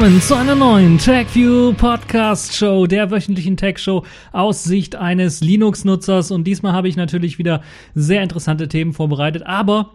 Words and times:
willkommen 0.00 0.22
zu 0.22 0.34
einer 0.34 0.54
neuen 0.54 0.96
TechView 0.96 1.74
Podcast 1.74 2.56
Show, 2.56 2.86
der 2.86 3.10
wöchentlichen 3.10 3.58
Tech 3.58 3.76
Show 3.76 4.06
aus 4.32 4.64
Sicht 4.64 4.96
eines 4.96 5.42
Linux-Nutzers. 5.42 6.30
Und 6.30 6.44
diesmal 6.44 6.72
habe 6.72 6.88
ich 6.88 6.96
natürlich 6.96 7.36
wieder 7.36 7.60
sehr 7.94 8.22
interessante 8.22 8.66
Themen 8.66 8.94
vorbereitet, 8.94 9.42
aber 9.44 9.90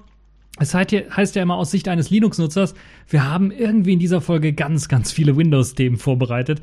es 0.60 0.76
heißt 0.76 0.92
ja 0.92 1.42
immer 1.42 1.56
aus 1.56 1.72
Sicht 1.72 1.88
eines 1.88 2.12
Linux-Nutzers, 2.12 2.76
wir 3.10 3.28
haben 3.28 3.50
irgendwie 3.50 3.94
in 3.94 4.00
dieser 4.00 4.22
Folge 4.22 4.54
ganz, 4.54 4.90
ganz 4.90 5.12
viele 5.12 5.38
Windows-Themen 5.38 5.98
vorbereitet. 5.98 6.62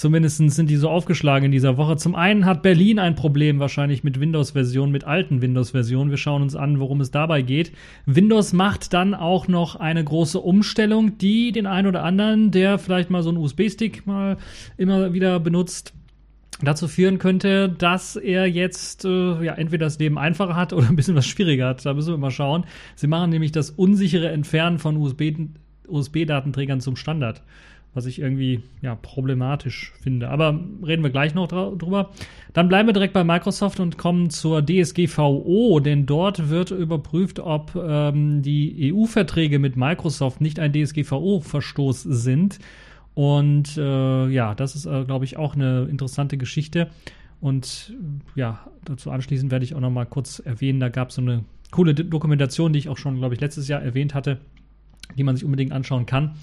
Zumindest 0.00 0.38
sind 0.38 0.70
die 0.70 0.76
so 0.76 0.88
aufgeschlagen 0.88 1.44
in 1.44 1.52
dieser 1.52 1.76
Woche. 1.76 1.94
Zum 1.98 2.14
einen 2.14 2.46
hat 2.46 2.62
Berlin 2.62 2.98
ein 2.98 3.16
Problem 3.16 3.58
wahrscheinlich 3.58 4.02
mit 4.02 4.18
Windows-Versionen, 4.18 4.90
mit 4.90 5.04
alten 5.04 5.42
Windows-Versionen. 5.42 6.08
Wir 6.08 6.16
schauen 6.16 6.40
uns 6.40 6.56
an, 6.56 6.80
worum 6.80 7.02
es 7.02 7.10
dabei 7.10 7.42
geht. 7.42 7.72
Windows 8.06 8.54
macht 8.54 8.94
dann 8.94 9.14
auch 9.14 9.46
noch 9.46 9.76
eine 9.76 10.02
große 10.02 10.40
Umstellung, 10.40 11.18
die 11.18 11.52
den 11.52 11.66
einen 11.66 11.86
oder 11.86 12.02
anderen, 12.02 12.50
der 12.50 12.78
vielleicht 12.78 13.10
mal 13.10 13.22
so 13.22 13.28
einen 13.28 13.36
USB-Stick 13.36 14.06
mal 14.06 14.38
immer 14.78 15.12
wieder 15.12 15.38
benutzt, 15.38 15.92
dazu 16.62 16.88
führen 16.88 17.18
könnte, 17.18 17.68
dass 17.68 18.16
er 18.16 18.46
jetzt 18.46 19.04
äh, 19.04 19.44
ja 19.44 19.52
entweder 19.52 19.84
das 19.84 19.98
Leben 19.98 20.16
einfacher 20.16 20.56
hat 20.56 20.72
oder 20.72 20.88
ein 20.88 20.96
bisschen 20.96 21.14
was 21.14 21.26
schwieriger 21.26 21.68
hat. 21.68 21.84
Da 21.84 21.92
müssen 21.92 22.14
wir 22.14 22.16
mal 22.16 22.30
schauen. 22.30 22.64
Sie 22.94 23.06
machen 23.06 23.28
nämlich 23.28 23.52
das 23.52 23.68
unsichere 23.68 24.30
Entfernen 24.30 24.78
von 24.78 24.96
USB-Datenträgern 24.96 26.78
USB 26.78 26.84
zum 26.84 26.96
Standard 26.96 27.42
was 27.92 28.06
ich 28.06 28.20
irgendwie 28.20 28.62
ja, 28.82 28.94
problematisch 28.94 29.92
finde. 30.00 30.28
Aber 30.28 30.58
reden 30.86 31.02
wir 31.02 31.10
gleich 31.10 31.34
noch 31.34 31.48
drüber. 31.48 32.10
Dann 32.52 32.68
bleiben 32.68 32.88
wir 32.88 32.92
direkt 32.92 33.14
bei 33.14 33.24
Microsoft 33.24 33.80
und 33.80 33.98
kommen 33.98 34.30
zur 34.30 34.64
DSGVO, 34.64 35.80
denn 35.80 36.06
dort 36.06 36.50
wird 36.50 36.70
überprüft, 36.70 37.40
ob 37.40 37.74
ähm, 37.74 38.42
die 38.42 38.92
EU-Verträge 38.92 39.58
mit 39.58 39.76
Microsoft 39.76 40.40
nicht 40.40 40.60
ein 40.60 40.72
DSGVO-Verstoß 40.72 42.02
sind. 42.02 42.58
Und 43.14 43.76
äh, 43.76 44.28
ja, 44.28 44.54
das 44.54 44.76
ist, 44.76 44.86
äh, 44.86 45.04
glaube 45.04 45.24
ich, 45.24 45.36
auch 45.36 45.54
eine 45.54 45.88
interessante 45.90 46.38
Geschichte. 46.38 46.88
Und 47.40 47.94
ja, 48.36 48.60
dazu 48.84 49.10
anschließend 49.10 49.50
werde 49.50 49.64
ich 49.64 49.74
auch 49.74 49.80
noch 49.80 49.90
mal 49.90 50.06
kurz 50.06 50.38
erwähnen, 50.38 50.78
da 50.78 50.90
gab 50.90 51.08
es 51.08 51.16
so 51.16 51.22
eine 51.22 51.44
coole 51.70 51.94
Dokumentation, 51.94 52.72
die 52.72 52.78
ich 52.78 52.88
auch 52.88 52.98
schon, 52.98 53.18
glaube 53.18 53.34
ich, 53.34 53.40
letztes 53.40 53.66
Jahr 53.66 53.82
erwähnt 53.82 54.14
hatte, 54.14 54.38
die 55.16 55.24
man 55.24 55.36
sich 55.36 55.44
unbedingt 55.44 55.72
anschauen 55.72 56.06
kann. 56.06 56.36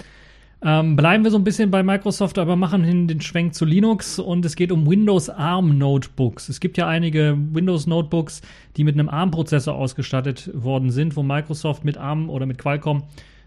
Ähm, 0.63 0.95
bleiben 0.95 1.23
wir 1.23 1.29
so 1.29 1.37
ein 1.37 1.43
bisschen 1.43 1.69
bei 1.69 1.83
Microsoft, 1.83 2.39
aber 2.39 2.55
machen 2.55 2.83
hin 2.83 3.07
den 3.07 3.21
Schwenk 3.21 3.53
zu 3.53 3.63
Linux 3.63 4.17
und 4.17 4.43
es 4.43 4.55
geht 4.55 4.71
um 4.71 4.89
Windows 4.89 5.29
ARM 5.29 5.77
Notebooks. 5.77 6.49
Es 6.49 6.59
gibt 6.59 6.77
ja 6.77 6.87
einige 6.87 7.37
Windows 7.51 7.85
Notebooks, 7.85 8.41
die 8.75 8.83
mit 8.83 8.95
einem 8.95 9.07
ARM-Prozessor 9.07 9.75
ausgestattet 9.75 10.49
worden 10.55 10.89
sind, 10.89 11.15
wo 11.15 11.21
Microsoft 11.21 11.85
mit 11.85 11.97
ARM 11.97 12.29
oder 12.31 12.47
mit 12.47 12.57
Qualcomm, 12.57 13.03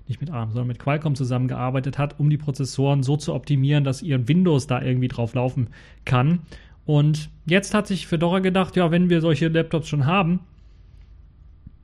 nicht 0.07 0.21
mit 0.21 0.31
ARM, 0.31 0.51
sondern 0.51 0.69
mit 0.69 0.79
Qualcomm 0.79 1.17
zusammengearbeitet 1.17 1.99
hat, 1.99 2.21
um 2.21 2.31
die 2.31 2.39
Prozessoren 2.39 3.03
so 3.03 3.17
zu 3.17 3.35
optimieren, 3.35 3.83
dass 3.83 4.03
ihr 4.03 4.29
Windows 4.29 4.69
da 4.69 4.81
irgendwie 4.81 5.09
drauf 5.09 5.35
laufen 5.35 5.71
kann. 6.05 6.43
Und 6.87 7.29
jetzt 7.45 7.75
hat 7.75 7.89
sich 7.89 8.07
Fedora 8.07 8.39
gedacht, 8.39 8.77
ja, 8.77 8.93
wenn 8.93 9.11
wir 9.11 9.21
solche 9.21 9.49
Laptops 9.49 9.89
schon 9.89 10.07
haben, 10.07 10.41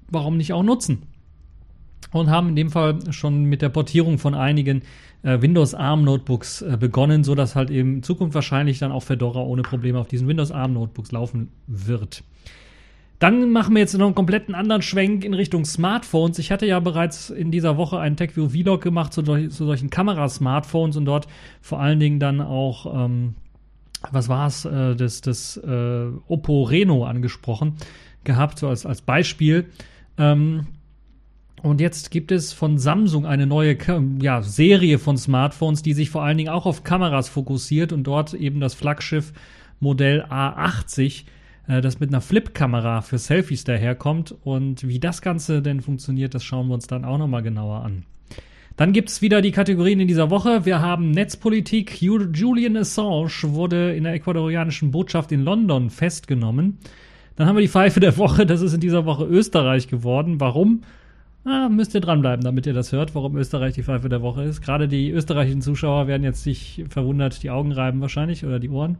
warum 0.08 0.36
nicht 0.36 0.52
auch 0.52 0.62
nutzen? 0.62 1.02
und 2.12 2.31
haben 2.31 2.50
in 2.50 2.56
dem 2.56 2.70
Fall 2.70 2.98
schon 3.10 3.44
mit 3.44 3.62
der 3.62 3.69
Portierung 3.69 4.19
von 4.19 4.34
einigen 4.34 4.82
äh, 5.26 5.42
Windows 5.42 5.75
ARM 5.75 6.04
Notebooks 6.04 6.62
äh, 6.62 6.76
begonnen, 6.78 7.25
so 7.25 7.34
dass 7.34 7.56
halt 7.56 7.70
eben 7.70 7.97
in 7.97 8.03
Zukunft 8.03 8.34
wahrscheinlich 8.34 8.78
dann 8.78 8.92
auch 8.92 9.03
Fedora 9.03 9.41
ohne 9.41 9.62
Probleme 9.62 9.98
auf 9.98 10.06
diesen 10.06 10.28
Windows 10.28 10.53
ARM 10.53 10.75
Notebooks 10.75 11.10
laufen 11.10 11.50
wird. 11.66 12.22
Dann 13.19 13.50
machen 13.50 13.75
wir 13.75 13.81
jetzt 13.81 13.97
noch 13.97 14.06
einen 14.06 14.15
kompletten 14.15 14.54
anderen 14.54 14.82
Schwenk 14.82 15.25
in 15.25 15.34
Richtung 15.34 15.65
Smartphones. 15.65 16.38
Ich 16.38 16.53
hatte 16.53 16.66
ja 16.66 16.78
bereits 16.81 17.31
in 17.31 17.50
dieser 17.50 17.76
Woche 17.76 17.98
einen 17.98 18.16
TechView 18.16 18.50
Vlog 18.50 18.82
gemacht 18.82 19.12
zu, 19.12 19.22
zu 19.22 19.48
solchen 19.48 19.91
Kamerasmartphones 19.91 20.97
und 20.97 21.06
dort 21.06 21.26
vor 21.62 21.81
allen 21.81 21.98
Dingen 21.98 22.20
dann 22.20 22.41
auch, 22.42 22.94
ähm, 22.94 23.34
was 24.12 24.28
war 24.28 24.47
es, 24.47 24.65
äh, 24.66 24.94
das, 24.94 25.22
das 25.22 25.56
äh, 25.56 26.06
Oppo 26.28 26.65
Reno 26.65 27.04
angesprochen 27.04 27.76
gehabt, 28.22 28.59
so 28.59 28.69
als, 28.69 28.84
als 28.84 29.00
Beispiel. 29.00 29.70
Ähm, 30.19 30.66
und 31.62 31.81
jetzt 31.81 32.11
gibt 32.11 32.33
es 32.33 32.53
von 32.53 32.78
Samsung 32.78 33.27
eine 33.27 33.47
neue 33.47 33.77
ja, 34.21 34.43
Serie 34.43 34.99
von 34.99 35.17
Smartphones, 35.17 35.83
die 35.83 35.94
sich 35.94 36.11
vor 36.11 36.22
allen 36.22 36.37
Dingen 36.37 36.50
auch 36.50 36.67
auf 36.67 36.84
Kameras 36.84 37.28
fokussiert 37.28 37.93
und 37.93 38.05
dort 38.05 38.34
eben 38.34 38.61
das 38.61 38.75
Flaggschiff 38.75 39.33
Modell 39.81 40.25
A80, 40.25 41.25
äh, 41.69 41.81
das 41.81 42.00
mit 42.00 42.11
einer 42.11 42.21
Flip-Kamera 42.21 43.00
für 43.00 43.19
Selfies 43.19 43.65
daherkommt. 43.65 44.34
Und 44.45 44.87
wie 44.87 44.99
das 44.99 45.22
Ganze 45.22 45.62
denn 45.62 45.81
funktioniert, 45.81 46.34
das 46.34 46.45
schauen 46.45 46.69
wir 46.69 46.75
uns 46.75 46.87
dann 46.87 47.05
auch 47.05 47.19
nochmal 47.19 47.43
genauer 47.43 47.83
an. 47.84 48.05
Dann 48.77 48.93
gibt 48.93 49.09
es 49.09 49.22
wieder 49.22 49.41
die 49.41 49.53
Kategorien 49.53 50.00
in 50.00 50.09
dieser 50.09 50.28
Woche. 50.28 50.66
Wir 50.66 50.81
haben 50.81 51.11
Netzpolitik. 51.11 52.03
Julian 52.03 52.77
Assange 52.77 53.31
wurde 53.43 53.95
in 53.97 54.05
der 54.05 54.12
ecuadorianischen 54.12 54.91
Botschaft 54.91 55.33
in 55.33 55.43
London 55.43 55.89
festgenommen. 55.89 56.78
Dann 57.37 57.47
haben 57.47 57.56
wir 57.56 57.62
die 57.62 57.69
Pfeife 57.69 58.00
der 58.00 58.19
Woche. 58.19 58.45
Das 58.45 58.61
ist 58.61 58.75
in 58.75 58.81
dieser 58.81 59.06
Woche 59.06 59.25
Österreich 59.25 59.89
geworden. 59.89 60.41
Warum? 60.41 60.83
Ah, 61.49 61.69
müsst 61.69 61.95
ihr 61.95 62.01
dranbleiben, 62.01 62.43
damit 62.45 62.67
ihr 62.67 62.73
das 62.73 62.91
hört, 62.91 63.15
warum 63.15 63.37
Österreich 63.37 63.75
die 63.75 63.84
Pfeife 63.84 64.09
der 64.09 64.21
Woche 64.21 64.43
ist. 64.43 64.62
Gerade 64.62 64.89
die 64.89 65.11
österreichischen 65.11 65.62
Zuschauer 65.62 66.09
werden 66.09 66.25
jetzt 66.25 66.43
sich 66.43 66.84
verwundert 66.89 67.41
die 67.45 67.51
Augen 67.51 67.71
reiben 67.71 68.01
wahrscheinlich 68.01 68.45
oder 68.45 68.59
die 68.59 68.69
Ohren. 68.69 68.99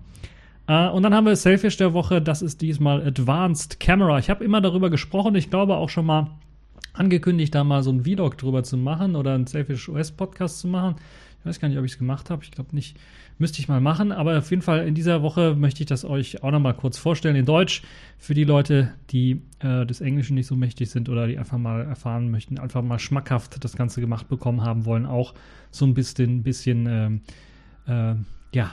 Uh, 0.71 0.91
und 0.93 1.03
dann 1.03 1.13
haben 1.13 1.27
wir 1.27 1.35
Selfish 1.35 1.77
der 1.77 1.93
Woche. 1.93 2.23
Das 2.23 2.43
ist 2.43 2.61
diesmal 2.61 3.05
Advanced 3.05 3.81
Camera. 3.81 4.21
Ich 4.21 4.31
habe 4.31 4.45
immer 4.45 4.61
darüber 4.61 4.91
gesprochen. 4.91 5.35
Ich 5.35 5.51
glaube 5.51 5.77
auch 5.77 5.89
schon 5.89 6.07
mal 6.07 6.31
angekündigt, 6.93 7.53
da 7.53 7.65
mal 7.65 7.83
so 7.83 7.91
ein 7.91 8.05
Vlog 8.05 8.39
drüber 8.39 8.63
zu 8.63 8.77
machen 8.77 9.17
oder 9.17 9.35
einen 9.35 9.49
Selfish 9.49 9.89
OS 9.89 10.13
Podcast 10.13 10.61
zu 10.61 10.69
machen. 10.69 10.97
Ich 11.41 11.47
weiß 11.47 11.59
gar 11.59 11.69
nicht, 11.69 11.79
ob 11.79 11.85
ich 11.85 11.93
es 11.93 11.99
gemacht 11.99 12.31
habe. 12.31 12.45
Ich 12.45 12.53
glaube 12.53 12.77
nicht. 12.77 12.97
Müsste 13.39 13.61
ich 13.61 13.69
mal 13.69 13.81
machen. 13.81 14.13
Aber 14.13 14.39
auf 14.39 14.51
jeden 14.51 14.63
Fall 14.63 14.87
in 14.87 14.95
dieser 14.95 15.23
Woche 15.23 15.55
möchte 15.55 15.83
ich 15.83 15.87
das 15.87 16.05
euch 16.05 16.43
auch 16.43 16.51
noch 16.51 16.61
mal 16.61 16.73
kurz 16.73 16.97
vorstellen 16.97 17.37
in 17.37 17.45
Deutsch. 17.45 17.83
Für 18.19 18.35
die 18.35 18.45
Leute, 18.45 18.95
die 19.11 19.43
äh, 19.61 19.85
des 19.85 20.01
Englischen 20.01 20.35
nicht 20.35 20.47
so 20.47 20.57
mächtig 20.57 20.91
sind 20.91 21.09
oder 21.09 21.27
die 21.27 21.39
einfach 21.39 21.59
mal 21.59 21.83
erfahren 21.83 22.31
möchten, 22.31 22.59
einfach 22.59 22.83
mal 22.83 22.99
schmackhaft 22.99 23.63
das 23.63 23.77
Ganze 23.77 24.01
gemacht 24.01 24.29
bekommen 24.29 24.63
haben 24.63 24.87
wollen. 24.87 25.05
Auch 25.05 25.35
so 25.71 25.85
ein 25.85 25.95
bisschen, 25.95 26.43
bisschen 26.43 26.87
ähm, 26.89 27.21
äh, 27.87 28.15
ja, 28.57 28.73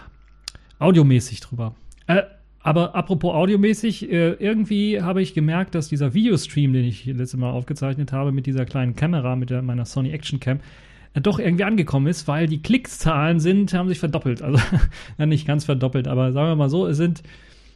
audiomäßig 0.80 1.42
drüber. 1.42 1.76
Äh, 2.08 2.24
aber 2.64 2.96
apropos 2.96 3.34
audiomäßig, 3.34 4.10
äh, 4.10 4.32
irgendwie 4.34 5.02
habe 5.02 5.22
ich 5.22 5.34
gemerkt, 5.34 5.76
dass 5.76 5.90
dieser 5.90 6.14
Videostream, 6.14 6.72
den 6.72 6.86
ich 6.86 7.06
letztes 7.06 7.36
Mal 7.36 7.52
aufgezeichnet 7.52 8.14
habe 8.14 8.32
mit 8.32 8.46
dieser 8.46 8.66
kleinen 8.66 8.96
Kamera, 8.96 9.36
mit 9.36 9.50
der, 9.50 9.62
meiner 9.62 9.84
Sony 9.84 10.12
Action 10.12 10.40
Cam, 10.40 10.62
doch 11.22 11.40
irgendwie 11.40 11.64
angekommen 11.64 12.08
ist, 12.08 12.28
weil 12.28 12.48
die 12.48 12.62
Klickszahlen 12.62 13.40
sind, 13.40 13.74
haben 13.74 13.88
sich 13.88 14.00
verdoppelt. 14.00 14.42
Also 14.42 14.60
ja, 15.18 15.26
nicht 15.26 15.46
ganz 15.46 15.66
verdoppelt, 15.66 16.08
aber 16.08 16.32
sagen 16.32 16.50
wir 16.50 16.56
mal 16.56 16.70
so, 16.70 16.88
es 16.88 16.98
sind 16.98 17.24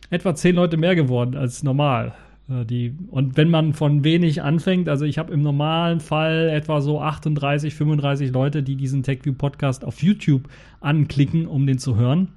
etwa 0.09 0.35
zehn 0.35 0.55
Leute 0.55 0.77
mehr 0.77 0.95
geworden 0.95 1.35
als 1.35 1.63
normal. 1.63 2.13
Äh, 2.49 2.65
die, 2.65 2.95
und 3.09 3.37
wenn 3.37 3.49
man 3.49 3.73
von 3.73 4.03
wenig 4.03 4.41
anfängt, 4.41 4.89
also 4.89 5.05
ich 5.05 5.17
habe 5.17 5.33
im 5.33 5.41
normalen 5.41 5.99
Fall 5.99 6.49
etwa 6.49 6.81
so 6.81 7.01
38, 7.01 7.75
35 7.75 8.31
Leute, 8.31 8.63
die 8.63 8.75
diesen 8.75 9.03
TechView 9.03 9.33
Podcast 9.33 9.85
auf 9.85 10.01
YouTube 10.01 10.49
anklicken, 10.79 11.47
um 11.47 11.67
den 11.67 11.77
zu 11.77 11.95
hören. 11.95 12.29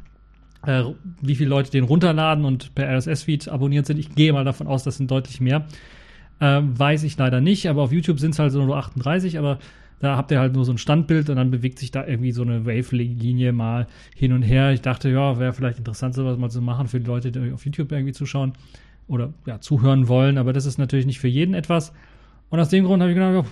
Äh, 0.67 0.85
wie 1.23 1.37
viele 1.37 1.49
Leute 1.49 1.71
den 1.71 1.85
runterladen 1.85 2.45
und 2.45 2.75
per 2.75 2.87
RSS-Feed 2.95 3.49
abonniert 3.49 3.87
sind, 3.87 3.99
ich 3.99 4.15
gehe 4.15 4.33
mal 4.33 4.45
davon 4.45 4.67
aus, 4.67 4.85
das 4.85 4.99
sind 4.99 5.11
deutlich 5.11 5.41
mehr. 5.41 5.65
Äh, 6.41 6.61
weiß 6.63 7.05
ich 7.05 7.17
leider 7.17 7.41
nicht, 7.41 7.69
aber 7.69 7.83
auf 7.83 7.93
YouTube 7.93 8.21
sind 8.21 8.33
es 8.33 8.39
halt 8.39 8.53
so 8.53 8.65
nur 8.65 8.77
38, 8.77 9.39
aber 9.39 9.59
da 10.01 10.17
habt 10.17 10.31
ihr 10.31 10.41
halt 10.41 10.55
nur 10.55 10.65
so 10.65 10.73
ein 10.73 10.79
Standbild 10.79 11.31
und 11.31 11.37
dann 11.37 11.51
bewegt 11.51 11.79
sich 11.79 11.91
da 11.91 12.07
irgendwie 12.07 12.33
so 12.33 12.43
eine 12.43 12.67
Wave-Linie 12.67 13.53
mal 13.53 13.87
hin 14.17 14.33
und 14.33 14.43
her. 14.43 14.73
Ich 14.73 14.81
dachte, 14.81 15.11
ja, 15.11 15.39
wäre 15.39 15.53
vielleicht 15.53 15.79
interessant, 15.79 16.15
sowas 16.15 16.39
mal 16.39 16.51
zu 16.51 16.63
machen 16.63 16.89
für 16.89 17.01
die 17.01 17.07
Leute, 17.07 17.31
die 17.31 17.53
auf 17.53 17.65
YouTube 17.65 17.93
irgendwie 17.93 18.13
zuschauen 18.13 18.55
oder 19.07 19.33
ja, 19.47 19.61
zuhören 19.61 20.09
wollen, 20.09 20.39
aber 20.39 20.53
das 20.53 20.67
ist 20.67 20.79
natürlich 20.79 21.07
nicht 21.07 21.21
für 21.21 21.29
jeden 21.29 21.55
etwas. 21.55 21.93
Und 22.49 22.59
aus 22.59 22.69
dem 22.69 22.85
Grund 22.85 23.01
habe 23.03 23.13
ich 23.13 23.17
gedacht, 23.17 23.47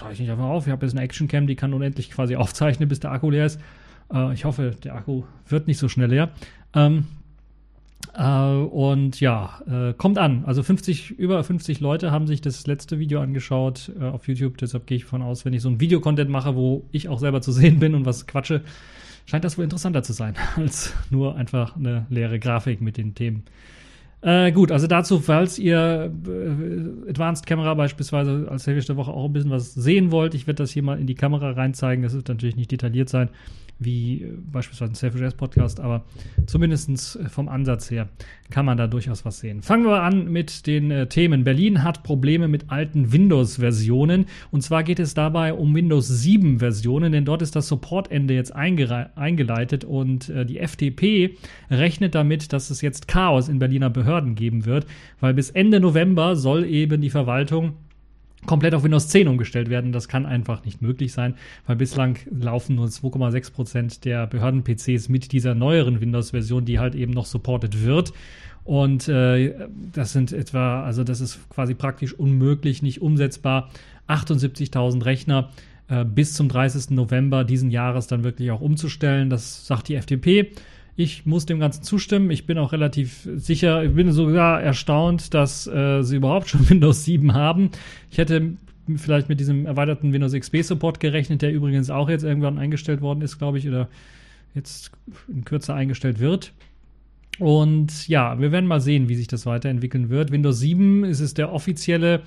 ja, 0.00 0.10
ich 0.10 0.20
nicht 0.20 0.30
einfach 0.30 0.44
auf. 0.44 0.66
Ich 0.66 0.72
habe 0.72 0.84
jetzt 0.84 0.94
eine 0.94 1.02
Actioncam, 1.02 1.46
die 1.46 1.54
kann 1.54 1.72
unendlich 1.72 2.10
quasi 2.10 2.36
aufzeichnen, 2.36 2.88
bis 2.88 3.00
der 3.00 3.12
Akku 3.12 3.30
leer 3.30 3.46
ist. 3.46 3.60
Äh, 4.12 4.34
ich 4.34 4.44
hoffe, 4.44 4.76
der 4.82 4.94
Akku 4.94 5.22
wird 5.46 5.68
nicht 5.68 5.78
so 5.78 5.88
schnell 5.88 6.10
leer. 6.10 6.30
Ähm, 6.74 7.06
äh, 8.14 8.22
und 8.22 9.20
ja, 9.20 9.60
äh, 9.66 9.94
kommt 9.94 10.18
an. 10.18 10.44
Also 10.44 10.62
50, 10.62 11.12
über 11.18 11.42
50 11.42 11.80
Leute 11.80 12.10
haben 12.10 12.26
sich 12.26 12.40
das 12.40 12.66
letzte 12.66 12.98
Video 12.98 13.20
angeschaut 13.20 13.90
äh, 13.98 14.04
auf 14.04 14.28
YouTube. 14.28 14.58
Deshalb 14.58 14.86
gehe 14.86 14.96
ich 14.96 15.04
davon 15.04 15.22
aus, 15.22 15.44
wenn 15.44 15.52
ich 15.52 15.62
so 15.62 15.68
ein 15.68 15.80
Videocontent 15.80 16.30
mache, 16.30 16.54
wo 16.54 16.84
ich 16.92 17.08
auch 17.08 17.18
selber 17.18 17.40
zu 17.40 17.52
sehen 17.52 17.78
bin 17.78 17.94
und 17.94 18.04
was 18.04 18.26
quatsche, 18.26 18.62
scheint 19.26 19.44
das 19.44 19.56
wohl 19.56 19.64
interessanter 19.64 20.02
zu 20.02 20.12
sein, 20.12 20.34
als 20.56 20.94
nur 21.10 21.36
einfach 21.36 21.76
eine 21.76 22.06
leere 22.10 22.38
Grafik 22.38 22.80
mit 22.80 22.96
den 22.96 23.14
Themen. 23.14 23.44
Äh, 24.22 24.52
gut, 24.52 24.70
also 24.70 24.86
dazu, 24.86 25.18
falls 25.18 25.58
ihr 25.58 26.12
äh, 26.28 27.10
Advanced 27.10 27.44
Camera 27.44 27.74
beispielsweise 27.74 28.46
als 28.48 28.62
Selfish 28.62 28.86
der 28.86 28.96
Woche 28.96 29.10
auch 29.10 29.24
ein 29.24 29.32
bisschen 29.32 29.50
was 29.50 29.74
sehen 29.74 30.12
wollt, 30.12 30.34
ich 30.34 30.46
werde 30.46 30.62
das 30.62 30.70
hier 30.70 30.84
mal 30.84 31.00
in 31.00 31.08
die 31.08 31.16
Kamera 31.16 31.50
reinzeigen. 31.50 32.04
Das 32.04 32.14
wird 32.14 32.28
natürlich 32.28 32.54
nicht 32.54 32.70
detailliert 32.70 33.08
sein, 33.08 33.30
wie 33.80 34.22
äh, 34.22 34.32
beispielsweise 34.52 34.92
ein 34.92 34.94
Selfish 34.94 35.34
Podcast, 35.34 35.80
aber 35.80 36.04
zumindest 36.46 37.18
vom 37.30 37.48
Ansatz 37.48 37.90
her 37.90 38.10
kann 38.48 38.64
man 38.64 38.76
da 38.76 38.86
durchaus 38.86 39.24
was 39.24 39.40
sehen. 39.40 39.60
Fangen 39.62 39.86
wir 39.86 40.02
an 40.02 40.30
mit 40.30 40.68
den 40.68 40.92
äh, 40.92 41.08
Themen. 41.08 41.42
Berlin 41.42 41.82
hat 41.82 42.04
Probleme 42.04 42.46
mit 42.46 42.70
alten 42.70 43.12
Windows-Versionen 43.12 44.26
und 44.52 44.60
zwar 44.60 44.84
geht 44.84 45.00
es 45.00 45.14
dabei 45.14 45.52
um 45.52 45.74
Windows 45.74 46.08
7-Versionen, 46.24 47.10
denn 47.10 47.24
dort 47.24 47.42
ist 47.42 47.56
das 47.56 47.66
Supportende 47.66 48.34
jetzt 48.34 48.54
eingeleitet 48.54 49.84
und 49.84 50.28
äh, 50.28 50.46
die 50.46 50.60
FDP 50.60 51.38
rechnet 51.70 52.14
damit, 52.14 52.52
dass 52.52 52.70
es 52.70 52.82
jetzt 52.82 53.08
Chaos 53.08 53.48
in 53.48 53.58
Berliner 53.58 53.90
Behörden 53.90 54.11
Behörden 54.12 54.34
geben 54.34 54.66
wird, 54.66 54.86
weil 55.20 55.32
bis 55.32 55.50
Ende 55.50 55.80
November 55.80 56.36
soll 56.36 56.64
eben 56.64 57.00
die 57.00 57.10
Verwaltung 57.10 57.72
komplett 58.44 58.74
auf 58.74 58.84
Windows 58.84 59.08
10 59.08 59.28
umgestellt 59.28 59.70
werden. 59.70 59.92
Das 59.92 60.08
kann 60.08 60.26
einfach 60.26 60.64
nicht 60.64 60.82
möglich 60.82 61.12
sein, 61.12 61.34
weil 61.66 61.76
bislang 61.76 62.18
laufen 62.30 62.76
nur 62.76 62.88
2,6 62.88 63.52
Prozent 63.52 64.04
der 64.04 64.26
Behörden-PCs 64.26 65.08
mit 65.08 65.32
dieser 65.32 65.54
neueren 65.54 66.00
Windows-Version, 66.00 66.64
die 66.64 66.78
halt 66.78 66.94
eben 66.94 67.12
noch 67.12 67.26
supported 67.26 67.84
wird. 67.84 68.12
Und 68.64 69.08
äh, 69.08 69.54
das 69.92 70.12
sind 70.12 70.32
etwa, 70.32 70.84
also 70.84 71.04
das 71.04 71.20
ist 71.20 71.48
quasi 71.48 71.74
praktisch 71.74 72.12
unmöglich, 72.12 72.82
nicht 72.82 73.00
umsetzbar. 73.00 73.70
78.000 74.08 75.04
Rechner 75.04 75.50
äh, 75.88 76.04
bis 76.04 76.34
zum 76.34 76.48
30. 76.48 76.90
November 76.90 77.44
diesen 77.44 77.70
Jahres 77.70 78.08
dann 78.08 78.24
wirklich 78.24 78.50
auch 78.50 78.60
umzustellen. 78.60 79.30
Das 79.30 79.66
sagt 79.66 79.88
die 79.88 79.94
FDP. 79.94 80.52
Ich 80.94 81.24
muss 81.24 81.46
dem 81.46 81.58
Ganzen 81.58 81.82
zustimmen. 81.82 82.30
Ich 82.30 82.46
bin 82.46 82.58
auch 82.58 82.72
relativ 82.72 83.26
sicher, 83.36 83.82
ich 83.82 83.94
bin 83.94 84.12
sogar 84.12 84.62
erstaunt, 84.62 85.32
dass 85.32 85.66
äh, 85.66 86.02
sie 86.02 86.16
überhaupt 86.16 86.48
schon 86.50 86.68
Windows 86.68 87.04
7 87.04 87.34
haben. 87.34 87.70
Ich 88.10 88.18
hätte 88.18 88.54
vielleicht 88.96 89.28
mit 89.28 89.40
diesem 89.40 89.66
erweiterten 89.66 90.12
Windows 90.12 90.32
XP 90.32 90.62
Support 90.62 91.00
gerechnet, 91.00 91.42
der 91.42 91.52
übrigens 91.52 91.88
auch 91.88 92.08
jetzt 92.08 92.24
irgendwann 92.24 92.58
eingestellt 92.58 93.00
worden 93.00 93.22
ist, 93.22 93.38
glaube 93.38 93.58
ich, 93.58 93.68
oder 93.68 93.88
jetzt 94.54 94.90
in 95.28 95.44
Kürze 95.44 95.72
eingestellt 95.72 96.18
wird. 96.18 96.52
Und 97.38 98.08
ja, 98.08 98.38
wir 98.38 98.52
werden 98.52 98.66
mal 98.66 98.80
sehen, 98.80 99.08
wie 99.08 99.14
sich 99.14 99.28
das 99.28 99.46
weiterentwickeln 99.46 100.10
wird. 100.10 100.30
Windows 100.30 100.60
7 100.60 101.04
ist 101.04 101.20
es 101.20 101.32
der 101.32 101.52
offizielle 101.52 102.22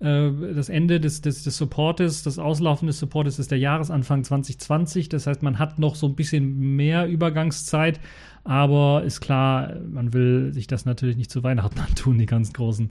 äh, 0.00 0.30
das 0.54 0.68
Ende 0.68 1.00
des, 1.00 1.20
des, 1.22 1.42
des 1.42 1.56
Supportes, 1.56 2.22
das 2.22 2.38
Auslaufen 2.38 2.86
des 2.86 2.98
Supportes 2.98 3.38
ist 3.38 3.50
der 3.50 3.58
Jahresanfang 3.58 4.24
2020. 4.24 5.08
Das 5.08 5.26
heißt, 5.26 5.42
man 5.42 5.58
hat 5.58 5.78
noch 5.78 5.94
so 5.94 6.06
ein 6.06 6.14
bisschen 6.14 6.76
mehr 6.76 7.08
Übergangszeit, 7.08 8.00
aber 8.44 9.02
ist 9.04 9.20
klar, 9.20 9.74
man 9.90 10.12
will 10.12 10.52
sich 10.52 10.66
das 10.66 10.84
natürlich 10.84 11.16
nicht 11.16 11.30
zu 11.30 11.42
Weihnachten 11.42 11.78
antun, 11.88 12.18
die 12.18 12.26
ganz 12.26 12.52
großen 12.52 12.90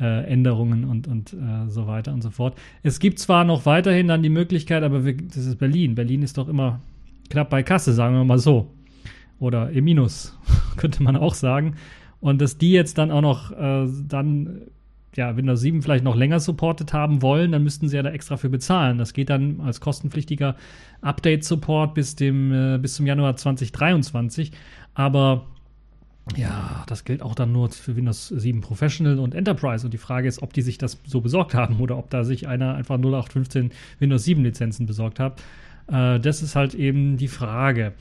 äh, 0.00 0.24
Änderungen 0.24 0.84
und, 0.84 1.06
und 1.06 1.32
äh, 1.32 1.68
so 1.68 1.86
weiter 1.86 2.12
und 2.12 2.22
so 2.22 2.30
fort. 2.30 2.56
Es 2.82 2.98
gibt 2.98 3.18
zwar 3.18 3.44
noch 3.44 3.66
weiterhin 3.66 4.08
dann 4.08 4.22
die 4.22 4.28
Möglichkeit, 4.28 4.82
aber 4.82 5.04
wir, 5.04 5.16
das 5.16 5.46
ist 5.46 5.58
Berlin. 5.58 5.94
Berlin 5.94 6.22
ist 6.22 6.38
doch 6.38 6.48
immer 6.48 6.80
knapp 7.30 7.50
bei 7.50 7.62
Kasse, 7.62 7.92
sagen 7.92 8.14
wir 8.14 8.24
mal 8.24 8.38
so. 8.38 8.70
Oder 9.40 9.70
im 9.70 9.84
Minus, 9.84 10.38
könnte 10.76 11.02
man 11.02 11.16
auch 11.16 11.34
sagen. 11.34 11.74
Und 12.20 12.40
dass 12.40 12.58
die 12.58 12.70
jetzt 12.70 12.98
dann 12.98 13.10
auch 13.10 13.20
noch 13.20 13.50
äh, 13.52 13.86
dann 14.08 14.62
ja, 15.16 15.36
Windows 15.36 15.60
7 15.60 15.82
vielleicht 15.82 16.04
noch 16.04 16.16
länger 16.16 16.40
supportet 16.40 16.92
haben 16.92 17.22
wollen, 17.22 17.52
dann 17.52 17.62
müssten 17.62 17.88
sie 17.88 17.96
ja 17.96 18.02
da 18.02 18.10
extra 18.10 18.36
für 18.36 18.48
bezahlen. 18.48 18.98
Das 18.98 19.12
geht 19.12 19.30
dann 19.30 19.60
als 19.60 19.80
kostenpflichtiger 19.80 20.56
Update-Support 21.00 21.94
bis, 21.94 22.20
äh, 22.20 22.78
bis 22.80 22.94
zum 22.94 23.06
Januar 23.06 23.36
2023. 23.36 24.52
Aber 24.94 25.46
ja, 26.36 26.84
das 26.86 27.04
gilt 27.04 27.22
auch 27.22 27.34
dann 27.34 27.52
nur 27.52 27.70
für 27.70 27.96
Windows 27.96 28.28
7 28.28 28.60
Professional 28.60 29.18
und 29.18 29.34
Enterprise. 29.34 29.86
Und 29.86 29.92
die 29.92 29.98
Frage 29.98 30.26
ist, 30.26 30.42
ob 30.42 30.52
die 30.52 30.62
sich 30.62 30.78
das 30.78 30.98
so 31.06 31.20
besorgt 31.20 31.54
haben 31.54 31.80
oder 31.80 31.98
ob 31.98 32.10
da 32.10 32.24
sich 32.24 32.48
einer 32.48 32.74
einfach 32.74 32.96
0815 32.96 33.70
Windows 33.98 34.24
7 34.24 34.42
Lizenzen 34.42 34.86
besorgt 34.86 35.20
hat. 35.20 35.42
Äh, 35.88 36.20
das 36.20 36.42
ist 36.42 36.56
halt 36.56 36.74
eben 36.74 37.16
die 37.16 37.28
Frage. 37.28 37.92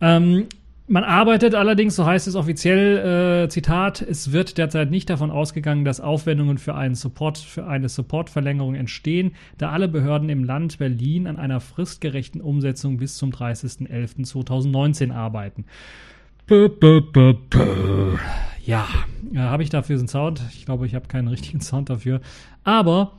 Ähm, 0.00 0.46
man 0.88 1.04
arbeitet 1.04 1.54
allerdings, 1.54 1.96
so 1.96 2.04
heißt 2.04 2.26
es 2.26 2.34
offiziell, 2.34 3.44
äh, 3.44 3.48
Zitat, 3.48 4.02
es 4.02 4.32
wird 4.32 4.58
derzeit 4.58 4.90
nicht 4.90 5.08
davon 5.08 5.30
ausgegangen, 5.30 5.84
dass 5.84 6.00
Aufwendungen 6.00 6.58
für 6.58 6.74
einen 6.74 6.94
Support, 6.94 7.38
für 7.38 7.66
eine 7.66 7.88
Supportverlängerung 7.88 8.74
entstehen, 8.74 9.34
da 9.58 9.70
alle 9.70 9.88
Behörden 9.88 10.28
im 10.28 10.44
Land 10.44 10.78
Berlin 10.78 11.26
an 11.26 11.38
einer 11.38 11.60
fristgerechten 11.60 12.40
Umsetzung 12.40 12.96
bis 12.96 13.16
zum 13.16 13.30
30.11.2019 13.30 15.12
arbeiten. 15.12 15.64
Ja, 18.64 18.86
äh, 19.32 19.38
habe 19.38 19.62
ich 19.62 19.70
dafür 19.70 19.98
einen 19.98 20.08
Sound? 20.08 20.42
Ich 20.52 20.66
glaube, 20.66 20.86
ich 20.86 20.94
habe 20.94 21.08
keinen 21.08 21.28
richtigen 21.28 21.60
Sound 21.60 21.90
dafür. 21.90 22.20
Aber 22.64 23.12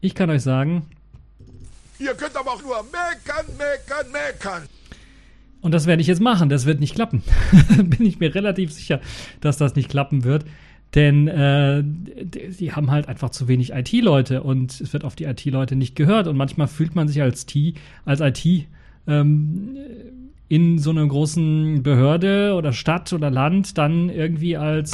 ich 0.00 0.14
kann 0.14 0.30
euch 0.30 0.42
sagen. 0.42 0.86
Ihr 1.98 2.14
könnt 2.14 2.36
aber 2.36 2.52
auch 2.52 2.62
nur 2.62 2.76
meckern, 2.84 3.46
meckern, 3.56 4.12
meckern. 4.12 4.77
Und 5.68 5.72
das 5.72 5.84
werde 5.84 6.00
ich 6.00 6.08
jetzt 6.08 6.22
machen. 6.22 6.48
Das 6.48 6.64
wird 6.64 6.80
nicht 6.80 6.94
klappen. 6.94 7.22
Bin 7.76 8.06
ich 8.06 8.18
mir 8.20 8.34
relativ 8.34 8.72
sicher, 8.72 9.02
dass 9.42 9.58
das 9.58 9.76
nicht 9.76 9.90
klappen 9.90 10.24
wird. 10.24 10.46
Denn 10.94 11.28
äh, 11.28 11.84
die 11.84 12.72
haben 12.72 12.90
halt 12.90 13.06
einfach 13.06 13.28
zu 13.28 13.48
wenig 13.48 13.74
IT-Leute 13.74 14.42
und 14.42 14.80
es 14.80 14.94
wird 14.94 15.04
auf 15.04 15.14
die 15.14 15.24
IT-Leute 15.24 15.76
nicht 15.76 15.94
gehört. 15.94 16.26
Und 16.26 16.38
manchmal 16.38 16.68
fühlt 16.68 16.94
man 16.94 17.06
sich 17.06 17.20
als, 17.20 17.44
T, 17.44 17.74
als 18.06 18.22
IT 18.22 18.66
ähm, 19.06 19.76
in 20.48 20.78
so 20.78 20.88
einer 20.88 21.06
großen 21.06 21.82
Behörde 21.82 22.54
oder 22.54 22.72
Stadt 22.72 23.12
oder 23.12 23.30
Land 23.30 23.76
dann 23.76 24.08
irgendwie 24.08 24.56
als 24.56 24.92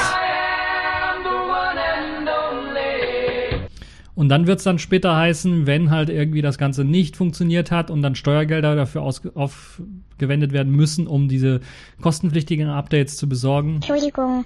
Und 4.15 4.29
dann 4.29 4.47
wird 4.47 4.59
es 4.59 4.65
dann 4.65 4.79
später 4.79 5.17
heißen, 5.17 5.67
wenn 5.67 5.91
halt 5.91 6.09
irgendwie 6.09 6.43
das 6.43 6.57
Ganze 6.57 6.85
nicht 6.85 7.17
funktioniert 7.17 7.71
hat 7.71 7.91
und 7.91 8.01
dann 8.03 8.15
Steuergelder 8.15 8.77
dafür 8.77 9.03
aufgewendet 9.03 10.53
werden 10.53 10.73
müssen, 10.73 11.07
um 11.09 11.29
diese 11.29 11.61
kostenpflichtigen 12.01 12.69
Updates 12.69 13.17
zu 13.17 13.29
besorgen. 13.29 13.77
Entschuldigung. 13.77 14.45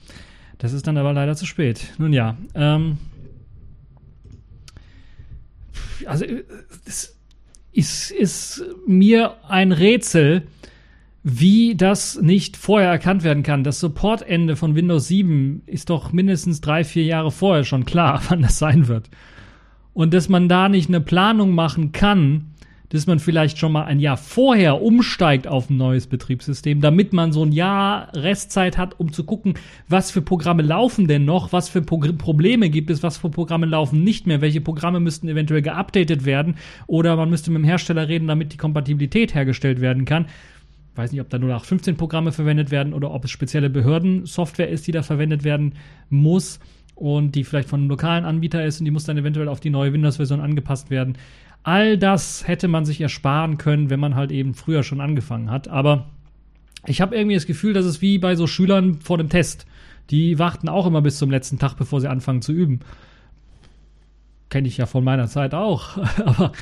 Das 0.56 0.73
ist 0.73 0.87
dann 0.87 0.97
aber 0.97 1.12
leider 1.12 1.37
zu 1.37 1.44
spät. 1.44 1.93
Nun 1.99 2.12
ja, 2.15 2.37
ähm, 2.55 2.97
also 6.06 6.25
es 6.87 7.17
ist, 7.73 8.11
ist 8.11 8.65
mir 8.87 9.35
ein 9.49 9.73
Rätsel, 9.73 10.47
wie 11.23 11.75
das 11.76 12.19
nicht 12.23 12.56
vorher 12.56 12.91
erkannt 12.91 13.23
werden 13.23 13.43
kann. 13.43 13.65
Das 13.65 13.81
Supportende 13.81 14.56
von 14.56 14.75
Windows 14.75 15.09
7 15.09 15.63
ist 15.67 15.91
doch 15.91 16.10
mindestens 16.13 16.63
drei, 16.63 16.84
vier 16.84 17.05
Jahre 17.05 17.31
vorher 17.31 17.65
schon 17.65 17.84
klar, 17.84 18.22
wann 18.31 18.41
das 18.41 18.58
sein 18.58 18.89
wird 18.89 19.10
und 19.98 20.14
dass 20.14 20.28
man 20.28 20.48
da 20.48 20.69
nicht 20.69 20.88
eine 20.88 21.00
Planung 21.00 21.56
machen 21.56 21.90
kann, 21.90 22.52
dass 22.90 23.08
man 23.08 23.19
vielleicht 23.19 23.58
schon 23.58 23.72
mal 23.72 23.82
ein 23.82 23.98
Jahr 23.98 24.17
vorher 24.17 24.81
umsteigt 24.81 25.48
auf 25.48 25.70
ein 25.70 25.76
neues 25.76 26.06
Betriebssystem, 26.06 26.81
damit 26.81 27.12
man 27.12 27.32
so 27.32 27.44
ein 27.44 27.50
Jahr 27.50 28.14
Restzeit 28.14 28.78
hat, 28.78 29.00
um 29.00 29.12
zu 29.12 29.24
gucken, 29.24 29.55
was 29.88 30.12
für 30.12 30.22
Programme 30.22 30.62
laufen 30.62 31.08
denn 31.08 31.24
noch, 31.24 31.52
was 31.52 31.69
für 31.69 31.82
Pro 31.82 31.98
Probleme 32.17 32.70
gibt 32.70 32.90
es, 32.90 33.02
was 33.02 33.19
für 33.19 33.28
Programme 33.28 33.67
laufen 33.67 34.05
nicht 34.05 34.28
mehr, 34.28 34.40
welche 34.40 34.60
Programme 34.60 35.00
müssten 35.00 35.26
eventuell 35.26 35.62
geupdatet 35.62 36.24
werden 36.24 36.55
oder 36.86 37.17
man 37.17 37.28
müsste 37.28 37.50
mit 37.50 37.62
dem 37.62 37.67
Hersteller 37.67 38.06
reden, 38.06 38.28
damit 38.28 38.52
die 38.52 38.56
Kompatibilität 38.56 39.34
hergestellt 39.34 39.81
werden 39.81 40.05
kann. 40.05 40.26
Ich 40.93 40.96
weiß 40.96 41.10
nicht, 41.10 41.20
ob 41.20 41.28
da 41.28 41.40
nur 41.40 41.50
nach 41.50 41.64
15 41.64 41.96
Programme 41.96 42.31
verwendet 42.31 42.70
werden 42.70 42.94
oder 42.94 43.10
ob 43.10 43.24
es 43.24 43.32
spezielle 43.32 43.69
Behördensoftware 43.69 44.69
ist, 44.69 44.86
die 44.86 44.93
da 44.93 45.02
verwendet 45.02 45.43
werden 45.43 45.74
muss 46.08 46.60
und 46.98 47.36
die 47.36 47.44
vielleicht 47.44 47.69
von 47.69 47.81
einem 47.81 47.88
lokalen 47.88 48.24
Anbieter 48.24 48.64
ist 48.64 48.81
und 48.81 48.84
die 48.84 48.90
muss 48.90 49.05
dann 49.05 49.17
eventuell 49.17 49.48
auf 49.48 49.60
die 49.60 49.70
neue 49.70 49.93
Windows-Version 49.93 50.40
angepasst 50.40 50.90
werden. 50.90 51.17
All 51.62 51.96
das 51.96 52.46
hätte 52.46 52.67
man 52.67 52.84
sich 52.84 53.00
ersparen 53.00 53.58
können, 53.58 53.90
wenn 53.90 54.00
man 54.00 54.14
halt 54.14 54.32
eben 54.32 54.55
früher 54.55 54.82
schon 54.82 55.00
angefangen 55.00 55.50
hat. 55.50 55.69
Aber 55.69 56.06
ich 56.86 57.00
habe 57.00 57.17
irgendwie 57.17 57.34
das 57.34 57.46
Gefühl, 57.46 57.72
dass 57.72 57.84
es 57.84 58.02
wie 58.02 58.19
bei 58.19 58.34
so 58.34 58.46
Schülern 58.46 58.94
vor 58.94 59.19
dem 59.19 59.28
Test. 59.28 59.67
Die 60.10 60.38
warten 60.38 60.69
auch 60.69 60.86
immer 60.86 61.02
bis 61.02 61.19
zum 61.19 61.31
letzten 61.31 61.58
Tag, 61.58 61.74
bevor 61.74 62.00
sie 62.00 62.08
anfangen 62.08 62.43
zu 62.43 62.52
üben. 62.52 62.81
Kenne 64.48 64.67
ich 64.67 64.78
ja 64.78 64.86
von 64.86 65.05
meiner 65.05 65.28
Zeit 65.28 65.55
auch. 65.55 65.98
Aber 66.24 66.52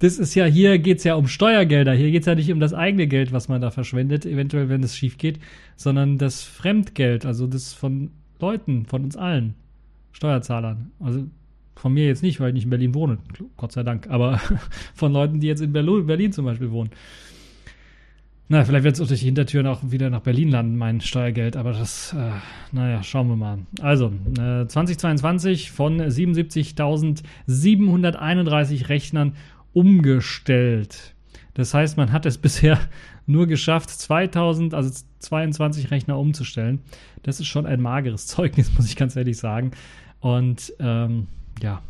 das 0.00 0.18
ist 0.18 0.34
ja, 0.34 0.44
hier 0.44 0.78
geht 0.78 0.98
es 0.98 1.04
ja 1.04 1.14
um 1.14 1.28
Steuergelder. 1.28 1.94
Hier 1.94 2.10
geht 2.10 2.22
es 2.22 2.26
ja 2.26 2.34
nicht 2.34 2.52
um 2.52 2.60
das 2.60 2.74
eigene 2.74 3.06
Geld, 3.06 3.32
was 3.32 3.48
man 3.48 3.60
da 3.60 3.70
verschwendet, 3.70 4.26
eventuell, 4.26 4.68
wenn 4.68 4.82
es 4.82 4.96
schief 4.96 5.16
geht, 5.16 5.38
sondern 5.76 6.18
das 6.18 6.42
Fremdgeld, 6.42 7.24
also 7.24 7.46
das 7.46 7.72
von 7.72 8.10
Leuten, 8.40 8.84
von 8.86 9.04
uns 9.04 9.16
allen. 9.16 9.54
Steuerzahlern. 10.16 10.90
Also 10.98 11.26
von 11.74 11.92
mir 11.92 12.06
jetzt 12.06 12.22
nicht, 12.22 12.40
weil 12.40 12.48
ich 12.48 12.54
nicht 12.54 12.64
in 12.64 12.70
Berlin 12.70 12.94
wohne, 12.94 13.18
Gott 13.58 13.72
sei 13.72 13.82
Dank, 13.82 14.08
aber 14.08 14.40
von 14.94 15.12
Leuten, 15.12 15.40
die 15.40 15.46
jetzt 15.46 15.60
in 15.60 15.74
Berlin 15.74 16.32
zum 16.32 16.46
Beispiel 16.46 16.70
wohnen. 16.70 16.88
Na, 18.48 18.64
vielleicht 18.64 18.84
wird 18.84 18.98
es 18.98 19.06
durch 19.06 19.20
die 19.20 19.26
Hintertüren 19.26 19.66
auch 19.66 19.90
wieder 19.90 20.08
nach 20.08 20.20
Berlin 20.20 20.48
landen, 20.50 20.78
mein 20.78 21.02
Steuergeld, 21.02 21.54
aber 21.56 21.72
das, 21.72 22.14
äh, 22.14 22.30
naja, 22.72 23.02
schauen 23.02 23.28
wir 23.28 23.36
mal. 23.36 23.58
Also, 23.82 24.10
äh, 24.38 24.66
2022 24.66 25.70
von 25.70 26.00
77.731 26.00 28.88
Rechnern 28.88 29.34
umgestellt. 29.74 31.14
Das 31.54 31.74
heißt, 31.74 31.98
man 31.98 32.12
hat 32.12 32.24
es 32.24 32.38
bisher 32.38 32.78
nur 33.26 33.46
geschafft, 33.48 33.90
2000, 33.90 34.72
also 34.72 35.04
22 35.18 35.90
Rechner 35.90 36.18
umzustellen. 36.18 36.80
Das 37.24 37.40
ist 37.40 37.48
schon 37.48 37.66
ein 37.66 37.82
mageres 37.82 38.26
Zeugnis, 38.28 38.72
muss 38.76 38.86
ich 38.86 38.96
ganz 38.96 39.16
ehrlich 39.16 39.36
sagen. 39.36 39.72
Und 40.20 40.72
ähm, 40.80 41.26
ja, 41.62 41.82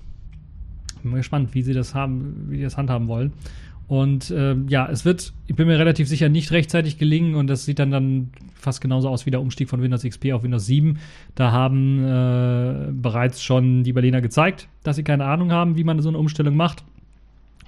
bin 1.07 1.13
mal 1.13 1.19
gespannt, 1.19 1.55
wie 1.55 1.63
sie 1.63 1.73
das 1.73 1.95
haben, 1.95 2.47
wie 2.51 2.59
die 2.59 2.63
das 2.63 2.77
handhaben 2.77 3.09
wollen. 3.09 3.33
Und 3.89 4.35
ähm, 4.37 4.67
ja, 4.69 4.89
es 4.91 5.05
wird, 5.05 5.33
ich 5.47 5.55
bin 5.55 5.69
mir 5.69 5.79
relativ 5.79 6.09
sicher, 6.09 6.29
nicht 6.29 6.51
rechtzeitig 6.51 6.99
gelingen 6.99 7.37
und 7.37 7.47
das 7.47 7.65
sieht 7.65 7.79
dann, 7.79 7.93
dann 7.93 8.31
fast 8.55 8.81
genauso 8.81 9.09
aus 9.09 9.27
wie 9.27 9.31
der 9.31 9.41
Umstieg 9.41 9.69
von 9.69 9.81
Windows 9.81 10.03
XP 10.03 10.33
auf 10.33 10.43
Windows 10.43 10.67
7. 10.67 10.99
Da 11.37 11.53
haben 11.53 12.05
äh, 12.05 12.91
bereits 12.91 13.43
schon 13.43 13.85
die 13.85 13.93
Berliner 13.93 14.21
gezeigt, 14.21 14.69
dass 14.83 14.97
sie 14.97 15.05
keine 15.05 15.25
Ahnung 15.25 15.53
haben, 15.53 15.77
wie 15.77 15.85
man 15.85 16.01
so 16.01 16.09
eine 16.09 16.19
Umstellung 16.19 16.57
macht. 16.57 16.83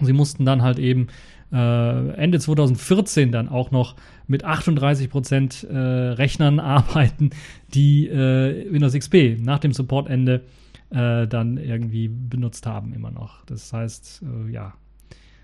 Sie 0.01 0.13
mussten 0.13 0.45
dann 0.45 0.63
halt 0.63 0.81
eben 0.81 1.07
äh, 1.53 2.11
Ende 2.15 2.39
2014 2.39 3.33
dann 3.33 3.49
auch 3.49 3.71
noch 3.71 3.97
mit 4.27 4.45
38 4.45 5.11
Prozent 5.11 5.65
äh, 5.65 5.77
Rechnern 5.77 6.61
arbeiten, 6.61 7.31
die 7.75 8.09
äh, 8.09 8.71
Windows 8.73 8.95
XP 8.95 9.39
nach 9.41 9.59
dem 9.59 9.73
Supportende 9.73 10.43
äh, 10.91 11.27
dann 11.27 11.57
irgendwie 11.57 12.09
benutzt 12.09 12.67
haben 12.67 12.93
immer 12.93 13.11
noch. 13.11 13.45
Das 13.47 13.73
heißt, 13.73 14.23
äh, 14.23 14.53
ja, 14.53 14.75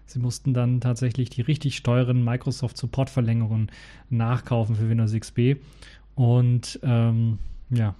Sie 0.06 0.18
mussten 0.18 0.52
dann 0.52 0.80
tatsächlich 0.80 1.30
die 1.30 1.40
richtig 1.40 1.82
teuren 1.82 2.22
Microsoft 2.24 2.76
Support 2.76 3.10
Verlängerungen 3.10 3.70
nachkaufen 4.10 4.76
für 4.76 4.88
Windows 4.88 5.12
XP. 5.12 5.56
Und 6.14 6.78
ähm, 6.82 7.38
ja, 7.70 7.94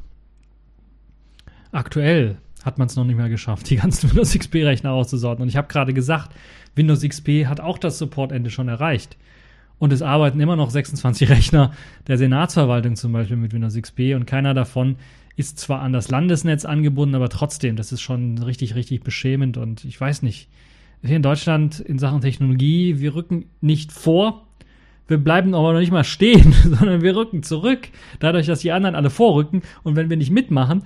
aktuell 1.73 2.37
hat 2.63 2.79
man 2.79 2.87
es 2.87 2.97
noch 2.97 3.05
nicht 3.05 3.17
mehr 3.17 3.29
geschafft, 3.29 3.69
die 3.71 3.77
ganzen 3.77 4.11
Windows 4.11 4.35
XP-Rechner 4.35 4.93
auszusorten. 4.93 5.43
Und 5.43 5.49
ich 5.49 5.57
habe 5.57 5.69
gerade 5.69 5.95
gesagt, 5.95 6.35
Windows 6.75 7.03
XP 7.03 7.47
hat 7.47 7.61
auch 7.61 7.79
das 7.79 7.99
Supportende 7.99 8.51
schon 8.51 8.69
erreicht. 8.69 9.17
Und 9.79 9.93
es 9.93 10.03
arbeiten 10.03 10.41
immer 10.41 10.57
noch 10.57 10.71
26 10.71 11.29
Rechner 11.31 11.73
der 12.07 12.19
Senatsverwaltung 12.19 12.97
zum 12.97 13.13
Beispiel 13.13 13.37
mit 13.37 13.53
Windows 13.53 13.81
XP 13.81 14.15
und 14.15 14.27
keiner 14.27 14.55
davon 14.55 14.97
ist 15.37 15.59
zwar 15.59 15.81
an 15.81 15.93
das 15.93 16.11
Landesnetz 16.11 16.65
angebunden, 16.65 17.17
aber 17.17 17.29
trotzdem, 17.29 17.75
das 17.75 17.91
ist 17.91 18.01
schon 18.01 18.39
richtig, 18.39 18.77
richtig 18.77 19.03
beschämend 19.03 19.57
und 19.57 19.85
ich 19.85 20.01
weiß 20.01 20.23
nicht 20.23 20.49
wir 21.05 21.17
in 21.17 21.23
Deutschland 21.23 21.81
in 21.81 21.99
Sachen 21.99 22.23
Technologie, 22.23 22.99
wir 22.99 23.15
rücken 23.15 23.45
nicht 23.61 23.93
vor, 23.93 24.47
wir 25.07 25.19
bleiben 25.19 25.55
aber 25.55 25.75
noch 25.75 25.81
nicht 25.81 25.93
mal 25.93 26.05
stehen, 26.05 26.53
sondern 26.63 27.03
wir 27.03 27.15
rücken 27.15 27.43
zurück, 27.43 27.89
dadurch, 28.21 28.47
dass 28.47 28.61
die 28.61 28.73
anderen 28.73 28.95
alle 28.95 29.11
vorrücken 29.11 29.63
und 29.83 29.97
wenn 29.97 30.09
wir 30.09 30.17
nicht 30.17 30.31
mitmachen, 30.31 30.85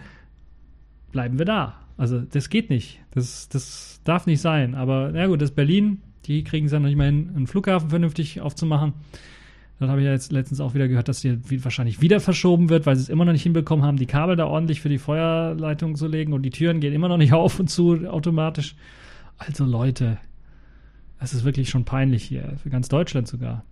bleiben 1.12 1.38
wir 1.38 1.46
da. 1.46 1.74
Also 1.98 2.20
das 2.20 2.48
geht 2.48 2.70
nicht. 2.70 3.00
Das, 3.10 3.48
das 3.50 4.00
darf 4.04 4.26
nicht 4.26 4.40
sein. 4.40 4.74
Aber 4.74 5.10
na 5.12 5.26
gut, 5.26 5.42
das 5.42 5.50
ist 5.50 5.56
Berlin, 5.56 6.00
die 6.24 6.44
kriegen 6.44 6.66
es 6.66 6.72
ja 6.72 6.78
noch 6.78 6.86
nicht 6.86 6.96
mal 6.96 7.06
hin, 7.06 7.30
einen 7.34 7.46
Flughafen 7.46 7.90
vernünftig 7.90 8.40
aufzumachen. 8.40 8.94
Dann 9.80 9.90
habe 9.90 10.00
ich 10.00 10.06
ja 10.06 10.12
jetzt 10.12 10.32
letztens 10.32 10.60
auch 10.60 10.74
wieder 10.74 10.88
gehört, 10.88 11.08
dass 11.08 11.20
die 11.20 11.38
wahrscheinlich 11.64 12.00
wieder 12.00 12.20
verschoben 12.20 12.68
wird, 12.68 12.86
weil 12.86 12.96
sie 12.96 13.02
es 13.02 13.08
immer 13.08 13.24
noch 13.24 13.32
nicht 13.32 13.42
hinbekommen 13.42 13.84
haben, 13.84 13.96
die 13.96 14.06
Kabel 14.06 14.34
da 14.34 14.46
ordentlich 14.46 14.80
für 14.80 14.88
die 14.88 14.98
Feuerleitung 14.98 15.94
zu 15.94 16.08
legen 16.08 16.32
und 16.32 16.42
die 16.42 16.50
Türen 16.50 16.80
gehen 16.80 16.94
immer 16.94 17.08
noch 17.08 17.18
nicht 17.18 17.32
auf 17.34 17.60
und 17.60 17.68
zu 17.68 18.08
automatisch. 18.08 18.74
Also 19.36 19.64
Leute, 19.64 20.18
es 21.20 21.34
ist 21.34 21.44
wirklich 21.44 21.68
schon 21.68 21.84
peinlich 21.84 22.24
hier, 22.24 22.54
für 22.62 22.70
ganz 22.70 22.88
Deutschland 22.88 23.28
sogar. 23.28 23.64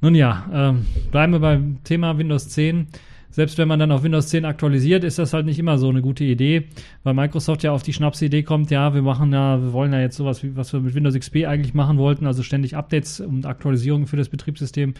Nun 0.00 0.14
ja, 0.14 0.46
ähm, 0.52 0.86
bleiben 1.10 1.32
wir 1.32 1.40
beim 1.40 1.84
Thema 1.84 2.18
Windows 2.18 2.48
10. 2.48 2.88
Selbst 3.32 3.58
wenn 3.58 3.66
man 3.66 3.80
dann 3.80 3.90
auf 3.90 4.04
Windows 4.04 4.28
10 4.28 4.44
aktualisiert, 4.44 5.04
ist 5.04 5.18
das 5.18 5.32
halt 5.32 5.46
nicht 5.46 5.58
immer 5.58 5.78
so 5.78 5.88
eine 5.88 6.02
gute 6.02 6.22
Idee, 6.22 6.68
weil 7.02 7.14
Microsoft 7.14 7.62
ja 7.62 7.72
auf 7.72 7.82
die 7.82 7.92
Schnapsidee 7.92 8.42
kommt, 8.42 8.70
ja, 8.70 8.94
wir 8.94 9.02
machen 9.02 9.32
ja, 9.32 9.60
wir 9.60 9.72
wollen 9.72 9.92
ja 9.92 10.00
jetzt 10.00 10.16
sowas, 10.16 10.42
wie, 10.42 10.54
was 10.54 10.72
wir 10.72 10.80
mit 10.80 10.94
Windows 10.94 11.18
XP 11.18 11.46
eigentlich 11.46 11.74
machen 11.74 11.98
wollten, 11.98 12.26
also 12.26 12.42
ständig 12.42 12.76
Updates 12.76 13.20
und 13.20 13.46
Aktualisierungen 13.46 14.06
für 14.06 14.16
das 14.16 14.28
Betriebssystem 14.28 14.94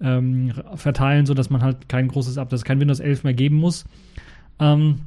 ähm, 0.00 0.52
verteilen, 0.74 1.26
sodass 1.26 1.50
man 1.50 1.62
halt 1.62 1.88
kein 1.88 2.08
großes 2.08 2.38
Update, 2.38 2.54
dass 2.54 2.60
es 2.60 2.64
kein 2.64 2.80
Windows 2.80 3.00
11 3.00 3.22
mehr 3.22 3.34
geben 3.34 3.56
muss. 3.56 3.84
Ähm, 4.58 5.00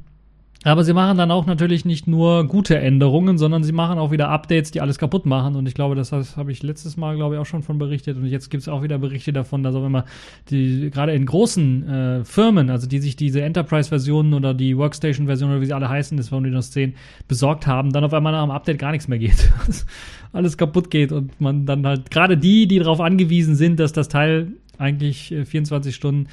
aber 0.64 0.82
sie 0.82 0.92
machen 0.92 1.16
dann 1.16 1.30
auch 1.30 1.46
natürlich 1.46 1.84
nicht 1.84 2.08
nur 2.08 2.44
gute 2.48 2.76
Änderungen, 2.76 3.38
sondern 3.38 3.62
sie 3.62 3.72
machen 3.72 3.96
auch 3.98 4.10
wieder 4.10 4.28
Updates, 4.28 4.72
die 4.72 4.80
alles 4.80 4.98
kaputt 4.98 5.24
machen. 5.24 5.54
Und 5.54 5.68
ich 5.68 5.74
glaube, 5.74 5.94
das 5.94 6.10
habe 6.10 6.50
ich 6.50 6.64
letztes 6.64 6.96
Mal, 6.96 7.14
glaube 7.14 7.36
ich, 7.36 7.40
auch 7.40 7.46
schon 7.46 7.62
von 7.62 7.78
berichtet. 7.78 8.16
Und 8.16 8.26
jetzt 8.26 8.50
gibt 8.50 8.62
es 8.62 8.68
auch 8.68 8.82
wieder 8.82 8.98
Berichte 8.98 9.32
davon, 9.32 9.62
dass 9.62 9.76
auch 9.76 9.86
immer 9.86 10.04
die, 10.50 10.90
gerade 10.90 11.12
in 11.12 11.26
großen 11.26 11.88
äh, 11.88 12.24
Firmen, 12.24 12.70
also 12.70 12.88
die 12.88 12.98
sich 12.98 13.14
diese 13.14 13.40
Enterprise-Versionen 13.42 14.34
oder 14.34 14.52
die 14.52 14.76
Workstation-Versionen 14.76 15.52
oder 15.52 15.60
wie 15.62 15.66
sie 15.66 15.74
alle 15.74 15.88
heißen, 15.88 16.16
das 16.16 16.30
von 16.30 16.42
Windows 16.42 16.72
10 16.72 16.94
besorgt 17.28 17.68
haben, 17.68 17.92
dann 17.92 18.02
auf 18.02 18.12
einmal 18.12 18.32
nach 18.32 18.44
dem 18.44 18.50
Update 18.50 18.80
gar 18.80 18.90
nichts 18.90 19.06
mehr 19.06 19.20
geht. 19.20 19.52
alles 20.32 20.58
kaputt 20.58 20.90
geht 20.90 21.12
und 21.12 21.40
man 21.40 21.66
dann 21.66 21.86
halt, 21.86 22.10
gerade 22.10 22.36
die, 22.36 22.66
die 22.66 22.80
darauf 22.80 23.00
angewiesen 23.00 23.54
sind, 23.54 23.78
dass 23.78 23.92
das 23.92 24.08
Teil 24.08 24.48
eigentlich 24.76 25.34
24 25.44 25.92
äh, 25.92 25.94
Stunden 25.94 26.26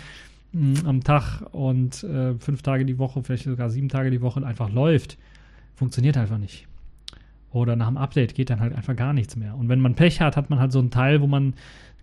am 0.85 1.03
Tag 1.03 1.41
und 1.51 2.03
äh, 2.03 2.35
fünf 2.35 2.61
Tage 2.61 2.85
die 2.85 2.97
Woche, 2.97 3.21
vielleicht 3.23 3.43
sogar 3.43 3.69
sieben 3.69 3.89
Tage 3.89 4.11
die 4.11 4.21
Woche 4.21 4.45
einfach 4.45 4.71
läuft, 4.71 5.17
funktioniert 5.75 6.17
einfach 6.17 6.37
nicht. 6.37 6.67
Oder 7.51 7.75
nach 7.75 7.87
dem 7.87 7.97
Update 7.97 8.35
geht 8.35 8.49
dann 8.49 8.59
halt 8.59 8.75
einfach 8.75 8.95
gar 8.95 9.13
nichts 9.13 9.35
mehr. 9.37 9.55
Und 9.55 9.69
wenn 9.69 9.79
man 9.79 9.95
Pech 9.95 10.19
hat, 10.19 10.35
hat 10.35 10.49
man 10.49 10.59
halt 10.59 10.73
so 10.73 10.79
einen 10.79 10.91
Teil, 10.91 11.21
wo 11.21 11.27
man 11.27 11.53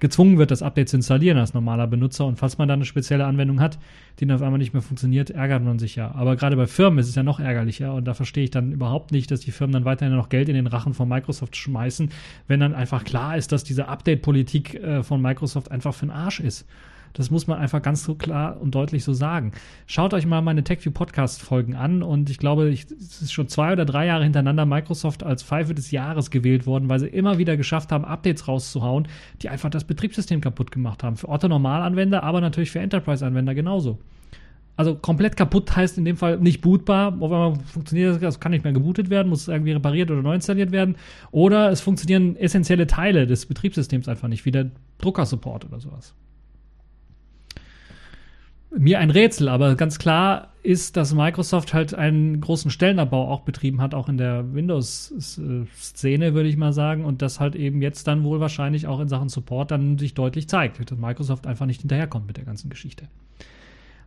gezwungen 0.00 0.38
wird, 0.38 0.50
das 0.50 0.62
Update 0.62 0.88
zu 0.88 0.96
installieren 0.96 1.38
als 1.38 1.54
normaler 1.54 1.86
Benutzer. 1.86 2.26
Und 2.26 2.36
falls 2.36 2.58
man 2.58 2.68
dann 2.68 2.78
eine 2.78 2.86
spezielle 2.86 3.26
Anwendung 3.26 3.60
hat, 3.60 3.78
die 4.18 4.26
dann 4.26 4.36
auf 4.36 4.42
einmal 4.42 4.58
nicht 4.58 4.72
mehr 4.72 4.82
funktioniert, 4.82 5.30
ärgert 5.30 5.62
man 5.62 5.78
sich 5.78 5.94
ja. 5.94 6.12
Aber 6.14 6.36
gerade 6.36 6.56
bei 6.56 6.66
Firmen 6.66 6.98
ist 6.98 7.08
es 7.08 7.14
ja 7.14 7.22
noch 7.22 7.38
ärgerlicher. 7.38 7.94
Und 7.94 8.06
da 8.06 8.14
verstehe 8.14 8.44
ich 8.44 8.50
dann 8.50 8.72
überhaupt 8.72 9.12
nicht, 9.12 9.30
dass 9.30 9.40
die 9.40 9.52
Firmen 9.52 9.74
dann 9.74 9.84
weiterhin 9.84 10.16
noch 10.16 10.28
Geld 10.28 10.48
in 10.48 10.54
den 10.54 10.66
Rachen 10.66 10.94
von 10.94 11.08
Microsoft 11.08 11.54
schmeißen, 11.54 12.10
wenn 12.48 12.60
dann 12.60 12.74
einfach 12.74 13.04
klar 13.04 13.36
ist, 13.36 13.52
dass 13.52 13.62
diese 13.62 13.88
Update-Politik 13.88 14.74
äh, 14.74 15.02
von 15.02 15.20
Microsoft 15.20 15.70
einfach 15.70 15.94
für 15.94 16.06
den 16.06 16.12
Arsch 16.12 16.40
ist. 16.40 16.66
Das 17.12 17.30
muss 17.30 17.46
man 17.46 17.58
einfach 17.58 17.82
ganz 17.82 18.04
so 18.04 18.14
klar 18.14 18.60
und 18.60 18.74
deutlich 18.74 19.04
so 19.04 19.12
sagen. 19.12 19.52
Schaut 19.86 20.14
euch 20.14 20.26
mal 20.26 20.40
meine 20.40 20.64
TechView 20.64 20.92
Podcast 20.92 21.42
Folgen 21.42 21.74
an 21.74 22.02
und 22.02 22.30
ich 22.30 22.38
glaube, 22.38 22.70
es 22.70 23.22
ist 23.22 23.32
schon 23.32 23.48
zwei 23.48 23.72
oder 23.72 23.84
drei 23.84 24.06
Jahre 24.06 24.24
hintereinander 24.24 24.64
Microsoft 24.64 25.22
als 25.22 25.42
Pfeife 25.42 25.74
des 25.74 25.90
Jahres 25.90 26.30
gewählt 26.30 26.66
worden, 26.66 26.88
weil 26.88 27.00
sie 27.00 27.08
immer 27.08 27.38
wieder 27.38 27.56
geschafft 27.56 27.92
haben, 27.92 28.04
Updates 28.04 28.48
rauszuhauen, 28.48 29.08
die 29.42 29.48
einfach 29.48 29.70
das 29.70 29.84
Betriebssystem 29.84 30.40
kaputt 30.40 30.70
gemacht 30.70 31.02
haben. 31.02 31.16
Für 31.16 31.28
Otto-Normalanwender, 31.28 32.22
aber 32.22 32.40
natürlich 32.40 32.70
für 32.70 32.80
Enterprise-Anwender 32.80 33.54
genauso. 33.54 33.98
Also 34.74 34.94
komplett 34.94 35.36
kaputt 35.36 35.76
heißt 35.76 35.98
in 35.98 36.06
dem 36.06 36.16
Fall 36.16 36.38
nicht 36.38 36.62
bootbar. 36.62 37.08
Auf 37.20 37.30
einmal 37.30 37.56
funktioniert 37.66 38.22
das, 38.22 38.40
kann 38.40 38.52
nicht 38.52 38.64
mehr 38.64 38.72
gebootet 38.72 39.10
werden, 39.10 39.28
muss 39.28 39.46
irgendwie 39.46 39.72
repariert 39.72 40.10
oder 40.10 40.22
neu 40.22 40.34
installiert 40.34 40.72
werden. 40.72 40.96
Oder 41.30 41.70
es 41.70 41.82
funktionieren 41.82 42.36
essentielle 42.36 42.86
Teile 42.86 43.26
des 43.26 43.44
Betriebssystems 43.44 44.08
einfach 44.08 44.28
nicht, 44.28 44.46
wie 44.46 44.50
der 44.50 44.70
Druckersupport 44.98 45.66
oder 45.66 45.78
sowas 45.78 46.14
mir 48.76 48.98
ein 48.98 49.10
Rätsel, 49.10 49.48
aber 49.48 49.74
ganz 49.74 49.98
klar 49.98 50.52
ist, 50.62 50.96
dass 50.96 51.14
Microsoft 51.14 51.74
halt 51.74 51.94
einen 51.94 52.40
großen 52.40 52.70
Stellenabbau 52.70 53.28
auch 53.28 53.40
betrieben 53.40 53.80
hat, 53.80 53.94
auch 53.94 54.08
in 54.08 54.16
der 54.16 54.54
Windows-Szene, 54.54 56.34
würde 56.34 56.48
ich 56.48 56.56
mal 56.56 56.72
sagen, 56.72 57.04
und 57.04 57.20
das 57.20 57.40
halt 57.40 57.56
eben 57.56 57.82
jetzt 57.82 58.06
dann 58.06 58.24
wohl 58.24 58.40
wahrscheinlich 58.40 58.86
auch 58.86 59.00
in 59.00 59.08
Sachen 59.08 59.28
Support 59.28 59.72
dann 59.72 59.98
sich 59.98 60.14
deutlich 60.14 60.48
zeigt, 60.48 60.90
dass 60.90 60.98
Microsoft 60.98 61.46
einfach 61.46 61.66
nicht 61.66 61.80
hinterherkommt 61.80 62.26
mit 62.26 62.36
der 62.36 62.44
ganzen 62.44 62.70
Geschichte. 62.70 63.08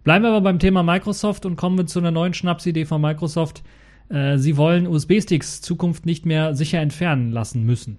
Bleiben 0.04 0.24
wir 0.24 0.30
aber 0.30 0.42
beim 0.42 0.60
Thema 0.60 0.84
Microsoft 0.84 1.46
und 1.46 1.56
kommen 1.56 1.78
wir 1.78 1.88
zu 1.88 2.00
einer 2.00 2.12
neuen 2.12 2.34
Schnapsidee 2.34 2.86
von 2.86 3.02
Microsoft. 3.02 3.64
Äh, 4.10 4.38
sie 4.38 4.56
wollen 4.56 4.88
USB-Sticks 4.88 5.62
Zukunft 5.62 6.06
nicht 6.06 6.26
mehr 6.26 6.56
sicher 6.56 6.80
entfernen 6.80 7.32
lassen 7.32 7.66
müssen. 7.66 7.98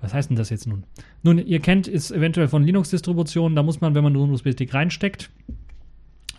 Was 0.00 0.12
heißt 0.12 0.30
denn 0.30 0.36
das 0.36 0.50
jetzt 0.50 0.66
nun? 0.66 0.82
Nun, 1.22 1.38
ihr 1.38 1.60
kennt 1.60 1.86
es 1.86 2.10
eventuell 2.10 2.48
von 2.48 2.64
Linux-Distributionen, 2.64 3.54
da 3.54 3.62
muss 3.62 3.80
man, 3.80 3.94
wenn 3.94 4.02
man 4.02 4.12
nur 4.12 4.24
einen 4.24 4.32
USB-Stick 4.32 4.74
reinsteckt, 4.74 5.30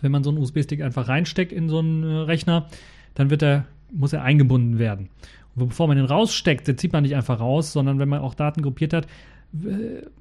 wenn 0.04 0.12
man 0.12 0.22
so 0.22 0.30
einen 0.30 0.38
USB-Stick 0.38 0.80
einfach 0.82 1.08
reinsteckt 1.08 1.52
in 1.52 1.68
so 1.68 1.80
einen 1.80 2.04
äh, 2.04 2.14
Rechner, 2.20 2.68
dann 3.14 3.30
wird 3.30 3.42
er, 3.42 3.66
muss 3.92 4.12
er 4.12 4.22
eingebunden 4.22 4.78
werden. 4.78 5.08
Und 5.56 5.68
bevor 5.68 5.88
man 5.88 5.96
den 5.96 6.06
raussteckt, 6.06 6.68
den 6.68 6.78
zieht 6.78 6.92
man 6.92 7.02
nicht 7.02 7.16
einfach 7.16 7.40
raus, 7.40 7.72
sondern 7.72 7.98
wenn 7.98 8.08
man 8.08 8.20
auch 8.20 8.34
Daten 8.34 8.62
gruppiert 8.62 8.92
hat, 8.92 9.06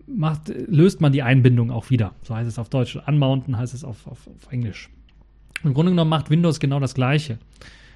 macht, 0.05 0.49
löst 0.67 1.01
man 1.01 1.11
die 1.11 1.23
Einbindung 1.23 1.71
auch 1.71 1.89
wieder. 1.89 2.13
So 2.21 2.35
heißt 2.35 2.47
es 2.47 2.59
auf 2.59 2.69
Deutsch. 2.69 2.97
Unmounten 3.07 3.57
heißt 3.57 3.73
es 3.73 3.83
auf, 3.83 4.05
auf, 4.07 4.27
auf 4.27 4.51
Englisch. 4.51 4.89
Im 5.63 5.73
Grunde 5.73 5.91
genommen 5.91 6.09
macht 6.09 6.29
Windows 6.29 6.59
genau 6.59 6.79
das 6.79 6.93
Gleiche. 6.93 7.39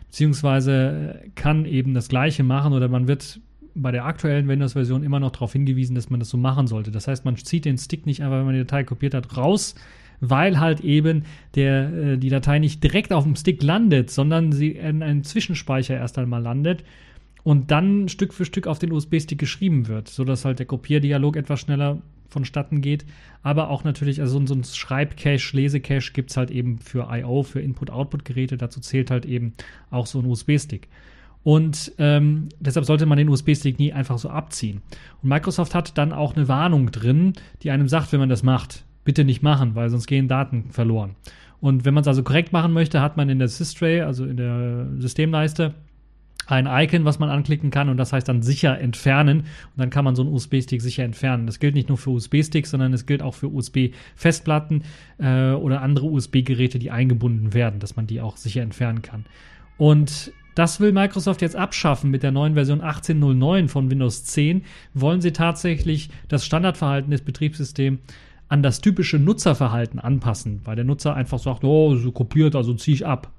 Beziehungsweise 0.08 1.22
äh, 1.26 1.30
kann 1.36 1.66
eben 1.66 1.94
das 1.94 2.10
Gleiche 2.10 2.44
machen 2.44 2.74
oder 2.74 2.88
man 2.88 3.08
wird 3.08 3.40
bei 3.76 3.92
der 3.92 4.06
aktuellen 4.06 4.48
Windows-Version 4.48 5.04
immer 5.04 5.20
noch 5.20 5.32
darauf 5.32 5.54
hingewiesen, 5.54 5.94
dass 5.94 6.10
man 6.10 6.20
das 6.20 6.30
so 6.30 6.38
machen 6.38 6.66
sollte. 6.66 6.90
Das 6.90 7.08
heißt, 7.08 7.26
man 7.26 7.36
zieht 7.36 7.66
den 7.66 7.78
Stick 7.78 8.08
nicht 8.08 8.24
einfach, 8.24 8.38
wenn 8.38 8.46
man 8.46 8.56
die 8.56 8.62
Datei 8.62 8.84
kopiert 8.84 9.14
hat, 9.14 9.38
raus, 9.38 9.76
weil 10.20 10.60
halt 10.60 10.82
eben 10.82 11.24
der, 11.56 11.94
äh, 11.94 12.18
die 12.18 12.30
Datei 12.30 12.60
nicht 12.60 12.84
direkt 12.84 13.14
auf 13.14 13.24
dem 13.24 13.36
Stick 13.36 13.62
landet, 13.64 14.10
sondern 14.10 14.52
sie 14.52 14.72
in 14.72 15.04
einem 15.04 15.24
Zwischenspeicher 15.24 15.96
erst 15.96 16.18
einmal 16.18 16.42
landet 16.42 16.84
und 17.44 17.72
dann 17.72 18.10
Stück 18.10 18.34
für 18.34 18.46
Stück 18.46 18.68
auf 18.68 18.80
den 18.80 18.92
USB-Stick 18.92 19.40
geschrieben 19.40 19.88
wird, 19.88 20.10
sodass 20.10 20.44
halt 20.44 20.60
der 20.60 20.66
Kopierdialog 20.66 21.38
etwas 21.38 21.62
schneller 21.62 22.02
vonstatten 22.30 22.82
geht. 22.82 23.06
Aber 23.42 23.70
auch 23.70 23.84
natürlich, 23.84 24.20
also 24.20 24.46
so 24.46 24.54
ein 24.54 24.64
Schreibcache, 24.64 25.56
Lesecache 25.56 26.12
gibt 26.12 26.32
es 26.32 26.38
halt 26.38 26.52
eben 26.52 26.80
für 26.80 27.08
I.O., 27.10 27.44
für 27.44 27.62
Input-Output-Geräte. 27.62 28.58
Dazu 28.58 28.82
zählt 28.82 29.12
halt 29.12 29.26
eben 29.26 29.54
auch 29.90 30.08
so 30.08 30.20
ein 30.20 30.26
USB-Stick. 30.26 30.90
Und 31.44 31.94
ähm, 31.98 32.50
deshalb 32.60 32.86
sollte 32.86 33.06
man 33.06 33.18
den 33.18 33.30
USB-Stick 33.30 33.80
nie 33.80 33.94
einfach 33.94 34.18
so 34.18 34.30
abziehen. 34.30 34.82
Und 35.24 35.30
Microsoft 35.30 35.74
hat 35.74 35.98
dann 35.98 36.12
auch 36.12 36.36
eine 36.36 36.50
Warnung 36.50 36.92
drin, 36.92 37.32
die 37.64 37.72
einem 37.72 37.88
sagt, 37.88 38.12
wenn 38.12 38.20
man 38.20 38.28
das 38.28 38.44
macht, 38.44 38.84
bitte 39.08 39.24
nicht 39.24 39.42
machen, 39.42 39.74
weil 39.74 39.90
sonst 39.90 40.06
gehen 40.06 40.28
Daten 40.28 40.66
verloren. 40.70 41.16
Und 41.62 41.86
wenn 41.86 41.94
man 41.94 42.02
es 42.02 42.10
also 42.10 42.24
korrekt 42.24 42.52
machen 42.52 42.74
möchte, 42.74 43.02
hat 43.02 43.16
man 43.16 43.30
in 43.30 43.40
der 43.40 43.48
Systray, 43.48 44.02
also 44.02 44.26
in 44.26 44.36
der 44.36 44.88
Systemleiste, 44.98 45.74
ein 46.46 46.68
Icon, 46.68 47.06
was 47.06 47.18
man 47.18 47.30
anklicken 47.30 47.72
kann 47.72 47.88
und 47.88 47.96
das 47.96 48.12
heißt 48.12 48.28
dann 48.28 48.42
sicher 48.42 48.78
entfernen 48.80 49.40
und 49.40 49.78
dann 49.78 49.90
kann 49.90 50.04
man 50.04 50.18
so 50.18 50.24
einen 50.24 50.34
USB-Stick 50.34 50.82
sicher 50.82 51.06
entfernen. 51.06 51.46
Das 51.46 51.60
gilt 51.60 51.74
nicht 51.74 51.88
nur 51.88 51.98
für 51.98 52.10
USB-Sticks, 52.10 52.70
sondern 52.70 52.92
es 52.92 53.06
gilt 53.06 53.22
auch 53.22 53.34
für 53.34 53.48
USB-Festplatten 53.48 54.84
äh, 55.20 55.52
oder 55.52 55.82
andere 55.82 56.08
USB-Geräte, 56.08 56.78
die 56.78 56.92
eingebunden 56.92 57.54
werden, 57.54 57.80
dass 57.80 57.96
man 57.96 58.08
die 58.08 58.20
auch 58.20 58.36
sicher 58.36 58.62
entfernen 58.62 59.02
kann. 59.04 59.26
Und 59.78 60.34
das 60.54 60.82
will 60.82 60.92
Microsoft 60.92 61.42
jetzt 61.42 61.56
abschaffen 61.56 62.12
mit 62.12 62.24
der 62.24 62.32
neuen 62.32 62.56
Version 62.56 62.82
18.09 62.82 63.70
von 63.70 63.90
Windows 63.90 64.26
10. 64.26 64.64
Wollen 64.94 65.22
sie 65.22 65.32
tatsächlich 65.32 66.10
das 66.28 66.46
Standardverhalten 66.46 67.12
des 67.12 67.22
Betriebssystems 67.22 68.00
an 68.50 68.64
das 68.64 68.82
typische 68.82 69.20
Nutzerverhalten 69.20 70.00
anpassen, 70.00 70.62
weil 70.64 70.76
der 70.76 70.86
Nutzer 70.86 71.16
einfach 71.16 71.40
sagt, 71.40 71.64
oh, 71.64 71.96
so 71.96 72.12
kopiert, 72.12 72.56
also 72.56 72.74
ziehe 72.74 72.96
ich 72.96 73.06
ab. 73.06 73.32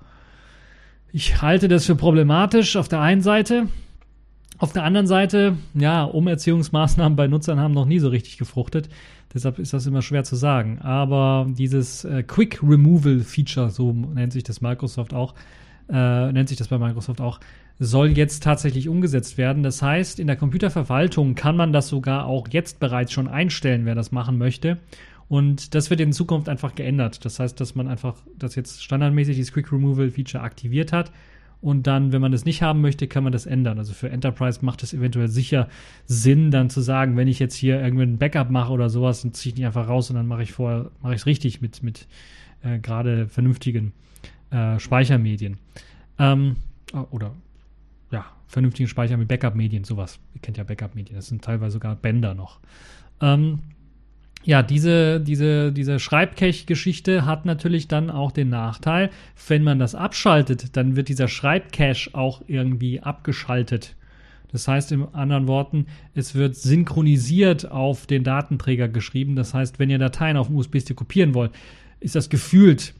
Ich 1.12 1.40
halte 1.40 1.68
das 1.68 1.86
für 1.86 1.96
problematisch 1.96 2.76
auf 2.76 2.88
der 2.88 3.00
einen 3.00 3.22
Seite. 3.22 3.68
Auf 4.58 4.72
der 4.72 4.84
anderen 4.84 5.06
Seite, 5.06 5.56
ja, 5.74 6.04
Umerziehungsmaßnahmen 6.04 7.16
bei 7.16 7.28
Nutzern 7.28 7.60
haben 7.60 7.74
noch 7.74 7.86
nie 7.86 8.00
so 8.00 8.08
richtig 8.08 8.38
gefruchtet. 8.38 8.88
Deshalb 9.32 9.58
ist 9.58 9.72
das 9.72 9.86
immer 9.86 10.02
schwer 10.02 10.24
zu 10.24 10.36
sagen. 10.36 10.80
Aber 10.80 11.46
dieses 11.48 12.04
äh, 12.04 12.22
Quick 12.22 12.60
Removal 12.62 13.20
Feature, 13.20 13.70
so 13.70 13.92
nennt 13.92 14.32
sich 14.32 14.42
das 14.42 14.60
Microsoft 14.60 15.14
auch, 15.14 15.34
äh, 15.88 16.32
nennt 16.32 16.48
sich 16.48 16.58
das 16.58 16.68
bei 16.68 16.78
Microsoft 16.78 17.20
auch, 17.20 17.40
soll 17.78 18.16
jetzt 18.16 18.42
tatsächlich 18.42 18.88
umgesetzt 18.88 19.38
werden. 19.38 19.62
Das 19.62 19.82
heißt, 19.82 20.18
in 20.18 20.26
der 20.26 20.36
Computerverwaltung 20.36 21.34
kann 21.34 21.56
man 21.56 21.72
das 21.72 21.88
sogar 21.88 22.26
auch 22.26 22.48
jetzt 22.50 22.80
bereits 22.80 23.12
schon 23.12 23.28
einstellen, 23.28 23.84
wer 23.84 23.94
das 23.94 24.12
machen 24.12 24.38
möchte. 24.38 24.78
Und 25.28 25.74
das 25.74 25.90
wird 25.90 26.00
in 26.00 26.12
Zukunft 26.12 26.48
einfach 26.48 26.74
geändert. 26.74 27.24
Das 27.24 27.38
heißt, 27.38 27.60
dass 27.60 27.74
man 27.74 27.86
einfach 27.86 28.16
das 28.36 28.54
jetzt 28.54 28.82
standardmäßig 28.82 29.36
dieses 29.36 29.52
Quick 29.52 29.70
Removal 29.70 30.10
Feature 30.10 30.42
aktiviert 30.42 30.92
hat. 30.92 31.12
Und 31.60 31.86
dann, 31.86 32.12
wenn 32.12 32.20
man 32.20 32.32
das 32.32 32.44
nicht 32.44 32.62
haben 32.62 32.80
möchte, 32.80 33.08
kann 33.08 33.24
man 33.24 33.32
das 33.32 33.44
ändern. 33.44 33.78
Also 33.78 33.92
für 33.92 34.10
Enterprise 34.10 34.64
macht 34.64 34.82
es 34.82 34.94
eventuell 34.94 35.28
sicher 35.28 35.68
Sinn, 36.06 36.50
dann 36.50 36.70
zu 36.70 36.80
sagen, 36.80 37.16
wenn 37.16 37.28
ich 37.28 37.40
jetzt 37.40 37.56
hier 37.56 37.82
irgendwie 37.82 38.04
ein 38.04 38.18
Backup 38.18 38.50
mache 38.50 38.72
oder 38.72 38.88
sowas, 38.88 39.22
dann 39.22 39.34
ziehe 39.34 39.52
ich 39.52 39.56
nicht 39.58 39.66
einfach 39.66 39.88
raus 39.88 40.08
und 40.08 40.16
dann 40.16 40.26
mache 40.26 40.44
ich 40.44 40.52
vorher, 40.52 40.90
mache 41.02 41.14
ich 41.14 41.20
es 41.22 41.26
richtig 41.26 41.60
mit, 41.60 41.82
mit 41.82 42.06
äh, 42.62 42.78
gerade 42.78 43.26
vernünftigen 43.26 43.92
äh, 44.50 44.78
Speichermedien. 44.78 45.58
Ähm, 46.18 46.56
oder 47.10 47.32
ja, 48.10 48.24
vernünftigen 48.46 48.88
Speicher 48.88 49.16
mit 49.16 49.28
Backup-Medien, 49.28 49.84
sowas. 49.84 50.18
Ihr 50.34 50.40
kennt 50.40 50.56
ja 50.56 50.64
Backup-Medien, 50.64 51.16
das 51.16 51.26
sind 51.26 51.42
teilweise 51.42 51.74
sogar 51.74 51.96
Bänder 51.96 52.34
noch. 52.34 52.60
Ähm, 53.20 53.60
ja, 54.44 54.62
diese, 54.62 55.20
diese, 55.20 55.72
diese 55.72 55.98
Schreibcache-Geschichte 55.98 57.26
hat 57.26 57.44
natürlich 57.44 57.88
dann 57.88 58.10
auch 58.10 58.32
den 58.32 58.48
Nachteil, 58.48 59.10
wenn 59.48 59.62
man 59.62 59.78
das 59.78 59.94
abschaltet, 59.94 60.76
dann 60.76 60.96
wird 60.96 61.08
dieser 61.08 61.28
Schreibcache 61.28 62.10
auch 62.14 62.42
irgendwie 62.46 63.00
abgeschaltet. 63.00 63.96
Das 64.50 64.66
heißt, 64.66 64.92
in 64.92 65.04
anderen 65.12 65.46
Worten, 65.46 65.86
es 66.14 66.34
wird 66.34 66.56
synchronisiert 66.56 67.70
auf 67.70 68.06
den 68.06 68.24
Datenträger 68.24 68.88
geschrieben. 68.88 69.36
Das 69.36 69.52
heißt, 69.52 69.78
wenn 69.78 69.90
ihr 69.90 69.98
Dateien 69.98 70.38
auf 70.38 70.46
dem 70.46 70.56
USB-Stick 70.56 70.96
kopieren 70.96 71.34
wollt, 71.34 71.52
ist 72.00 72.14
das 72.14 72.30
gefühlt 72.30 72.94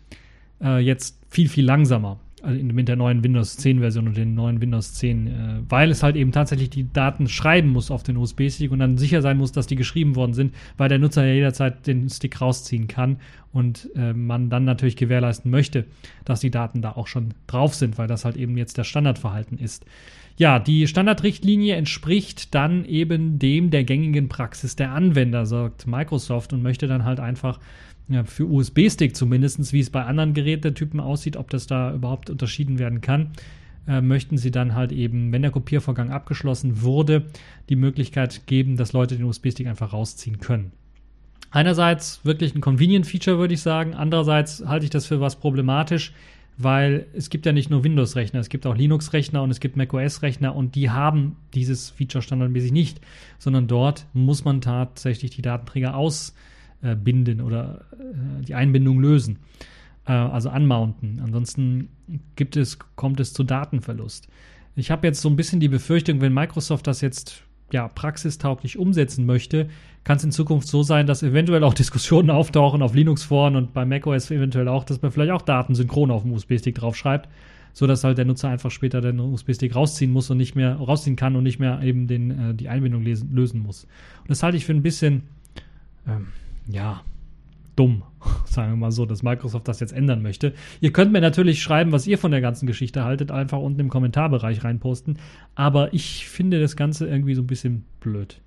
äh, 0.61 0.79
jetzt 0.81 1.19
viel, 1.31 1.49
viel 1.49 1.65
langsamer 1.65 2.21
also 2.42 2.62
mit 2.62 2.88
der 2.88 2.97
neuen 2.97 3.23
Windows 3.25 3.57
10 3.57 3.80
Version 3.80 4.09
und 4.09 4.16
den 4.16 4.35
neuen 4.35 4.61
Windows 4.61 4.95
10, 4.95 5.26
äh, 5.26 5.30
weil 5.68 5.90
es 5.90 6.02
halt 6.02 6.16
eben 6.16 6.33
tatsächlich 6.33 6.71
die 6.71 6.90
Daten 6.92 7.28
schreiben 7.28 7.71
muss 7.71 7.90
auf 7.90 8.02
den 8.02 8.16
USB-Stick 8.16 8.71
und 8.71 8.78
dann 8.78 8.99
sicher 8.99 9.23
sein 9.23 9.38
muss, 9.38 9.52
dass 9.52 9.66
die 9.66 9.76
geschrieben 9.76 10.16
worden 10.16 10.35
sind, 10.35 10.54
weil 10.76 10.88
der 10.88 10.99
Nutzer 10.99 11.25
ja 11.25 11.35
jederzeit 11.35 11.87
den 11.87 12.09
Stick 12.09 12.40
rausziehen 12.40 12.88
kann 12.88 13.18
und 13.52 13.90
äh, 13.97 14.12
man 14.12 14.50
dann 14.50 14.64
natürlich 14.64 14.97
gewährleisten 14.97 15.50
möchte, 15.50 15.85
dass 16.25 16.40
die 16.40 16.50
Daten 16.50 16.83
da 16.83 16.92
auch 16.92 17.07
schon 17.07 17.35
drauf 17.47 17.75
sind, 17.75 17.99
weil 17.99 18.09
das 18.09 18.25
halt 18.25 18.37
eben 18.37 18.57
jetzt 18.57 18.78
der 18.78 18.85
Standardverhalten 18.85 19.59
ist. 19.59 19.85
Ja, 20.38 20.61
die 20.61 20.87
Standardrichtlinie 20.87 21.74
entspricht 21.74 22.55
dann 22.55 22.85
eben 22.85 23.40
dem 23.40 23.70
der 23.70 23.83
gängigen 23.83 24.29
Praxis 24.29 24.77
der 24.77 24.92
Anwender, 24.92 25.46
sagt 25.46 25.88
Microsoft 25.88 26.53
und 26.53 26.62
möchte 26.62 26.87
dann 26.87 27.05
halt 27.05 27.18
einfach 27.18 27.59
ja, 28.09 28.25
für 28.25 28.47
USB-Stick 28.47 29.14
zumindest, 29.14 29.73
wie 29.73 29.81
es 29.81 29.90
bei 29.90 30.05
anderen 30.05 30.35
Gerätetypen 30.35 31.01
aussieht, 31.01 31.37
ob 31.37 31.51
das 31.51 31.66
da 31.66 31.92
überhaupt 31.94 32.31
unterschieden 32.31 32.79
werden 32.79 33.01
kann, 33.01 33.33
äh, 33.87 34.01
möchten 34.01 34.38
sie 34.38 34.51
dann 34.51 34.75
halt 34.75 34.92
eben, 34.92 35.33
wenn 35.33 35.42
der 35.42 35.51
Kopiervorgang 35.51 36.11
abgeschlossen 36.11 36.83
wurde, 36.83 37.27
die 37.68 37.77
Möglichkeit 37.77 38.47
geben, 38.47 38.77
dass 38.77 38.92
Leute 38.92 39.16
den 39.16 39.25
USB-Stick 39.25 39.66
einfach 39.66 39.92
rausziehen 39.92 40.38
können. 40.38 40.73
Einerseits 41.51 42.25
wirklich 42.25 42.55
ein 42.55 42.61
Convenient-Feature, 42.61 43.38
würde 43.38 43.55
ich 43.55 43.62
sagen. 43.62 43.94
Andererseits 43.94 44.64
halte 44.66 44.85
ich 44.85 44.90
das 44.90 45.07
für 45.07 45.21
was 45.21 45.37
problematisch, 45.37 46.12
weil 46.59 47.07
es 47.14 47.31
gibt 47.31 47.47
ja 47.47 47.53
nicht 47.53 47.71
nur 47.71 47.85
Windows-Rechner, 47.85 48.40
es 48.40 48.49
gibt 48.49 48.66
auch 48.66 48.77
Linux-Rechner 48.77 49.42
und 49.42 49.51
es 49.51 49.61
gibt 49.61 49.77
macOS-Rechner 49.77 50.55
und 50.55 50.75
die 50.75 50.90
haben 50.90 51.37
dieses 51.55 51.88
Feature 51.88 52.21
standardmäßig 52.21 52.73
nicht, 52.73 53.01
sondern 53.38 53.68
dort 53.68 54.07
muss 54.12 54.44
man 54.44 54.61
tatsächlich 54.61 55.31
die 55.31 55.42
Datenträger 55.42 55.94
aus 55.94 56.35
äh, 56.83 56.95
binden 56.95 57.41
oder 57.41 57.87
äh, 57.93 58.43
die 58.45 58.55
Einbindung 58.55 59.01
lösen, 59.01 59.38
äh, 60.07 60.12
also 60.12 60.51
anmounten. 60.51 61.21
Ansonsten 61.23 61.88
gibt 62.37 62.57
es, 62.57 62.79
kommt 62.97 63.21
es 63.21 63.33
zu 63.33 63.45
Datenverlust. 63.45 64.29
Ich 64.77 64.91
habe 64.91 65.07
jetzt 65.07 65.21
so 65.21 65.29
ein 65.29 65.37
bisschen 65.37 65.61
die 65.61 65.69
Befürchtung, 65.69 66.21
wenn 66.21 66.33
Microsoft 66.33 66.87
das 66.87 67.01
jetzt 67.01 67.43
ja, 67.73 67.88
praxistauglich 67.88 68.79
umsetzen 68.79 69.27
möchte, 69.27 69.69
kann 70.05 70.17
es 70.17 70.25
in 70.25 70.33
Zukunft 70.33 70.69
so 70.69 70.83
sein, 70.83 71.07
dass 71.07 71.23
eventuell 71.23 71.64
auch 71.64 71.75
Diskussionen 71.75 72.31
auftauchen 72.31 72.83
auf 72.83 72.95
Linux-Foren 72.95 73.57
und 73.57 73.75
bei 73.75 73.85
macOS 73.85 74.31
eventuell 74.31 74.69
auch, 74.69 74.85
dass 74.85 75.03
man 75.03 75.11
vielleicht 75.11 75.33
auch 75.33 75.43
Daten 75.43 75.75
synchron 75.75 76.11
auf 76.11 76.23
dem 76.23 76.33
USB-Stick 76.33 76.77
draufschreibt, 76.77 77.29
sodass 77.73 78.05
halt 78.05 78.19
der 78.19 78.25
Nutzer 78.25 78.49
einfach 78.49 78.71
später 78.71 79.01
den 79.01 79.21
USB-Stick 79.21 79.75
rausziehen 79.75 80.12
muss 80.12 80.31
und 80.31 80.38
nicht 80.38 80.55
mehr 80.55 80.77
rausziehen 80.77 81.17
kann 81.17 81.37
und 81.37 81.43
nicht 81.43 81.59
mehr 81.59 81.83
eben 81.83 82.07
den, 82.07 82.31
äh, 82.31 82.55
die 82.55 82.69
Einbindung 82.69 83.03
lesen, 83.03 83.35
lösen 83.35 83.61
muss. 83.61 83.85
Und 84.21 84.31
das 84.31 84.43
halte 84.43 84.57
ich 84.57 84.64
für 84.64 84.73
ein 84.73 84.83
bisschen 84.83 85.25
ähm, 86.07 86.29
ja, 86.68 87.02
dumm, 87.76 88.02
sagen 88.44 88.72
wir 88.72 88.76
mal 88.76 88.92
so, 88.92 89.07
dass 89.07 89.22
Microsoft 89.22 89.68
das 89.68 89.81
jetzt 89.81 89.92
ändern 89.92 90.22
möchte. 90.22 90.52
Ihr 90.81 90.92
könnt 90.92 91.12
mir 91.12 91.20
natürlich 91.20 91.62
schreiben, 91.62 91.92
was 91.92 92.07
ihr 92.07 92.18
von 92.18 92.31
der 92.31 92.40
ganzen 92.40 92.66
Geschichte 92.66 93.04
haltet, 93.04 93.31
einfach 93.31 93.59
unten 93.59 93.81
im 93.81 93.88
Kommentarbereich 93.88 94.64
reinposten. 94.64 95.18
Aber 95.54 95.94
ich 95.94 96.28
finde 96.28 96.61
das 96.61 96.76
Ganze 96.76 97.07
irgendwie 97.07 97.35
so 97.35 97.42
ein 97.42 97.46
bisschen 97.46 97.85
blöd, 98.00 98.40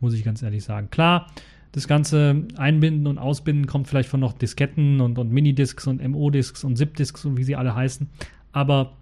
muss 0.00 0.14
ich 0.14 0.24
ganz 0.24 0.42
ehrlich 0.42 0.64
sagen. 0.64 0.88
Klar, 0.90 1.26
das 1.72 1.86
ganze 1.86 2.44
Einbinden 2.56 3.06
und 3.06 3.18
Ausbinden 3.18 3.66
kommt 3.66 3.88
vielleicht 3.88 4.08
von 4.08 4.20
noch 4.20 4.32
Disketten 4.32 5.00
und, 5.00 5.18
und 5.18 5.30
Minidisks 5.30 5.86
und 5.86 6.06
MO-Disks 6.06 6.64
und 6.64 6.76
ZIP-Disks 6.76 7.24
und 7.26 7.36
wie 7.36 7.44
sie 7.44 7.56
alle 7.56 7.74
heißen. 7.74 8.08
Aber 8.52 8.94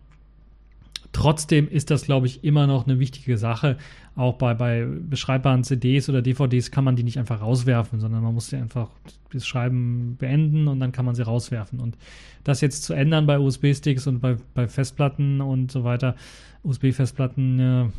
Trotzdem 1.17 1.67
ist 1.67 1.91
das, 1.91 2.03
glaube 2.05 2.27
ich, 2.27 2.45
immer 2.45 2.67
noch 2.67 2.87
eine 2.87 2.99
wichtige 2.99 3.39
Sache. 3.39 3.79
Auch 4.17 4.35
bei, 4.35 4.53
bei 4.53 4.85
beschreibbaren 4.85 5.65
CDs 5.65 6.11
oder 6.11 6.21
DVDs 6.21 6.71
kann 6.71 6.85
man 6.85 6.95
die 6.95 7.05
nicht 7.05 7.19
einfach 7.19 7.41
rauswerfen, 7.41 8.01
sondern 8.01 8.23
man 8.23 8.35
muss 8.35 8.49
sie 8.49 8.57
einfach 8.57 8.91
das 9.33 9.47
Schreiben 9.47 10.17
beenden 10.19 10.69
und 10.69 10.79
dann 10.79 10.93
kann 10.93 11.07
man 11.07 11.15
sie 11.15 11.23
rauswerfen. 11.23 11.81
Und 11.81 11.97
das 12.45 12.61
jetzt 12.61 12.85
zu 12.85 12.93
ändern 12.93 13.25
bei 13.25 13.39
USB-Sticks 13.39 14.07
und 14.07 14.21
bei, 14.21 14.37
bei 14.53 14.69
Festplatten 14.69 15.41
und 15.41 15.73
so 15.73 15.85
weiter, 15.85 16.17
USB-Festplatten, 16.65 17.59
ja, 17.59 17.91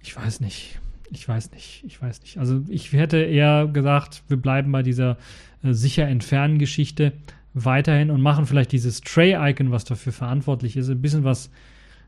ich 0.00 0.16
weiß 0.16 0.38
nicht. 0.38 0.78
Ich 1.10 1.28
weiß 1.28 1.50
nicht, 1.50 1.82
ich 1.84 2.00
weiß 2.00 2.20
nicht. 2.20 2.38
Also 2.38 2.62
ich 2.68 2.92
hätte 2.92 3.16
eher 3.16 3.66
gesagt, 3.66 4.22
wir 4.28 4.36
bleiben 4.36 4.70
bei 4.70 4.84
dieser 4.84 5.16
äh, 5.64 5.72
sicher 5.72 6.06
entfernen 6.06 6.60
Geschichte 6.60 7.14
weiterhin 7.54 8.10
und 8.10 8.20
machen 8.20 8.46
vielleicht 8.46 8.72
dieses 8.72 9.00
Tray-Icon, 9.00 9.70
was 9.70 9.84
dafür 9.84 10.12
verantwortlich 10.12 10.76
ist, 10.76 10.88
ein 10.88 11.00
bisschen 11.00 11.24
was 11.24 11.50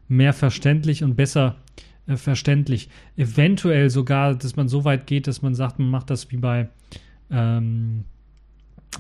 mehr 0.09 0.33
verständlich 0.33 1.03
und 1.05 1.17
besser 1.17 1.57
äh, 2.07 2.17
verständlich. 2.17 2.89
Eventuell 3.17 3.91
sogar, 3.91 4.35
dass 4.35 4.57
man 4.57 4.69
so 4.69 4.85
weit 4.85 5.07
geht, 5.07 5.27
dass 5.27 5.43
man 5.43 5.55
sagt, 5.55 5.79
man 5.79 5.89
macht 5.89 6.11
das 6.11 6.31
wie 6.31 6.37
bei, 6.37 6.69
ähm, 7.31 8.05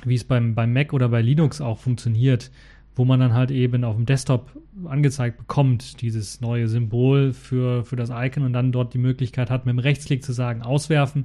wie 0.04 0.14
es 0.14 0.24
beim, 0.24 0.54
beim 0.54 0.72
Mac 0.72 0.92
oder 0.92 1.08
bei 1.08 1.20
Linux 1.20 1.60
auch 1.60 1.78
funktioniert, 1.78 2.50
wo 2.94 3.04
man 3.04 3.20
dann 3.20 3.34
halt 3.34 3.50
eben 3.50 3.84
auf 3.84 3.96
dem 3.96 4.06
Desktop 4.06 4.50
angezeigt 4.84 5.38
bekommt, 5.38 6.00
dieses 6.00 6.40
neue 6.40 6.68
Symbol 6.68 7.32
für, 7.32 7.84
für 7.84 7.96
das 7.96 8.10
Icon 8.12 8.44
und 8.44 8.52
dann 8.52 8.72
dort 8.72 8.94
die 8.94 8.98
Möglichkeit 8.98 9.50
hat, 9.50 9.66
mit 9.66 9.72
dem 9.72 9.78
Rechtsklick 9.78 10.24
zu 10.24 10.32
sagen, 10.32 10.62
auswerfen 10.62 11.24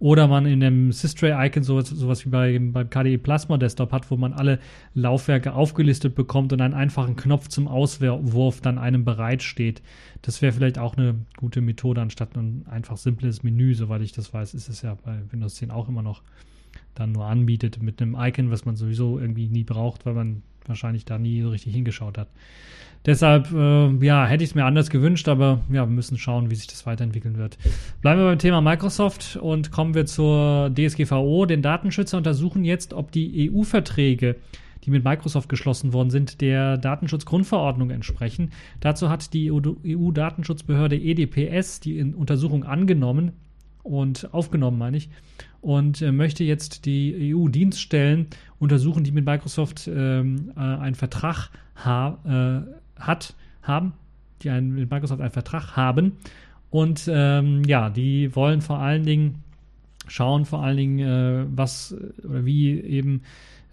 oder 0.00 0.28
man 0.28 0.46
in 0.46 0.64
einem 0.64 0.92
Systray-Icon 0.92 1.62
sowas, 1.62 1.90
sowas 1.90 2.24
wie 2.24 2.30
bei, 2.30 2.58
beim 2.58 2.88
KDE 2.88 3.18
Plasma 3.18 3.58
Desktop 3.58 3.92
hat, 3.92 4.10
wo 4.10 4.16
man 4.16 4.32
alle 4.32 4.58
Laufwerke 4.94 5.52
aufgelistet 5.52 6.14
bekommt 6.14 6.54
und 6.54 6.60
einen 6.62 6.74
einfachen 6.74 7.16
Knopf 7.16 7.48
zum 7.48 7.68
Auswurf 7.68 8.62
dann 8.62 8.78
einem 8.78 9.04
bereitsteht. 9.04 9.82
Das 10.22 10.40
wäre 10.40 10.54
vielleicht 10.54 10.78
auch 10.78 10.96
eine 10.96 11.16
gute 11.36 11.60
Methode, 11.60 12.00
anstatt 12.00 12.34
ein 12.34 12.64
einfach 12.68 12.96
simples 12.96 13.42
Menü, 13.42 13.74
soweit 13.74 14.00
ich 14.00 14.12
das 14.12 14.32
weiß, 14.32 14.54
ist 14.54 14.70
es 14.70 14.80
ja 14.80 14.96
bei 15.04 15.20
Windows 15.30 15.56
10 15.56 15.70
auch 15.70 15.88
immer 15.88 16.02
noch 16.02 16.22
dann 16.94 17.12
nur 17.12 17.26
anbietet 17.26 17.82
mit 17.82 18.00
einem 18.00 18.16
Icon, 18.18 18.50
was 18.50 18.64
man 18.64 18.76
sowieso 18.76 19.18
irgendwie 19.18 19.48
nie 19.48 19.64
braucht, 19.64 20.06
weil 20.06 20.14
man 20.14 20.42
wahrscheinlich 20.66 21.04
da 21.04 21.18
nie 21.18 21.42
so 21.42 21.50
richtig 21.50 21.74
hingeschaut 21.74 22.16
hat. 22.16 22.28
Deshalb, 23.06 23.50
äh, 23.52 24.04
ja, 24.04 24.26
hätte 24.26 24.44
ich 24.44 24.50
es 24.50 24.54
mir 24.54 24.64
anders 24.66 24.90
gewünscht, 24.90 25.28
aber 25.28 25.60
ja, 25.68 25.86
wir 25.86 25.94
müssen 25.94 26.18
schauen, 26.18 26.50
wie 26.50 26.54
sich 26.54 26.66
das 26.66 26.84
weiterentwickeln 26.84 27.38
wird. 27.38 27.56
Bleiben 28.02 28.20
wir 28.20 28.26
beim 28.26 28.38
Thema 28.38 28.60
Microsoft 28.60 29.36
und 29.36 29.70
kommen 29.70 29.94
wir 29.94 30.04
zur 30.04 30.70
DSGVO. 30.74 31.46
Den 31.46 31.62
Datenschützer 31.62 32.18
untersuchen 32.18 32.64
jetzt, 32.64 32.92
ob 32.92 33.10
die 33.10 33.50
EU-Verträge, 33.50 34.36
die 34.84 34.90
mit 34.90 35.02
Microsoft 35.02 35.48
geschlossen 35.48 35.94
worden 35.94 36.10
sind, 36.10 36.42
der 36.42 36.76
Datenschutzgrundverordnung 36.76 37.90
entsprechen. 37.90 38.50
Dazu 38.80 39.08
hat 39.08 39.32
die 39.32 39.50
EU-Datenschutzbehörde 39.50 40.96
EDPS 40.96 41.80
die 41.80 42.02
Untersuchung 42.02 42.64
angenommen 42.64 43.32
und 43.82 44.32
aufgenommen, 44.34 44.76
meine 44.76 44.98
ich, 44.98 45.08
und 45.62 46.02
äh, 46.02 46.12
möchte 46.12 46.44
jetzt 46.44 46.84
die 46.84 47.34
EU-Dienststellen 47.34 48.26
untersuchen, 48.58 49.04
die 49.04 49.12
mit 49.12 49.24
Microsoft 49.24 49.88
ähm, 49.92 50.52
äh, 50.54 50.60
einen 50.60 50.94
Vertrag 50.94 51.50
ha 51.76 52.18
äh, 52.66 52.79
hat, 53.00 53.34
haben, 53.62 53.92
die 54.42 54.50
einen, 54.50 54.74
mit 54.74 54.90
Microsoft 54.90 55.20
einen 55.20 55.30
Vertrag 55.30 55.76
haben. 55.76 56.12
Und 56.70 57.08
ähm, 57.12 57.64
ja, 57.64 57.90
die 57.90 58.34
wollen 58.34 58.60
vor 58.60 58.78
allen 58.78 59.04
Dingen 59.04 59.42
schauen, 60.06 60.44
vor 60.44 60.62
allen 60.62 60.76
Dingen, 60.76 60.98
äh, 61.00 61.46
was 61.54 61.94
oder 62.24 62.44
wie 62.44 62.80
eben 62.80 63.22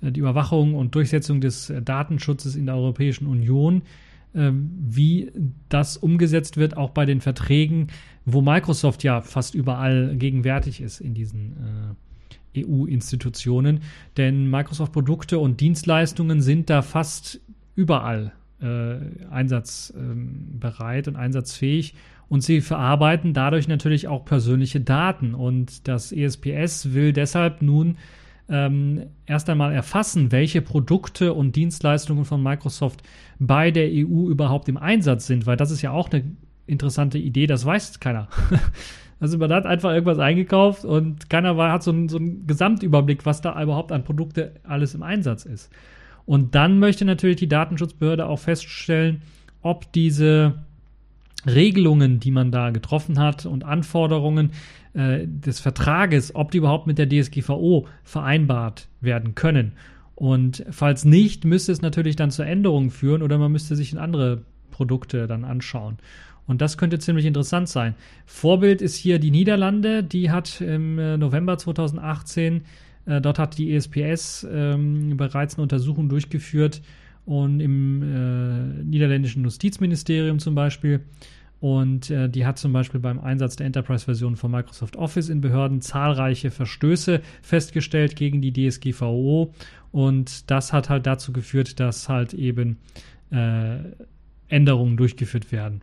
äh, 0.01 0.11
die 0.11 0.19
Überwachung 0.19 0.75
und 0.75 0.95
Durchsetzung 0.95 1.41
des 1.41 1.71
Datenschutzes 1.83 2.55
in 2.55 2.65
der 2.65 2.75
Europäischen 2.75 3.27
Union, 3.27 3.83
äh, 4.33 4.51
wie 4.51 5.31
das 5.69 5.97
umgesetzt 5.97 6.57
wird, 6.57 6.75
auch 6.77 6.91
bei 6.91 7.05
den 7.05 7.21
Verträgen, 7.21 7.87
wo 8.25 8.41
Microsoft 8.41 9.03
ja 9.03 9.21
fast 9.21 9.55
überall 9.55 10.15
gegenwärtig 10.17 10.81
ist 10.81 10.99
in 10.99 11.13
diesen 11.13 11.95
äh, 12.53 12.65
EU-Institutionen. 12.65 13.81
Denn 14.17 14.49
Microsoft-Produkte 14.49 15.37
und 15.39 15.61
Dienstleistungen 15.61 16.41
sind 16.41 16.69
da 16.69 16.81
fast 16.81 17.41
überall 17.75 18.33
äh, 18.61 18.97
einsatzbereit 19.29 21.07
und 21.07 21.15
einsatzfähig 21.15 21.95
und 22.29 22.41
sie 22.41 22.61
verarbeiten 22.61 23.33
dadurch 23.33 23.67
natürlich 23.67 24.07
auch 24.07 24.25
persönliche 24.25 24.81
Daten. 24.81 25.33
Und 25.33 25.87
das 25.87 26.11
ESPS 26.11 26.93
will 26.93 27.13
deshalb 27.13 27.61
nun 27.61 27.97
ähm, 28.49 29.07
erst 29.25 29.49
einmal 29.49 29.73
erfassen, 29.73 30.31
welche 30.31 30.61
Produkte 30.61 31.33
und 31.33 31.55
Dienstleistungen 31.55 32.25
von 32.25 32.41
Microsoft 32.41 33.03
bei 33.39 33.71
der 33.71 33.89
EU 33.89 34.29
überhaupt 34.29 34.69
im 34.69 34.77
Einsatz 34.77 35.27
sind, 35.27 35.45
weil 35.45 35.57
das 35.57 35.71
ist 35.71 35.81
ja 35.81 35.91
auch 35.91 36.09
eine 36.11 36.23
interessante 36.65 37.17
Idee, 37.17 37.47
das 37.47 37.65
weiß 37.65 37.99
keiner. 37.99 38.27
Also 39.19 39.39
man 39.39 39.51
hat 39.51 39.65
einfach 39.65 39.93
irgendwas 39.93 40.19
eingekauft 40.19 40.85
und 40.85 41.27
keiner 41.27 41.57
hat 41.71 41.81
so 41.81 41.89
einen, 41.89 42.07
so 42.07 42.17
einen 42.17 42.45
Gesamtüberblick, 42.45 43.25
was 43.25 43.41
da 43.41 43.59
überhaupt 43.59 43.91
an 43.91 44.03
Produkte 44.03 44.51
alles 44.63 44.93
im 44.93 45.01
Einsatz 45.01 45.43
ist. 45.45 45.71
Und 46.27 46.55
dann 46.55 46.77
möchte 46.77 47.05
natürlich 47.05 47.37
die 47.37 47.47
Datenschutzbehörde 47.47 48.27
auch 48.27 48.37
feststellen, 48.37 49.21
ob 49.61 49.91
diese 49.93 50.55
Regelungen, 51.45 52.19
die 52.19 52.31
man 52.31 52.51
da 52.51 52.69
getroffen 52.71 53.17
hat 53.17 53.45
und 53.45 53.63
Anforderungen 53.63 54.51
äh, 54.93 55.25
des 55.25 55.61
Vertrages, 55.61 56.35
ob 56.35 56.51
die 56.51 56.57
überhaupt 56.57 56.85
mit 56.85 56.97
der 56.97 57.07
DSGVO 57.07 57.87
vereinbart 58.03 58.89
werden 58.99 59.35
können. 59.35 59.71
Und 60.15 60.65
falls 60.69 61.05
nicht, 61.05 61.45
müsste 61.45 61.71
es 61.71 61.81
natürlich 61.81 62.17
dann 62.17 62.29
zur 62.29 62.45
Änderung 62.45 62.91
führen 62.91 63.21
oder 63.21 63.37
man 63.37 63.51
müsste 63.51 63.77
sich 63.77 63.93
in 63.93 63.97
andere 63.97 64.41
Produkte 64.69 65.27
dann 65.27 65.45
anschauen. 65.45 65.97
Und 66.45 66.61
das 66.61 66.77
könnte 66.77 66.99
ziemlich 66.99 67.25
interessant 67.25 67.69
sein. 67.69 67.95
Vorbild 68.25 68.81
ist 68.81 68.97
hier 68.97 69.19
die 69.19 69.31
Niederlande, 69.31 70.03
die 70.03 70.29
hat 70.29 70.59
im 70.59 70.99
äh, 70.99 71.17
November 71.17 71.57
2018 71.57 72.63
äh, 73.07 73.21
dort 73.21 73.39
hat 73.39 73.57
die 73.57 73.73
ESPS 73.73 74.45
ähm, 74.51 75.17
bereits 75.17 75.55
eine 75.55 75.63
Untersuchung 75.63 76.09
durchgeführt 76.09 76.81
und 77.25 77.59
im 77.59 78.01
äh, 78.03 78.83
niederländischen 78.83 79.43
Justizministerium 79.43 80.39
zum 80.39 80.55
Beispiel. 80.55 81.01
Und 81.59 82.11
äh, 82.11 82.29
die 82.29 82.45
hat 82.45 82.59
zum 82.59 82.71
Beispiel 82.71 82.99
beim 82.99 83.19
Einsatz 83.19 83.55
der 83.55 83.65
Enterprise-Version 83.65 84.35
von 84.35 84.51
Microsoft 84.51 84.95
Office 84.95 85.29
in 85.29 85.41
Behörden 85.41 85.81
zahlreiche 85.81 86.51
Verstöße 86.51 87.21
festgestellt 87.41 88.15
gegen 88.15 88.41
die 88.41 88.53
DSGVO. 88.53 89.53
Und 89.91 90.51
das 90.51 90.71
hat 90.71 90.89
halt 90.89 91.07
dazu 91.07 91.33
geführt, 91.33 91.79
dass 91.79 92.09
halt 92.09 92.33
eben 92.33 92.77
äh, 93.31 93.77
Änderungen 94.49 94.97
durchgeführt 94.97 95.51
werden. 95.51 95.81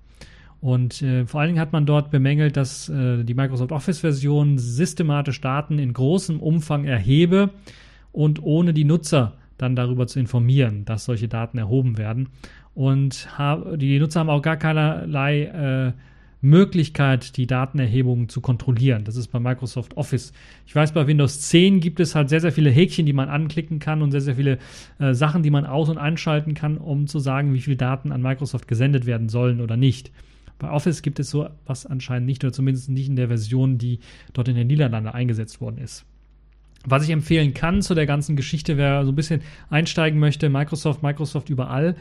Und 0.65 1.03
äh, 1.03 1.27
vor 1.27 1.41
allen 1.41 1.49
Dingen 1.49 1.61
hat 1.61 1.75
man 1.75 1.85
dort 1.85 2.11
bemängelt, 2.11 2.57
dass 2.57 2.89
äh, 2.89 3.23
die 3.23 3.35
Microsoft 3.35 3.71
Office-Version 3.71 4.57
systematisch 4.57 5.43
Daten 5.43 5.79
in 5.79 5.93
großem 5.93 6.41
Umfang 6.41 6.87
erhebe 6.87 7.51
und 8.13 8.43
ohne 8.43 8.73
die 8.73 8.85
Nutzer 8.85 9.35
dann 9.59 9.77
darüber 9.77 10.07
zu 10.07 10.19
informieren, 10.19 10.87
dass 10.87 11.05
solche 11.05 11.29
Daten 11.29 11.59
erhoben 11.59 11.99
werden. 11.99 12.31
Und 12.75 13.29
die 13.77 13.99
Nutzer 13.99 14.21
haben 14.21 14.31
auch 14.31 14.41
gar 14.41 14.57
keinerlei 14.57 15.43
äh, 15.43 15.93
Möglichkeit, 16.41 17.37
die 17.37 17.47
Datenerhebung 17.47 18.31
zu 18.31 18.41
kontrollieren. 18.41 19.05
Das 19.05 19.17
ist 19.17 19.29
bei 19.29 19.41
Microsoft 19.41 19.99
Office. 19.99 20.33
Ich 20.67 20.75
weiß, 20.75 20.93
bei 20.93 21.07
Windows 21.07 21.43
10 21.43 21.81
gibt 21.81 22.01
es 22.01 22.15
halt 22.15 22.31
sehr, 22.31 22.41
sehr 22.41 22.53
viele 22.53 22.71
Häkchen, 22.71 23.05
die 23.05 23.13
man 23.13 23.29
anklicken 23.29 23.81
kann 23.81 24.01
und 24.01 24.13
sehr, 24.13 24.23
sehr 24.23 24.37
viele 24.37 24.57
äh, 24.99 25.13
Sachen, 25.13 25.43
die 25.43 25.51
man 25.51 25.67
aus- 25.67 25.91
und 25.91 25.99
einschalten 25.99 26.55
kann, 26.55 26.79
um 26.79 27.07
zu 27.07 27.19
sagen, 27.19 27.53
wie 27.53 27.61
viele 27.61 27.77
Daten 27.77 28.13
an 28.13 28.23
Microsoft 28.23 28.67
gesendet 28.67 29.05
werden 29.05 29.29
sollen 29.29 29.61
oder 29.61 29.77
nicht. 29.77 30.11
Bei 30.65 30.71
Office 30.71 31.03
gibt 31.03 31.21
es 31.21 31.29
so 31.29 31.47
was 31.67 31.85
anscheinend 31.85 32.27
nicht, 32.27 32.43
oder 32.43 32.51
zumindest 32.51 32.89
nicht 32.89 33.07
in 33.07 33.17
der 33.17 33.29
Version, 33.29 33.77
die 33.77 33.99
dort 34.33 34.49
in 34.49 34.55
den 34.55 34.67
Niederlanden 34.67 35.11
eingesetzt 35.11 35.61
worden 35.61 35.77
ist. 35.77 36.07
Was 36.87 37.05
ich 37.05 37.11
empfehlen 37.11 37.53
kann 37.53 37.83
zu 37.83 37.95
der 37.95 38.07
ganzen 38.07 38.35
Geschichte, 38.35 38.79
wer 38.79 39.05
so 39.05 39.13
ein 39.13 39.15
bisschen 39.15 39.43
einsteigen 39.69 40.19
möchte, 40.19 40.49
Microsoft, 40.49 41.03
Microsoft 41.03 41.51
überall, 41.51 41.97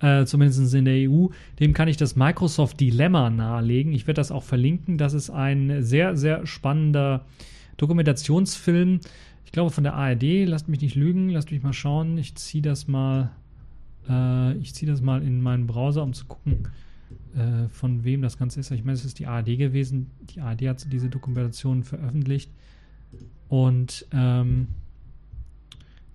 äh, 0.00 0.24
zumindest 0.24 0.72
in 0.72 0.86
der 0.86 1.10
EU, 1.10 1.26
dem 1.60 1.74
kann 1.74 1.86
ich 1.86 1.98
das 1.98 2.16
Microsoft 2.16 2.80
Dilemma 2.80 3.28
nahelegen. 3.28 3.92
Ich 3.92 4.06
werde 4.06 4.20
das 4.20 4.32
auch 4.32 4.44
verlinken. 4.44 4.96
Das 4.96 5.12
ist 5.12 5.28
ein 5.28 5.82
sehr, 5.82 6.16
sehr 6.16 6.46
spannender 6.46 7.26
Dokumentationsfilm. 7.76 9.00
Ich 9.44 9.52
glaube 9.52 9.70
von 9.70 9.84
der 9.84 9.92
ARD. 9.92 10.46
Lasst 10.46 10.70
mich 10.70 10.80
nicht 10.80 10.94
lügen. 10.94 11.28
Lasst 11.28 11.50
mich 11.50 11.62
mal 11.62 11.74
schauen. 11.74 12.16
Ich 12.16 12.36
ziehe 12.36 12.62
das 12.62 12.88
mal. 12.88 13.32
Äh, 14.08 14.56
ich 14.58 14.72
ziehe 14.72 14.90
das 14.90 15.02
mal 15.02 15.22
in 15.22 15.42
meinen 15.42 15.66
Browser, 15.66 16.02
um 16.02 16.14
zu 16.14 16.24
gucken 16.24 16.68
äh, 17.34 17.68
von 17.68 18.04
wem 18.04 18.22
das 18.22 18.38
Ganze 18.38 18.60
ist. 18.60 18.70
Ich 18.70 18.84
meine, 18.84 18.94
es 18.94 19.04
ist 19.04 19.18
die 19.18 19.26
ARD 19.26 19.58
gewesen. 19.58 20.10
Die 20.30 20.40
ARD 20.40 20.62
hat 20.62 20.92
diese 20.92 21.08
Dokumentation 21.08 21.84
veröffentlicht. 21.84 22.50
Und 23.48 24.06
ähm, 24.12 24.68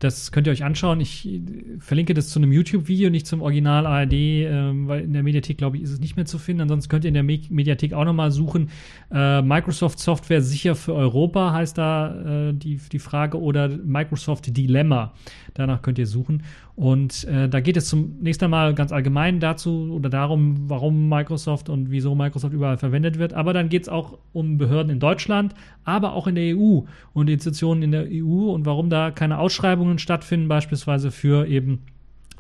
das 0.04 0.32
könnt 0.32 0.48
ihr 0.48 0.52
euch 0.52 0.64
anschauen. 0.64 1.00
Ich 1.00 1.28
äh, 1.28 1.42
verlinke 1.80 2.14
das 2.14 2.30
zu 2.30 2.40
einem 2.40 2.52
YouTube-Video, 2.52 3.10
nicht 3.10 3.26
zum 3.26 3.42
Original 3.42 3.86
ARD, 3.86 4.14
äh, 4.14 4.72
weil 4.88 5.02
in 5.02 5.14
der 5.14 5.24
Mediathek, 5.24 5.58
glaube 5.58 5.78
ich, 5.78 5.84
ist 5.84 5.92
es 5.92 6.00
nicht 6.00 6.16
mehr 6.16 6.26
zu 6.26 6.38
finden. 6.38 6.62
Ansonsten 6.62 6.90
könnt 6.90 7.06
ihr 7.06 7.10
in 7.10 7.14
der 7.14 7.24
Me 7.24 7.40
Mediathek 7.50 7.94
auch 7.94 8.06
nochmal 8.06 8.32
suchen. 8.32 8.70
Äh, 9.12 9.42
Microsoft 9.42 10.00
Software 10.00 10.42
sicher 10.42 10.76
für 10.76 10.94
Europa 10.94 11.54
heißt 11.54 11.78
da 11.78 12.50
äh, 12.50 12.54
die, 12.54 12.80
die 12.92 13.00
Frage 13.00 13.40
oder 13.40 13.70
Microsoft 13.70 14.56
Dilemma. 14.56 15.14
Danach 15.54 15.82
könnt 15.82 16.00
ihr 16.00 16.08
suchen. 16.08 16.44
Und 16.76 17.26
äh, 17.26 17.48
da 17.48 17.60
geht 17.60 17.78
es 17.78 17.88
zunächst 17.88 18.42
einmal 18.42 18.74
ganz 18.74 18.92
allgemein 18.92 19.40
dazu 19.40 19.92
oder 19.94 20.10
darum, 20.10 20.70
warum 20.70 21.08
Microsoft 21.08 21.70
und 21.70 21.92
wieso 21.92 22.16
Microsoft 22.16 22.52
überall 22.52 22.78
verwendet 22.78 23.20
wird. 23.20 23.34
Aber 23.34 23.54
dann 23.54 23.70
geht 23.70 23.84
es 23.84 23.90
auch 23.90 24.18
um 24.32 24.58
Behörden 24.58 24.92
in 24.92 25.00
Deutschland, 25.00 25.54
aber 25.84 26.14
auch 26.14 26.26
in 26.26 26.34
der 26.34 26.58
EU 26.58 26.82
und 27.14 27.30
Institutionen 27.30 27.84
in 27.84 27.92
der 27.92 28.08
EU 28.10 28.52
und 28.52 28.66
warum 28.66 28.90
da 28.90 29.12
keine 29.12 29.38
Ausschreibungen 29.38 29.93
stattfinden, 30.00 30.48
beispielsweise 30.48 31.12
für 31.12 31.48
eben 31.48 31.84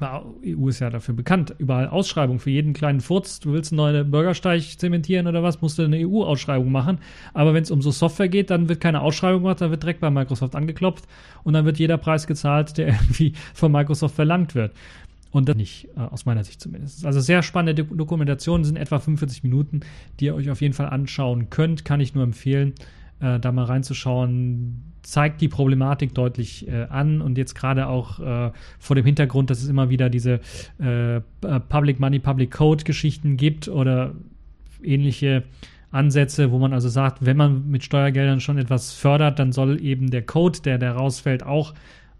EU 0.02 0.68
ist 0.68 0.80
ja 0.80 0.90
dafür 0.90 1.14
bekannt, 1.14 1.56
überall 1.60 1.88
Ausschreibungen 1.88 2.40
für 2.40 2.50
jeden 2.50 2.74
kleinen 2.74 3.00
Furz. 3.00 3.40
Du 3.40 3.54
willst 3.54 3.72
einen 3.72 3.78
neuen 3.78 4.12
Bürgersteig 4.12 4.62
zementieren 4.78 5.28
oder 5.28 5.44
was, 5.44 5.62
musst 5.62 5.78
du 5.78 5.84
eine 5.84 5.98
EU-Ausschreibung 5.98 6.72
machen. 6.72 6.98
Aber 7.34 7.54
wenn 7.54 7.64
es 7.64 7.72
um 7.72 7.82
so 7.82 7.92
Software 7.92 8.28
geht, 8.28 8.50
dann 8.50 8.70
wird 8.70 8.82
keine 8.82 9.02
Ausschreibung 9.02 9.44
gemacht, 9.44 9.62
dann 9.62 9.72
wird 9.72 9.84
direkt 9.84 10.02
bei 10.02 10.10
Microsoft 10.10 10.56
angeklopft 10.56 11.06
und 11.44 11.54
dann 11.54 11.66
wird 11.66 11.80
jeder 11.80 11.98
Preis 11.98 12.28
gezahlt, 12.28 12.78
der 12.78 12.88
irgendwie 13.02 13.34
von 13.54 13.72
Microsoft 13.72 14.16
verlangt 14.16 14.56
wird. 14.56 14.74
Und 15.32 15.50
das 15.50 15.56
nicht, 15.56 15.90
äh, 15.96 16.00
aus 16.00 16.26
meiner 16.26 16.44
Sicht 16.44 16.62
zumindest. 16.62 17.06
Also 17.06 17.20
sehr 17.20 17.42
spannende 17.42 17.84
Dokumentationen, 17.84 18.66
sind 18.66 18.78
etwa 18.78 19.00
45 19.00 19.44
Minuten, 19.44 19.82
die 20.20 20.26
ihr 20.26 20.36
euch 20.36 20.50
auf 20.50 20.62
jeden 20.62 20.74
Fall 20.74 20.88
anschauen 20.88 21.50
könnt. 21.50 21.86
Kann 21.86 22.02
ich 22.02 22.14
nur 22.14 22.24
empfehlen, 22.24 22.74
äh, 23.24 23.40
da 23.40 23.52
mal 23.52 23.66
reinzuschauen 23.66 24.94
zeigt 25.04 25.42
die 25.42 25.50
Problematik 25.50 26.14
deutlich 26.16 26.68
äh, 26.68 26.86
an. 26.90 27.22
Und 27.22 27.38
jetzt 27.38 27.56
gerade 27.56 27.88
auch 27.88 28.20
äh, 28.20 28.52
vor 28.80 28.96
dem 28.96 29.06
Hintergrund, 29.06 29.50
dass 29.50 29.62
es 29.62 29.70
immer 29.70 29.90
wieder 29.90 30.10
diese 30.10 30.40
äh, 30.80 31.22
Public 31.70 32.00
Money, 32.00 32.20
Public 32.20 32.52
Code 32.52 32.84
Geschichten 32.84 33.38
gibt 33.38 33.68
oder 33.68 34.14
ähnliche 34.82 35.44
Ansätze, 35.92 36.52
wo 36.52 36.58
man 36.58 36.74
also 36.74 36.90
sagt, 36.90 37.26
wenn 37.26 37.38
man 37.38 37.70
mit 37.70 37.84
Steuergeldern 37.84 38.40
schon 38.40 38.58
etwas 38.58 38.94
fördert, 38.94 39.38
dann 39.40 39.52
soll 39.52 39.80
eben 39.82 40.10
der 40.10 40.24
Code, 40.24 40.60
der 40.62 40.78
da 40.78 40.94
rausfällt, 40.94 41.44
auch 41.44 41.74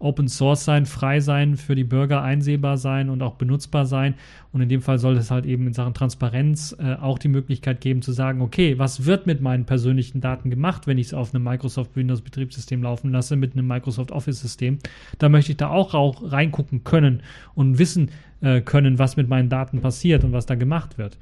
Open 0.04 0.28
Source 0.28 0.64
sein, 0.64 0.84
frei 0.84 1.20
sein, 1.20 1.56
für 1.56 1.74
die 1.74 1.84
Bürger 1.84 2.22
einsehbar 2.22 2.76
sein 2.76 3.08
und 3.08 3.22
auch 3.22 3.34
benutzbar 3.34 3.86
sein. 3.86 4.14
Und 4.52 4.60
in 4.60 4.68
dem 4.68 4.82
Fall 4.82 4.98
soll 4.98 5.16
es 5.16 5.30
halt 5.30 5.46
eben 5.46 5.66
in 5.66 5.72
Sachen 5.72 5.94
Transparenz 5.94 6.76
äh, 6.78 6.94
auch 6.94 7.18
die 7.18 7.28
Möglichkeit 7.28 7.80
geben 7.80 8.02
zu 8.02 8.12
sagen, 8.12 8.42
okay, 8.42 8.78
was 8.78 9.06
wird 9.06 9.26
mit 9.26 9.40
meinen 9.40 9.64
persönlichen 9.64 10.20
Daten 10.20 10.50
gemacht, 10.50 10.86
wenn 10.86 10.98
ich 10.98 11.08
es 11.08 11.14
auf 11.14 11.34
einem 11.34 11.42
Microsoft 11.42 11.96
Windows 11.96 12.20
Betriebssystem 12.20 12.82
laufen 12.82 13.10
lasse, 13.10 13.34
mit 13.36 13.54
einem 13.54 13.66
Microsoft 13.66 14.12
Office 14.12 14.40
System. 14.40 14.78
Da 15.18 15.28
möchte 15.30 15.52
ich 15.52 15.56
da 15.56 15.70
auch, 15.70 15.94
auch 15.94 16.30
reingucken 16.30 16.84
können 16.84 17.22
und 17.54 17.78
wissen 17.78 18.10
äh, 18.42 18.60
können, 18.60 18.98
was 18.98 19.16
mit 19.16 19.28
meinen 19.28 19.48
Daten 19.48 19.80
passiert 19.80 20.22
und 20.22 20.32
was 20.32 20.44
da 20.44 20.54
gemacht 20.54 20.98
wird. 20.98 21.16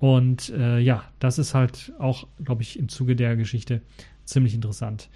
Und 0.00 0.50
äh, 0.50 0.80
ja, 0.80 1.04
das 1.20 1.38
ist 1.38 1.54
halt 1.54 1.92
auch, 1.98 2.26
glaube 2.44 2.62
ich, 2.62 2.78
im 2.78 2.88
Zuge 2.88 3.16
der 3.16 3.36
Geschichte 3.36 3.80
ziemlich 4.24 4.54
interessant. 4.54 5.08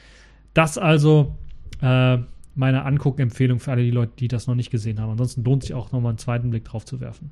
Das 0.55 0.79
also 0.79 1.35
äh, 1.81 2.19
meine 2.55 2.85
Anguckempfehlung 2.85 3.61
für 3.61 3.73
alle 3.73 3.83
die 3.83 3.91
Leute, 3.91 4.12
die 4.19 4.29
das 4.29 4.47
noch 4.47 4.55
nicht 4.55 4.71
gesehen 4.71 5.01
haben. 5.01 5.11
Ansonsten 5.11 5.45
lohnt 5.45 5.62
sich 5.62 5.75
auch 5.75 5.93
nochmal 5.93 6.11
einen 6.11 6.19
zweiten 6.19 6.51
Blick 6.51 6.65
drauf 6.65 6.85
zu 6.85 7.01
werfen. 7.01 7.31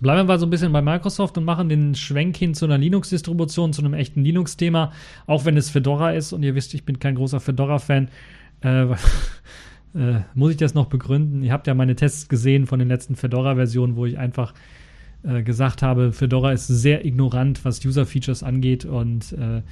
Bleiben 0.00 0.20
wir 0.20 0.24
mal 0.24 0.38
so 0.38 0.46
ein 0.46 0.50
bisschen 0.50 0.72
bei 0.72 0.82
Microsoft 0.82 1.38
und 1.38 1.44
machen 1.44 1.68
den 1.68 1.94
Schwenk 1.94 2.36
hin 2.36 2.54
zu 2.54 2.64
einer 2.64 2.78
Linux-Distribution, 2.78 3.72
zu 3.72 3.82
einem 3.82 3.94
echten 3.94 4.24
Linux-Thema, 4.24 4.92
auch 5.26 5.44
wenn 5.44 5.56
es 5.56 5.70
Fedora 5.70 6.12
ist. 6.12 6.32
Und 6.32 6.42
ihr 6.42 6.54
wisst, 6.54 6.74
ich 6.74 6.84
bin 6.84 6.98
kein 6.98 7.14
großer 7.14 7.40
Fedora-Fan. 7.40 8.08
Äh, 8.62 8.82
äh, 9.94 10.22
muss 10.34 10.50
ich 10.50 10.56
das 10.56 10.74
noch 10.74 10.86
begründen? 10.86 11.42
Ihr 11.42 11.52
habt 11.52 11.66
ja 11.66 11.74
meine 11.74 11.94
Tests 11.94 12.28
gesehen 12.28 12.66
von 12.66 12.78
den 12.78 12.88
letzten 12.88 13.14
Fedora-Versionen, 13.14 13.94
wo 13.94 14.06
ich 14.06 14.18
einfach 14.18 14.54
äh, 15.22 15.42
gesagt 15.42 15.82
habe, 15.82 16.12
Fedora 16.12 16.52
ist 16.52 16.66
sehr 16.66 17.04
ignorant, 17.04 17.64
was 17.64 17.84
User-Features 17.84 18.42
angeht 18.42 18.84
und 18.84 19.32
äh, 19.34 19.62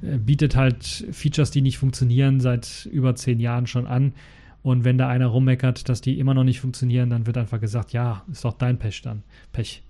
bietet 0.00 0.56
halt 0.56 1.06
Features, 1.10 1.50
die 1.50 1.62
nicht 1.62 1.78
funktionieren, 1.78 2.40
seit 2.40 2.86
über 2.92 3.14
zehn 3.14 3.40
Jahren 3.40 3.66
schon 3.66 3.86
an. 3.86 4.12
Und 4.62 4.84
wenn 4.84 4.98
da 4.98 5.08
einer 5.08 5.26
rummeckert, 5.26 5.88
dass 5.88 6.00
die 6.00 6.18
immer 6.18 6.34
noch 6.34 6.44
nicht 6.44 6.60
funktionieren, 6.60 7.10
dann 7.10 7.26
wird 7.26 7.38
einfach 7.38 7.60
gesagt, 7.60 7.92
ja, 7.92 8.24
ist 8.30 8.44
doch 8.44 8.54
dein 8.54 8.78
Pech 8.78 9.02
dann. 9.02 9.22
Pech. 9.52 9.82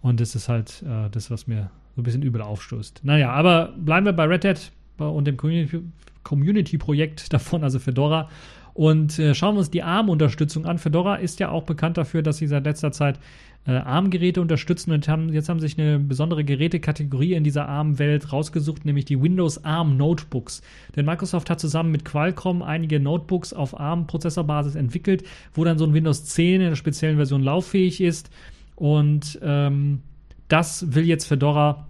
Und 0.00 0.20
das 0.20 0.34
ist 0.34 0.48
halt 0.48 0.82
äh, 0.86 1.10
das, 1.10 1.30
was 1.30 1.46
mir 1.46 1.70
so 1.94 2.00
ein 2.00 2.04
bisschen 2.04 2.22
übel 2.22 2.40
aufstößt. 2.40 3.02
Naja, 3.04 3.30
aber 3.30 3.74
bleiben 3.76 4.06
wir 4.06 4.12
bei 4.12 4.24
Red 4.24 4.44
Hat 4.44 4.72
und 4.98 5.26
dem 5.26 5.36
Community-Projekt 6.22 7.32
davon, 7.32 7.62
also 7.62 7.78
Fedora. 7.78 8.28
Und 8.74 9.18
äh, 9.18 9.34
schauen 9.34 9.54
wir 9.54 9.58
uns 9.58 9.70
die 9.70 9.82
ARM-Unterstützung 9.82 10.64
an. 10.64 10.78
Fedora 10.78 11.16
ist 11.16 11.38
ja 11.40 11.50
auch 11.50 11.64
bekannt 11.64 11.98
dafür, 11.98 12.22
dass 12.22 12.38
sie 12.38 12.46
seit 12.46 12.64
letzter 12.64 12.90
Zeit 12.90 13.18
äh, 13.66 13.72
ARM-Geräte 13.72 14.40
unterstützen 14.40 14.92
und 14.92 15.06
haben, 15.08 15.32
jetzt 15.32 15.48
haben 15.48 15.60
sich 15.60 15.78
eine 15.78 15.98
besondere 15.98 16.44
Gerätekategorie 16.44 17.34
in 17.34 17.44
dieser 17.44 17.68
ARM-Welt 17.68 18.32
rausgesucht, 18.32 18.84
nämlich 18.84 19.04
die 19.04 19.20
Windows 19.20 19.64
ARM 19.64 19.96
Notebooks. 19.96 20.62
Denn 20.96 21.06
Microsoft 21.06 21.48
hat 21.50 21.60
zusammen 21.60 21.92
mit 21.92 22.04
Qualcomm 22.04 22.62
einige 22.62 22.98
Notebooks 22.98 23.52
auf 23.52 23.78
ARM-Prozessorbasis 23.78 24.74
entwickelt, 24.74 25.24
wo 25.54 25.64
dann 25.64 25.78
so 25.78 25.84
ein 25.84 25.94
Windows 25.94 26.24
10 26.24 26.60
in 26.60 26.66
einer 26.68 26.76
speziellen 26.76 27.16
Version 27.16 27.42
lauffähig 27.42 28.00
ist. 28.00 28.30
Und 28.74 29.38
ähm, 29.42 30.00
das 30.48 30.94
will 30.94 31.06
jetzt 31.06 31.26
Fedora 31.26 31.86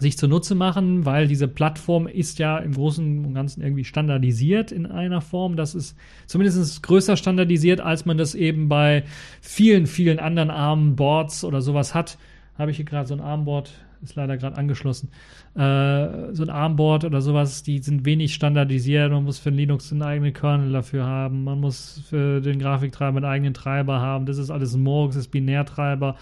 sich 0.00 0.16
zunutze 0.16 0.54
machen, 0.54 1.04
weil 1.04 1.28
diese 1.28 1.46
Plattform 1.46 2.06
ist 2.06 2.38
ja 2.38 2.58
im 2.58 2.72
Großen 2.72 3.24
und 3.24 3.34
Ganzen 3.34 3.62
irgendwie 3.62 3.84
standardisiert 3.84 4.72
in 4.72 4.86
einer 4.86 5.20
Form. 5.20 5.56
Das 5.56 5.74
ist 5.74 5.96
zumindest 6.26 6.82
größer 6.82 7.16
standardisiert, 7.16 7.80
als 7.80 8.06
man 8.06 8.16
das 8.16 8.34
eben 8.34 8.68
bei 8.68 9.04
vielen, 9.42 9.86
vielen 9.86 10.18
anderen 10.18 10.50
ARM-Boards 10.50 11.44
oder 11.44 11.60
sowas 11.60 11.94
hat. 11.94 12.16
Habe 12.58 12.70
ich 12.70 12.78
hier 12.78 12.86
gerade 12.86 13.06
so 13.06 13.14
ein 13.14 13.20
ARM-Board, 13.20 13.72
ist 14.02 14.16
leider 14.16 14.38
gerade 14.38 14.56
angeschlossen. 14.56 15.10
Äh, 15.54 16.32
so 16.32 16.44
ein 16.44 16.50
ARM-Board 16.50 17.04
oder 17.04 17.20
sowas, 17.20 17.62
die 17.62 17.78
sind 17.80 18.06
wenig 18.06 18.32
standardisiert. 18.32 19.12
Man 19.12 19.24
muss 19.24 19.38
für 19.38 19.50
Linux 19.50 19.92
einen 19.92 20.02
eigenen 20.02 20.32
Kernel 20.32 20.72
dafür 20.72 21.04
haben. 21.04 21.44
Man 21.44 21.60
muss 21.60 22.02
für 22.08 22.40
den 22.40 22.58
Grafiktreiber 22.58 23.18
einen 23.18 23.26
eigenen 23.26 23.54
Treiber 23.54 24.00
haben. 24.00 24.24
Das 24.24 24.38
ist 24.38 24.50
alles 24.50 24.76
Murks, 24.76 25.16
das 25.16 25.26
ist 25.26 25.30
Binärtreiber 25.30 26.16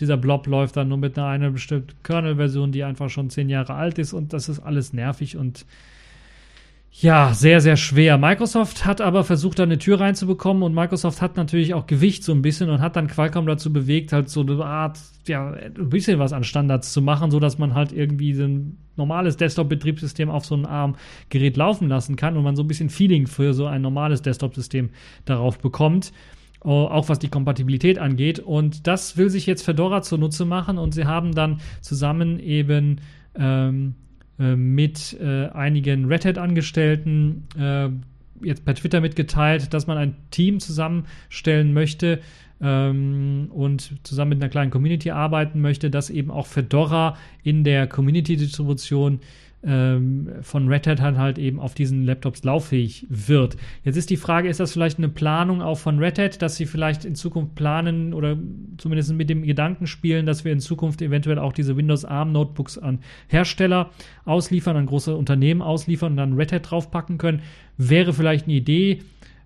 dieser 0.00 0.16
Blob 0.16 0.46
läuft 0.46 0.76
dann 0.76 0.88
nur 0.88 0.98
mit 0.98 1.18
einer, 1.18 1.28
einer 1.28 1.50
bestimmten 1.50 1.94
Kernel-Version, 2.02 2.72
die 2.72 2.84
einfach 2.84 3.10
schon 3.10 3.30
zehn 3.30 3.48
Jahre 3.48 3.74
alt 3.74 3.98
ist 3.98 4.12
und 4.12 4.32
das 4.32 4.48
ist 4.48 4.60
alles 4.60 4.92
nervig 4.92 5.36
und 5.36 5.66
ja, 6.92 7.32
sehr, 7.34 7.60
sehr 7.60 7.76
schwer. 7.76 8.18
Microsoft 8.18 8.84
hat 8.84 9.00
aber 9.00 9.22
versucht, 9.22 9.60
da 9.60 9.62
eine 9.62 9.78
Tür 9.78 10.00
reinzubekommen 10.00 10.64
und 10.64 10.74
Microsoft 10.74 11.22
hat 11.22 11.36
natürlich 11.36 11.72
auch 11.72 11.86
Gewicht 11.86 12.24
so 12.24 12.32
ein 12.32 12.42
bisschen 12.42 12.68
und 12.68 12.80
hat 12.80 12.96
dann 12.96 13.06
Qualcomm 13.06 13.46
dazu 13.46 13.72
bewegt, 13.72 14.12
halt 14.12 14.28
so 14.28 14.40
eine 14.40 14.64
Art, 14.64 14.98
ja, 15.26 15.52
ein 15.52 15.88
bisschen 15.88 16.18
was 16.18 16.32
an 16.32 16.42
Standards 16.42 16.92
zu 16.92 17.00
machen, 17.00 17.30
sodass 17.30 17.58
man 17.58 17.74
halt 17.74 17.92
irgendwie 17.92 18.34
so 18.34 18.42
ein 18.42 18.76
normales 18.96 19.36
Desktop-Betriebssystem 19.36 20.28
auf 20.28 20.44
so 20.44 20.56
einem 20.56 20.66
ARM-Gerät 20.66 21.56
laufen 21.56 21.88
lassen 21.88 22.16
kann 22.16 22.36
und 22.36 22.42
man 22.42 22.56
so 22.56 22.64
ein 22.64 22.68
bisschen 22.68 22.90
Feeling 22.90 23.28
für 23.28 23.54
so 23.54 23.66
ein 23.66 23.82
normales 23.82 24.20
Desktop-System 24.22 24.90
darauf 25.24 25.58
bekommt. 25.58 26.12
Äh, 26.64 26.68
auch 26.68 27.08
was 27.08 27.18
die 27.18 27.28
Kompatibilität 27.28 27.98
angeht. 27.98 28.38
Und 28.38 28.86
das 28.86 29.16
will 29.16 29.30
sich 29.30 29.46
jetzt 29.46 29.62
Fedora 29.62 30.02
zunutze 30.02 30.44
machen 30.44 30.78
und 30.78 30.92
sie 30.92 31.06
haben 31.06 31.34
dann 31.34 31.60
zusammen 31.80 32.38
eben 32.38 33.00
ähm, 33.34 33.94
äh, 34.38 34.56
mit 34.56 35.18
äh, 35.20 35.48
einigen 35.48 36.06
Red 36.06 36.26
Hat-Angestellten 36.26 37.46
äh, 37.58 37.88
jetzt 38.44 38.64
per 38.64 38.74
Twitter 38.74 39.00
mitgeteilt, 39.00 39.72
dass 39.72 39.86
man 39.86 39.96
ein 39.96 40.16
Team 40.30 40.60
zusammenstellen 40.60 41.72
möchte 41.72 42.20
ähm, 42.60 43.48
und 43.50 43.92
zusammen 44.02 44.30
mit 44.30 44.42
einer 44.42 44.50
kleinen 44.50 44.70
Community 44.70 45.10
arbeiten 45.10 45.60
möchte, 45.60 45.90
dass 45.90 46.10
eben 46.10 46.30
auch 46.30 46.46
Fedora 46.46 47.16
in 47.42 47.64
der 47.64 47.86
Community-Distribution 47.86 49.20
ähm, 49.62 50.30
von 50.40 50.68
Red 50.68 50.86
Hat 50.86 51.00
halt 51.00 51.38
eben 51.38 51.60
auf 51.60 51.74
diesen 51.74 52.04
Laptops 52.04 52.44
lauffähig 52.44 53.06
wird. 53.10 53.56
Jetzt 53.84 53.96
ist 53.96 54.10
die 54.10 54.16
Frage, 54.16 54.48
ist 54.48 54.60
das 54.60 54.72
vielleicht 54.72 54.98
eine 54.98 55.08
Planung 55.08 55.60
auch 55.60 55.78
von 55.78 55.98
Red 55.98 56.18
Hat, 56.18 56.42
dass 56.42 56.56
sie 56.56 56.66
vielleicht 56.66 57.04
in 57.04 57.14
Zukunft 57.14 57.54
planen 57.54 58.14
oder 58.14 58.38
zumindest 58.78 59.12
mit 59.12 59.28
dem 59.28 59.42
Gedanken 59.42 59.86
spielen, 59.86 60.24
dass 60.24 60.44
wir 60.44 60.52
in 60.52 60.60
Zukunft 60.60 61.02
eventuell 61.02 61.38
auch 61.38 61.52
diese 61.52 61.76
Windows 61.76 62.04
ARM 62.04 62.32
Notebooks 62.32 62.78
an 62.78 63.00
Hersteller 63.28 63.90
ausliefern, 64.24 64.76
an 64.76 64.86
große 64.86 65.14
Unternehmen 65.14 65.60
ausliefern 65.60 66.12
und 66.12 66.16
dann 66.16 66.34
Red 66.34 66.52
Hat 66.52 66.70
draufpacken 66.70 67.18
können, 67.18 67.42
wäre 67.76 68.12
vielleicht 68.12 68.46
eine 68.46 68.54
Idee. 68.54 69.00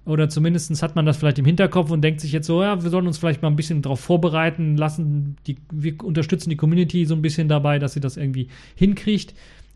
Oder 0.07 0.29
zumindest 0.29 0.83
hat 0.83 0.96
man 0.96 1.07
das 1.07 1.16
vielleicht 1.16 1.38
im 1.38 1.46
Hinterkopf 1.46 1.90
und 1.90 2.03
denkt 2.03 2.20
sich 2.20 2.31
jetzt 2.31 2.46
so, 2.46 2.62
ja, 2.62 2.83
wir 2.83 2.90
sollen 2.90 3.07
uns 3.07 3.16
vielleicht 3.16 3.40
mal 3.40 3.48
ein 3.48 3.57
bisschen 3.57 3.81
darauf 3.81 4.00
vorbereiten, 4.00 4.77
lassen 4.77 5.37
die, 5.46 5.57
wir 5.72 5.94
unterstützen 6.05 6.50
die 6.50 6.57
Community 6.57 7.07
so 7.07 7.14
ein 7.14 7.22
bisschen 7.22 7.48
dabei, 7.48 7.79
dass 7.79 7.94
sie 7.94 8.00
das 8.00 8.18
irgendwie 8.18 8.48
hinkriegt. 8.74 9.35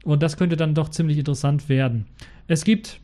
Und 0.08 0.22
das 0.22 0.38
könnte 0.38 0.56
dann 0.56 0.72
doch 0.72 0.88
ziemlich 0.88 1.18
interessant 1.18 1.68
werden. 1.68 2.06
Es 2.46 2.64
gibt, 2.64 2.98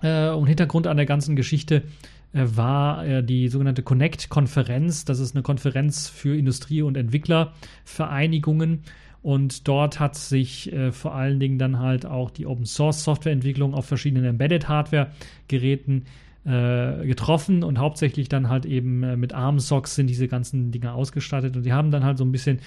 äh, 0.00 0.30
und 0.30 0.46
Hintergrund 0.46 0.86
an 0.86 0.96
der 0.96 1.04
ganzen 1.04 1.36
Geschichte 1.36 1.82
äh, 2.32 2.46
war 2.46 3.06
äh, 3.06 3.22
die 3.22 3.48
sogenannte 3.48 3.82
Connect-Konferenz. 3.82 5.04
Das 5.04 5.20
ist 5.20 5.34
eine 5.34 5.42
Konferenz 5.42 6.08
für 6.08 6.34
Industrie- 6.34 6.80
und 6.80 6.96
Entwicklervereinigungen. 6.96 8.80
Und 9.20 9.68
dort 9.68 10.00
hat 10.00 10.16
sich 10.16 10.72
äh, 10.72 10.90
vor 10.90 11.14
allen 11.14 11.38
Dingen 11.38 11.58
dann 11.58 11.78
halt 11.78 12.06
auch 12.06 12.30
die 12.30 12.46
Open 12.46 12.64
Source 12.64 13.04
Softwareentwicklung 13.04 13.74
auf 13.74 13.84
verschiedenen 13.84 14.24
Embedded 14.24 14.70
Hardware 14.70 15.10
Geräten 15.48 16.06
äh, 16.46 17.06
getroffen 17.06 17.62
und 17.62 17.78
hauptsächlich 17.78 18.30
dann 18.30 18.48
halt 18.48 18.64
eben 18.64 19.02
äh, 19.02 19.16
mit 19.18 19.34
ARM-Socks 19.34 19.96
sind 19.96 20.06
diese 20.08 20.28
ganzen 20.28 20.72
Dinge 20.72 20.94
ausgestattet 20.94 21.56
und 21.56 21.64
die 21.64 21.74
haben 21.74 21.90
dann 21.90 22.04
halt 22.04 22.16
so 22.16 22.24
ein 22.24 22.32
bisschen 22.32 22.58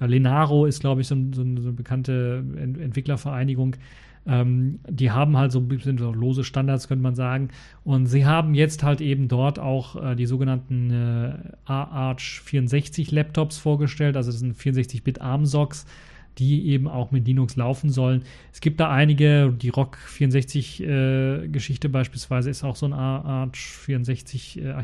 Lenaro 0.00 0.66
ist, 0.66 0.80
glaube 0.80 1.00
ich, 1.00 1.06
so, 1.06 1.16
so, 1.32 1.42
eine 1.42 1.72
bekannte 1.72 2.44
Ent 2.56 2.78
Entwicklervereinigung. 2.78 3.76
Ähm, 4.26 4.80
die 4.88 5.10
haben 5.10 5.36
halt 5.36 5.52
so 5.52 5.60
bisschen 5.60 5.98
so 5.98 6.10
lose 6.10 6.44
Standards, 6.44 6.88
könnte 6.88 7.02
man 7.02 7.14
sagen. 7.14 7.48
Und 7.84 8.06
sie 8.06 8.24
haben 8.24 8.54
jetzt 8.54 8.82
halt 8.82 9.00
eben 9.00 9.28
dort 9.28 9.58
auch 9.58 10.02
äh, 10.02 10.14
die 10.14 10.26
sogenannten 10.26 10.90
äh, 10.90 11.70
Arch 11.70 12.40
64 12.44 13.10
Laptops 13.10 13.58
vorgestellt. 13.58 14.16
Also 14.16 14.30
das 14.30 14.40
sind 14.40 14.56
64-Bit 14.56 15.20
ARM-Socks 15.20 15.86
die 16.38 16.68
eben 16.68 16.88
auch 16.88 17.10
mit 17.10 17.26
Linux 17.26 17.56
laufen 17.56 17.90
sollen. 17.90 18.22
Es 18.52 18.60
gibt 18.60 18.80
da 18.80 18.90
einige, 18.90 19.52
die 19.52 19.68
Rock 19.68 19.98
64 19.98 20.82
äh, 20.82 21.48
Geschichte 21.48 21.88
beispielsweise 21.88 22.50
ist 22.50 22.64
auch 22.64 22.76
so 22.76 22.86
Art 22.94 23.56
64 23.56 24.60
äh. 24.60 24.74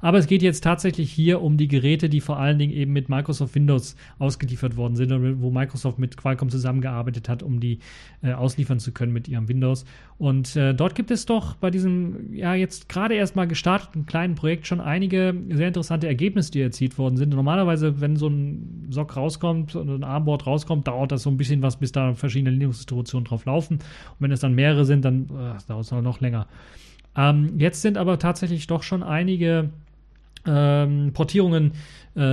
Aber 0.00 0.18
es 0.18 0.26
geht 0.26 0.42
jetzt 0.42 0.62
tatsächlich 0.62 1.12
hier 1.12 1.42
um 1.42 1.56
die 1.56 1.68
Geräte, 1.68 2.08
die 2.08 2.20
vor 2.20 2.38
allen 2.38 2.58
Dingen 2.58 2.72
eben 2.72 2.92
mit 2.92 3.08
Microsoft 3.08 3.54
Windows 3.54 3.96
ausgeliefert 4.18 4.76
worden 4.76 4.96
sind, 4.96 5.10
wo 5.40 5.50
Microsoft 5.50 5.98
mit 5.98 6.16
Qualcomm 6.16 6.50
zusammengearbeitet 6.50 7.28
hat, 7.28 7.42
um 7.42 7.60
die 7.60 7.78
äh, 8.22 8.32
ausliefern 8.32 8.78
zu 8.78 8.92
können 8.92 9.12
mit 9.12 9.28
ihrem 9.28 9.48
Windows. 9.48 9.84
Und 10.18 10.56
äh, 10.56 10.74
dort 10.74 10.96
gibt 10.96 11.12
es 11.12 11.26
doch 11.26 11.54
bei 11.54 11.70
diesem, 11.70 12.34
ja, 12.34 12.52
jetzt 12.54 12.88
gerade 12.88 13.14
erst 13.14 13.36
mal 13.36 13.46
gestarteten 13.46 14.04
kleinen 14.04 14.34
Projekt 14.34 14.66
schon 14.66 14.80
einige 14.80 15.32
sehr 15.48 15.68
interessante 15.68 16.08
Ergebnisse, 16.08 16.50
die 16.50 16.60
erzielt 16.60 16.98
worden 16.98 17.16
sind. 17.16 17.32
Normalerweise, 17.32 18.00
wenn 18.00 18.16
so 18.16 18.26
ein 18.26 18.88
SOC 18.90 19.16
rauskommt 19.16 19.76
und 19.76 19.88
ein 19.88 20.02
Armboard 20.02 20.44
rauskommt, 20.44 20.88
dauert 20.88 21.12
das 21.12 21.22
so 21.22 21.30
ein 21.30 21.36
bisschen 21.36 21.62
was, 21.62 21.76
bis 21.76 21.92
da 21.92 22.14
verschiedene 22.14 22.50
Linux-Distributionen 22.50 23.26
drauf 23.26 23.44
laufen. 23.44 23.74
Und 23.76 24.16
wenn 24.18 24.32
es 24.32 24.40
dann 24.40 24.54
mehrere 24.54 24.84
sind, 24.84 25.04
dann 25.04 25.26
äh, 25.26 25.62
dauert 25.68 25.84
es 25.84 25.92
noch 25.92 26.20
länger. 26.20 26.48
Ähm, 27.16 27.52
jetzt 27.58 27.82
sind 27.82 27.96
aber 27.96 28.18
tatsächlich 28.18 28.66
doch 28.66 28.82
schon 28.82 29.04
einige 29.04 29.70
ähm, 30.46 31.12
Portierungen, 31.12 31.72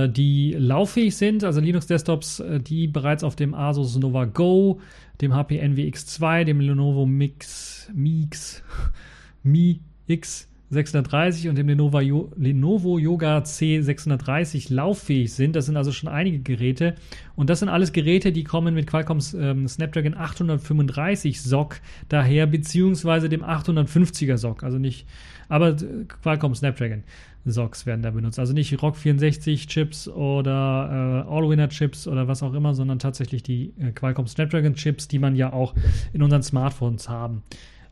die 0.08 0.52
lauffähig 0.58 1.16
sind, 1.16 1.44
also 1.44 1.60
Linux-Desktops, 1.60 2.40
äh, 2.40 2.60
die 2.60 2.88
bereits 2.88 3.22
auf 3.22 3.36
dem 3.36 3.54
Asus 3.54 3.96
Nova 3.96 4.24
Go, 4.24 4.80
dem 5.20 5.34
HP 5.34 5.62
NVX2, 5.62 6.44
dem 6.44 6.60
Lenovo 6.60 7.06
Mix, 7.06 7.90
Mix, 7.94 8.62
Mi 9.42 9.80
X 10.08 10.48
630 10.70 11.48
und 11.48 11.56
dem 11.56 11.68
Lenovo, 11.68 12.00
Lenovo 12.36 12.98
Yoga 12.98 13.38
C630 13.38 14.72
lauffähig 14.72 15.32
sind. 15.32 15.54
Das 15.54 15.66
sind 15.66 15.76
also 15.76 15.92
schon 15.92 16.08
einige 16.08 16.40
Geräte. 16.40 16.96
Und 17.36 17.50
das 17.50 17.60
sind 17.60 17.68
alles 17.68 17.92
Geräte, 17.92 18.32
die 18.32 18.42
kommen 18.42 18.74
mit 18.74 18.88
Qualcomms 18.88 19.34
ähm, 19.34 19.68
Snapdragon 19.68 20.14
835 20.14 21.40
SoC 21.40 21.80
daher, 22.08 22.46
beziehungsweise 22.48 23.28
dem 23.28 23.44
850er 23.44 24.36
SoC. 24.36 24.64
Also 24.64 24.78
nicht, 24.78 25.06
aber 25.48 25.76
Qualcomm 26.22 26.54
Snapdragon. 26.54 27.04
SOCs 27.46 27.86
werden 27.86 28.02
da 28.02 28.10
benutzt. 28.10 28.38
Also 28.38 28.52
nicht 28.52 28.82
ROG 28.82 28.96
64 28.96 29.66
Chips 29.68 30.08
oder 30.08 31.24
äh, 31.26 31.32
Allwinner 31.32 31.68
Chips 31.68 32.06
oder 32.06 32.28
was 32.28 32.42
auch 32.42 32.54
immer, 32.54 32.74
sondern 32.74 32.98
tatsächlich 32.98 33.42
die 33.42 33.72
äh, 33.78 33.92
Qualcomm 33.92 34.26
Snapdragon 34.26 34.74
Chips, 34.74 35.08
die 35.08 35.18
man 35.18 35.36
ja 35.36 35.52
auch 35.52 35.74
in 36.12 36.22
unseren 36.22 36.42
Smartphones 36.42 37.08
haben, 37.08 37.42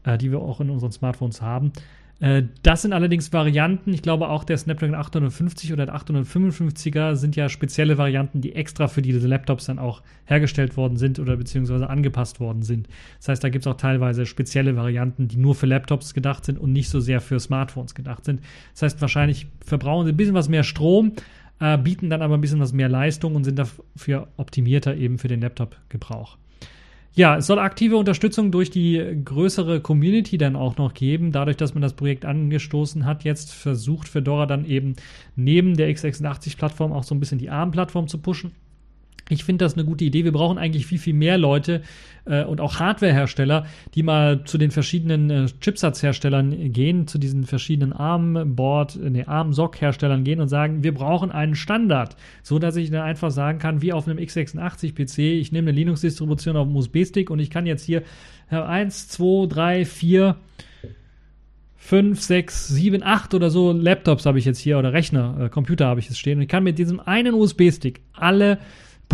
äh, 0.04 0.18
die 0.18 0.30
wir 0.30 0.40
auch 0.40 0.60
in 0.60 0.70
unseren 0.70 0.92
Smartphones 0.92 1.40
haben. 1.40 1.72
Äh, 2.20 2.44
das 2.62 2.82
sind 2.82 2.92
allerdings 2.92 3.32
Varianten. 3.32 3.92
Ich 3.92 4.02
glaube 4.02 4.28
auch 4.28 4.44
der 4.44 4.56
Snapdragon 4.56 4.94
850 4.94 5.72
oder 5.72 5.86
der 5.86 5.96
855er 5.96 7.16
sind 7.16 7.36
ja 7.36 7.48
spezielle 7.48 7.98
Varianten, 7.98 8.40
die 8.40 8.54
extra 8.54 8.88
für 8.88 9.02
diese 9.02 9.26
Laptops 9.26 9.66
dann 9.66 9.78
auch 9.78 10.02
hergestellt 10.26 10.76
worden 10.76 10.96
sind 10.96 11.18
oder 11.18 11.36
beziehungsweise 11.36 11.88
angepasst 11.90 12.40
worden 12.40 12.62
sind. 12.62 12.88
Das 13.18 13.28
heißt, 13.28 13.44
da 13.44 13.48
gibt 13.48 13.66
es 13.66 13.72
auch 13.72 13.76
teilweise 13.76 14.26
spezielle 14.26 14.76
Varianten, 14.76 15.28
die 15.28 15.36
nur 15.36 15.54
für 15.54 15.66
Laptops 15.66 16.14
gedacht 16.14 16.44
sind 16.44 16.58
und 16.58 16.72
nicht 16.72 16.88
so 16.88 17.00
sehr 17.00 17.20
für 17.20 17.40
Smartphones 17.40 17.94
gedacht 17.94 18.24
sind. 18.24 18.40
Das 18.72 18.82
heißt, 18.82 19.00
wahrscheinlich 19.00 19.46
verbrauchen 19.64 20.06
sie 20.06 20.12
ein 20.12 20.16
bisschen 20.16 20.34
was 20.34 20.48
mehr 20.48 20.64
Strom, 20.64 21.12
äh, 21.60 21.76
bieten 21.78 22.10
dann 22.10 22.22
aber 22.22 22.34
ein 22.34 22.40
bisschen 22.40 22.60
was 22.60 22.72
mehr 22.72 22.88
Leistung 22.88 23.34
und 23.34 23.44
sind 23.44 23.58
dafür 23.58 24.28
optimierter 24.36 24.96
eben 24.96 25.18
für 25.18 25.28
den 25.28 25.40
Laptop-Gebrauch. 25.40 26.38
Ja, 27.16 27.36
es 27.36 27.46
soll 27.46 27.60
aktive 27.60 27.96
Unterstützung 27.96 28.50
durch 28.50 28.70
die 28.70 29.00
größere 29.24 29.80
Community 29.80 30.36
dann 30.36 30.56
auch 30.56 30.76
noch 30.78 30.94
geben. 30.94 31.30
Dadurch, 31.30 31.56
dass 31.56 31.72
man 31.72 31.82
das 31.82 31.92
Projekt 31.92 32.24
angestoßen 32.24 33.04
hat, 33.04 33.22
jetzt 33.22 33.54
versucht 33.54 34.08
Fedora 34.08 34.46
dann 34.46 34.64
eben 34.64 34.96
neben 35.36 35.76
der 35.76 35.88
x86-Plattform 35.94 36.92
auch 36.92 37.04
so 37.04 37.14
ein 37.14 37.20
bisschen 37.20 37.38
die 37.38 37.50
ARM-Plattform 37.50 38.08
zu 38.08 38.18
pushen. 38.18 38.50
Ich 39.30 39.44
finde 39.44 39.64
das 39.64 39.74
eine 39.74 39.84
gute 39.84 40.04
Idee. 40.04 40.24
Wir 40.24 40.32
brauchen 40.32 40.58
eigentlich 40.58 40.86
viel, 40.86 40.98
viel 40.98 41.14
mehr 41.14 41.38
Leute 41.38 41.82
äh, 42.26 42.44
und 42.44 42.60
auch 42.60 42.78
Hardwarehersteller, 42.78 43.66
die 43.94 44.02
mal 44.02 44.44
zu 44.44 44.58
den 44.58 44.70
verschiedenen 44.70 45.30
äh, 45.30 45.46
Chipsatzherstellern 45.60 46.72
gehen, 46.72 47.06
zu 47.06 47.18
diesen 47.18 47.44
verschiedenen 47.44 47.92
ARM-Board, 47.94 48.96
äh, 48.96 49.10
nee, 49.10 49.24
ARM-SOC-Herstellern 49.24 50.24
gehen 50.24 50.40
und 50.40 50.48
sagen, 50.48 50.82
wir 50.82 50.92
brauchen 50.92 51.30
einen 51.30 51.54
Standard, 51.54 52.16
so 52.42 52.58
dass 52.58 52.76
ich 52.76 52.90
dann 52.90 53.02
einfach 53.02 53.30
sagen 53.30 53.58
kann, 53.58 53.80
wie 53.80 53.92
auf 53.92 54.06
einem 54.06 54.18
x86-PC, 54.18 55.38
ich 55.38 55.52
nehme 55.52 55.70
eine 55.70 55.78
Linux-Distribution 55.78 56.56
auf 56.56 56.66
dem 56.66 56.76
USB-Stick 56.76 57.30
und 57.30 57.38
ich 57.38 57.50
kann 57.50 57.66
jetzt 57.66 57.84
hier 57.84 58.02
1, 58.50 59.08
2, 59.08 59.46
3, 59.46 59.84
4 59.84 60.36
5, 61.76 62.18
6, 62.18 62.68
7, 62.68 63.02
8 63.02 63.34
oder 63.34 63.50
so 63.50 63.72
Laptops 63.72 64.24
habe 64.24 64.38
ich 64.38 64.46
jetzt 64.46 64.58
hier 64.58 64.78
oder 64.78 64.94
Rechner, 64.94 65.36
äh, 65.38 65.48
Computer 65.50 65.86
habe 65.86 66.00
ich 66.00 66.06
jetzt 66.06 66.18
stehen 66.18 66.38
und 66.38 66.42
ich 66.42 66.48
kann 66.48 66.64
mit 66.64 66.78
diesem 66.78 66.98
einen 66.98 67.34
USB-Stick 67.34 68.00
alle 68.14 68.58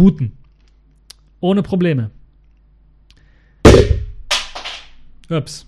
booten. 0.01 0.33
Ohne 1.41 1.63
Probleme. 1.63 2.11
Ups. 5.29 5.67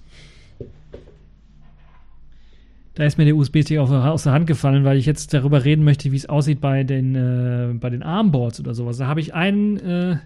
Da 2.94 3.04
ist 3.04 3.18
mir 3.18 3.26
der 3.26 3.36
USB-Stick 3.36 3.78
aus 3.78 4.22
der 4.22 4.32
Hand 4.32 4.46
gefallen, 4.46 4.84
weil 4.84 4.96
ich 4.96 5.04
jetzt 5.04 5.34
darüber 5.34 5.64
reden 5.64 5.84
möchte, 5.84 6.12
wie 6.12 6.16
es 6.16 6.28
aussieht 6.28 6.62
bei 6.62 6.82
den, 6.82 7.14
äh, 7.14 7.74
bei 7.74 7.90
den 7.90 8.02
Armboards 8.02 8.58
oder 8.58 8.74
sowas. 8.74 8.96
Da 8.96 9.06
habe 9.06 9.20
ich 9.20 9.34
einen, 9.34 9.78
äh, 9.78 10.16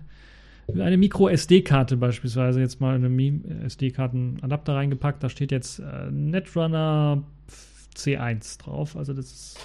eine 0.73 0.97
Micro-SD-Karte 0.97 1.97
beispielsweise 1.97 2.61
jetzt 2.61 2.81
mal 2.81 2.95
eine 2.95 3.41
SD-Karten-Adapter 3.65 4.75
reingepackt. 4.75 5.23
Da 5.25 5.29
steht 5.29 5.51
jetzt 5.51 5.81
äh, 5.81 6.11
Netrunner 6.13 7.25
C1 7.97 8.63
drauf. 8.63 8.97
Also 8.97 9.13
das 9.13 9.27
ist 9.27 9.59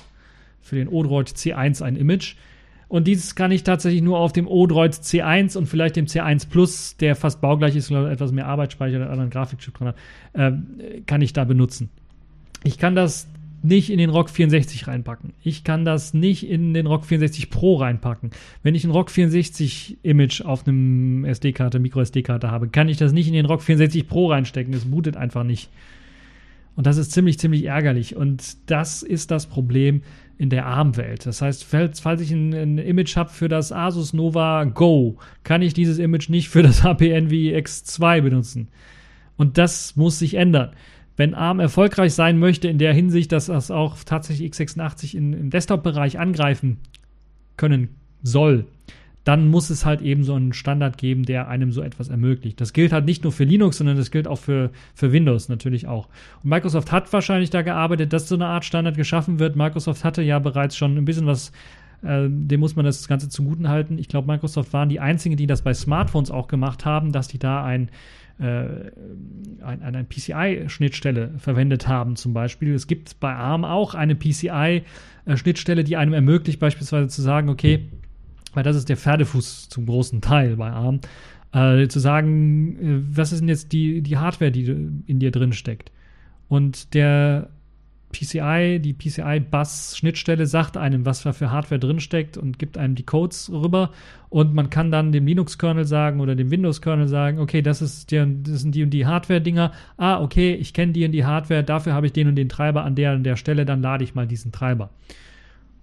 für 0.62 0.78
den 0.78 0.88
Odroid 0.88 1.30
C1 1.30 1.84
ein 1.84 1.96
Image. 1.96 2.36
Und 2.92 3.08
dieses 3.08 3.36
kann 3.36 3.54
ich 3.54 3.64
tatsächlich 3.64 4.02
nur 4.02 4.20
auf 4.20 4.34
dem 4.34 4.50
Odroid 4.50 4.92
C1 4.92 5.58
und 5.58 5.68
vielleicht 5.68 5.96
dem 5.96 6.08
C1 6.08 6.50
Plus, 6.50 6.98
der 6.98 7.16
fast 7.16 7.40
baugleich 7.40 7.74
ist, 7.78 7.90
und 7.90 8.06
etwas 8.06 8.34
mehr 8.34 8.48
Arbeitsspeicher 8.48 8.98
oder 8.98 9.10
anderen 9.10 9.30
Grafikchip 9.30 9.78
dran 9.78 9.88
hat, 9.88 9.96
äh, 10.34 10.52
kann 11.06 11.22
ich 11.22 11.32
da 11.32 11.46
benutzen. 11.46 11.90
Ich 12.66 12.78
kann 12.78 12.94
das 12.94 13.30
nicht 13.64 13.92
in 13.92 13.98
den 13.98 14.10
ROG 14.10 14.30
64 14.30 14.90
reinpacken. 14.90 15.32
Ich 15.42 15.64
kann 15.64 15.86
das 15.86 16.14
nicht 16.14 16.46
in 16.46 16.74
den 16.74 16.86
ROG 16.86 17.06
64 17.06 17.50
Pro 17.50 17.76
reinpacken. 17.76 18.32
Wenn 18.62 18.76
ich 18.76 18.84
ein 18.84 18.92
ROG 18.92 19.10
64 19.10 20.00
Image 20.04 20.42
auf 20.42 20.68
einem 20.68 21.24
SD-Karte, 21.24 21.80
Micro 21.80 22.02
SD-Karte 22.02 22.52
habe, 22.52 22.68
kann 22.68 22.90
ich 22.90 22.98
das 22.98 23.14
nicht 23.14 23.30
in 23.30 23.34
den 23.34 23.46
ROG 23.46 23.62
64 23.62 24.06
Pro 24.06 24.28
reinstecken. 24.32 24.74
Es 24.74 24.84
bootet 24.84 25.16
einfach 25.16 25.46
nicht. 25.46 25.70
Und 26.76 26.88
das 26.88 26.98
ist 26.98 27.14
ziemlich, 27.14 27.40
ziemlich 27.40 27.64
ärgerlich. 27.64 28.18
Und 28.18 28.58
das 28.70 29.02
ist 29.02 29.32
das 29.32 29.46
Problem 29.46 30.02
in 30.42 30.50
der 30.50 30.66
ARM-Welt. 30.66 31.28
Das 31.28 31.44
heißt, 31.44 31.64
falls 31.64 32.20
ich 32.20 32.32
ein, 32.32 32.52
ein 32.52 32.78
Image 32.80 33.16
habe 33.16 33.30
für 33.30 33.48
das 33.48 33.72
Asus 33.72 34.12
Nova 34.12 34.64
Go, 34.64 35.20
kann 35.44 35.62
ich 35.62 35.76
dieses 35.76 36.00
Image 36.00 36.30
nicht 36.30 36.50
für 36.50 36.64
das 36.64 36.82
HPNV 36.84 37.32
X2 37.32 38.22
benutzen. 38.22 38.70
Und 39.38 39.60
das 39.60 39.96
muss 39.96 40.18
sich 40.18 40.34
ändern. 40.34 40.72
Wenn 41.16 41.36
ARM 41.36 41.60
erfolgreich 41.60 42.16
sein 42.16 42.40
möchte 42.40 42.68
in 42.68 42.80
der 42.80 42.92
Hinsicht, 42.92 43.32
dass 43.32 43.46
das 43.46 43.70
auch 43.70 43.98
tatsächlich 44.04 44.52
x86 44.52 45.16
in, 45.16 45.34
im 45.34 45.50
Desktop-Bereich 45.52 46.18
angreifen 46.18 46.80
können 47.56 47.90
soll, 48.24 48.66
dann 49.24 49.48
muss 49.48 49.70
es 49.70 49.86
halt 49.86 50.02
eben 50.02 50.24
so 50.24 50.34
einen 50.34 50.54
Standard 50.54 50.98
geben, 50.98 51.24
der 51.24 51.48
einem 51.48 51.72
so 51.72 51.82
etwas 51.82 52.10
ermöglicht. 52.10 52.60
Das 52.60 52.74
gilt 52.74 52.92
halt 52.92 53.06
nicht 53.06 53.24
nur 53.24 53.32
für 53.32 53.44
Linux, 53.44 53.78
sondern 53.78 53.98
das 53.98 54.10
gilt 54.10 54.28
auch 54.28 54.40
für, 54.40 54.72
für 54.96 55.12
Windows 55.12 55.48
natürlich 55.48 55.88
auch. 55.88 56.08
Und 56.44 56.50
Microsoft 56.50 56.92
hat 56.92 57.12
wahrscheinlich 57.14 57.52
da 57.52 57.62
gearbeitet, 57.62 58.14
dass 58.14 58.28
so 58.28 58.36
eine 58.36 58.48
Art 58.48 58.66
Standard 58.66 58.98
geschaffen 58.98 59.40
wird. 59.40 59.56
Microsoft 59.56 60.04
hatte 60.04 60.24
ja 60.24 60.40
bereits 60.40 60.76
schon 60.76 60.98
ein 60.98 61.06
bisschen 61.06 61.28
was 61.28 61.52
äh, 62.04 62.28
dem 62.30 62.60
muss 62.60 62.76
man 62.76 62.86
das 62.86 63.08
Ganze 63.08 63.30
zuguten 63.30 63.70
halten. 63.70 64.00
Ich 64.00 64.08
glaube, 64.08 64.28
Microsoft 64.28 64.74
waren 64.74 64.90
die 64.90 65.00
einzigen, 65.00 65.38
die 65.38 65.48
das 65.48 65.62
bei 65.62 65.74
Smartphones 65.74 66.32
auch 66.32 66.48
gemacht 66.48 66.86
haben, 66.86 67.12
dass 67.12 67.28
die 67.28 67.38
da 67.38 67.64
ein, 67.64 67.90
äh, 68.40 68.66
ein, 69.64 69.84
eine 69.84 70.04
PCI-Schnittstelle 70.04 71.32
verwendet 71.38 71.88
haben, 71.88 72.16
zum 72.16 72.34
Beispiel. 72.34 72.74
Es 72.74 72.88
gibt 72.88 73.20
bei 73.20 73.34
ARM 73.34 73.66
auch 73.66 73.94
eine 73.94 74.16
PCI-Schnittstelle, 74.16 75.84
die 75.84 75.96
einem 75.96 76.14
ermöglicht, 76.14 76.60
beispielsweise 76.60 77.08
zu 77.08 77.22
sagen, 77.22 77.50
okay, 77.50 77.88
weil 78.54 78.64
das 78.64 78.76
ist 78.76 78.90
der 78.90 78.98
Pferdefuß 78.98 79.70
zum 79.70 79.86
großen 79.86 80.22
Teil 80.22 80.58
bei 80.58 80.70
ARM, 80.70 81.00
äh, 81.54 81.88
zu 81.88 82.00
sagen, 82.00 82.78
äh, 82.80 83.18
was 83.18 83.32
ist 83.32 83.42
denn 83.42 83.50
jetzt 83.50 83.72
die, 83.72 84.02
die 84.02 84.18
Hardware, 84.18 84.52
die 84.52 84.66
in 85.08 85.20
dir 85.20 85.32
drin 85.32 85.54
steckt. 85.54 85.92
Und 86.48 86.94
der 86.94 87.50
PCI, 88.12 88.80
die 88.80 88.94
PCI-Bus-Schnittstelle 88.94 90.46
sagt 90.46 90.78
einem, 90.78 91.06
was 91.06 91.24
da 91.24 91.34
für 91.34 91.52
Hardware 91.52 91.80
drinsteckt 91.80 92.38
und 92.38 92.60
gibt 92.60 92.78
einem 92.78 92.96
die 92.96 93.06
Codes 93.06 93.50
rüber. 93.52 93.92
Und 94.30 94.54
man 94.54 94.70
kann 94.70 94.92
dann 94.92 95.12
dem 95.12 95.26
Linux-Kernel 95.26 95.86
sagen 95.86 96.20
oder 96.20 96.36
dem 96.36 96.52
Windows-Kernel 96.52 97.08
sagen, 97.08 97.40
okay, 97.40 97.62
das, 97.62 97.82
ist 97.82 98.12
der, 98.12 98.26
das 98.26 98.62
sind 98.62 98.76
die 98.76 98.84
und 98.84 98.92
die 98.92 99.06
Hardware-Dinger. 99.06 99.72
Ah, 99.98 100.22
okay, 100.22 100.54
ich 100.54 100.74
kenne 100.74 100.92
die 100.92 101.06
und 101.06 101.12
die 101.12 101.26
Hardware, 101.26 101.64
dafür 101.64 101.94
habe 101.94 102.06
ich 102.06 102.14
den 102.14 102.28
und 102.28 102.36
den 102.36 102.50
Treiber 102.50 102.84
an 102.84 102.96
der 102.96 103.14
und 103.14 103.24
der 103.24 103.38
Stelle, 103.38 103.66
dann 103.66 103.82
lade 103.82 104.04
ich 104.04 104.16
mal 104.16 104.28
diesen 104.28 104.52
Treiber. 104.52 104.90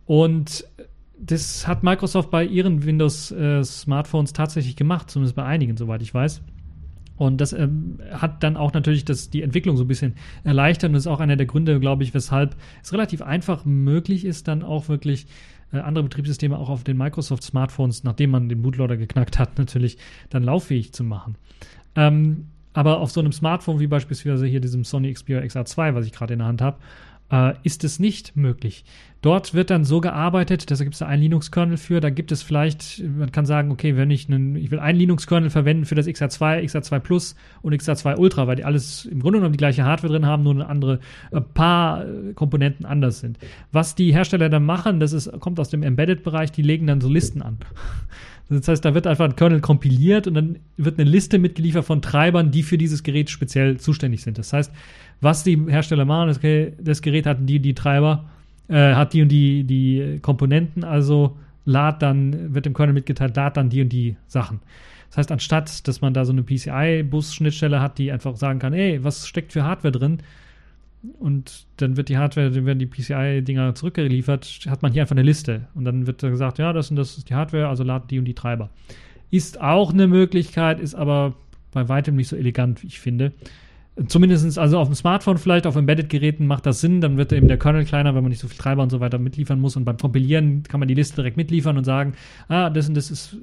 Und 0.06 0.64
das 1.20 1.66
hat 1.66 1.82
Microsoft 1.82 2.30
bei 2.30 2.44
ihren 2.44 2.84
Windows-Smartphones 2.84 4.30
äh, 4.30 4.34
tatsächlich 4.34 4.76
gemacht, 4.76 5.10
zumindest 5.10 5.36
bei 5.36 5.44
einigen, 5.44 5.76
soweit 5.76 6.02
ich 6.02 6.14
weiß. 6.14 6.42
Und 7.16 7.40
das 7.40 7.52
ähm, 7.52 7.98
hat 8.12 8.44
dann 8.44 8.56
auch 8.56 8.72
natürlich 8.72 9.04
das, 9.04 9.28
die 9.28 9.42
Entwicklung 9.42 9.76
so 9.76 9.84
ein 9.84 9.88
bisschen 9.88 10.14
erleichtert 10.44 10.90
und 10.90 10.96
ist 10.96 11.08
auch 11.08 11.18
einer 11.18 11.36
der 11.36 11.46
Gründe, 11.46 11.80
glaube 11.80 12.04
ich, 12.04 12.14
weshalb 12.14 12.54
es 12.82 12.92
relativ 12.92 13.22
einfach 13.22 13.64
möglich 13.64 14.24
ist, 14.24 14.46
dann 14.46 14.62
auch 14.62 14.88
wirklich 14.88 15.26
äh, 15.72 15.78
andere 15.78 16.04
Betriebssysteme 16.04 16.56
auch 16.56 16.68
auf 16.68 16.84
den 16.84 16.96
Microsoft-Smartphones, 16.96 18.04
nachdem 18.04 18.30
man 18.30 18.48
den 18.48 18.62
Bootloader 18.62 18.96
geknackt 18.96 19.38
hat, 19.38 19.58
natürlich 19.58 19.98
dann 20.30 20.44
lauffähig 20.44 20.92
zu 20.92 21.02
machen. 21.02 21.34
Ähm, 21.96 22.46
aber 22.72 23.00
auf 23.00 23.10
so 23.10 23.18
einem 23.18 23.32
Smartphone 23.32 23.80
wie 23.80 23.88
beispielsweise 23.88 24.46
hier 24.46 24.60
diesem 24.60 24.84
Sony 24.84 25.12
Xperia 25.12 25.42
XR2, 25.42 25.94
was 25.94 26.06
ich 26.06 26.12
gerade 26.12 26.34
in 26.34 26.38
der 26.38 26.46
Hand 26.46 26.62
habe, 26.62 26.78
äh, 27.30 27.54
ist 27.62 27.84
es 27.84 27.98
nicht 27.98 28.36
möglich. 28.36 28.84
Dort 29.20 29.52
wird 29.52 29.70
dann 29.70 29.82
so 29.82 30.00
gearbeitet, 30.00 30.70
da 30.70 30.76
gibt 30.76 30.94
es 30.94 31.00
da 31.00 31.06
einen 31.06 31.22
Linux-Kernel 31.22 31.76
für, 31.76 32.00
da 32.00 32.08
gibt 32.08 32.30
es 32.30 32.44
vielleicht, 32.44 33.02
man 33.02 33.32
kann 33.32 33.46
sagen, 33.46 33.72
okay, 33.72 33.96
wenn 33.96 34.12
ich 34.12 34.28
einen, 34.28 34.54
ich 34.54 34.70
will 34.70 34.78
einen 34.78 34.98
Linux-Kernel 34.98 35.50
verwenden 35.50 35.86
für 35.86 35.96
das 35.96 36.06
XR2, 36.06 36.62
XR2 36.62 37.00
Plus 37.00 37.34
und 37.62 37.74
XR2 37.74 38.16
Ultra, 38.16 38.46
weil 38.46 38.56
die 38.56 38.64
alles 38.64 39.06
im 39.06 39.20
Grunde 39.20 39.40
genommen 39.40 39.54
die 39.54 39.58
gleiche 39.58 39.84
Hardware 39.84 40.12
drin 40.12 40.26
haben, 40.26 40.44
nur 40.44 40.54
eine 40.54 40.68
andere, 40.68 41.00
ein 41.32 41.44
paar 41.52 42.06
äh, 42.06 42.32
Komponenten 42.34 42.86
anders 42.86 43.18
sind. 43.18 43.38
Was 43.72 43.96
die 43.96 44.12
Hersteller 44.12 44.50
dann 44.50 44.64
machen, 44.64 45.00
das 45.00 45.12
ist, 45.12 45.32
kommt 45.40 45.58
aus 45.58 45.68
dem 45.68 45.82
Embedded-Bereich, 45.82 46.52
die 46.52 46.62
legen 46.62 46.86
dann 46.86 47.00
so 47.00 47.08
Listen 47.08 47.42
an. 47.42 47.58
Das 48.50 48.66
heißt, 48.66 48.82
da 48.82 48.94
wird 48.94 49.06
einfach 49.06 49.26
ein 49.26 49.36
Kernel 49.36 49.60
kompiliert 49.60 50.26
und 50.26 50.32
dann 50.32 50.58
wird 50.78 50.98
eine 50.98 51.08
Liste 51.08 51.38
mitgeliefert 51.38 51.84
von 51.84 52.00
Treibern, 52.00 52.50
die 52.50 52.62
für 52.62 52.78
dieses 52.78 53.02
Gerät 53.02 53.28
speziell 53.28 53.78
zuständig 53.78 54.22
sind. 54.22 54.38
Das 54.38 54.54
heißt, 54.54 54.72
was 55.20 55.44
die 55.44 55.58
Hersteller 55.68 56.04
machen, 56.04 56.28
das, 56.28 56.40
das 56.80 57.02
Gerät 57.02 57.26
hat 57.26 57.38
die, 57.40 57.60
die 57.60 57.74
Treiber, 57.74 58.24
äh, 58.68 58.94
hat 58.94 59.12
die 59.12 59.22
und 59.22 59.28
die, 59.28 59.64
die 59.64 60.18
Komponenten, 60.22 60.84
also 60.84 61.36
lad 61.64 62.02
dann, 62.02 62.54
wird 62.54 62.66
dem 62.66 62.74
Kernel 62.74 62.94
mitgeteilt, 62.94 63.36
lad 63.36 63.56
dann 63.56 63.68
die 63.68 63.82
und 63.82 63.90
die 63.90 64.16
Sachen. 64.26 64.60
Das 65.10 65.18
heißt, 65.18 65.32
anstatt, 65.32 65.88
dass 65.88 66.00
man 66.00 66.14
da 66.14 66.24
so 66.24 66.32
eine 66.32 66.42
PCI-Bus-Schnittstelle 66.42 67.80
hat, 67.80 67.98
die 67.98 68.12
einfach 68.12 68.36
sagen 68.36 68.58
kann, 68.58 68.74
ey, 68.74 69.02
was 69.02 69.26
steckt 69.26 69.52
für 69.52 69.64
Hardware 69.64 69.92
drin, 69.92 70.18
und 71.18 71.66
dann 71.76 71.96
wird 71.96 72.08
die 72.08 72.18
Hardware, 72.18 72.50
dann 72.50 72.66
werden 72.66 72.78
die 72.78 72.86
PCI-Dinger 72.86 73.74
zurückgeliefert, 73.74 74.60
hat 74.68 74.82
man 74.82 74.92
hier 74.92 75.02
einfach 75.02 75.14
eine 75.14 75.22
Liste. 75.22 75.68
Und 75.74 75.84
dann 75.84 76.06
wird 76.06 76.20
gesagt, 76.20 76.58
ja, 76.58 76.72
das 76.72 76.90
und 76.90 76.96
das 76.96 77.16
ist 77.16 77.30
die 77.30 77.34
Hardware, 77.34 77.68
also 77.68 77.84
laden 77.84 78.08
die 78.08 78.18
und 78.18 78.24
die 78.24 78.34
Treiber. 78.34 78.70
Ist 79.30 79.60
auch 79.60 79.92
eine 79.92 80.06
Möglichkeit, 80.06 80.80
ist 80.80 80.94
aber 80.94 81.34
bei 81.72 81.88
weitem 81.88 82.16
nicht 82.16 82.28
so 82.28 82.36
elegant, 82.36 82.82
wie 82.82 82.88
ich 82.88 82.98
finde. 82.98 83.32
Zumindest 84.06 84.58
also 84.58 84.78
auf 84.78 84.88
dem 84.88 84.94
Smartphone 84.94 85.38
vielleicht, 85.38 85.66
auf 85.66 85.74
Embedded-Geräten 85.74 86.46
macht 86.46 86.66
das 86.66 86.80
Sinn, 86.80 87.00
dann 87.00 87.16
wird 87.16 87.32
eben 87.32 87.48
der 87.48 87.58
Kernel 87.58 87.84
kleiner, 87.84 88.14
wenn 88.14 88.22
man 88.22 88.30
nicht 88.30 88.40
so 88.40 88.46
viel 88.46 88.58
Treiber 88.58 88.82
und 88.82 88.90
so 88.90 89.00
weiter 89.00 89.18
mitliefern 89.18 89.60
muss. 89.60 89.76
Und 89.76 89.84
beim 89.84 89.96
Kompilieren 89.96 90.62
kann 90.62 90.78
man 90.78 90.88
die 90.88 90.94
Liste 90.94 91.16
direkt 91.16 91.36
mitliefern 91.36 91.76
und 91.76 91.84
sagen, 91.84 92.12
ah, 92.48 92.70
das 92.70 92.88
und 92.88 92.94
das 92.94 93.10
ist 93.10 93.36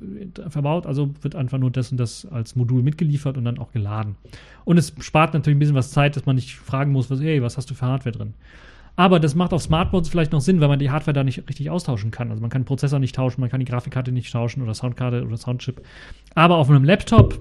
verbaut, 0.48 0.86
also 0.86 1.14
wird 1.22 1.36
einfach 1.36 1.58
nur 1.58 1.72
das 1.72 1.92
und 1.92 1.98
das 1.98 2.26
als 2.32 2.56
Modul 2.56 2.84
mitgeliefert 2.84 3.38
und 3.38 3.44
dann 3.44 3.60
auch 3.60 3.74
geladen. 3.74 4.16
Und 4.64 4.78
es 4.78 4.94
spart 5.00 5.34
natürlich 5.34 5.58
ein 5.58 5.60
bisschen 5.60 5.76
was 5.76 5.92
Zeit, 5.92 6.16
dass 6.16 6.26
man 6.26 6.36
nicht 6.36 6.56
fragen 6.56 6.94
muss, 6.94 7.10
was, 7.10 7.20
hey, 7.20 7.42
was 7.42 7.58
hast 7.58 7.70
du 7.70 7.74
für 7.74 7.86
Hardware 7.86 8.16
drin? 8.16 8.34
Aber 8.96 9.20
das 9.20 9.36
macht 9.36 9.54
auf 9.54 9.62
Smartphones 9.62 10.08
vielleicht 10.08 10.32
noch 10.32 10.40
Sinn, 10.40 10.62
weil 10.62 10.70
man 10.70 10.80
die 10.80 10.90
Hardware 10.90 11.14
da 11.14 11.24
nicht 11.26 11.50
richtig 11.50 11.70
austauschen 11.70 12.12
kann. 12.12 12.30
Also 12.30 12.40
man 12.40 12.50
kann 12.50 12.64
Prozessor 12.64 13.00
nicht 13.00 13.16
tauschen, 13.16 13.42
man 13.42 13.50
kann 13.50 13.60
die 13.60 13.66
Grafikkarte 13.66 14.14
nicht 14.14 14.32
tauschen 14.32 14.64
oder 14.64 14.74
Soundkarte 14.74 15.26
oder 15.26 15.36
Soundchip. 15.36 15.82
Aber 16.34 16.56
auf 16.56 16.70
einem 16.70 16.86
Laptop 16.86 17.40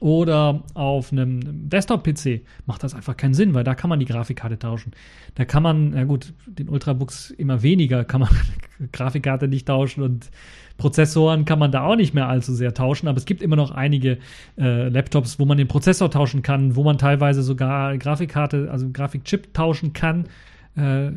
oder 0.00 0.62
auf 0.74 1.12
einem 1.12 1.68
Desktop-PC 1.68 2.42
macht 2.66 2.84
das 2.84 2.94
einfach 2.94 3.16
keinen 3.16 3.34
Sinn, 3.34 3.54
weil 3.54 3.64
da 3.64 3.74
kann 3.74 3.90
man 3.90 3.98
die 3.98 4.06
Grafikkarte 4.06 4.58
tauschen. 4.58 4.92
Da 5.34 5.44
kann 5.44 5.62
man, 5.62 5.92
ja 5.92 6.04
gut, 6.04 6.32
den 6.46 6.68
Ultrabooks 6.68 7.30
immer 7.30 7.62
weniger 7.62 8.04
kann 8.04 8.20
man 8.20 8.30
Grafikkarte 8.92 9.48
nicht 9.48 9.66
tauschen 9.66 10.02
und 10.02 10.30
Prozessoren 10.76 11.44
kann 11.44 11.58
man 11.58 11.72
da 11.72 11.82
auch 11.84 11.96
nicht 11.96 12.14
mehr 12.14 12.28
allzu 12.28 12.54
sehr 12.54 12.72
tauschen, 12.72 13.08
aber 13.08 13.18
es 13.18 13.24
gibt 13.24 13.42
immer 13.42 13.56
noch 13.56 13.72
einige 13.72 14.18
äh, 14.56 14.88
Laptops, 14.88 15.40
wo 15.40 15.44
man 15.44 15.58
den 15.58 15.66
Prozessor 15.66 16.08
tauschen 16.10 16.42
kann, 16.42 16.76
wo 16.76 16.84
man 16.84 16.98
teilweise 16.98 17.42
sogar 17.42 17.98
Grafikkarte, 17.98 18.68
also 18.70 18.88
Grafikchip 18.92 19.52
tauschen 19.52 19.92
kann. 19.92 20.28
Äh, 20.76 21.10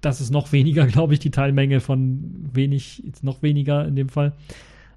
das 0.00 0.22
ist 0.22 0.30
noch 0.30 0.52
weniger, 0.52 0.86
glaube 0.88 1.12
ich, 1.12 1.20
die 1.20 1.30
Teilmenge 1.30 1.80
von 1.80 2.50
wenig, 2.54 3.02
jetzt 3.04 3.22
noch 3.22 3.42
weniger 3.42 3.86
in 3.86 3.96
dem 3.96 4.08
Fall. 4.08 4.32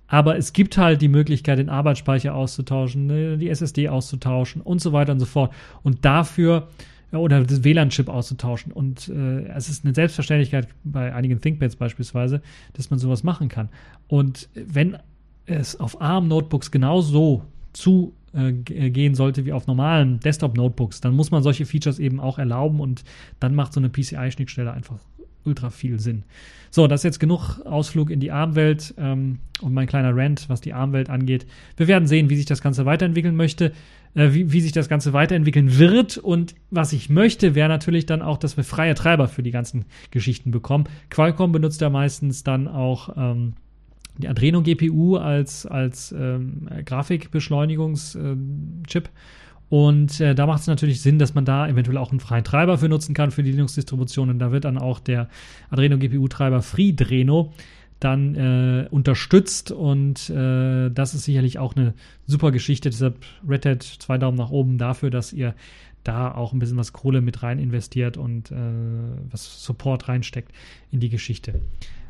Aber 0.07 0.37
es 0.37 0.53
gibt 0.53 0.77
halt 0.77 1.01
die 1.01 1.07
Möglichkeit, 1.07 1.57
den 1.57 1.69
Arbeitsspeicher 1.69 2.35
auszutauschen, 2.35 3.07
ne, 3.07 3.37
die 3.37 3.49
SSD 3.49 3.89
auszutauschen 3.89 4.61
und 4.61 4.79
so 4.81 4.93
weiter 4.93 5.13
und 5.13 5.19
so 5.19 5.25
fort. 5.25 5.53
Und 5.83 6.05
dafür 6.05 6.67
oder 7.11 7.43
das 7.43 7.63
WLAN-Chip 7.63 8.09
auszutauschen. 8.09 8.71
Und 8.71 9.09
äh, 9.09 9.45
es 9.49 9.69
ist 9.69 9.85
eine 9.85 9.93
Selbstverständlichkeit 9.93 10.67
bei 10.83 11.13
einigen 11.13 11.39
ThinkPads 11.39 11.75
beispielsweise, 11.75 12.41
dass 12.73 12.89
man 12.89 12.99
sowas 12.99 13.23
machen 13.23 13.47
kann. 13.47 13.69
Und 14.07 14.49
wenn 14.53 14.97
es 15.45 15.79
auf 15.79 16.01
ARM-Notebooks 16.01 16.71
genauso 16.71 17.43
zugehen 17.73 18.13
äh, 18.33 19.15
sollte 19.15 19.45
wie 19.45 19.53
auf 19.53 19.67
normalen 19.67 20.19
Desktop-Notebooks, 20.19 21.01
dann 21.01 21.13
muss 21.13 21.31
man 21.31 21.43
solche 21.43 21.65
Features 21.65 21.99
eben 21.99 22.19
auch 22.19 22.39
erlauben 22.39 22.79
und 22.79 23.03
dann 23.39 23.55
macht 23.55 23.73
so 23.73 23.79
eine 23.79 23.89
PCI-Schnittstelle 23.89 24.71
einfach 24.71 24.99
ultra 25.45 25.69
viel 25.69 25.99
Sinn. 25.99 26.23
So, 26.71 26.87
das 26.87 27.01
ist 27.01 27.05
jetzt 27.05 27.19
genug 27.19 27.59
Ausflug 27.65 28.09
in 28.09 28.19
die 28.19 28.31
ARM-Welt 28.31 28.93
ähm, 28.97 29.39
und 29.61 29.73
mein 29.73 29.87
kleiner 29.87 30.15
Rant, 30.15 30.49
was 30.49 30.59
die 30.59 30.73
ARM-Welt 30.73 31.09
angeht. 31.09 31.45
Wir 31.77 31.87
werden 31.87 32.07
sehen, 32.07 32.29
wie 32.29 32.35
sich 32.35 32.45
das 32.45 32.61
Ganze 32.61 32.85
weiterentwickeln 32.85 33.35
möchte, 33.35 33.71
äh, 34.13 34.33
wie, 34.33 34.51
wie 34.51 34.61
sich 34.61 34.73
das 34.73 34.89
Ganze 34.89 35.13
weiterentwickeln 35.13 35.77
wird. 35.77 36.17
Und 36.17 36.55
was 36.71 36.91
ich 36.91 37.09
möchte, 37.09 37.55
wäre 37.55 37.69
natürlich 37.69 38.05
dann 38.05 38.21
auch, 38.21 38.37
dass 38.37 38.57
wir 38.57 38.65
freie 38.65 38.95
Treiber 38.95 39.27
für 39.27 39.43
die 39.43 39.51
ganzen 39.51 39.85
Geschichten 40.11 40.51
bekommen. 40.51 40.85
Qualcomm 41.09 41.53
benutzt 41.53 41.81
ja 41.81 41.89
meistens 41.89 42.43
dann 42.43 42.67
auch 42.67 43.15
ähm, 43.15 43.53
die 44.17 44.27
Adreno 44.27 44.61
GPU 44.61 45.17
als, 45.17 45.65
als 45.65 46.11
ähm, 46.11 46.67
Grafikbeschleunigungschip. 46.85 49.05
Äh, 49.05 49.09
und 49.75 50.21
äh, 50.21 50.33
da 50.33 50.47
macht 50.47 50.61
es 50.61 50.67
natürlich 50.67 51.01
Sinn, 51.01 51.19
dass 51.19 51.33
man 51.33 51.43
da 51.43 51.67
eventuell 51.67 51.97
auch 51.97 52.11
einen 52.11 52.21
freien 52.21 52.45
Treiber 52.45 52.77
für 52.77 52.87
nutzen 52.87 53.13
kann 53.13 53.31
für 53.31 53.43
die 53.43 53.51
Linux-Distribution. 53.51 54.29
Und 54.29 54.39
da 54.39 54.53
wird 54.53 54.63
dann 54.63 54.77
auch 54.77 54.99
der 54.99 55.27
Adreno 55.69 55.97
GPU-Treiber 55.97 56.61
FreeDreno 56.61 57.51
dann 57.99 58.35
äh, 58.35 58.87
unterstützt. 58.89 59.73
Und 59.73 60.29
äh, 60.29 60.89
das 60.91 61.13
ist 61.13 61.25
sicherlich 61.25 61.59
auch 61.59 61.75
eine 61.75 61.93
super 62.25 62.53
Geschichte. 62.53 62.89
Deshalb 62.89 63.17
Red 63.45 63.65
Hat 63.65 63.83
zwei 63.83 64.17
Daumen 64.17 64.37
nach 64.37 64.49
oben 64.49 64.77
dafür, 64.77 65.09
dass 65.09 65.33
ihr 65.33 65.55
da 66.05 66.33
auch 66.33 66.53
ein 66.53 66.59
bisschen 66.59 66.77
was 66.77 66.93
Kohle 66.93 67.19
mit 67.19 67.43
rein 67.43 67.59
investiert 67.59 68.15
und 68.15 68.51
äh, 68.51 68.55
was 69.29 69.61
Support 69.61 70.07
reinsteckt 70.07 70.53
in 70.89 71.01
die 71.01 71.09
Geschichte. 71.09 71.59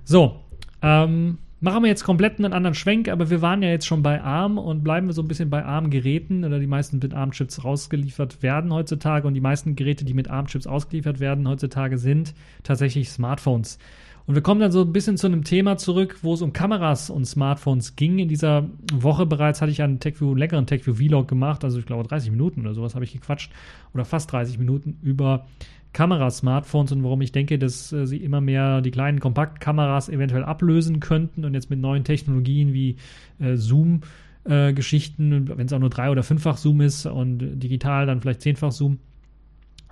So, 0.04 0.40
ähm, 0.84 1.40
Machen 1.66 1.82
wir 1.82 1.90
jetzt 1.90 2.04
komplett 2.04 2.38
einen 2.38 2.54
anderen 2.54 2.76
Schwenk, 2.76 3.10
aber 3.10 3.32
wir 3.32 3.42
waren 3.42 3.64
ja 3.64 3.70
jetzt 3.70 3.88
schon 3.88 4.04
bei 4.04 4.22
ARM 4.22 4.60
und 4.60 4.84
bleiben 4.84 5.08
wir 5.08 5.14
so 5.14 5.24
ein 5.24 5.28
bisschen 5.28 5.50
bei 5.50 5.66
ARM-Geräten 5.66 6.46
oder 6.46 6.60
die 6.60 6.68
meisten 6.68 7.00
mit 7.00 7.16
ARM-Chips 7.16 7.64
rausgeliefert 7.64 8.44
werden 8.44 8.72
heutzutage 8.72 9.28
und 9.28 9.34
die 9.34 9.42
meisten 9.42 9.76
Geräte, 9.76 10.06
die 10.06 10.14
mit 10.14 10.30
ARM-Chips 10.30 10.68
ausgeliefert 10.68 11.20
werden 11.20 11.48
heutzutage, 11.48 11.98
sind 11.98 12.36
tatsächlich 12.62 13.10
Smartphones. 13.10 13.80
Und 14.28 14.36
wir 14.36 14.44
kommen 14.44 14.60
dann 14.62 14.72
so 14.72 14.82
ein 14.82 14.94
bisschen 14.94 15.18
zu 15.18 15.26
einem 15.26 15.44
Thema 15.44 15.76
zurück, 15.78 16.20
wo 16.22 16.36
es 16.36 16.44
um 16.44 16.54
Kameras 16.54 17.10
und 17.10 17.26
Smartphones 17.26 17.96
ging. 17.96 18.20
In 18.20 18.28
dieser 18.28 18.70
Woche 18.94 19.26
bereits 19.26 19.60
hatte 19.60 19.72
ich 19.72 19.82
einen 19.82 20.00
TechView, 20.00 20.30
einen 20.30 20.38
leckeren 20.38 20.68
TechView-Vlog 20.68 21.28
gemacht, 21.28 21.64
also 21.64 21.80
ich 21.80 21.88
glaube 21.88 22.08
30 22.08 22.30
Minuten 22.30 22.62
oder 22.62 22.76
sowas 22.76 22.94
habe 22.94 23.06
ich 23.06 23.14
gequatscht 23.14 23.52
oder 23.96 24.06
fast 24.06 24.32
30 24.32 24.60
Minuten 24.60 25.00
über 25.02 25.48
Kamerasmartphones 25.96 26.92
und 26.92 27.04
warum 27.04 27.22
ich 27.22 27.32
denke, 27.32 27.58
dass 27.58 27.92
äh, 27.94 28.06
sie 28.06 28.18
immer 28.18 28.42
mehr 28.42 28.82
die 28.82 28.92
kleinen 28.92 29.20
Kompaktkameras 29.20 30.10
eventuell 30.10 30.44
ablösen 30.44 31.00
könnten 31.00 31.46
und 31.46 31.54
jetzt 31.54 31.70
mit 31.70 31.80
neuen 31.80 32.04
Technologien 32.04 32.74
wie 32.74 32.98
äh, 33.40 33.56
Zoom 33.56 34.02
äh, 34.44 34.74
Geschichten, 34.74 35.48
wenn 35.48 35.66
es 35.66 35.74
auch 35.74 35.80
nur 35.80 35.90
drei- 35.90 36.10
oder 36.10 36.22
fünffach 36.22 36.58
Zoom 36.58 36.82
ist 36.82 37.06
und 37.06 37.40
digital 37.60 38.06
dann 38.06 38.20
vielleicht 38.20 38.42
zehnfach 38.42 38.74
Zoom, 38.74 39.00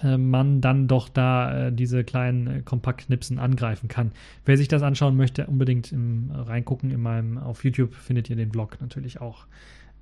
äh, 0.04 0.18
man 0.18 0.60
dann 0.60 0.90
doch 0.90 1.08
da 1.08 1.68
äh, 1.68 1.72
diese 1.72 2.04
kleinen 2.04 2.48
äh, 2.48 2.62
Kompaktknipsen 2.62 3.40
angreifen 3.40 3.88
kann. 3.88 4.12
Wer 4.46 4.58
sich 4.58 4.68
das 4.68 4.84
anschauen 4.84 5.16
möchte, 5.16 5.48
unbedingt 5.48 5.94
im, 5.94 6.32
reingucken 6.32 6.92
in 6.92 7.02
meinem, 7.02 7.38
auf 7.38 7.64
YouTube 7.64 7.96
findet 7.96 8.30
ihr 8.30 8.36
den 8.36 8.52
Vlog 8.52 8.82
natürlich 8.82 9.22
auch. 9.22 9.46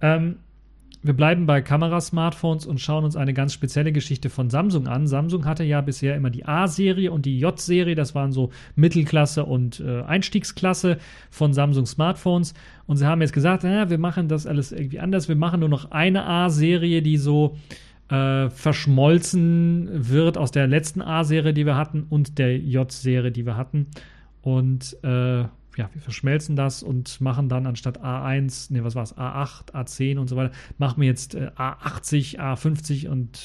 Ähm, 0.02 0.38
wir 1.04 1.14
bleiben 1.14 1.48
bei 1.48 1.62
Kamerasmartphones 1.62 2.66
und 2.66 2.80
schauen 2.80 3.04
uns 3.04 3.16
eine 3.16 3.34
ganz 3.34 3.54
spezielle 3.54 3.92
Geschichte 3.92 4.30
von 4.30 4.50
Samsung 4.50 4.88
an. 4.88 5.08
Samsung 5.08 5.46
hatte 5.46 5.64
ja 5.64 5.82
bisher 5.82 6.16
immer 6.16 6.30
die 6.30 6.46
A-Serie 6.46 7.12
und 7.12 7.26
die 7.26 7.40
J-Serie, 7.40 7.96
das 7.96 8.14
waren 8.14 8.32
so 8.32 8.52
Mittelklasse 8.76 9.46
und 9.46 9.80
äh, 9.80 10.04
Einstiegsklasse 10.04 10.98
von 11.32 11.54
Samsung 11.54 11.86
Smartphones. 11.88 12.54
Und 12.86 12.98
sie 12.98 13.08
haben 13.08 13.22
jetzt 13.22 13.34
gesagt, 13.34 13.64
ja, 13.64 13.90
wir 13.90 13.98
machen 13.98 14.28
das 14.28 14.46
alles 14.46 14.72
irgendwie 14.72 15.00
anders. 15.00 15.28
Wir 15.28 15.36
machen 15.36 15.62
nur 15.62 15.70
noch 15.70 15.92
eine 15.92 16.26
A-Serie, 16.26 17.02
die 17.02 17.18
so 17.18 17.58
äh, 18.10 18.50
verschmolzen 18.50 19.90
wird 19.92 20.38
aus 20.38 20.52
der 20.52 20.68
letzten 20.68 21.02
A-Serie, 21.02 21.54
die 21.54 21.66
wir 21.66 21.78
hatten, 21.78 22.06
und 22.10 22.38
der 22.38 22.58
J-Serie, 22.58 23.32
die 23.32 23.46
wir 23.46 23.58
hatten. 23.58 23.88
Und 24.44 24.98
äh, 25.04 25.46
ja, 25.78 25.90
wir 25.94 26.02
verschmelzen 26.02 26.56
das 26.56 26.84
und 26.84 27.22
machen 27.22 27.50
dann 27.50 27.66
anstatt 27.66 28.04
A1, 28.04 28.74
ne, 28.74 28.84
was 28.84 28.96
war 28.96 29.04
es, 29.04 29.18
A8, 29.18 29.74
A10 29.74 30.18
und 30.18 30.28
so 30.28 30.36
weiter, 30.36 30.52
machen 30.78 31.02
wir 31.02 31.08
jetzt 31.08 31.36
äh, 31.36 31.52
A80, 31.56 32.40
A50 32.40 33.08
und 33.08 33.40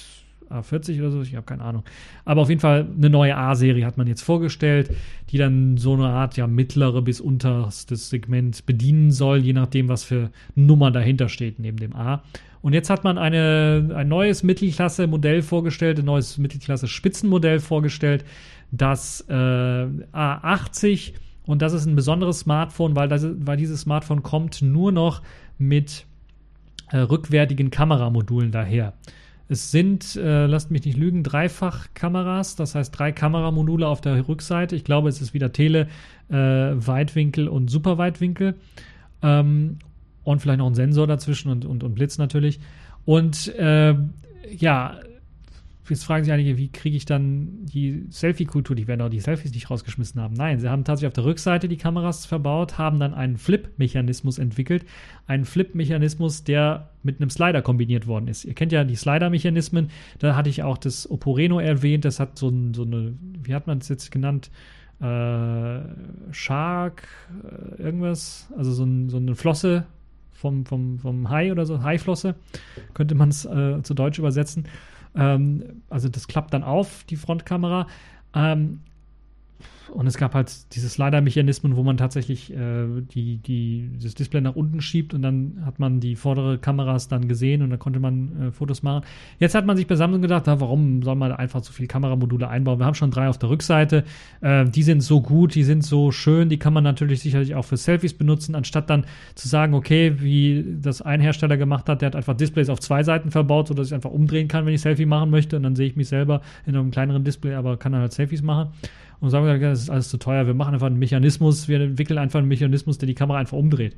A40 0.51 1.01
oder 1.01 1.11
so, 1.11 1.23
ich 1.23 1.35
habe 1.35 1.47
keine 1.47 1.63
Ahnung. 1.63 1.83
Aber 2.25 2.43
auf 2.43 2.49
jeden 2.49 2.61
Fall 2.61 2.87
eine 2.97 3.11
neue 3.11 3.37
A-Serie 3.37 3.85
hat 3.85 3.97
man 3.97 4.07
jetzt 4.07 4.23
vorgestellt, 4.23 4.91
die 5.31 5.39
dann 5.39 5.77
so 5.77 5.95
eine 5.95 6.09
Art 6.09 6.37
ja 6.37 6.47
mittlere 6.47 7.03
bis 7.03 7.21
unterstes 7.21 8.11
Segment 8.11 8.65
bedienen 8.67 9.11
soll, 9.11 9.39
je 9.39 9.53
nachdem, 9.53 9.89
was 9.89 10.05
für 10.05 10.31
Nummer 10.55 10.91
dahinter 10.91 11.29
steht 11.29 11.59
neben 11.59 11.79
dem 11.79 11.95
A. 11.95 12.23
Und 12.63 12.73
jetzt 12.73 12.91
hat 12.91 13.05
man 13.05 13.19
eine, 13.19 13.93
ein 13.95 14.09
neues 14.09 14.43
Mittelklasse-Modell 14.43 15.43
vorgestellt, 15.43 15.99
ein 15.99 16.05
neues 16.05 16.39
Mittelklasse-Spitzenmodell 16.39 17.61
vorgestellt, 17.61 18.25
das 18.73 19.25
äh, 19.29 19.33
A80 19.33 21.13
und 21.47 21.63
das 21.63 21.73
ist 21.73 21.87
ein 21.87 21.97
besonderes 21.97 22.41
Smartphone, 22.41 22.97
weil, 22.97 23.09
das, 23.09 23.27
weil 23.39 23.57
dieses 23.57 23.83
Smartphone 23.83 24.23
kommt 24.23 24.63
nur 24.63 24.93
noch 24.93 25.23
mit 25.59 26.07
äh, 26.91 26.99
rückwärtigen 26.99 27.71
Kameramodulen 27.71 28.51
daher. 28.51 28.93
Es 29.49 29.71
sind, 29.71 30.17
äh, 30.17 30.47
lasst 30.47 30.73
mich 30.73 30.85
nicht 30.85 30.97
lügen, 30.97 31.23
Dreifachkameras, 31.23 32.57
das 32.57 32.75
heißt 32.75 32.99
drei 32.99 33.13
Kameramodule 33.13 33.87
auf 33.87 34.01
der 34.01 34.27
Rückseite. 34.27 34.75
Ich 34.75 34.83
glaube, 34.83 35.09
es 35.09 35.21
ist 35.21 35.35
wieder 35.35 35.53
Tele, 35.53 35.87
äh, 36.29 36.35
Weitwinkel 36.35 37.47
und 37.47 37.71
Superweitwinkel. 37.71 38.57
Ähm, 39.23 39.79
und 40.25 40.43
vielleicht 40.43 40.59
noch 40.59 40.67
ein 40.67 40.75
Sensor 40.75 41.07
dazwischen 41.07 41.51
und, 41.51 41.65
und, 41.65 41.85
und 41.85 41.95
Blitz 41.95 42.19
natürlich. 42.19 42.59
Und 43.05 43.55
äh, 43.55 43.95
ja, 44.59 44.99
Jetzt 45.89 46.05
fragen 46.05 46.25
sich 46.25 46.33
einige, 46.33 46.57
wie 46.57 46.71
kriege 46.71 46.97
ich 46.97 47.05
dann 47.05 47.65
die 47.65 48.07
Selfie-Kultur? 48.11 48.75
Die 48.75 48.87
werden 48.89 49.03
auch 49.03 49.09
die 49.09 49.21
Selfies 49.21 49.53
nicht 49.53 49.71
rausgeschmissen 49.71 50.21
haben. 50.21 50.35
Nein, 50.35 50.59
sie 50.59 50.69
haben 50.69 50.85
tatsächlich 50.85 51.09
auf 51.09 51.15
der 51.15 51.25
Rückseite 51.25 51.69
die 51.69 51.77
Kameras 51.77 52.27
verbaut, 52.27 52.79
haben 52.79 52.99
dann 52.99 53.15
einen 53.15 53.37
Flip-Mechanismus 53.37 54.39
entwickelt. 54.39 54.85
Einen 55.27 55.45
Flip-Mechanismus, 55.45 56.45
der 56.45 56.91
mit 57.03 57.21
einem 57.21 57.31
Slider 57.31 57.63
kombiniert 57.63 58.07
worden 58.07 58.29
ist. 58.29 58.45
Ihr 58.45 58.55
kennt 58.55 58.73
ja 58.73 58.85
die 58.85 58.97
Slider-Mechanismen. 58.97 59.91
Da 60.19 60.37
hatte 60.37 60.51
ich 60.51 60.63
auch 60.63 60.79
das 60.79 61.09
Oporeno 61.09 61.61
erwähnt. 61.61 62.05
Das 62.05 62.21
hat 62.21 62.39
so, 62.39 62.49
ein, 62.49 62.75
so 62.75 62.83
eine, 62.83 63.15
wie 63.43 63.55
hat 63.55 63.67
man 63.67 63.79
es 63.79 63.89
jetzt 63.89 64.11
genannt? 64.11 64.51
Äh, 65.01 65.81
Shark, 66.33 67.07
äh, 67.45 67.83
irgendwas. 67.83 68.49
Also 68.57 68.73
so, 68.73 68.85
ein, 68.85 69.09
so 69.09 69.19
eine 69.19 69.35
Flosse 69.35 69.87
vom, 70.37 70.65
vom, 70.65 70.99
vom 70.99 71.31
Hai 71.31 71.51
oder 71.51 71.67
so, 71.67 71.83
Haiflosse, 71.83 72.35
könnte 72.95 73.15
man 73.15 73.31
es 73.31 73.45
äh, 73.45 73.83
zu 73.83 73.95
Deutsch 73.95 74.19
übersetzen. 74.19 74.67
Ähm, 75.17 75.83
also 75.89 76.09
das 76.09 76.29
klappt 76.29 76.53
dann 76.53 76.63
auf, 76.63 77.05
die 77.05 77.17
Frontkamera. 77.17 77.87
Ähm, 78.35 78.81
und 79.93 80.07
es 80.07 80.17
gab 80.17 80.35
halt 80.35 80.75
diese 80.75 80.89
Slider-Mechanismen, 80.89 81.77
wo 81.77 81.83
man 81.83 81.97
tatsächlich 81.97 82.53
äh, 82.53 82.87
die, 83.13 83.39
die, 83.39 83.91
das 84.03 84.15
Display 84.15 84.41
nach 84.41 84.57
unten 84.57 84.81
schiebt 84.81 85.15
und 85.15 85.23
dann 85.23 85.63
hat 85.65 85.79
man 85.79 86.01
die 86.01 86.17
vordere 86.17 86.59
Kameras 86.59 87.09
dann 87.09 87.29
gesehen 87.29 87.63
und 87.63 87.71
dann 87.71 87.79
konnte 87.79 88.01
man 88.01 88.49
äh, 88.49 88.51
Fotos 88.53 88.83
machen. 88.83 89.05
Jetzt 89.39 89.55
hat 89.55 89.67
man 89.67 89.77
sich 89.77 89.87
bei 89.87 89.97
Samsung 89.97 90.23
gedacht, 90.23 90.45
na, 90.47 90.61
warum 90.61 91.03
soll 91.03 91.15
man 91.15 91.33
einfach 91.33 91.63
so 91.63 91.73
viele 91.73 91.89
Kameramodule 91.89 92.49
einbauen? 92.49 92.79
Wir 92.79 92.87
haben 92.87 92.95
schon 92.95 93.11
drei 93.11 93.29
auf 93.29 93.39
der 93.39 93.51
Rückseite. 93.51 94.05
Äh, 94.41 94.65
die 94.67 94.83
sind 94.83 95.03
so 95.03 95.21
gut, 95.21 95.55
die 95.55 95.65
sind 95.65 95.85
so 95.85 96.11
schön, 96.11 96.49
die 96.49 96.59
kann 96.59 96.73
man 96.73 96.85
natürlich 96.85 97.21
sicherlich 97.21 97.55
auch 97.55 97.65
für 97.65 97.77
Selfies 97.77 98.15
benutzen, 98.15 98.55
anstatt 98.55 98.91
dann 98.91 99.05
zu 99.35 99.49
sagen, 99.49 99.75
okay, 99.75 100.17
wie 100.19 100.65
das 100.81 101.03
ein 101.03 101.21
Hersteller 101.21 101.57
gemacht 101.57 101.89
hat, 101.89 102.03
der 102.03 102.07
hat 102.07 102.17
einfach 102.17 102.37
Displays 102.37 102.69
auf 102.69 102.81
zwei 102.81 103.03
Seiten 103.03 103.31
verbaut, 103.31 103.69
sodass 103.69 103.89
ich 103.89 103.95
einfach 103.95 104.11
umdrehen 104.11 104.49
kann, 104.49 104.67
wenn 104.67 104.75
ich 104.75 104.81
Selfie 104.81 105.07
machen 105.07 105.31
möchte 105.31 105.57
und 105.57 105.63
dann 105.63 105.77
sehe 105.77 105.87
ich 105.87 105.97
mich 105.97 106.09
selber 106.09 106.41
in 106.67 106.77
einem 106.77 106.91
kleineren 106.91 107.25
Display, 107.25 107.55
aber 107.55 107.77
kann 107.77 107.93
dann 107.93 108.01
halt 108.01 108.13
Selfies 108.13 108.43
machen 108.43 108.71
und 109.21 109.31
sagen, 109.31 109.61
das 109.61 109.83
ist 109.83 109.91
alles 109.91 110.09
zu 110.09 110.19
teuer, 110.19 110.47
wir 110.47 110.55
machen 110.55 110.75
einfach 110.75 110.87
einen 110.87 110.99
Mechanismus, 110.99 111.69
wir 111.69 111.81
entwickeln 111.81 112.19
einfach 112.19 112.39
einen 112.39 112.49
Mechanismus, 112.49 112.99
der 112.99 113.07
die 113.07 113.15
Kamera 113.15 113.39
einfach 113.39 113.57
umdreht. 113.57 113.97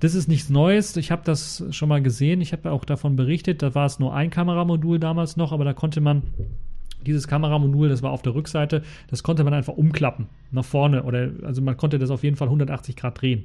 Das 0.00 0.14
ist 0.14 0.28
nichts 0.28 0.50
Neues, 0.50 0.96
ich 0.96 1.10
habe 1.10 1.22
das 1.24 1.64
schon 1.70 1.88
mal 1.88 2.02
gesehen, 2.02 2.40
ich 2.40 2.52
habe 2.52 2.70
auch 2.70 2.84
davon 2.84 3.16
berichtet, 3.16 3.62
da 3.62 3.74
war 3.74 3.86
es 3.86 3.98
nur 3.98 4.14
ein 4.14 4.30
Kameramodul 4.30 4.98
damals 4.98 5.36
noch, 5.36 5.52
aber 5.52 5.64
da 5.64 5.72
konnte 5.72 6.00
man 6.00 6.22
dieses 7.06 7.28
Kameramodul, 7.28 7.88
das 7.88 8.02
war 8.02 8.10
auf 8.10 8.22
der 8.22 8.34
Rückseite, 8.34 8.82
das 9.08 9.22
konnte 9.22 9.44
man 9.44 9.54
einfach 9.54 9.74
umklappen 9.74 10.26
nach 10.50 10.64
vorne 10.64 11.02
oder 11.04 11.30
also 11.42 11.62
man 11.62 11.76
konnte 11.76 11.98
das 11.98 12.10
auf 12.10 12.22
jeden 12.22 12.36
Fall 12.36 12.48
180 12.48 12.96
Grad 12.96 13.20
drehen. 13.20 13.44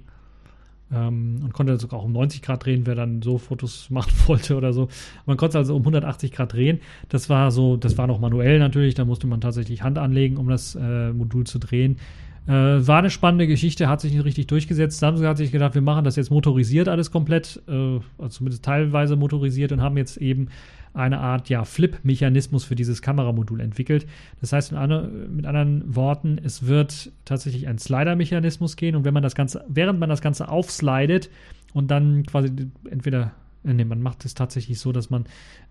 Ähm, 0.92 1.40
und 1.44 1.54
konnte 1.54 1.78
sogar 1.78 2.00
auch 2.00 2.06
um 2.06 2.12
90 2.12 2.42
Grad 2.42 2.66
drehen, 2.66 2.86
wer 2.86 2.96
dann 2.96 3.22
so 3.22 3.38
Fotos 3.38 3.90
machen 3.90 4.12
wollte 4.28 4.56
oder 4.56 4.74
so. 4.74 4.90
Man 5.26 5.38
konnte 5.38 5.58
also 5.58 5.76
um 5.76 5.82
180 5.82 6.32
Grad 6.32 6.54
drehen. 6.54 6.80
Das 7.10 7.30
war 7.30 7.52
so, 7.52 7.78
das 7.78 7.98
war 7.98 8.08
noch 8.08 8.20
manuell 8.20 8.60
natürlich, 8.60 8.96
da 8.96 9.06
musste 9.06 9.28
man 9.28 9.42
tatsächlich 9.42 9.84
Hand 9.84 9.98
anlegen, 9.98 10.38
um 10.38 10.50
das 10.50 10.76
äh, 10.76 11.14
Modul 11.14 11.46
zu 11.46 11.60
drehen. 11.60 11.98
Äh, 12.46 12.52
war 12.52 13.00
eine 13.00 13.10
spannende 13.10 13.48
Geschichte, 13.48 13.88
hat 13.88 14.02
sich 14.02 14.12
nicht 14.12 14.26
richtig 14.26 14.48
durchgesetzt. 14.48 15.00
Samsung 15.00 15.26
hat 15.26 15.38
sich 15.38 15.52
gedacht, 15.52 15.76
wir 15.76 15.82
machen 15.82 16.04
das 16.04 16.18
jetzt 16.18 16.30
motorisiert 16.30 16.90
alles 16.90 17.10
komplett, 17.10 17.62
äh, 17.70 17.72
also 17.72 18.30
zumindest 18.30 18.66
teilweise 18.66 19.16
motorisiert 19.16 19.72
und 19.72 19.82
haben 19.82 19.96
jetzt 19.96 20.18
eben 20.18 20.50
eine 20.94 21.20
Art 21.20 21.50
ja, 21.50 21.66
Flip-Mechanismus 21.66 22.64
für 22.64 22.76
dieses 22.76 23.02
Kameramodul 23.02 23.60
entwickelt. 23.60 24.06
Das 24.42 24.54
heißt 24.54 24.72
mit 24.72 25.46
anderen 25.46 25.96
Worten, 25.96 26.40
es 26.44 26.68
wird 26.68 27.12
tatsächlich 27.26 27.68
ein 27.68 27.80
Slider-Mechanismus 27.80 28.76
gehen 28.76 28.96
und 28.96 29.04
wenn 29.06 29.14
man 29.14 29.24
das 29.24 29.36
Ganze, 29.36 29.66
während 29.68 30.00
man 30.00 30.10
das 30.10 30.22
Ganze 30.22 30.50
aufslidet 30.50 31.30
und 31.74 31.90
dann 31.90 32.24
quasi 32.26 32.52
entweder 32.90 33.32
Nee, 33.66 33.86
man 33.86 34.02
macht 34.02 34.26
es 34.26 34.34
tatsächlich 34.34 34.78
so, 34.78 34.92
dass 34.92 35.10
man 35.10 35.24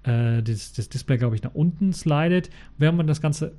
äh, 0.05 0.43
das, 0.43 0.73
das, 0.73 0.89
Display, 0.89 1.19
glaube 1.19 1.37
ich, 1.37 1.43
nach 1.43 1.55
unten 1.55 1.93
slidet. 1.93 2.49
Während 2.79 2.97
man 2.97 3.07
das 3.07 3.21
Ganze 3.21 3.53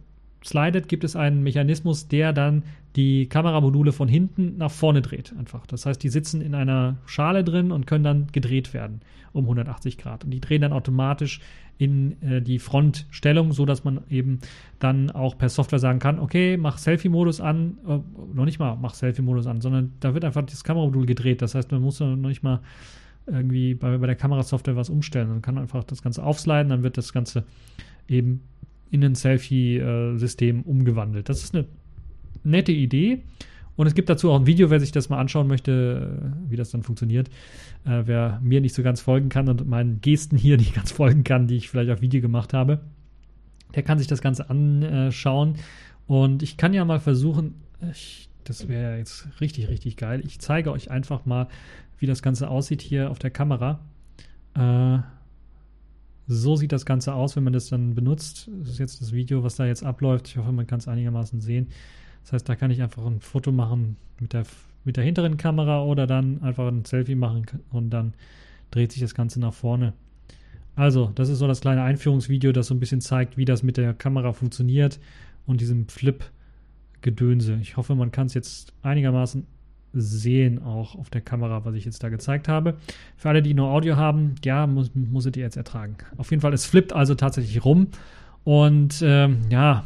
slidet, 0.44 0.88
gibt 0.88 1.04
es 1.04 1.16
einen 1.16 1.44
Mechanismus, 1.44 2.08
der 2.08 2.34
dann 2.34 2.64
die 2.96 3.28
Kameramodule 3.28 3.91
von 3.91 4.08
hinten 4.08 4.58
nach 4.58 4.72
vorne 4.72 5.02
dreht. 5.02 5.34
Einfach. 5.38 5.66
Das 5.66 5.86
heißt, 5.86 6.02
die 6.04 6.10
sitzen 6.10 6.41
in 6.41 6.54
einer 6.54 6.98
Schale 7.06 7.44
drin 7.44 7.72
und 7.72 7.88
können 7.88 8.04
dann 8.04 8.28
gedreht 8.32 8.74
werden 8.74 9.02
um 9.32 9.46
180 9.46 9.98
Grad. 9.98 10.24
Und 10.24 10.32
die 10.32 10.39
drehen 10.39 10.62
dann 10.62 10.74
automatisch 10.74 11.41
in 11.78 12.22
äh, 12.22 12.41
die 12.41 12.60
Frontstellung, 12.60 13.52
sodass 13.52 13.84
man 13.84 14.02
eben 14.10 14.39
dann 14.80 15.10
auch 15.10 15.38
per 15.38 15.50
Software 15.50 15.80
sagen 15.80 16.00
kann, 16.00 16.20
okay, 16.20 16.56
mach 16.56 16.78
Selfie-Modus 16.78 17.41
an, 17.41 17.78
äh, 17.88 18.00
noch 18.36 18.46
nicht 18.46 18.60
mal 18.60 18.76
mach 18.76 18.94
Selfie-Modus 18.94 19.48
an, 19.48 19.60
sondern 19.60 19.94
da 20.00 20.14
wird 20.14 20.24
einfach 20.24 20.44
das 20.44 20.64
Kameramodul 20.64 21.08
gedreht. 21.08 21.41
Das 21.41 21.56
heißt, 21.56 21.72
man 21.72 21.82
muss 21.82 22.00
noch 22.00 22.16
nicht 22.16 22.44
mal 22.44 22.60
irgendwie 23.26 23.74
bei, 23.74 23.98
bei 23.98 24.06
der 24.06 24.16
Kamerasoftware 24.16 24.76
was 24.76 24.89
umstellen. 24.89 25.30
Man 25.30 25.41
kann 25.41 25.58
einfach 25.58 25.84
das 25.84 26.04
Ganze 26.04 26.24
aufsliden, 26.24 26.70
dann 26.70 26.84
wird 26.84 26.98
das 26.98 27.12
Ganze 27.12 27.44
eben 28.08 28.41
in 28.94 29.04
ein 29.04 29.16
Selfie-System 29.16 30.62
umgewandelt. 30.62 31.28
Das 31.28 31.44
ist 31.44 31.56
eine 31.56 31.66
nette 32.44 32.72
Idee. 32.72 33.24
Und 33.76 33.88
es 33.88 33.96
gibt 33.96 34.08
dazu 34.08 34.32
auch 34.32 34.39
ein 34.39 34.46
Video, 34.46 34.70
wer 34.70 34.80
sich 34.80 34.91
das 34.91 35.10
mal 35.10 35.18
anschauen 35.18 35.48
möchte, 35.48 36.22
äh, 36.22 36.52
wie 36.52 36.56
das 36.56 36.70
dann 36.70 36.84
funktioniert. 36.84 37.28
Äh, 37.86 38.04
wer 38.06 38.39
mir 38.44 38.62
nicht 38.62 38.76
so 38.76 38.84
ganz 38.84 39.02
folgen 39.02 39.30
kann 39.30 39.50
und 39.50 39.68
meinen 39.68 40.00
Gesten 40.02 40.38
hier 40.38 40.58
nicht 40.60 40.76
ganz 40.76 40.91
folgen 40.91 41.24
kann, 41.24 41.48
die 41.48 41.56
ich 41.58 41.70
vielleicht 41.70 41.89
auf 41.89 42.02
Video 42.02 42.22
gemacht 42.22 42.54
habe, 42.54 42.82
der 43.74 43.82
kann 43.82 43.98
sich 43.98 44.06
das 44.06 44.22
Ganze 44.22 44.52
anschauen. 44.52 45.56
Und 46.06 46.44
ich 46.44 46.56
kann 46.58 46.76
ja 46.76 46.86
mal 46.86 47.00
versuchen, 47.00 47.56
ich, 47.91 48.30
das 48.44 48.68
wäre 48.68 49.00
jetzt 49.00 49.28
richtig, 49.41 49.70
richtig 49.70 49.98
geil. 49.98 50.22
Ich 50.24 50.39
zeige 50.39 50.72
euch 50.72 50.91
einfach 50.91 51.26
mal, 51.26 51.48
wie 51.98 52.06
das 52.06 52.22
Ganze 52.22 52.50
aussieht 52.50 52.84
hier 52.84 53.10
auf 53.10 53.18
der 53.18 53.32
Kamera. 53.32 53.80
Äh, 54.54 55.00
so 56.28 56.55
sieht 56.55 56.71
das 56.71 56.86
Ganze 56.86 57.13
aus, 57.13 57.36
wenn 57.36 57.43
man 57.43 57.53
das 57.53 57.69
dann 57.69 57.95
benutzt. 57.95 58.49
Das 58.59 58.69
ist 58.69 58.80
jetzt 58.80 59.01
das 59.01 59.11
Video, 59.11 59.43
was 59.43 59.55
da 59.55 59.65
jetzt 59.65 59.84
abläuft. 59.84 60.28
Ich 60.28 60.38
hoffe, 60.38 60.51
man 60.51 60.67
kann 60.67 60.80
es 60.80 60.88
einigermaßen 60.88 61.41
sehen. 61.41 61.67
Das 62.24 62.34
heißt, 62.34 62.47
da 62.47 62.55
kann 62.55 62.71
ich 62.71 62.82
einfach 62.82 63.05
ein 63.05 63.19
Foto 63.19 63.51
machen 63.51 63.97
mit 64.19 64.34
der, 64.34 64.45
mit 64.86 64.97
der 64.97 65.03
hinteren 65.03 65.38
Kamera 65.38 65.84
oder 65.84 66.07
dann 66.07 66.41
einfach 66.41 66.67
ein 66.67 66.86
Selfie 66.86 67.15
machen 67.15 67.45
und 67.71 67.89
dann 67.89 68.13
dreht 68.71 68.91
sich 68.91 69.01
das 69.01 69.13
Ganze 69.13 69.39
nach 69.39 69.53
vorne. 69.53 69.93
Also, 70.76 71.11
das 71.13 71.30
ist 71.30 71.39
so 71.39 71.47
das 71.47 71.61
kleine 71.61 71.84
Einführungsvideo, 71.84 72.51
das 72.51 72.67
so 72.67 72.74
ein 72.74 72.80
bisschen 72.80 73.01
zeigt, 73.01 73.38
wie 73.38 73.45
das 73.45 73.61
mit 73.61 73.78
der 73.78 73.93
Kamera 73.93 74.34
funktioniert 74.34 74.99
und 75.45 75.61
diesem 75.61 75.88
Flip-Gedönse. 75.88 77.59
Ich 77.61 77.78
hoffe, 77.78 77.93
man 77.95 78.11
kann 78.11 78.28
es 78.28 78.34
jetzt 78.34 78.74
einigermaßen 78.82 79.45
sehen, 79.94 80.62
auch 80.62 80.96
auf 80.96 81.10
der 81.10 81.22
Kamera, 81.22 81.66
was 81.66 81.76
ich 81.76 81.86
jetzt 81.86 82.04
da 82.04 82.10
gezeigt 82.10 82.48
habe. 82.48 82.76
Für 83.16 83.30
alle, 83.30 83.41
die 83.41 83.54
nur 83.54 83.70
Audio 83.70 83.96
haben, 83.96 84.36
ja, 84.44 84.68
muss, 84.68 84.91
musstet 84.94 85.38
ihr 85.38 85.44
jetzt 85.44 85.58
ertragen. 85.58 85.98
Auf 86.18 86.32
jeden 86.32 86.41
Fall, 86.41 86.54
es 86.54 86.66
flippt 86.66 86.94
also 86.94 87.16
tatsächlich 87.16 87.64
rum. 87.64 87.88
Und 88.44 89.02
ähm, 89.06 89.41
ja, 89.50 89.84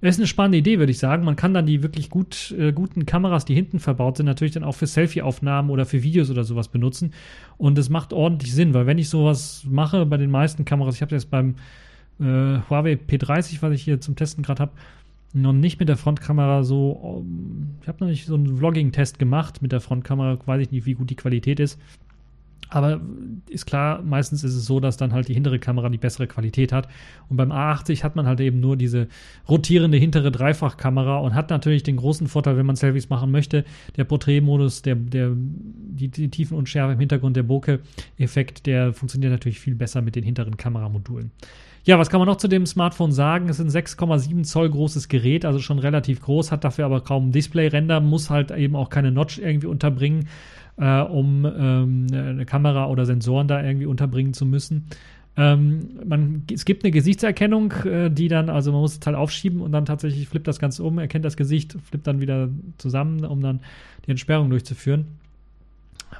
ist 0.00 0.18
eine 0.18 0.26
spannende 0.26 0.58
Idee, 0.58 0.78
würde 0.78 0.92
ich 0.92 0.98
sagen. 0.98 1.24
Man 1.24 1.36
kann 1.36 1.54
dann 1.54 1.66
die 1.66 1.82
wirklich 1.82 2.08
gut, 2.08 2.54
äh, 2.56 2.72
guten 2.72 3.04
Kameras, 3.04 3.44
die 3.44 3.54
hinten 3.54 3.80
verbaut 3.80 4.16
sind, 4.16 4.26
natürlich 4.26 4.54
dann 4.54 4.64
auch 4.64 4.74
für 4.74 4.86
Selfie-Aufnahmen 4.86 5.70
oder 5.70 5.86
für 5.86 6.02
Videos 6.02 6.30
oder 6.30 6.44
sowas 6.44 6.68
benutzen. 6.68 7.12
Und 7.56 7.78
es 7.78 7.88
macht 7.88 8.12
ordentlich 8.12 8.54
Sinn, 8.54 8.74
weil 8.74 8.86
wenn 8.86 8.98
ich 8.98 9.08
sowas 9.08 9.64
mache 9.68 10.06
bei 10.06 10.16
den 10.16 10.30
meisten 10.30 10.64
Kameras, 10.64 10.94
ich 10.94 11.02
habe 11.02 11.14
jetzt 11.14 11.30
beim 11.30 11.56
äh, 12.20 12.60
Huawei 12.68 12.92
P30, 12.92 13.60
was 13.60 13.72
ich 13.72 13.82
hier 13.82 14.00
zum 14.00 14.14
Testen 14.14 14.44
gerade 14.44 14.60
habe, 14.60 14.72
noch 15.32 15.52
nicht 15.52 15.78
mit 15.78 15.88
der 15.88 15.96
Frontkamera 15.96 16.62
so. 16.62 17.24
Ich 17.82 17.88
habe 17.88 17.98
noch 18.00 18.10
nicht 18.10 18.26
so 18.26 18.34
einen 18.34 18.56
Vlogging-Test 18.56 19.18
gemacht 19.18 19.62
mit 19.62 19.72
der 19.72 19.80
Frontkamera, 19.80 20.38
weiß 20.44 20.62
ich 20.62 20.70
nicht, 20.70 20.86
wie 20.86 20.94
gut 20.94 21.10
die 21.10 21.16
Qualität 21.16 21.60
ist. 21.60 21.78
Aber 22.70 23.00
ist 23.48 23.64
klar, 23.64 24.02
meistens 24.02 24.44
ist 24.44 24.54
es 24.54 24.66
so, 24.66 24.78
dass 24.78 24.98
dann 24.98 25.12
halt 25.12 25.28
die 25.28 25.34
hintere 25.34 25.58
Kamera 25.58 25.88
die 25.88 25.96
bessere 25.96 26.26
Qualität 26.26 26.70
hat. 26.70 26.88
Und 27.28 27.38
beim 27.38 27.50
A80 27.50 28.02
hat 28.02 28.14
man 28.14 28.26
halt 28.26 28.40
eben 28.40 28.60
nur 28.60 28.76
diese 28.76 29.08
rotierende 29.48 29.96
hintere 29.96 30.30
Dreifachkamera 30.30 31.18
und 31.18 31.34
hat 31.34 31.48
natürlich 31.48 31.82
den 31.82 31.96
großen 31.96 32.26
Vorteil, 32.26 32.58
wenn 32.58 32.66
man 32.66 32.76
Selfies 32.76 33.08
machen 33.08 33.30
möchte, 33.30 33.64
der 33.96 34.04
Porträtmodus, 34.04 34.82
der, 34.82 34.96
der, 34.96 35.32
die, 35.34 36.08
die 36.08 36.28
Tiefenunschärfe 36.28 36.92
im 36.92 37.00
Hintergrund, 37.00 37.36
der 37.36 37.42
Bokeh-Effekt, 37.42 38.66
der 38.66 38.92
funktioniert 38.92 39.32
natürlich 39.32 39.60
viel 39.60 39.74
besser 39.74 40.02
mit 40.02 40.14
den 40.14 40.24
hinteren 40.24 40.58
Kameramodulen. 40.58 41.30
Ja, 41.88 41.98
was 41.98 42.10
kann 42.10 42.20
man 42.20 42.26
noch 42.26 42.36
zu 42.36 42.48
dem 42.48 42.66
Smartphone 42.66 43.12
sagen? 43.12 43.48
Es 43.48 43.58
ist 43.58 43.74
ein 43.74 43.82
6,7 43.82 44.42
Zoll 44.44 44.68
großes 44.68 45.08
Gerät, 45.08 45.46
also 45.46 45.58
schon 45.58 45.78
relativ 45.78 46.20
groß, 46.20 46.52
hat 46.52 46.62
dafür 46.62 46.84
aber 46.84 47.00
kaum 47.00 47.32
Display-Ränder, 47.32 48.00
muss 48.00 48.28
halt 48.28 48.50
eben 48.50 48.76
auch 48.76 48.90
keine 48.90 49.10
Notch 49.10 49.38
irgendwie 49.38 49.68
unterbringen 49.68 50.28
äh, 50.76 51.00
um 51.00 51.46
ähm, 51.46 52.06
eine 52.12 52.44
Kamera 52.44 52.88
oder 52.88 53.06
Sensoren 53.06 53.48
da 53.48 53.64
irgendwie 53.64 53.86
unterbringen 53.86 54.34
zu 54.34 54.44
müssen. 54.44 54.84
Ähm, 55.38 55.88
man, 56.04 56.42
es 56.52 56.66
gibt 56.66 56.84
eine 56.84 56.90
Gesichtserkennung, 56.90 57.72
äh, 57.86 58.10
die 58.10 58.28
dann, 58.28 58.50
also 58.50 58.70
man 58.70 58.82
muss 58.82 58.98
es 58.98 59.06
halt 59.06 59.16
aufschieben 59.16 59.62
und 59.62 59.72
dann 59.72 59.86
tatsächlich 59.86 60.28
flippt 60.28 60.46
das 60.46 60.58
Ganze 60.58 60.84
um, 60.84 60.98
erkennt 60.98 61.24
das 61.24 61.38
Gesicht, 61.38 61.74
flippt 61.88 62.06
dann 62.06 62.20
wieder 62.20 62.50
zusammen, 62.76 63.24
um 63.24 63.40
dann 63.40 63.60
die 64.06 64.10
Entsperrung 64.10 64.50
durchzuführen. 64.50 65.06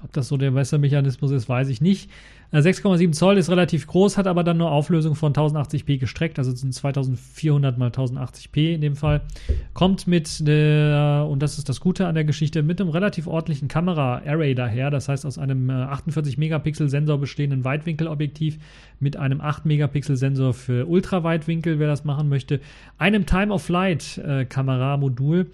Ob 0.02 0.12
das 0.12 0.28
so 0.28 0.38
der 0.38 0.50
Messermechanismus 0.50 1.30
ist, 1.30 1.46
weiß 1.46 1.68
ich 1.68 1.82
nicht. 1.82 2.10
6,7 2.52 3.08
äh, 3.08 3.10
Zoll 3.10 3.36
ist 3.36 3.50
relativ 3.50 3.86
groß, 3.86 4.16
hat 4.16 4.26
aber 4.26 4.42
dann 4.42 4.56
nur 4.56 4.70
Auflösung 4.70 5.14
von 5.14 5.34
1080p 5.34 5.98
gestreckt, 5.98 6.38
also 6.38 6.54
sind 6.54 6.72
2400 6.72 7.76
mal 7.76 7.90
1080p 7.90 8.72
in 8.74 8.80
dem 8.80 8.96
Fall. 8.96 9.20
Kommt 9.74 10.06
mit 10.06 10.46
der, 10.46 11.26
und 11.28 11.42
das 11.42 11.58
ist 11.58 11.68
das 11.68 11.80
Gute 11.80 12.06
an 12.06 12.14
der 12.14 12.24
Geschichte, 12.24 12.62
mit 12.62 12.80
einem 12.80 12.88
relativ 12.88 13.26
ordentlichen 13.26 13.68
Kamera-Array 13.68 14.54
daher, 14.54 14.90
das 14.90 15.10
heißt 15.10 15.26
aus 15.26 15.36
einem 15.36 15.68
48 15.68 16.38
Megapixel 16.38 16.88
Sensor 16.88 17.18
bestehenden 17.18 17.64
Weitwinkelobjektiv 17.64 18.58
mit 18.98 19.18
einem 19.18 19.42
8 19.42 19.66
Megapixel 19.66 20.16
Sensor 20.16 20.54
für 20.54 20.86
Ultraweitwinkel, 20.86 21.78
wer 21.78 21.88
das 21.88 22.04
machen 22.04 22.30
möchte, 22.30 22.60
einem 22.96 23.26
Time-of-Flight-Kameramodul 23.26 25.40
äh, 25.40 25.46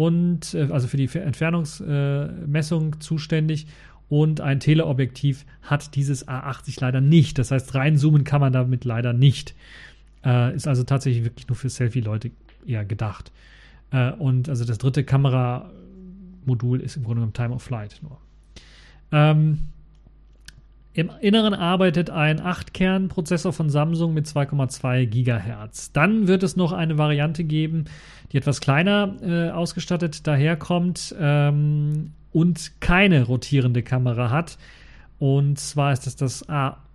und 0.00 0.54
äh, 0.54 0.68
also 0.70 0.88
für 0.88 0.96
die 0.96 1.10
Entfernungsmessung 1.14 2.94
äh, 2.94 2.98
zuständig 3.00 3.66
und 4.10 4.40
ein 4.40 4.58
Teleobjektiv 4.58 5.46
hat 5.62 5.94
dieses 5.94 6.26
A80 6.26 6.80
leider 6.80 7.00
nicht. 7.00 7.38
Das 7.38 7.52
heißt, 7.52 7.74
reinzoomen 7.76 8.24
kann 8.24 8.40
man 8.40 8.52
damit 8.52 8.84
leider 8.84 9.12
nicht. 9.12 9.54
Äh, 10.24 10.54
ist 10.54 10.66
also 10.66 10.82
tatsächlich 10.82 11.24
wirklich 11.24 11.48
nur 11.48 11.56
für 11.56 11.70
Selfie-Leute 11.70 12.32
eher 12.66 12.84
gedacht. 12.84 13.30
Äh, 13.92 14.10
und 14.10 14.48
also 14.48 14.64
das 14.64 14.78
dritte 14.78 15.04
Kameramodul 15.04 16.80
ist 16.80 16.96
im 16.96 17.04
Grunde 17.04 17.20
genommen 17.20 17.34
Time 17.34 17.54
of 17.54 17.62
Flight 17.62 18.00
nur. 18.02 18.18
Ähm, 19.12 19.68
Im 20.92 21.12
Inneren 21.20 21.54
arbeitet 21.54 22.10
ein 22.10 22.40
8-Kern-Prozessor 22.40 23.52
von 23.52 23.70
Samsung 23.70 24.12
mit 24.12 24.26
2,2 24.26 25.06
Gigahertz. 25.06 25.92
Dann 25.92 26.26
wird 26.26 26.42
es 26.42 26.56
noch 26.56 26.72
eine 26.72 26.98
Variante 26.98 27.44
geben, 27.44 27.84
die 28.32 28.38
etwas 28.38 28.60
kleiner 28.60 29.14
äh, 29.22 29.50
ausgestattet 29.50 30.26
daherkommt 30.26 31.14
ähm, 31.16 32.10
und 32.32 32.80
keine 32.80 33.24
rotierende 33.24 33.82
Kamera 33.82 34.30
hat. 34.30 34.58
Und 35.18 35.58
zwar 35.58 35.92
ist 35.92 36.06
das 36.06 36.16
das 36.16 36.48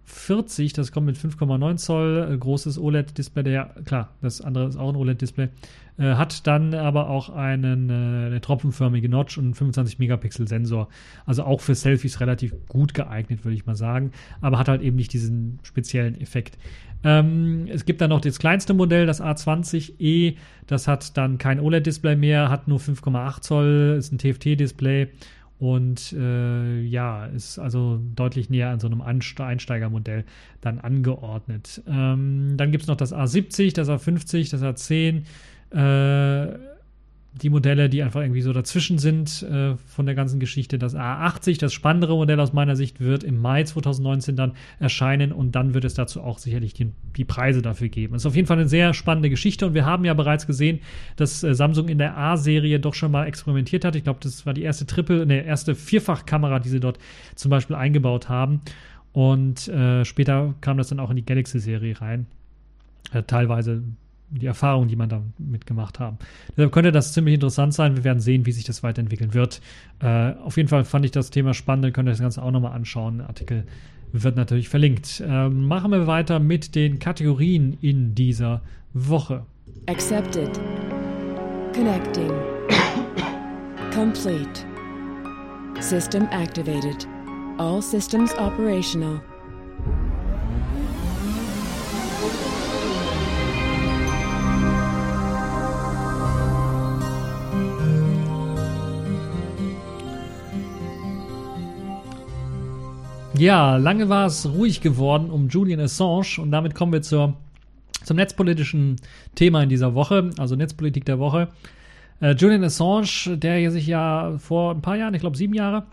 A40, 0.07 0.75
das 0.75 0.91
kommt 0.91 1.07
mit 1.07 1.17
5,9 1.17 1.77
Zoll, 1.77 2.29
äh, 2.31 2.37
großes 2.37 2.77
OLED-Display. 2.79 3.51
Ja, 3.51 3.65
klar, 3.85 4.09
das 4.21 4.41
andere 4.41 4.67
ist 4.67 4.77
auch 4.77 4.89
ein 4.89 4.95
OLED-Display. 4.95 5.49
Äh, 5.97 6.15
hat 6.15 6.45
dann 6.45 6.73
aber 6.73 7.09
auch 7.09 7.29
einen, 7.29 7.89
äh, 7.89 8.27
eine 8.27 8.41
tropfenförmige 8.41 9.07
Notch 9.07 9.37
und 9.37 9.45
einen 9.45 9.53
25 9.53 9.99
Megapixel 9.99 10.47
Sensor. 10.47 10.89
Also 11.25 11.43
auch 11.43 11.61
für 11.61 11.75
Selfies 11.75 12.19
relativ 12.19 12.53
gut 12.67 12.93
geeignet, 12.93 13.45
würde 13.45 13.55
ich 13.55 13.65
mal 13.65 13.75
sagen. 13.75 14.11
Aber 14.41 14.59
hat 14.59 14.67
halt 14.67 14.81
eben 14.81 14.97
nicht 14.97 15.13
diesen 15.13 15.59
speziellen 15.63 16.19
Effekt. 16.19 16.57
Ähm, 17.03 17.67
es 17.69 17.85
gibt 17.85 18.01
dann 18.01 18.09
noch 18.09 18.21
das 18.21 18.39
kleinste 18.39 18.73
Modell, 18.73 19.05
das 19.05 19.21
A20e. 19.21 20.35
Das 20.67 20.87
hat 20.87 21.17
dann 21.17 21.37
kein 21.37 21.59
OLED-Display 21.59 22.15
mehr, 22.15 22.49
hat 22.49 22.67
nur 22.67 22.79
5,8 22.79 23.41
Zoll, 23.41 23.95
ist 23.97 24.11
ein 24.11 24.17
TFT-Display 24.17 25.09
und 25.65 26.13
äh, 26.13 26.81
ja, 26.81 27.25
ist 27.25 27.57
also 27.57 27.99
deutlich 28.15 28.51
näher 28.51 28.69
an 28.69 28.79
so 28.79 28.85
einem 28.85 29.01
Einsteigermodell 29.01 30.23
dann 30.61 30.79
angeordnet. 30.79 31.81
Ähm, 31.87 32.53
dann 32.55 32.71
gibt 32.71 32.83
es 32.83 32.87
noch 32.87 32.97
das 32.97 33.11
A70, 33.11 33.73
das 33.73 33.89
A50, 33.89 34.51
das 34.51 34.61
A10 34.61 35.23
äh, 35.71 36.74
die 37.41 37.49
Modelle, 37.49 37.89
die 37.89 38.01
einfach 38.01 38.21
irgendwie 38.21 38.41
so 38.41 38.53
dazwischen 38.53 38.97
sind 38.97 39.43
äh, 39.43 39.75
von 39.75 40.05
der 40.05 40.15
ganzen 40.15 40.39
Geschichte. 40.39 40.79
Das 40.79 40.95
A80, 40.95 41.59
das 41.59 41.73
spannendere 41.73 42.15
Modell 42.15 42.39
aus 42.39 42.53
meiner 42.53 42.75
Sicht, 42.75 43.01
wird 43.01 43.23
im 43.23 43.41
Mai 43.41 43.63
2019 43.63 44.35
dann 44.35 44.53
erscheinen 44.79 45.33
und 45.33 45.53
dann 45.53 45.73
wird 45.73 45.83
es 45.83 45.95
dazu 45.95 46.21
auch 46.21 46.37
sicherlich 46.37 46.73
die, 46.73 46.91
die 47.17 47.25
Preise 47.25 47.61
dafür 47.61 47.89
geben. 47.89 48.13
Das 48.13 48.21
ist 48.21 48.25
auf 48.27 48.35
jeden 48.35 48.47
Fall 48.47 48.57
eine 48.57 48.69
sehr 48.69 48.93
spannende 48.93 49.29
Geschichte 49.29 49.65
und 49.65 49.73
wir 49.73 49.85
haben 49.85 50.05
ja 50.05 50.13
bereits 50.13 50.47
gesehen, 50.47 50.79
dass 51.17 51.43
äh, 51.43 51.53
Samsung 51.53 51.89
in 51.89 51.97
der 51.97 52.17
A-Serie 52.17 52.79
doch 52.79 52.93
schon 52.93 53.11
mal 53.11 53.27
experimentiert 53.27 53.83
hat. 53.83 53.95
Ich 53.97 54.03
glaube, 54.03 54.19
das 54.23 54.45
war 54.45 54.53
die 54.53 54.63
erste 54.63 54.85
Triple, 54.85 55.25
ne, 55.25 55.43
erste 55.43 55.75
Vierfachkamera, 55.75 56.59
die 56.59 56.69
sie 56.69 56.79
dort 56.79 56.99
zum 57.35 57.49
Beispiel 57.49 57.75
eingebaut 57.75 58.29
haben. 58.29 58.61
Und 59.11 59.67
äh, 59.67 60.05
später 60.05 60.55
kam 60.61 60.77
das 60.77 60.87
dann 60.87 60.99
auch 60.99 61.09
in 61.09 61.15
die 61.17 61.25
Galaxy-Serie 61.25 61.99
rein. 61.99 62.27
Äh, 63.13 63.23
teilweise 63.23 63.83
die 64.29 64.45
Erfahrungen, 64.45 64.87
die 64.87 64.95
man 64.95 65.09
damit 65.09 65.65
gemacht 65.65 65.99
haben. 65.99 66.17
Deshalb 66.55 66.71
könnte 66.71 66.91
das 66.91 67.13
ziemlich 67.13 67.35
interessant 67.35 67.73
sein. 67.73 67.95
Wir 67.95 68.03
werden 68.03 68.19
sehen, 68.19 68.45
wie 68.45 68.51
sich 68.51 68.63
das 68.63 68.83
weiterentwickeln 68.83 69.33
wird. 69.33 69.61
Äh, 69.99 70.33
auf 70.33 70.57
jeden 70.57 70.69
Fall 70.69 70.83
fand 70.83 71.05
ich 71.05 71.11
das 71.11 71.29
Thema 71.29 71.53
spannend. 71.53 71.93
Könnt 71.93 72.07
ihr 72.07 72.11
das 72.11 72.21
Ganze 72.21 72.41
auch 72.41 72.51
nochmal 72.51 72.73
anschauen. 72.73 73.19
Der 73.19 73.27
Artikel 73.27 73.65
wird 74.11 74.35
natürlich 74.35 74.69
verlinkt. 74.69 75.21
Äh, 75.25 75.49
machen 75.49 75.91
wir 75.91 76.07
weiter 76.07 76.39
mit 76.39 76.75
den 76.75 76.99
Kategorien 76.99 77.77
in 77.81 78.15
dieser 78.15 78.61
Woche. 78.93 79.45
Accepted. 79.87 80.59
Connecting. 81.73 82.31
Complete. 83.93 84.65
System 85.79 86.27
activated. 86.31 87.07
All 87.57 87.81
systems 87.81 88.33
operational. 88.37 89.21
Ja, 103.37 103.75
lange 103.75 104.07
war 104.07 104.27
es 104.27 104.47
ruhig 104.47 104.81
geworden 104.81 105.29
um 105.29 105.49
Julian 105.49 105.81
Assange 105.81 106.39
und 106.39 106.51
damit 106.51 106.73
kommen 106.73 106.93
wir 106.93 107.01
zur, 107.01 107.35
zum 108.03 108.15
netzpolitischen 108.15 108.95
Thema 109.35 109.63
in 109.63 109.69
dieser 109.69 109.93
Woche, 109.93 110.29
also 110.37 110.55
Netzpolitik 110.55 111.05
der 111.05 111.19
Woche. 111.19 111.49
Äh, 112.21 112.35
Julian 112.35 112.63
Assange, 112.63 113.37
der 113.37 113.71
sich 113.71 113.87
ja 113.87 114.37
vor 114.37 114.73
ein 114.73 114.81
paar 114.81 114.95
Jahren, 114.95 115.13
ich 115.15 115.21
glaube 115.21 115.35
sieben 115.35 115.53
Jahre, 115.53 115.83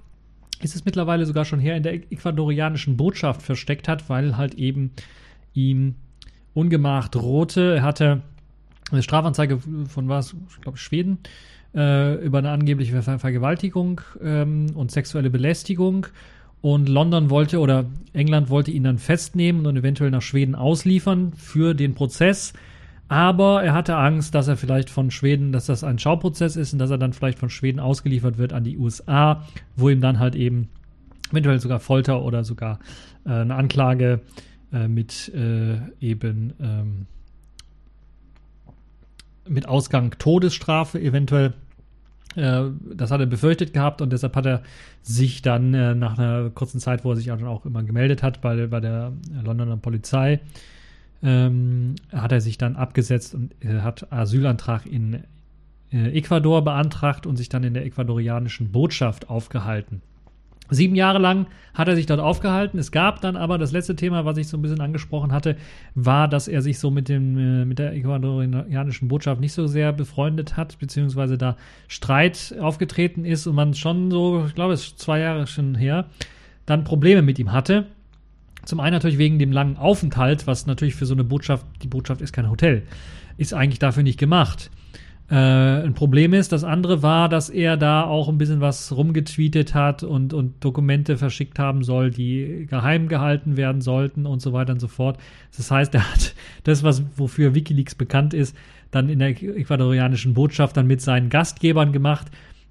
ist 0.61 0.77
es 0.77 0.85
mittlerweile 0.85 1.27
sogar 1.27 1.45
schon 1.45 1.59
her, 1.59 1.77
in 1.77 1.83
der 1.83 1.95
ecuadorianischen 1.95 2.97
Botschaft 2.97 3.43
versteckt 3.43 3.89
hat, 3.89 4.09
weil 4.09 4.37
halt 4.37 4.55
eben 4.55 4.93
ihm 5.53 5.97
ungemacht 6.55 7.15
drohte. 7.15 7.77
Er 7.77 7.83
hatte 7.83 8.23
eine 8.93 9.03
Strafanzeige 9.03 9.59
von 9.89 10.09
was, 10.09 10.37
ich 10.49 10.61
glaube 10.61 10.79
Schweden, 10.79 11.19
äh, 11.75 12.25
über 12.25 12.39
eine 12.39 12.51
angebliche 12.51 13.03
Ver 13.03 13.19
Vergewaltigung 13.19 14.01
ähm, 14.23 14.67
und 14.75 14.93
sexuelle 14.93 15.31
Belästigung 15.31 16.07
und 16.63 16.89
London 16.89 17.29
wollte 17.29 17.59
oder 17.59 17.85
England 18.13 18.49
wollte 18.49 18.71
ihn 18.71 18.85
dann 18.85 18.99
festnehmen 18.99 19.67
und 19.67 19.77
eventuell 19.77 20.11
nach 20.11 20.23
Schweden 20.23 20.55
ausliefern 20.55 21.33
für 21.35 21.75
den 21.75 21.95
Prozess. 21.95 22.53
Aber 23.09 23.63
er 23.63 23.75
hatte 23.75 23.97
Angst, 23.97 24.35
dass 24.35 24.49
er 24.49 24.57
vielleicht 24.57 24.89
von 24.89 25.11
Schweden, 25.11 25.53
dass 25.53 25.67
das 25.67 25.85
ein 25.85 25.99
Schauprozess 25.99 26.57
ist 26.57 26.73
und 26.73 26.79
dass 26.79 26.91
er 26.91 26.99
dann 26.99 27.13
vielleicht 27.13 27.39
von 27.39 27.51
Schweden 27.51 27.81
ausgeliefert 27.81 28.39
wird 28.39 28.55
an 28.55 28.65
die 28.65 28.79
USA, 28.79 29.45
wo 29.77 29.91
ihm 29.91 30.01
dann 30.01 30.19
halt 30.19 30.35
eben 30.35 30.71
eventuell 31.31 31.61
sogar 31.61 31.81
Folter 31.81 32.23
oder 32.23 32.45
sogar 32.45 32.79
äh, 33.27 33.31
eine 33.31 33.55
Anklage 33.55 34.21
äh, 34.73 34.89
mit 34.89 35.31
äh, 35.35 35.79
eben 36.01 36.55
ähm, 36.61 37.07
mit 39.49 39.67
Ausgang 39.69 40.15
Todesstrafe 40.19 41.01
eventuell 41.01 41.55
das 42.35 43.11
hat 43.11 43.21
er 43.21 43.27
befürchtet 43.27 43.75
gehabt 43.75 44.01
und 44.01 44.13
deshalb 44.13 44.35
hat 44.37 44.47
er 44.47 44.63
sich 45.03 45.43
dann 45.43 45.75
äh, 45.75 45.95
nach 45.95 46.19
einer 46.19 46.51
kurzen 46.51 46.81
Zeit, 46.81 47.05
wo 47.05 47.11
er 47.11 47.17
sich 47.17 47.31
auch, 47.31 47.43
auch 47.43 47.67
immer 47.67 47.83
gemeldet 47.83 48.23
hat 48.23 48.41
bei, 48.41 48.67
bei 48.67 48.81
der 48.81 49.13
Londoner 49.45 49.77
Polizei, 49.77 50.41
ähm, 51.23 51.97
hat 52.11 52.33
er 52.33 52.41
sich 52.41 52.59
dann 52.59 52.77
abgesetzt 52.77 53.35
und 53.35 53.53
äh, 53.61 53.81
hat 53.81 54.13
Asylantrag 54.13 54.87
in 54.87 55.25
äh, 55.93 56.17
Ecuador 56.17 56.65
beantragt 56.65 57.27
und 57.27 57.37
sich 57.37 57.49
dann 57.49 57.65
in 57.65 57.75
der 57.75 57.85
ecuadorianischen 57.85 58.73
Botschaft 58.73 59.29
aufgehalten. 59.29 60.03
Sieben 60.73 60.95
Jahre 60.95 61.19
lang 61.19 61.47
hat 61.75 61.89
er 61.89 61.97
sich 61.97 62.07
dort 62.07 62.21
aufgehalten. 62.21 62.79
Es 62.79 62.93
gab 62.93 63.21
dann 63.21 63.37
aber 63.37 63.59
das 63.59 63.73
letzte 63.73 63.97
Thema, 63.97 64.25
was 64.25 64.37
ich 64.37 64.49
so 64.49 64.57
ein 64.57 64.63
bisschen 64.63 64.81
angesprochen 64.81 65.33
hatte, 65.33 65.57
war, 65.95 66.29
dass 66.29 66.49
er 66.49 66.63
sich 66.63 66.79
so 66.79 66.91
mit, 66.91 67.09
dem, 67.09 67.39
äh, 67.39 67.65
mit 67.65 67.79
der 67.79 67.95
ecuadorianischen 67.95 69.09
Botschaft 69.09 69.41
nicht 69.41 69.53
so 69.53 69.67
sehr 69.67 69.93
befreundet 69.93 70.57
hat, 70.57 70.79
beziehungsweise 70.79 71.39
da 71.39 71.57
Streit 71.89 72.55
aufgetreten 72.61 73.25
ist 73.25 73.47
und 73.47 73.55
man 73.55 73.75
schon 73.75 74.11
so, 74.11 74.45
ich 74.47 74.55
glaube, 74.55 74.75
es 74.75 74.87
ist 74.87 74.99
zwei 74.99 75.21
Jahre 75.21 75.47
schon 75.47 75.75
her, 75.75 76.07
dann 76.67 76.85
Probleme 76.85 77.23
mit 77.23 77.39
ihm 77.39 77.53
hatte. 77.53 77.87
Zum 78.65 78.81
einen 78.81 78.95
natürlich 78.95 79.19
wegen 79.19 79.39
dem 79.39 79.51
langen 79.51 79.77
Aufenthalt, 79.77 80.47
was 80.47 80.67
natürlich 80.67 80.95
für 80.95 81.07
so 81.07 81.15
eine 81.15 81.25
Botschaft, 81.25 81.67
die 81.83 81.89
Botschaft 81.89 82.21
ist 82.21 82.33
kein 82.33 82.49
Hotel, 82.49 82.85
ist 83.37 83.55
eigentlich 83.55 83.81
dafür 83.81 84.05
nicht 84.05 84.19
gemacht 84.19 84.71
äh, 85.33 85.83
ein 85.83 85.95
Problem 85.95 86.35
ist. 86.35 86.53
Das 86.53 86.63
andere 86.63 87.03
war, 87.03 87.31
dass 87.31 87.49
er 87.49 87.79
da 87.79 88.05
auch 88.05 88.29
ein 88.29 88.37
bisschen 88.37 88.61
was 88.61 88.95
rumgetweetet 88.95 89.75
hat 89.75 90.03
und, 90.03 90.35
und 90.35 90.63
Dokumente 90.63 91.17
verschickt 91.17 91.59
haben 91.59 91.83
soll, 91.83 92.11
die 92.11 92.67
geheim 92.69 93.09
gehalten 93.09 93.57
werden 93.57 93.81
sollten 93.81 94.27
und 94.27 94.43
so 94.43 94.53
weiter 94.53 94.75
und 94.75 94.81
so 94.81 94.89
fort. 94.89 95.19
Das 95.57 95.71
heißt, 95.71 95.95
er 95.95 96.13
hat 96.13 96.35
das, 96.65 96.83
was 96.83 97.03
wofür 97.17 97.55
Wikileaks 97.55 97.95
bekannt 97.95 98.35
ist, 98.35 98.55
dann 98.91 99.09
in 99.09 99.21
der 99.21 99.31
ecuadorianischen 99.31 100.35
Botschaft 100.35 100.77
dann 100.77 100.87
mit 100.87 101.01
seinen 101.01 101.31
Gastgebern 101.31 101.93
gemacht 101.93 102.27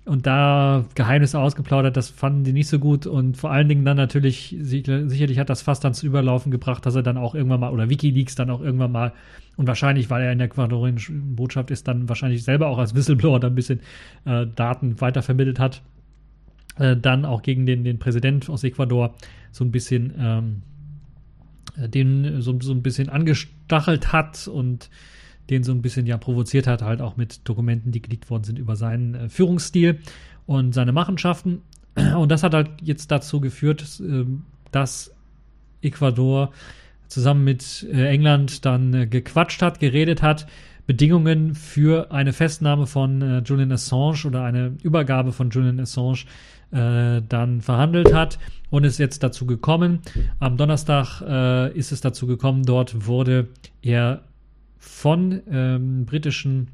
und 0.05 0.25
da 0.25 0.85
Geheimnisse 0.95 1.39
ausgeplaudert, 1.39 1.95
das 1.95 2.09
fanden 2.09 2.43
die 2.43 2.53
nicht 2.53 2.67
so 2.67 2.79
gut. 2.79 3.05
Und 3.05 3.37
vor 3.37 3.51
allen 3.51 3.69
Dingen 3.69 3.85
dann 3.85 3.97
natürlich, 3.97 4.55
sicherlich 4.59 5.37
hat 5.37 5.49
das 5.49 5.61
fast 5.61 5.85
ans 5.85 6.01
Überlaufen 6.01 6.51
gebracht, 6.51 6.85
dass 6.85 6.95
er 6.95 7.03
dann 7.03 7.17
auch 7.17 7.35
irgendwann 7.35 7.59
mal, 7.59 7.71
oder 7.71 7.89
Wikileaks 7.89 8.33
dann 8.35 8.49
auch 8.49 8.61
irgendwann 8.61 8.91
mal, 8.91 9.13
und 9.57 9.67
wahrscheinlich, 9.67 10.09
weil 10.09 10.23
er 10.23 10.31
in 10.31 10.39
der 10.39 10.47
ecuadorianischen 10.47 11.35
Botschaft 11.35 11.69
ist, 11.69 11.87
dann 11.87 12.09
wahrscheinlich 12.09 12.43
selber 12.43 12.67
auch 12.67 12.79
als 12.79 12.95
Whistleblower 12.95 13.39
da 13.39 13.47
ein 13.47 13.55
bisschen 13.55 13.81
äh, 14.25 14.47
Daten 14.47 14.99
weitervermittelt 14.99 15.59
hat, 15.59 15.83
äh, 16.77 16.97
dann 16.97 17.25
auch 17.25 17.43
gegen 17.43 17.67
den, 17.67 17.83
den 17.83 17.99
Präsident 17.99 18.49
aus 18.49 18.63
Ecuador 18.63 19.13
so 19.51 19.63
ein 19.63 19.71
bisschen, 19.71 20.13
ähm, 20.17 20.61
den 21.89 22.41
so, 22.41 22.59
so 22.59 22.71
ein 22.71 22.81
bisschen 22.81 23.09
angestachelt 23.09 24.11
hat 24.11 24.47
und 24.47 24.89
den 25.49 25.63
so 25.63 25.71
ein 25.71 25.81
bisschen 25.81 26.05
ja 26.05 26.17
provoziert 26.17 26.67
hat, 26.67 26.81
halt 26.81 27.01
auch 27.01 27.17
mit 27.17 27.47
Dokumenten, 27.47 27.91
die 27.91 28.01
geleakt 28.01 28.29
worden 28.29 28.43
sind 28.43 28.59
über 28.59 28.75
seinen 28.75 29.15
äh, 29.15 29.29
Führungsstil 29.29 29.99
und 30.45 30.73
seine 30.73 30.91
Machenschaften. 30.91 31.61
Und 32.17 32.31
das 32.31 32.43
hat 32.43 32.53
halt 32.53 32.69
jetzt 32.81 33.11
dazu 33.11 33.41
geführt, 33.41 33.99
äh, 33.99 34.25
dass 34.71 35.13
Ecuador 35.81 36.51
zusammen 37.07 37.43
mit 37.43 37.85
äh, 37.91 38.07
England 38.07 38.65
dann 38.65 38.93
äh, 38.93 39.07
gequatscht 39.07 39.61
hat, 39.61 39.79
geredet 39.79 40.21
hat, 40.21 40.47
Bedingungen 40.87 41.55
für 41.55 42.11
eine 42.11 42.33
Festnahme 42.33 42.87
von 42.87 43.21
äh, 43.21 43.39
Julian 43.39 43.71
Assange 43.71 44.25
oder 44.25 44.43
eine 44.43 44.77
Übergabe 44.81 45.31
von 45.31 45.49
Julian 45.49 45.79
Assange 45.79 46.25
äh, 46.71 47.21
dann 47.27 47.61
verhandelt 47.61 48.13
hat 48.13 48.39
und 48.69 48.83
ist 48.83 48.97
jetzt 48.97 49.23
dazu 49.23 49.45
gekommen. 49.45 49.99
Am 50.39 50.57
Donnerstag 50.57 51.21
äh, 51.21 51.77
ist 51.77 51.91
es 51.91 52.01
dazu 52.01 52.27
gekommen, 52.27 52.63
dort 52.63 53.05
wurde 53.05 53.49
er 53.81 54.23
von 54.81 55.41
ähm, 55.49 56.05
britischen 56.05 56.67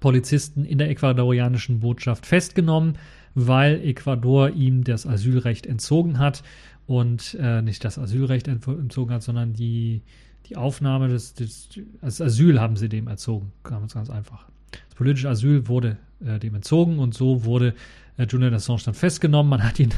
Polizisten 0.00 0.64
in 0.64 0.78
der 0.78 0.88
ecuadorianischen 0.88 1.80
Botschaft 1.80 2.24
festgenommen, 2.24 2.96
weil 3.34 3.80
Ecuador 3.84 4.50
ihm 4.50 4.82
das 4.82 5.06
Asylrecht 5.06 5.66
entzogen 5.66 6.18
hat 6.18 6.42
und 6.86 7.36
äh, 7.38 7.60
nicht 7.60 7.84
das 7.84 7.98
Asylrecht 7.98 8.48
entzogen 8.48 9.12
hat, 9.12 9.22
sondern 9.22 9.52
die, 9.52 10.00
die 10.46 10.56
Aufnahme 10.56 11.08
des, 11.08 11.34
des 11.34 11.68
das 12.00 12.20
Asyl 12.22 12.60
haben 12.60 12.76
sie 12.76 12.88
dem 12.88 13.08
entzogen. 13.08 13.52
Ganz, 13.62 13.92
ganz 13.92 14.08
einfach. 14.08 14.48
Das 14.70 14.94
politische 14.94 15.28
Asyl 15.28 15.68
wurde 15.68 15.98
äh, 16.24 16.38
dem 16.38 16.54
entzogen 16.54 16.98
und 16.98 17.12
so 17.12 17.44
wurde 17.44 17.74
äh, 18.16 18.24
Julian 18.24 18.54
Assange 18.54 18.82
dann 18.86 18.94
festgenommen. 18.94 19.50
Man 19.50 19.62
hat 19.62 19.78
ihn 19.78 19.92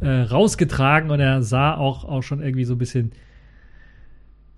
äh, 0.00 0.08
rausgetragen 0.08 1.10
und 1.10 1.18
er 1.18 1.42
sah 1.42 1.76
auch, 1.76 2.04
auch 2.04 2.22
schon 2.22 2.40
irgendwie 2.40 2.64
so 2.64 2.74
ein 2.74 2.78
bisschen 2.78 3.10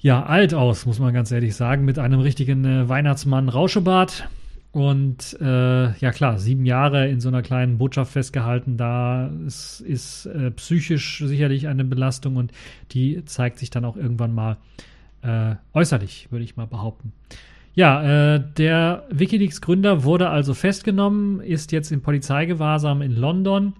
ja, 0.05 0.23
alt 0.23 0.53
aus, 0.53 0.85
muss 0.85 0.99
man 0.99 1.15
ganz 1.15 1.31
ehrlich 1.31 1.57
sagen, 1.57 1.87
mit 1.87 1.99
einem 1.99 2.21
richtigen 2.21 2.67
äh, 2.67 2.87
Weihnachtsmann-Rauschebart. 2.91 4.29
Und 4.71 5.35
äh, 5.41 5.97
ja 5.97 6.13
klar, 6.13 6.39
sieben 6.39 6.67
Jahre 6.67 7.09
in 7.09 7.21
so 7.21 7.29
einer 7.29 7.41
kleinen 7.41 7.79
Botschaft 7.79 8.13
festgehalten, 8.13 8.77
da 8.77 9.29
ist, 9.47 9.81
ist 9.81 10.27
äh, 10.27 10.51
psychisch 10.51 11.25
sicherlich 11.25 11.69
eine 11.69 11.85
Belastung 11.85 12.37
und 12.37 12.53
die 12.91 13.25
zeigt 13.25 13.59
sich 13.59 13.71
dann 13.71 13.87
auch 13.87 13.97
irgendwann 13.97 14.35
mal 14.35 14.59
äh, 15.23 15.55
äußerlich, 15.73 16.29
würde 16.31 16.45
ich 16.45 16.55
mal 16.55 16.67
behaupten. 16.67 17.15
Ja, 17.73 18.35
äh, 18.35 18.43
der 18.59 19.05
Wikileaks-Gründer 19.11 20.05
wurde 20.05 20.29
also 20.29 20.53
festgenommen, 20.53 21.41
ist 21.41 21.73
jetzt 21.73 21.91
in 21.91 22.03
Polizeigewahrsam 22.03 23.01
in 23.01 23.13
London 23.13 23.73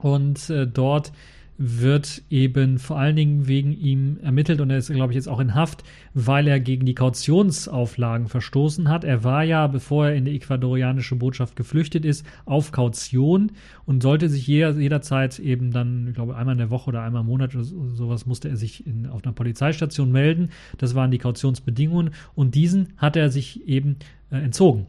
und 0.00 0.50
äh, 0.50 0.66
dort 0.66 1.12
wird 1.58 2.22
eben 2.28 2.78
vor 2.78 2.98
allen 2.98 3.16
Dingen 3.16 3.46
wegen 3.46 3.72
ihm 3.72 4.18
ermittelt 4.22 4.60
und 4.60 4.70
er 4.70 4.78
ist, 4.78 4.92
glaube 4.92 5.12
ich, 5.12 5.16
jetzt 5.16 5.28
auch 5.28 5.40
in 5.40 5.54
Haft, 5.54 5.84
weil 6.14 6.46
er 6.48 6.60
gegen 6.60 6.84
die 6.84 6.94
Kautionsauflagen 6.94 8.28
verstoßen 8.28 8.88
hat. 8.88 9.04
Er 9.04 9.24
war 9.24 9.42
ja, 9.42 9.66
bevor 9.66 10.08
er 10.08 10.14
in 10.14 10.24
die 10.24 10.36
ecuadorianische 10.36 11.16
Botschaft 11.16 11.56
geflüchtet 11.56 12.04
ist, 12.04 12.26
auf 12.44 12.72
Kaution 12.72 13.52
und 13.84 14.02
sollte 14.02 14.28
sich 14.28 14.46
jeder, 14.46 14.70
jederzeit 14.72 15.38
eben 15.38 15.70
dann, 15.70 16.08
ich 16.08 16.14
glaube, 16.14 16.36
einmal 16.36 16.52
in 16.54 16.58
der 16.58 16.70
Woche 16.70 16.88
oder 16.88 17.02
einmal 17.02 17.22
im 17.22 17.28
Monat 17.28 17.54
oder 17.54 17.64
sowas 17.64 18.26
musste 18.26 18.48
er 18.48 18.56
sich 18.56 18.86
in, 18.86 19.06
auf 19.06 19.24
einer 19.24 19.32
Polizeistation 19.32 20.12
melden. 20.12 20.50
Das 20.78 20.94
waren 20.94 21.10
die 21.10 21.18
Kautionsbedingungen 21.18 22.10
und 22.34 22.54
diesen 22.54 22.92
hat 22.96 23.16
er 23.16 23.30
sich 23.30 23.66
eben 23.66 23.96
äh, 24.30 24.36
entzogen 24.36 24.86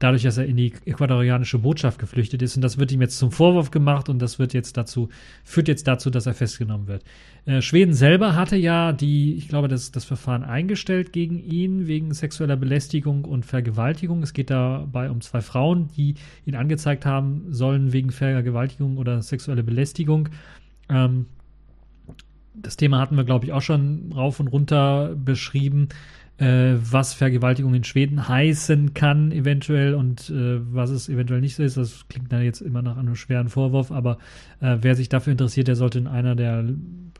dadurch, 0.00 0.22
dass 0.22 0.38
er 0.38 0.46
in 0.46 0.56
die 0.56 0.72
ecuadorianische 0.86 1.58
Botschaft 1.58 1.98
geflüchtet 1.98 2.42
ist. 2.42 2.56
Und 2.56 2.62
das 2.62 2.78
wird 2.78 2.90
ihm 2.90 3.02
jetzt 3.02 3.18
zum 3.18 3.30
Vorwurf 3.30 3.70
gemacht 3.70 4.08
und 4.08 4.18
das 4.18 4.38
wird 4.38 4.54
jetzt 4.54 4.76
dazu, 4.76 5.10
führt 5.44 5.68
jetzt 5.68 5.86
dazu, 5.86 6.10
dass 6.10 6.26
er 6.26 6.34
festgenommen 6.34 6.88
wird. 6.88 7.04
Äh, 7.44 7.60
Schweden 7.60 7.92
selber 7.92 8.34
hatte 8.34 8.56
ja 8.56 8.92
die, 8.92 9.34
ich 9.34 9.46
glaube, 9.48 9.68
das, 9.68 9.92
das 9.92 10.04
Verfahren 10.04 10.42
eingestellt 10.42 11.12
gegen 11.12 11.38
ihn 11.38 11.86
wegen 11.86 12.12
sexueller 12.14 12.56
Belästigung 12.56 13.24
und 13.26 13.44
Vergewaltigung. 13.44 14.22
Es 14.22 14.32
geht 14.32 14.50
dabei 14.50 15.10
um 15.10 15.20
zwei 15.20 15.42
Frauen, 15.42 15.88
die 15.96 16.14
ihn 16.46 16.56
angezeigt 16.56 17.04
haben 17.04 17.44
sollen 17.50 17.92
wegen 17.92 18.10
Vergewaltigung 18.10 18.96
oder 18.96 19.20
sexuelle 19.20 19.62
Belästigung. 19.62 20.30
Ähm, 20.88 21.26
das 22.54 22.76
Thema 22.76 22.98
hatten 22.98 23.16
wir, 23.16 23.24
glaube 23.24 23.44
ich, 23.44 23.52
auch 23.52 23.62
schon 23.62 24.12
rauf 24.14 24.40
und 24.40 24.48
runter 24.48 25.14
beschrieben 25.14 25.88
äh, 26.40 26.78
was 26.80 27.12
Vergewaltigung 27.12 27.74
in 27.74 27.84
Schweden 27.84 28.26
heißen 28.26 28.94
kann, 28.94 29.30
eventuell, 29.30 29.94
und 29.94 30.30
äh, 30.30 30.58
was 30.72 30.88
es 30.88 31.10
eventuell 31.10 31.40
nicht 31.42 31.54
so 31.54 31.62
ist. 31.62 31.76
Das 31.76 32.06
klingt 32.08 32.32
dann 32.32 32.42
jetzt 32.42 32.62
immer 32.62 32.80
nach 32.80 32.96
einem 32.96 33.14
schweren 33.14 33.50
Vorwurf, 33.50 33.92
aber 33.92 34.16
äh, 34.60 34.78
wer 34.80 34.94
sich 34.96 35.10
dafür 35.10 35.32
interessiert, 35.32 35.68
der 35.68 35.76
sollte 35.76 35.98
in 35.98 36.06
einer 36.06 36.34
der, 36.34 36.64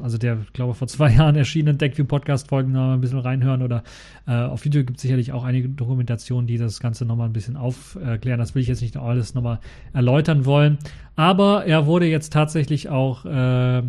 also 0.01 0.17
der, 0.17 0.39
glaube 0.55 0.73
vor 0.73 0.89
zwei 0.89 1.13
Jahren 1.15 1.37
erschienenen 1.37 1.77
Deckview 1.77 2.07
Podcast-Folgen 2.07 2.73
noch 2.73 2.95
ein 2.95 3.03
bisschen 3.03 3.19
reinhören 3.19 3.61
oder 3.61 3.83
äh, 4.27 4.33
auf 4.33 4.65
Video 4.65 4.85
gibt 4.85 4.97
es 4.97 5.03
sicherlich 5.03 5.33
auch 5.33 5.45
einige 5.45 5.69
Dokumentationen, 5.69 6.47
die 6.47 6.57
das 6.57 6.81
Ganze 6.81 7.05
nochmal 7.05 7.29
ein 7.29 7.35
bisschen 7.35 7.57
aufklären. 7.57 8.39
Das 8.39 8.55
will 8.55 8.63
ich 8.63 8.69
jetzt 8.69 8.81
nicht 8.81 8.97
alles 8.97 9.35
nochmal 9.35 9.61
erläutern 9.93 10.47
wollen. 10.47 10.79
Aber 11.17 11.67
er 11.67 11.85
wurde 11.85 12.07
jetzt 12.07 12.33
tatsächlich 12.33 12.89
auch 12.89 13.27
äh, 13.27 13.83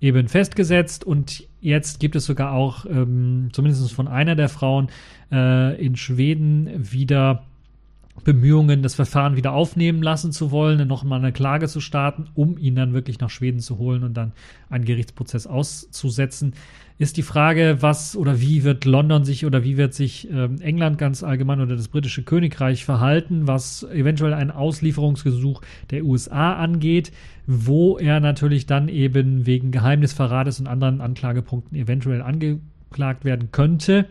eben 0.00 0.28
festgesetzt 0.28 1.04
und 1.04 1.46
jetzt 1.60 2.00
gibt 2.00 2.16
es 2.16 2.24
sogar 2.24 2.52
auch, 2.52 2.86
ähm, 2.86 3.50
zumindest 3.52 3.92
von 3.92 4.08
einer 4.08 4.34
der 4.34 4.48
Frauen 4.48 4.88
äh, 5.30 5.84
in 5.84 5.96
Schweden, 5.96 6.70
wieder 6.92 7.44
Bemühungen, 8.24 8.82
das 8.82 8.94
Verfahren 8.94 9.36
wieder 9.36 9.52
aufnehmen 9.52 10.02
lassen 10.02 10.32
zu 10.32 10.50
wollen, 10.50 10.86
nochmal 10.86 11.18
eine 11.18 11.32
Klage 11.32 11.68
zu 11.68 11.80
starten, 11.80 12.28
um 12.34 12.58
ihn 12.58 12.74
dann 12.74 12.92
wirklich 12.92 13.20
nach 13.20 13.30
Schweden 13.30 13.60
zu 13.60 13.78
holen 13.78 14.04
und 14.04 14.14
dann 14.14 14.32
einen 14.68 14.84
Gerichtsprozess 14.84 15.46
auszusetzen 15.46 16.54
ist 17.00 17.16
die 17.16 17.22
Frage, 17.22 17.78
was 17.80 18.14
oder 18.14 18.42
wie 18.42 18.62
wird 18.62 18.84
London 18.84 19.24
sich 19.24 19.46
oder 19.46 19.64
wie 19.64 19.78
wird 19.78 19.94
sich 19.94 20.30
ähm, 20.30 20.60
England 20.60 20.98
ganz 20.98 21.22
allgemein 21.22 21.62
oder 21.62 21.74
das 21.74 21.88
britische 21.88 22.22
Königreich 22.22 22.84
verhalten, 22.84 23.46
was 23.46 23.84
eventuell 23.84 24.34
ein 24.34 24.50
Auslieferungsgesuch 24.50 25.62
der 25.88 26.04
USA 26.04 26.52
angeht, 26.52 27.10
wo 27.46 27.96
er 27.96 28.20
natürlich 28.20 28.66
dann 28.66 28.90
eben 28.90 29.46
wegen 29.46 29.70
Geheimnisverrates 29.70 30.60
und 30.60 30.66
anderen 30.66 31.00
Anklagepunkten 31.00 31.74
eventuell 31.74 32.20
angeklagt 32.20 33.24
werden 33.24 33.50
könnte. 33.50 34.04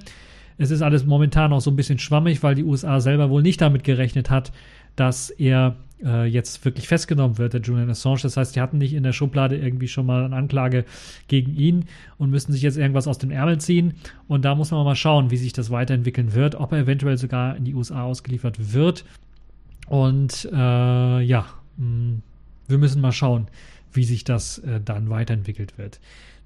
Es 0.59 0.71
ist 0.71 0.81
alles 0.81 1.05
momentan 1.05 1.53
auch 1.53 1.61
so 1.61 1.71
ein 1.71 1.77
bisschen 1.77 1.99
schwammig, 1.99 2.43
weil 2.43 2.53
die 2.53 2.65
USA 2.65 2.99
selber 2.99 3.29
wohl 3.29 3.41
nicht 3.41 3.61
damit 3.61 3.83
gerechnet 3.85 4.29
hat, 4.29 4.51
dass 4.97 5.29
er 5.29 5.77
äh, 6.03 6.25
jetzt 6.25 6.63
wirklich 6.65 6.87
festgenommen 6.89 7.37
wird, 7.37 7.53
der 7.53 7.61
Julian 7.61 7.89
Assange. 7.89 8.19
Das 8.23 8.35
heißt, 8.35 8.55
die 8.55 8.61
hatten 8.61 8.77
nicht 8.77 8.93
in 8.93 9.03
der 9.03 9.13
Schublade 9.13 9.57
irgendwie 9.57 9.87
schon 9.87 10.05
mal 10.05 10.25
eine 10.25 10.35
Anklage 10.35 10.83
gegen 11.29 11.55
ihn 11.55 11.85
und 12.17 12.29
müssen 12.29 12.51
sich 12.51 12.61
jetzt 12.61 12.77
irgendwas 12.77 13.07
aus 13.07 13.17
dem 13.17 13.31
Ärmel 13.31 13.59
ziehen. 13.59 13.93
Und 14.27 14.43
da 14.43 14.53
muss 14.53 14.71
man 14.71 14.83
mal 14.83 14.95
schauen, 14.95 15.31
wie 15.31 15.37
sich 15.37 15.53
das 15.53 15.71
weiterentwickeln 15.71 16.33
wird, 16.33 16.55
ob 16.55 16.73
er 16.73 16.79
eventuell 16.79 17.17
sogar 17.17 17.55
in 17.55 17.63
die 17.63 17.73
USA 17.73 18.03
ausgeliefert 18.03 18.73
wird. 18.73 19.05
Und 19.87 20.47
äh, 20.51 21.21
ja, 21.21 21.45
mh, 21.77 21.85
mm, 21.85 22.21
wir 22.67 22.77
müssen 22.77 23.01
mal 23.01 23.13
schauen, 23.13 23.47
wie 23.93 24.03
sich 24.03 24.25
das 24.25 24.59
äh, 24.59 24.81
dann 24.83 25.09
weiterentwickelt 25.09 25.77
wird. 25.77 26.01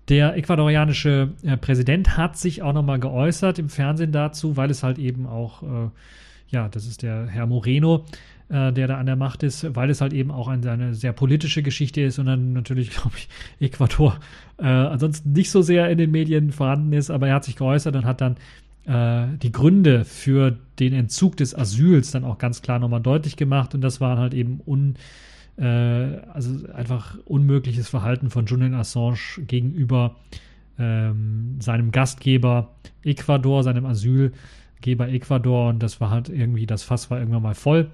Der 0.10 0.36
ecuadorianische 0.36 1.30
äh, 1.44 1.58
Präsident 1.58 2.18
hat 2.18 2.38
sich 2.38 2.62
auch 2.62 2.74
nochmal 2.74 3.00
geäußert 3.00 3.60
im 3.60 3.70
Fernsehen 3.70 4.12
dazu, 4.12 4.58
weil 4.58 4.70
es 4.70 4.84
halt 4.84 5.00
eben 5.00 5.26
auch, 5.26 5.64
äh, 5.64 5.90
ja, 6.50 6.68
das 6.68 6.86
ist 6.86 7.04
der 7.04 7.28
Herr 7.28 7.48
Moreno, 7.48 8.06
äh, 8.50 8.74
der 8.74 8.88
da 8.88 8.98
an 8.98 9.06
der 9.06 9.16
Macht 9.16 9.44
ist, 9.44 9.76
weil 9.76 9.90
es 9.90 10.02
halt 10.02 10.12
eben 10.12 10.30
auch 10.30 10.50
eine, 10.50 10.70
eine 10.72 10.94
sehr 10.94 11.14
politische 11.14 11.64
Geschichte 11.64 12.02
ist 12.02 12.20
und 12.20 12.26
dann 12.26 12.52
natürlich, 12.52 12.90
glaube 12.96 13.16
ich, 13.18 13.30
Ecuador 13.60 14.20
äh, 14.58 14.66
ansonsten 14.66 15.32
nicht 15.32 15.52
so 15.52 15.62
sehr 15.62 15.90
in 15.90 15.98
den 15.98 16.12
Medien 16.12 16.52
vorhanden 16.52 16.92
ist, 16.92 17.10
aber 17.10 17.30
er 17.30 17.36
hat 17.36 17.46
sich 17.46 17.56
geäußert 17.56 17.96
und 17.96 18.06
hat 18.06 18.20
dann 18.20 18.36
äh, 18.86 19.38
die 19.38 19.52
Gründe 19.52 20.04
für 20.04 20.58
den 20.80 20.94
Entzug 20.94 21.38
des 21.38 21.56
Asyls 21.56 22.12
dann 22.12 22.26
auch 22.26 22.38
ganz 22.38 22.62
klar 22.62 22.80
nochmal 22.80 23.02
deutlich 23.02 23.38
gemacht. 23.38 23.74
Und 23.74 23.82
das 23.82 24.02
waren 24.02 24.18
halt 24.18 24.34
eben 24.34 24.60
un, 24.66 24.96
äh, 25.58 25.64
also 26.34 26.68
einfach 26.74 27.18
unmögliches 27.26 27.90
Verhalten 27.90 28.30
von 28.30 28.46
Julian 28.46 28.74
Assange 28.74 29.46
gegenüber 29.48 30.16
ähm, 30.80 31.58
seinem 31.60 31.92
Gastgeber 31.92 32.72
Ecuador, 33.04 33.64
seinem 33.64 33.86
Asylgeber 33.86 35.08
Ecuador 35.10 35.70
und 35.70 35.84
das 35.84 36.02
war 36.02 36.10
halt 36.10 36.30
irgendwie, 36.30 36.66
das 36.66 36.84
Fass 36.84 37.12
war 37.12 37.20
irgendwann 37.20 37.44
mal 37.44 37.56
voll. 37.56 37.92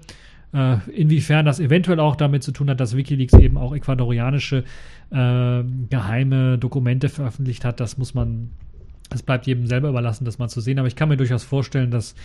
Äh, 0.52 0.78
inwiefern 0.90 1.46
das 1.46 1.60
eventuell 1.60 2.00
auch 2.00 2.16
damit 2.16 2.42
zu 2.42 2.50
tun 2.50 2.70
hat, 2.70 2.80
dass 2.80 2.96
Wikileaks 2.96 3.34
eben 3.34 3.56
auch 3.56 3.74
ecuadorianische 3.74 4.64
äh, 5.10 5.62
geheime 5.90 6.58
Dokumente 6.58 7.08
veröffentlicht 7.08 7.64
hat, 7.64 7.78
das 7.78 7.98
muss 7.98 8.14
man, 8.14 8.50
es 9.10 9.22
bleibt 9.22 9.46
jedem 9.46 9.66
selber 9.66 9.90
überlassen, 9.90 10.24
das 10.24 10.38
mal 10.38 10.48
zu 10.48 10.60
sehen. 10.60 10.78
Aber 10.78 10.88
ich 10.88 10.96
kann 10.96 11.08
mir 11.08 11.16
durchaus 11.16 11.44
vorstellen, 11.44 11.90
dass 11.92 12.16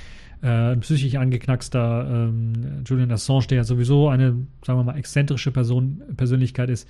ein 0.41 0.79
psychisch 0.81 1.15
angeknackster 1.15 2.07
ähm, 2.09 2.83
Julian 2.85 3.11
Assange, 3.11 3.47
der 3.47 3.57
ja 3.57 3.63
sowieso 3.63 4.09
eine, 4.09 4.47
sagen 4.65 4.79
wir 4.79 4.83
mal, 4.83 4.97
exzentrische 4.97 5.51
Person, 5.51 6.01
Persönlichkeit 6.15 6.69
ist, 6.69 6.87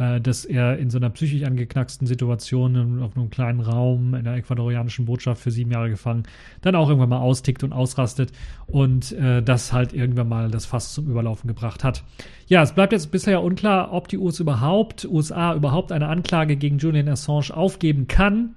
äh, 0.00 0.20
dass 0.20 0.46
er 0.46 0.78
in 0.78 0.88
so 0.88 0.98
einer 0.98 1.10
psychisch 1.10 1.44
angeknacksten 1.44 2.06
Situation 2.06 3.02
auf 3.02 3.16
einem 3.16 3.28
kleinen 3.28 3.60
Raum 3.60 4.14
in 4.14 4.24
der 4.24 4.34
ecuadorianischen 4.34 5.04
Botschaft 5.04 5.42
für 5.42 5.50
sieben 5.50 5.70
Jahre 5.70 5.90
gefangen, 5.90 6.22
dann 6.62 6.74
auch 6.74 6.88
irgendwann 6.88 7.10
mal 7.10 7.18
austickt 7.18 7.62
und 7.62 7.72
ausrastet 7.72 8.32
und 8.66 9.12
äh, 9.12 9.42
das 9.42 9.74
halt 9.74 9.92
irgendwann 9.92 10.28
mal 10.28 10.50
das 10.50 10.64
Fass 10.64 10.94
zum 10.94 11.06
Überlaufen 11.10 11.48
gebracht 11.48 11.84
hat. 11.84 12.02
Ja, 12.46 12.62
es 12.62 12.72
bleibt 12.72 12.92
jetzt 12.92 13.10
bisher 13.10 13.42
unklar, 13.42 13.92
ob 13.92 14.08
die 14.08 14.16
USA 14.16 14.42
überhaupt, 14.42 15.04
USA 15.04 15.54
überhaupt 15.54 15.92
eine 15.92 16.08
Anklage 16.08 16.56
gegen 16.56 16.78
Julian 16.78 17.08
Assange 17.08 17.54
aufgeben 17.54 18.08
kann 18.08 18.54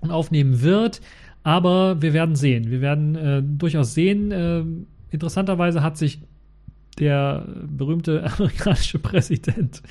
und 0.00 0.10
aufnehmen 0.10 0.60
wird. 0.60 1.00
Aber 1.44 2.02
wir 2.02 2.12
werden 2.12 2.34
sehen. 2.34 2.70
Wir 2.70 2.80
werden 2.80 3.14
äh, 3.14 3.42
durchaus 3.42 3.94
sehen. 3.94 4.32
Äh, 4.32 4.64
interessanterweise 5.10 5.82
hat 5.82 5.96
sich 5.96 6.20
der 6.98 7.46
berühmte 7.66 8.24
amerikanische 8.38 8.98
Präsident 8.98 9.82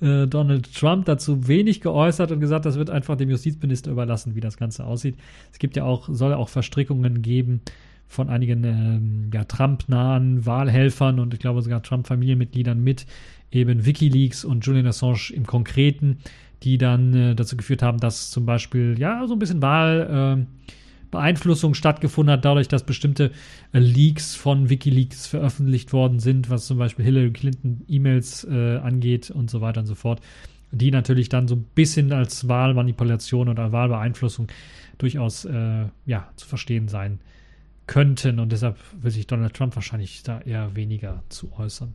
äh, 0.00 0.26
Donald 0.26 0.74
Trump 0.74 1.06
dazu 1.06 1.48
wenig 1.48 1.80
geäußert 1.80 2.32
und 2.32 2.40
gesagt, 2.40 2.66
das 2.66 2.76
wird 2.76 2.90
einfach 2.90 3.16
dem 3.16 3.30
Justizminister 3.30 3.90
überlassen, 3.90 4.34
wie 4.34 4.40
das 4.40 4.56
Ganze 4.56 4.84
aussieht. 4.84 5.16
Es 5.52 5.58
gibt 5.58 5.76
ja 5.76 5.84
auch, 5.84 6.08
soll 6.10 6.34
auch 6.34 6.48
Verstrickungen 6.48 7.22
geben 7.22 7.60
von 8.08 8.28
einigen 8.28 8.64
ähm, 8.64 9.30
ja, 9.32 9.44
Trump-nahen 9.44 10.44
Wahlhelfern 10.46 11.18
und 11.18 11.34
ich 11.34 11.40
glaube 11.40 11.62
sogar 11.62 11.82
Trump-Familienmitgliedern 11.82 12.82
mit 12.82 13.06
eben 13.50 13.84
Wikileaks 13.84 14.44
und 14.44 14.64
Julian 14.66 14.86
Assange 14.86 15.32
im 15.32 15.46
Konkreten, 15.46 16.18
die 16.62 16.78
dann 16.78 17.14
äh, 17.14 17.34
dazu 17.34 17.56
geführt 17.56 17.82
haben, 17.82 17.98
dass 17.98 18.30
zum 18.30 18.46
Beispiel 18.46 18.96
ja 18.98 19.26
so 19.26 19.34
ein 19.34 19.38
bisschen 19.38 19.62
Wahl 19.62 20.46
äh, 20.46 20.66
Beeinflussung 21.10 21.74
stattgefunden 21.74 22.32
hat, 22.32 22.44
dadurch, 22.44 22.68
dass 22.68 22.84
bestimmte 22.84 23.30
äh, 23.72 23.78
Leaks 23.78 24.34
von 24.34 24.68
Wikileaks 24.68 25.26
veröffentlicht 25.26 25.92
worden 25.92 26.18
sind, 26.18 26.50
was 26.50 26.66
zum 26.66 26.78
Beispiel 26.78 27.04
Hillary 27.04 27.32
Clinton 27.32 27.84
E-Mails 27.88 28.44
äh, 28.44 28.78
angeht 28.78 29.30
und 29.30 29.50
so 29.50 29.60
weiter 29.60 29.80
und 29.80 29.86
so 29.86 29.94
fort, 29.94 30.20
die 30.70 30.90
natürlich 30.90 31.28
dann 31.28 31.48
so 31.48 31.56
ein 31.56 31.66
bisschen 31.74 32.12
als 32.12 32.48
Wahlmanipulation 32.48 33.48
oder 33.48 33.72
Wahlbeeinflussung 33.72 34.48
durchaus 34.98 35.44
äh, 35.44 35.86
ja, 36.06 36.28
zu 36.36 36.46
verstehen 36.46 36.88
sein 36.88 37.20
könnten. 37.86 38.40
Und 38.40 38.52
deshalb 38.52 38.76
will 39.00 39.10
sich 39.10 39.26
Donald 39.26 39.54
Trump 39.54 39.74
wahrscheinlich 39.76 40.22
da 40.22 40.40
eher 40.40 40.74
weniger 40.74 41.22
zu 41.28 41.52
äußern. 41.56 41.94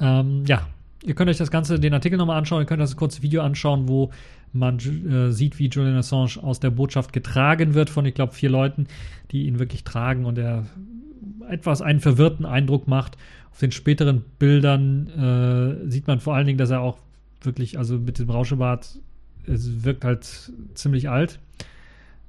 Ähm, 0.00 0.44
ja, 0.46 0.66
ihr 1.04 1.14
könnt 1.14 1.30
euch 1.30 1.38
das 1.38 1.50
Ganze, 1.50 1.78
den 1.78 1.94
Artikel 1.94 2.18
nochmal 2.18 2.38
anschauen, 2.38 2.62
ihr 2.62 2.66
könnt 2.66 2.82
das 2.82 2.96
kurze 2.96 3.22
Video 3.22 3.42
anschauen, 3.42 3.88
wo 3.88 4.10
man 4.52 4.78
äh, 4.78 5.30
sieht, 5.32 5.58
wie 5.58 5.68
Julian 5.68 5.96
Assange 5.96 6.42
aus 6.42 6.60
der 6.60 6.70
Botschaft 6.70 7.12
getragen 7.12 7.74
wird 7.74 7.90
von, 7.90 8.04
ich 8.04 8.14
glaube, 8.14 8.32
vier 8.32 8.50
Leuten, 8.50 8.86
die 9.30 9.46
ihn 9.46 9.58
wirklich 9.58 9.84
tragen 9.84 10.24
und 10.24 10.38
er 10.38 10.66
etwas 11.48 11.82
einen 11.82 12.00
verwirrten 12.00 12.46
Eindruck 12.46 12.88
macht. 12.88 13.16
Auf 13.52 13.58
den 13.58 13.72
späteren 13.72 14.24
Bildern 14.38 15.08
äh, 15.86 15.90
sieht 15.90 16.06
man 16.06 16.20
vor 16.20 16.34
allen 16.34 16.46
Dingen, 16.46 16.58
dass 16.58 16.70
er 16.70 16.80
auch 16.80 16.98
wirklich, 17.42 17.78
also 17.78 17.98
mit 17.98 18.18
dem 18.18 18.30
Rauschebart, 18.30 18.98
es 19.46 19.84
wirkt 19.84 20.04
halt 20.04 20.52
ziemlich 20.74 21.08
alt 21.08 21.38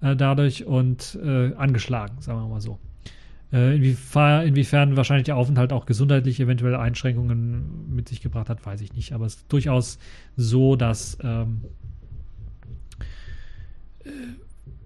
äh, 0.02 0.16
dadurch 0.16 0.66
und 0.66 1.18
äh, 1.24 1.54
angeschlagen, 1.56 2.22
sagen 2.22 2.40
wir 2.40 2.48
mal 2.48 2.62
so. 2.62 2.80
Äh, 3.54 3.76
inwiefern, 3.76 4.48
inwiefern 4.48 4.96
wahrscheinlich 4.96 5.26
der 5.26 5.36
Aufenthalt 5.36 5.74
auch 5.74 5.86
gesundheitlich 5.86 6.40
eventuell 6.40 6.76
Einschränkungen 6.76 7.94
mit 7.94 8.08
sich 8.08 8.22
gebracht 8.22 8.50
hat, 8.50 8.66
weiß 8.66 8.82
ich 8.82 8.94
nicht. 8.94 9.14
Aber 9.14 9.26
es 9.26 9.36
ist 9.36 9.52
durchaus 9.52 10.00
so, 10.38 10.76
dass 10.78 11.18
ähm, 11.22 11.62
äh, 14.06 14.10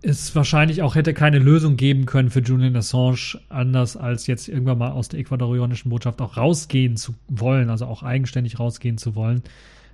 es 0.02 0.36
wahrscheinlich 0.36 0.82
auch 0.82 0.96
hätte 0.96 1.14
keine 1.14 1.40
Lösung 1.40 1.78
geben 1.78 2.06
können 2.06 2.30
für 2.30 2.40
Julian 2.40 2.76
Assange, 2.76 3.40
anders 3.50 3.98
als 3.98 4.28
jetzt 4.28 4.48
irgendwann 4.48 4.78
mal 4.78 4.92
aus 4.92 5.10
der 5.10 5.20
ecuadorianischen 5.20 5.90
Botschaft 5.90 6.22
auch 6.22 6.38
rausgehen 6.38 6.96
zu 6.96 7.16
wollen, 7.28 7.70
also 7.70 7.86
auch 7.86 8.04
eigenständig 8.04 8.60
rausgehen 8.60 8.98
zu 9.00 9.16
wollen, 9.16 9.42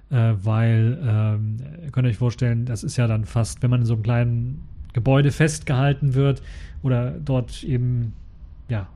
äh, 0.10 0.34
weil, 0.44 1.00
ähm, 1.02 1.58
ihr 1.84 1.92
könnt 1.92 2.08
euch 2.08 2.18
vorstellen, 2.18 2.66
das 2.66 2.84
ist 2.84 2.98
ja 2.98 3.08
dann 3.08 3.24
fast, 3.26 3.64
wenn 3.64 3.70
man 3.70 3.82
in 3.82 3.86
so 3.86 3.94
einem 3.94 4.04
kleinen 4.04 4.62
Gebäude 4.94 5.32
festgehalten 5.32 6.14
wird 6.14 6.42
oder 6.84 7.12
dort 7.12 7.64
eben, 7.64 8.14
ja, 8.72 8.90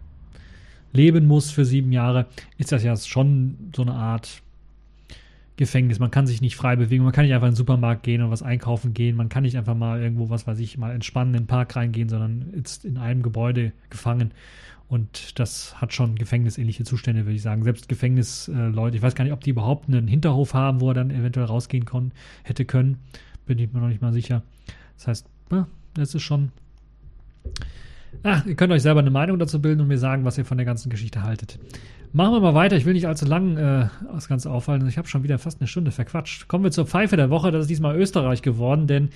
leben 0.92 1.28
muss 1.28 1.52
für 1.52 1.66
sieben 1.66 1.92
Jahre, 1.92 2.26
ist 2.58 2.72
das 2.72 2.84
ja 2.84 2.96
schon 2.98 3.72
so 3.76 3.84
eine 3.84 3.94
Art 3.94 4.42
Gefängnis. 5.58 6.00
Man 6.00 6.12
kann 6.12 6.28
sich 6.28 6.42
nicht 6.42 6.56
frei 6.56 6.76
bewegen. 6.76 7.04
Man 7.04 7.14
kann 7.14 7.26
nicht 7.26 7.34
einfach 7.34 7.48
in 7.48 7.54
den 7.54 7.58
Supermarkt 7.58 8.04
gehen 8.04 8.22
und 8.22 8.32
was 8.32 8.44
einkaufen 8.44 8.94
gehen. 8.94 9.16
Man 9.16 9.30
kann 9.30 9.44
nicht 9.44 9.58
einfach 9.58 9.76
mal 9.76 10.02
irgendwo, 10.02 10.30
was 10.30 10.48
weiß 10.48 10.60
ich, 10.60 10.78
mal 10.78 10.94
entspannen 10.94 11.34
in 11.34 11.44
den 11.44 11.48
Park 11.48 11.76
reingehen, 11.76 12.10
sondern 12.10 12.54
ist 12.54 12.84
in 12.84 12.98
einem 12.98 13.22
Gebäude 13.22 13.72
gefangen. 13.90 14.32
Und 14.88 15.40
das 15.40 15.80
hat 15.82 15.94
schon 15.94 16.16
gefängnisähnliche 16.16 16.84
Zustände, 16.84 17.26
würde 17.26 17.36
ich 17.36 17.42
sagen. 17.42 17.64
Selbst 17.64 17.88
Gefängnisleute, 17.88 18.98
ich 18.98 19.02
weiß 19.02 19.16
gar 19.16 19.24
nicht, 19.24 19.34
ob 19.34 19.44
die 19.44 19.50
überhaupt 19.52 19.88
einen 19.88 20.08
Hinterhof 20.08 20.54
haben, 20.54 20.82
wo 20.82 20.90
er 20.90 20.94
dann 20.94 21.10
eventuell 21.10 21.46
rausgehen 21.46 21.86
kon 21.86 22.12
hätte 22.44 22.66
können. 22.66 22.98
Bin 23.46 23.58
ich 23.58 23.72
mir 23.72 23.80
noch 23.80 23.88
nicht 23.88 24.02
mal 24.02 24.14
sicher. 24.14 24.44
Das 24.98 25.08
heißt, 25.08 25.30
das 25.94 26.16
ist 26.16 26.22
schon. 26.22 26.52
Ach, 28.24 28.46
ihr 28.46 28.56
könnt 28.56 28.72
euch 28.72 28.82
selber 28.82 29.02
eine 29.02 29.12
Meinung 29.12 29.40
dazu 29.40 29.62
bilden 29.62 29.82
und 29.82 29.88
mir 29.88 29.98
sagen, 29.98 30.26
was 30.26 30.38
ihr 30.38 30.46
von 30.46 30.58
der 30.58 30.66
ganzen 30.66 30.90
Geschichte 30.90 31.24
haltet. 31.24 31.60
Machen 32.14 32.34
wir 32.34 32.40
mal 32.40 32.54
weiter. 32.54 32.78
Ich 32.78 32.86
will 32.86 32.94
nicht 32.94 33.08
allzu 33.08 33.26
lang 33.26 33.58
äh, 33.58 33.88
das 34.14 34.28
Ganze 34.28 34.50
auffallen. 34.50 34.88
Ich 34.88 34.98
habe 34.98 35.08
schon 35.08 35.24
wieder 35.24 35.38
fast 35.38 35.60
eine 35.60 35.68
Stunde 35.68 35.92
verquatscht. 35.92 36.48
Kommen 36.48 36.64
wir 36.64 36.72
zur 36.72 36.86
Pfeife 36.86 37.18
der 37.18 37.30
Woche. 37.30 37.52
Das 37.52 37.64
ist 37.64 37.70
diesmal 37.70 37.98
Österreich 37.98 38.42
geworden, 38.42 38.88
denn 38.88 39.10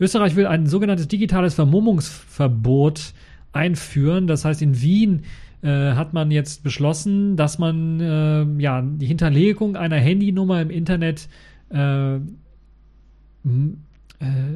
Österreich 0.00 0.34
will 0.34 0.46
ein 0.46 0.66
sogenanntes 0.66 1.08
digitales 1.08 1.54
Vermummungsverbot 1.54 3.12
einführen. 3.52 4.26
Das 4.26 4.44
heißt, 4.44 4.62
in 4.62 4.80
Wien 4.80 5.24
äh, 5.62 5.92
hat 5.92 6.14
man 6.14 6.30
jetzt 6.30 6.62
beschlossen, 6.62 7.36
dass 7.36 7.58
man 7.58 8.00
äh, 8.00 8.62
ja 8.62 8.82
die 8.82 9.06
Hinterlegung 9.06 9.76
einer 9.76 9.96
Handynummer 9.96 10.62
im 10.62 10.70
Internet 10.70 11.28
äh, 11.70 12.16
äh, 12.16 12.20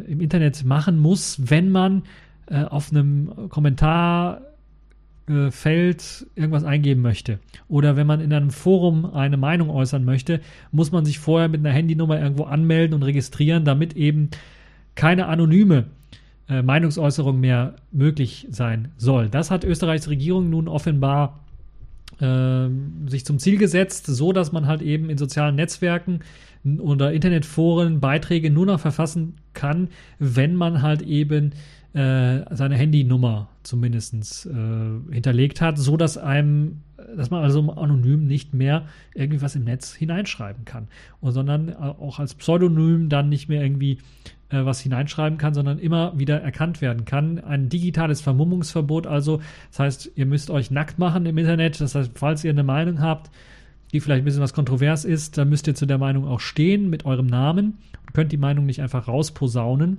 im 0.08 0.20
Internet 0.20 0.64
machen 0.64 0.98
muss, 0.98 1.40
wenn 1.44 1.70
man 1.70 2.02
äh, 2.52 2.64
auf 2.64 2.90
einem 2.90 3.48
Kommentar 3.48 4.42
äh, 5.26 5.50
Feld 5.50 6.26
irgendwas 6.34 6.64
eingeben 6.64 7.00
möchte 7.00 7.38
oder 7.66 7.96
wenn 7.96 8.06
man 8.06 8.20
in 8.20 8.30
einem 8.30 8.50
Forum 8.50 9.06
eine 9.06 9.38
Meinung 9.38 9.70
äußern 9.70 10.04
möchte, 10.04 10.40
muss 10.70 10.92
man 10.92 11.06
sich 11.06 11.18
vorher 11.18 11.48
mit 11.48 11.60
einer 11.60 11.74
Handynummer 11.74 12.20
irgendwo 12.20 12.44
anmelden 12.44 12.94
und 12.94 13.04
registrieren, 13.04 13.64
damit 13.64 13.94
eben 13.96 14.28
keine 14.96 15.28
anonyme 15.28 15.86
äh, 16.48 16.60
Meinungsäußerung 16.60 17.40
mehr 17.40 17.76
möglich 17.90 18.46
sein 18.50 18.88
soll. 18.98 19.30
Das 19.30 19.50
hat 19.50 19.64
Österreichs 19.64 20.08
Regierung 20.08 20.50
nun 20.50 20.68
offenbar 20.68 21.40
äh, 22.20 22.68
sich 23.06 23.24
zum 23.24 23.38
Ziel 23.38 23.56
gesetzt, 23.56 24.04
so 24.06 24.34
dass 24.34 24.52
man 24.52 24.66
halt 24.66 24.82
eben 24.82 25.08
in 25.08 25.16
sozialen 25.16 25.54
Netzwerken 25.54 26.20
oder 26.78 27.12
Internetforen 27.12 28.00
Beiträge 28.00 28.50
nur 28.50 28.66
noch 28.66 28.80
verfassen 28.80 29.36
kann, 29.54 29.88
wenn 30.18 30.54
man 30.54 30.82
halt 30.82 31.02
eben 31.02 31.52
äh, 31.94 32.40
seine 32.54 32.76
Handynummer 32.76 33.48
zumindest 33.62 34.46
äh, 34.46 35.12
hinterlegt 35.12 35.60
hat, 35.60 35.78
so 35.78 35.96
dass 35.96 36.16
einem, 36.16 36.80
dass 37.16 37.30
man 37.30 37.42
also 37.42 37.70
anonym 37.72 38.26
nicht 38.26 38.54
mehr 38.54 38.86
irgendwie 39.14 39.42
was 39.42 39.56
im 39.56 39.64
Netz 39.64 39.92
hineinschreiben 39.94 40.64
kann, 40.64 40.88
und, 41.20 41.32
sondern 41.32 41.74
auch 41.74 42.18
als 42.18 42.34
Pseudonym 42.34 43.08
dann 43.10 43.28
nicht 43.28 43.48
mehr 43.48 43.62
irgendwie 43.62 43.98
äh, 44.48 44.64
was 44.64 44.80
hineinschreiben 44.80 45.36
kann, 45.36 45.52
sondern 45.52 45.78
immer 45.78 46.18
wieder 46.18 46.40
erkannt 46.40 46.80
werden 46.80 47.04
kann. 47.04 47.38
Ein 47.38 47.68
digitales 47.68 48.22
Vermummungsverbot 48.22 49.06
also, 49.06 49.42
das 49.70 49.78
heißt, 49.78 50.12
ihr 50.14 50.24
müsst 50.24 50.50
euch 50.50 50.70
nackt 50.70 50.98
machen 50.98 51.26
im 51.26 51.36
Internet, 51.36 51.78
das 51.78 51.94
heißt, 51.94 52.12
falls 52.14 52.42
ihr 52.42 52.52
eine 52.52 52.64
Meinung 52.64 53.00
habt, 53.00 53.30
die 53.92 54.00
vielleicht 54.00 54.22
ein 54.22 54.24
bisschen 54.24 54.40
was 54.40 54.54
kontrovers 54.54 55.04
ist, 55.04 55.36
dann 55.36 55.50
müsst 55.50 55.66
ihr 55.66 55.74
zu 55.74 55.84
der 55.84 55.98
Meinung 55.98 56.26
auch 56.26 56.40
stehen 56.40 56.88
mit 56.88 57.04
eurem 57.04 57.26
Namen 57.26 57.78
und 58.06 58.14
könnt 58.14 58.32
die 58.32 58.38
Meinung 58.38 58.64
nicht 58.64 58.80
einfach 58.80 59.08
rausposaunen 59.08 59.98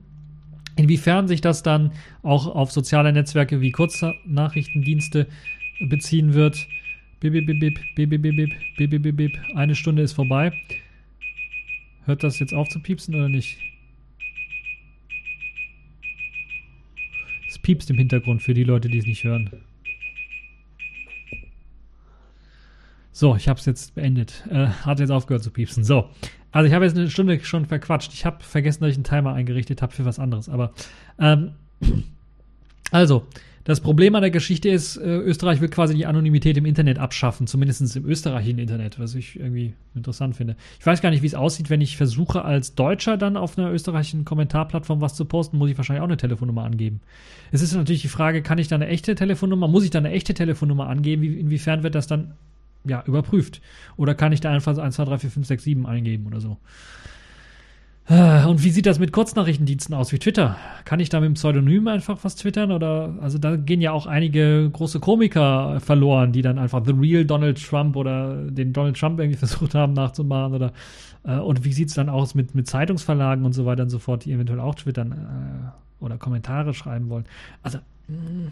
Inwiefern 0.75 1.27
sich 1.27 1.41
das 1.41 1.61
dann 1.63 1.91
auch 2.23 2.47
auf 2.47 2.71
soziale 2.71 3.13
Netzwerke 3.13 3.61
wie 3.61 3.71
Kurznachrichtendienste 3.71 5.27
beziehen 5.87 6.33
wird. 6.33 6.67
Bip, 7.19 7.33
bip, 7.33 7.45
bip, 7.45 7.59
bip, 7.59 7.95
bip, 7.95 8.09
bip, 8.09 8.21
bip, 8.21 8.89
bip, 8.89 9.01
bip, 9.01 9.15
bip. 9.15 9.39
Eine 9.55 9.75
Stunde 9.75 10.01
ist 10.01 10.13
vorbei. 10.13 10.51
Hört 12.05 12.23
das 12.23 12.39
jetzt 12.39 12.53
auf 12.53 12.67
zu 12.69 12.79
piepsen 12.79 13.15
oder 13.15 13.29
nicht? 13.29 13.57
Es 17.47 17.59
piepst 17.59 17.89
im 17.91 17.97
Hintergrund 17.97 18.41
für 18.41 18.53
die 18.53 18.63
Leute, 18.63 18.89
die 18.89 18.97
es 18.97 19.05
nicht 19.05 19.23
hören. 19.23 19.51
So, 23.11 23.35
ich 23.35 23.47
habe 23.47 23.59
es 23.59 23.65
jetzt 23.65 23.93
beendet. 23.93 24.43
Äh, 24.49 24.67
hat 24.67 24.99
jetzt 24.99 25.11
aufgehört 25.11 25.43
zu 25.43 25.51
piepsen. 25.51 25.83
So, 25.83 26.09
also 26.53 26.67
ich 26.67 26.73
habe 26.73 26.85
jetzt 26.85 26.95
eine 26.95 27.09
Stunde 27.09 27.39
schon 27.43 27.65
verquatscht. 27.65 28.13
Ich 28.13 28.25
habe 28.25 28.43
vergessen, 28.43 28.81
dass 28.81 28.91
ich 28.91 28.97
einen 28.97 29.03
Timer 29.03 29.33
eingerichtet 29.33 29.81
habe 29.81 29.91
für 29.91 30.05
was 30.05 30.19
anderes. 30.19 30.47
Aber 30.47 30.71
ähm, 31.19 31.51
also, 32.91 33.25
das 33.63 33.79
Problem 33.81 34.13
an 34.13 34.21
der 34.21 34.29
Geschichte 34.29 34.69
ist, 34.69 34.97
äh, 34.97 35.17
Österreich 35.17 35.61
will 35.61 35.69
quasi 35.69 35.95
die 35.95 36.05
Anonymität 36.05 36.55
im 36.57 36.65
Internet 36.65 36.99
abschaffen, 36.99 37.47
zumindest 37.47 37.95
im 37.95 38.05
österreichischen 38.05 38.59
Internet, 38.59 38.99
was 38.99 39.15
ich 39.15 39.39
irgendwie 39.39 39.73
interessant 39.95 40.35
finde. 40.35 40.55
Ich 40.79 40.85
weiß 40.85 41.01
gar 41.01 41.09
nicht, 41.09 41.23
wie 41.23 41.27
es 41.27 41.33
aussieht, 41.33 41.71
wenn 41.71 41.81
ich 41.81 41.97
versuche, 41.97 42.45
als 42.45 42.75
Deutscher 42.75 43.17
dann 43.17 43.35
auf 43.35 43.57
einer 43.57 43.71
österreichischen 43.71 44.23
Kommentarplattform 44.23 45.01
was 45.01 45.15
zu 45.15 45.25
posten, 45.25 45.57
muss 45.57 45.71
ich 45.71 45.77
wahrscheinlich 45.77 46.01
auch 46.01 46.07
eine 46.07 46.17
Telefonnummer 46.17 46.65
angeben. 46.65 46.99
Es 47.51 47.61
ist 47.61 47.73
natürlich 47.73 48.01
die 48.03 48.09
Frage, 48.09 48.43
kann 48.43 48.59
ich 48.59 48.67
da 48.67 48.75
eine 48.75 48.87
echte 48.87 49.15
Telefonnummer, 49.15 49.67
muss 49.67 49.85
ich 49.85 49.89
da 49.89 49.99
eine 49.99 50.11
echte 50.11 50.33
Telefonnummer 50.33 50.87
angeben? 50.87 51.21
Wie, 51.23 51.39
inwiefern 51.39 51.81
wird 51.81 51.95
das 51.95 52.05
dann 52.05 52.33
ja, 52.85 53.03
überprüft. 53.05 53.61
Oder 53.97 54.15
kann 54.15 54.31
ich 54.31 54.41
da 54.41 54.51
einfach 54.51 54.77
1, 54.77 54.95
2, 54.95 55.05
3, 55.05 55.17
4, 55.19 55.31
5, 55.31 55.47
6, 55.47 55.63
7 55.63 55.85
eingeben 55.85 56.27
oder 56.27 56.41
so? 56.41 56.57
Äh, 58.05 58.45
und 58.45 58.63
wie 58.63 58.69
sieht 58.69 58.85
das 58.85 58.99
mit 58.99 59.13
Kurznachrichtendiensten 59.13 59.95
aus 59.95 60.11
wie 60.11 60.19
Twitter? 60.19 60.57
Kann 60.83 60.99
ich 60.99 61.07
da 61.07 61.21
mit 61.21 61.27
dem 61.27 61.33
Pseudonym 61.35 61.87
einfach 61.87 62.19
was 62.23 62.35
twittern? 62.35 62.71
Oder 62.71 63.17
also 63.21 63.37
da 63.37 63.55
gehen 63.55 63.79
ja 63.79 63.91
auch 63.93 64.07
einige 64.07 64.69
große 64.69 64.99
Komiker 64.99 65.79
verloren, 65.79 66.33
die 66.33 66.41
dann 66.41 66.59
einfach 66.59 66.83
The 66.85 66.91
Real 66.91 67.23
Donald 67.23 67.63
Trump 67.63 67.95
oder 67.95 68.35
den 68.35 68.73
Donald 68.73 68.97
Trump 68.99 69.19
irgendwie 69.19 69.37
versucht 69.45 69.73
haben 69.73 69.93
nachzumachen. 69.93 70.53
Oder 70.53 70.73
äh, 71.23 71.37
und 71.37 71.63
wie 71.63 71.71
sieht 71.71 71.89
es 71.89 71.93
dann 71.95 72.09
aus 72.09 72.35
mit, 72.35 72.55
mit 72.55 72.67
Zeitungsverlagen 72.67 73.45
und 73.45 73.53
so 73.53 73.65
weiter 73.65 73.83
und 73.83 73.89
so 73.89 73.99
fort, 73.99 74.25
die 74.25 74.33
eventuell 74.33 74.59
auch 74.59 74.75
twittern 74.75 75.11
äh, 75.13 76.03
oder 76.03 76.17
Kommentare 76.17 76.73
schreiben 76.73 77.09
wollen? 77.09 77.25
Also 77.61 77.79
mh, 78.09 78.17
mm, 78.17 78.51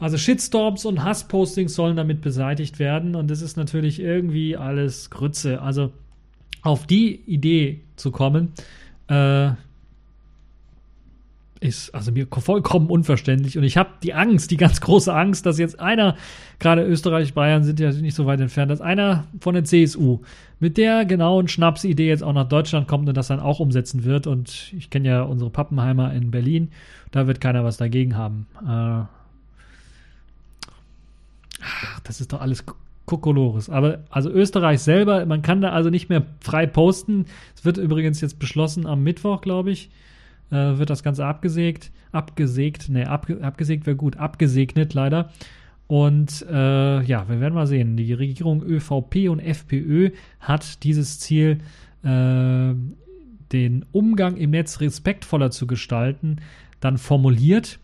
also 0.00 0.16
Shitstorms 0.16 0.86
und 0.86 1.04
Hasspostings 1.04 1.74
sollen 1.74 1.94
damit 1.94 2.22
beseitigt 2.22 2.78
werden 2.78 3.14
und 3.14 3.30
das 3.30 3.42
ist 3.42 3.56
natürlich 3.56 4.00
irgendwie 4.00 4.56
alles 4.56 5.10
Grütze. 5.10 5.60
Also 5.60 5.92
auf 6.62 6.86
die 6.86 7.20
Idee 7.26 7.80
zu 7.96 8.10
kommen, 8.10 8.52
äh, 9.08 9.50
ist 11.60 11.94
also 11.94 12.10
mir 12.10 12.26
vollkommen 12.26 12.88
unverständlich 12.88 13.58
und 13.58 13.64
ich 13.64 13.76
habe 13.76 13.90
die 14.02 14.14
Angst, 14.14 14.50
die 14.50 14.56
ganz 14.56 14.80
große 14.80 15.14
Angst, 15.14 15.44
dass 15.44 15.58
jetzt 15.58 15.78
einer, 15.78 16.16
gerade 16.58 16.82
Österreich, 16.82 17.34
Bayern 17.34 17.64
sind 17.64 17.78
ja 17.78 17.92
nicht 17.92 18.14
so 18.14 18.24
weit 18.24 18.40
entfernt, 18.40 18.70
dass 18.70 18.80
einer 18.80 19.24
von 19.40 19.52
der 19.52 19.64
CSU 19.64 20.20
mit 20.58 20.78
der 20.78 21.04
genauen 21.04 21.48
Schnapsidee 21.48 22.08
jetzt 22.08 22.22
auch 22.22 22.32
nach 22.32 22.48
Deutschland 22.48 22.88
kommt 22.88 23.06
und 23.08 23.14
das 23.14 23.28
dann 23.28 23.40
auch 23.40 23.60
umsetzen 23.60 24.04
wird 24.04 24.26
und 24.26 24.72
ich 24.74 24.88
kenne 24.88 25.08
ja 25.08 25.22
unsere 25.22 25.50
Pappenheimer 25.50 26.14
in 26.14 26.30
Berlin, 26.30 26.70
da 27.10 27.26
wird 27.26 27.42
keiner 27.42 27.62
was 27.62 27.76
dagegen 27.76 28.16
haben. 28.16 28.46
Äh, 28.66 29.19
ach, 31.62 32.00
das 32.00 32.20
ist 32.20 32.32
doch 32.32 32.40
alles 32.40 32.64
Kokolores. 33.06 33.70
Aber 33.70 34.00
also 34.10 34.30
Österreich 34.30 34.80
selber, 34.80 35.26
man 35.26 35.42
kann 35.42 35.60
da 35.60 35.70
also 35.70 35.90
nicht 35.90 36.08
mehr 36.08 36.24
frei 36.40 36.66
posten. 36.66 37.26
Es 37.56 37.64
wird 37.64 37.76
übrigens 37.78 38.20
jetzt 38.20 38.38
beschlossen 38.38 38.86
am 38.86 39.02
Mittwoch, 39.02 39.40
glaube 39.40 39.70
ich 39.70 39.90
äh, 40.50 40.78
wird 40.78 40.90
das 40.90 41.02
Ganze 41.02 41.24
abgesägt. 41.24 41.90
Abgesägt, 42.12 42.88
ne, 42.88 43.08
abge, 43.08 43.42
abgesägt 43.42 43.86
wäre 43.86 43.96
gut, 43.96 44.16
abgesegnet 44.16 44.94
leider. 44.94 45.30
Und 45.86 46.44
äh, 46.48 47.02
ja, 47.02 47.28
wir 47.28 47.40
werden 47.40 47.54
mal 47.54 47.66
sehen. 47.66 47.96
Die 47.96 48.12
Regierung 48.12 48.62
ÖVP 48.62 49.28
und 49.28 49.40
FPÖ 49.40 50.10
hat 50.38 50.84
dieses 50.84 51.18
Ziel, 51.18 51.58
äh, 52.02 52.74
den 53.52 53.84
Umgang 53.90 54.36
im 54.36 54.50
Netz 54.50 54.80
respektvoller 54.80 55.50
zu 55.50 55.66
gestalten, 55.66 56.36
dann 56.78 56.98
formuliert. 56.98 57.80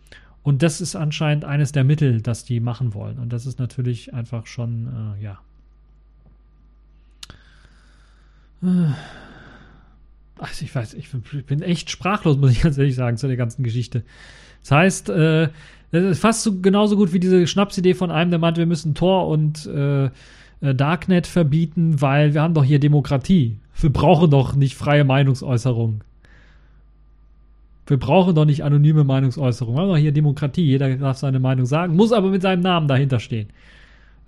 Und 0.47 0.63
das 0.63 0.79
ist 0.79 0.95
anscheinend 0.95 1.43
eines 1.43 1.73
der 1.73 1.83
Mittel, 1.83 2.21
das 2.21 2.45
die 2.45 2.61
machen 2.61 2.93
wollen. 2.93 3.19
Und 3.19 3.33
das 3.33 3.45
ist 3.45 3.59
natürlich 3.59 4.13
einfach 4.13 4.47
schon, 4.47 4.87
äh, 5.19 5.21
ja. 5.21 5.39
Äh, 8.63 8.93
also 10.39 10.63
ich 10.63 10.73
weiß, 10.73 10.93
ich 10.93 11.09
bin 11.45 11.61
echt 11.61 11.89
sprachlos, 11.91 12.37
muss 12.37 12.51
ich 12.51 12.61
ganz 12.61 12.77
ehrlich 12.77 12.95
sagen, 12.95 13.17
zu 13.17 13.27
der 13.27 13.35
ganzen 13.35 13.61
Geschichte. 13.61 14.05
Das 14.61 14.71
heißt, 14.71 15.09
äh, 15.09 15.49
das 15.91 16.03
ist 16.03 16.19
fast 16.19 16.43
so, 16.43 16.61
genauso 16.61 16.95
gut 16.95 17.11
wie 17.11 17.19
diese 17.19 17.45
Schnapsidee 17.45 17.93
von 17.93 18.09
einem, 18.09 18.29
der 18.31 18.39
meinte, 18.39 18.59
wir 18.59 18.67
müssen 18.67 18.95
Tor 18.95 19.27
und 19.27 19.65
äh, 19.65 20.05
äh, 20.05 20.09
Darknet 20.61 21.27
verbieten, 21.27 21.99
weil 22.01 22.33
wir 22.33 22.41
haben 22.41 22.53
doch 22.53 22.63
hier 22.63 22.79
Demokratie. 22.79 23.57
Wir 23.81 23.91
brauchen 23.91 24.31
doch 24.31 24.55
nicht 24.55 24.75
freie 24.75 25.03
Meinungsäußerung. 25.03 26.05
Wir 27.87 27.97
brauchen 27.97 28.35
doch 28.35 28.45
nicht 28.45 28.63
anonyme 28.63 29.03
Meinungsäußerung. 29.03 29.75
Wir 29.75 29.81
haben 29.81 29.89
doch 29.89 29.97
hier 29.97 30.11
Demokratie. 30.11 30.65
Jeder 30.65 30.95
darf 30.97 31.17
seine 31.17 31.39
Meinung 31.39 31.65
sagen, 31.65 31.95
muss 31.95 32.11
aber 32.11 32.29
mit 32.29 32.41
seinem 32.41 32.61
Namen 32.61 32.87
dahinter 32.87 33.19
stehen 33.19 33.47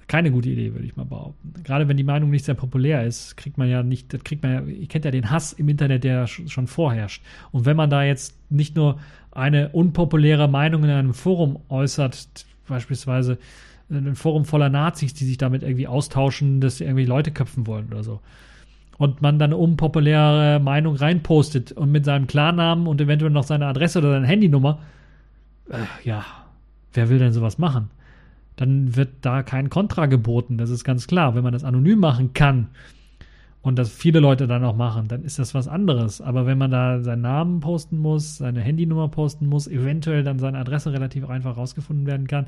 keine 0.09 0.31
gute 0.31 0.49
Idee, 0.49 0.73
würde 0.73 0.85
ich 0.85 0.97
mal 0.97 1.05
behaupten. 1.05 1.53
Gerade 1.63 1.87
wenn 1.87 1.95
die 1.95 2.03
Meinung 2.03 2.31
nicht 2.31 2.43
sehr 2.43 2.55
populär 2.55 3.05
ist, 3.05 3.37
kriegt 3.37 3.57
man 3.57 3.69
ja 3.69 3.83
nicht, 3.83 4.11
das 4.11 4.23
kriegt 4.23 4.41
man 4.41 4.51
ja, 4.51 4.61
ihr 4.61 4.87
kennt 4.87 5.05
ja 5.05 5.11
den 5.11 5.29
Hass 5.29 5.53
im 5.53 5.69
Internet, 5.69 6.03
der 6.03 6.25
schon 6.27 6.67
vorherrscht. 6.67 7.23
Und 7.51 7.65
wenn 7.65 7.77
man 7.77 7.91
da 7.91 8.03
jetzt 8.03 8.35
nicht 8.49 8.75
nur 8.75 8.99
eine 9.31 9.69
unpopuläre 9.69 10.49
Meinung 10.49 10.83
in 10.83 10.89
einem 10.89 11.13
Forum 11.13 11.59
äußert, 11.69 12.45
beispielsweise 12.67 13.37
ein 13.91 14.15
Forum 14.15 14.45
voller 14.45 14.69
Nazis, 14.69 15.13
die 15.13 15.25
sich 15.25 15.37
damit 15.37 15.61
irgendwie 15.61 15.87
austauschen, 15.87 16.59
dass 16.59 16.77
sie 16.77 16.85
irgendwie 16.85 17.05
Leute 17.05 17.31
köpfen 17.31 17.67
wollen 17.67 17.87
oder 17.91 18.03
so. 18.03 18.19
Und 18.99 19.23
man 19.23 19.39
dann 19.39 19.49
eine 19.51 19.57
unpopuläre 19.57 20.59
Meinung 20.59 20.95
reinpostet 20.95 21.71
und 21.71 21.91
mit 21.91 22.05
seinem 22.05 22.27
Klarnamen 22.27 22.85
und 22.85 23.01
eventuell 23.01 23.31
noch 23.31 23.45
seine 23.45 23.65
Adresse 23.65 23.99
oder 23.99 24.11
seine 24.11 24.27
Handynummer, 24.27 24.79
äh, 25.71 25.77
ja, 26.07 26.23
wer 26.93 27.09
will 27.09 27.17
denn 27.17 27.33
sowas 27.33 27.57
machen? 27.57 27.89
dann 28.59 28.97
wird 28.97 29.09
da 29.21 29.41
kein 29.41 29.69
Kontra 29.69 30.07
geboten. 30.07 30.57
Das 30.57 30.69
ist 30.69 30.83
ganz 30.83 31.07
klar. 31.07 31.33
Wenn 31.33 31.43
man 31.43 31.53
das 31.53 31.63
anonym 31.63 31.99
machen 31.99 32.33
kann 32.33 32.67
und 33.61 33.79
das 33.79 33.89
viele 33.89 34.19
Leute 34.19 34.47
dann 34.47 34.65
auch 34.65 34.75
machen, 34.75 35.07
dann 35.07 35.23
ist 35.23 35.39
das 35.39 35.53
was 35.53 35.69
anderes. 35.69 36.19
Aber 36.19 36.45
wenn 36.45 36.57
man 36.57 36.69
da 36.69 37.01
seinen 37.01 37.21
Namen 37.21 37.61
posten 37.61 37.97
muss, 37.99 38.37
seine 38.37 38.59
Handynummer 38.59 39.07
posten 39.07 39.45
muss, 39.45 39.69
eventuell 39.69 40.23
dann 40.23 40.39
seine 40.39 40.57
Adresse 40.57 40.91
relativ 40.91 41.29
einfach 41.29 41.55
rausgefunden 41.55 42.05
werden 42.05 42.27
kann, 42.27 42.47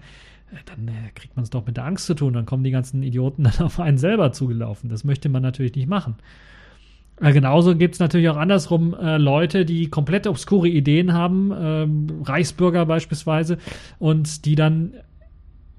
dann 0.65 0.87
äh, 0.87 1.11
kriegt 1.15 1.35
man 1.35 1.43
es 1.43 1.49
doch 1.49 1.65
mit 1.65 1.77
der 1.77 1.85
Angst 1.85 2.05
zu 2.05 2.13
tun. 2.13 2.33
Dann 2.33 2.45
kommen 2.45 2.63
die 2.63 2.71
ganzen 2.71 3.03
Idioten 3.03 3.43
dann 3.57 3.59
auf 3.59 3.79
einen 3.79 3.97
selber 3.97 4.31
zugelaufen. 4.31 4.89
Das 4.89 5.03
möchte 5.03 5.29
man 5.29 5.41
natürlich 5.41 5.75
nicht 5.75 5.87
machen. 5.87 6.15
Äh, 7.19 7.33
genauso 7.33 7.75
gibt 7.75 7.95
es 7.95 7.99
natürlich 7.99 8.29
auch 8.29 8.37
andersrum 8.37 8.93
äh, 8.93 9.17
Leute, 9.17 9.65
die 9.65 9.89
komplett 9.89 10.27
obskure 10.27 10.67
Ideen 10.67 11.13
haben, 11.13 11.51
ähm, 11.55 12.07
Reichsbürger 12.23 12.85
beispielsweise, 12.85 13.57
und 13.99 14.45
die 14.45 14.55
dann 14.55 14.93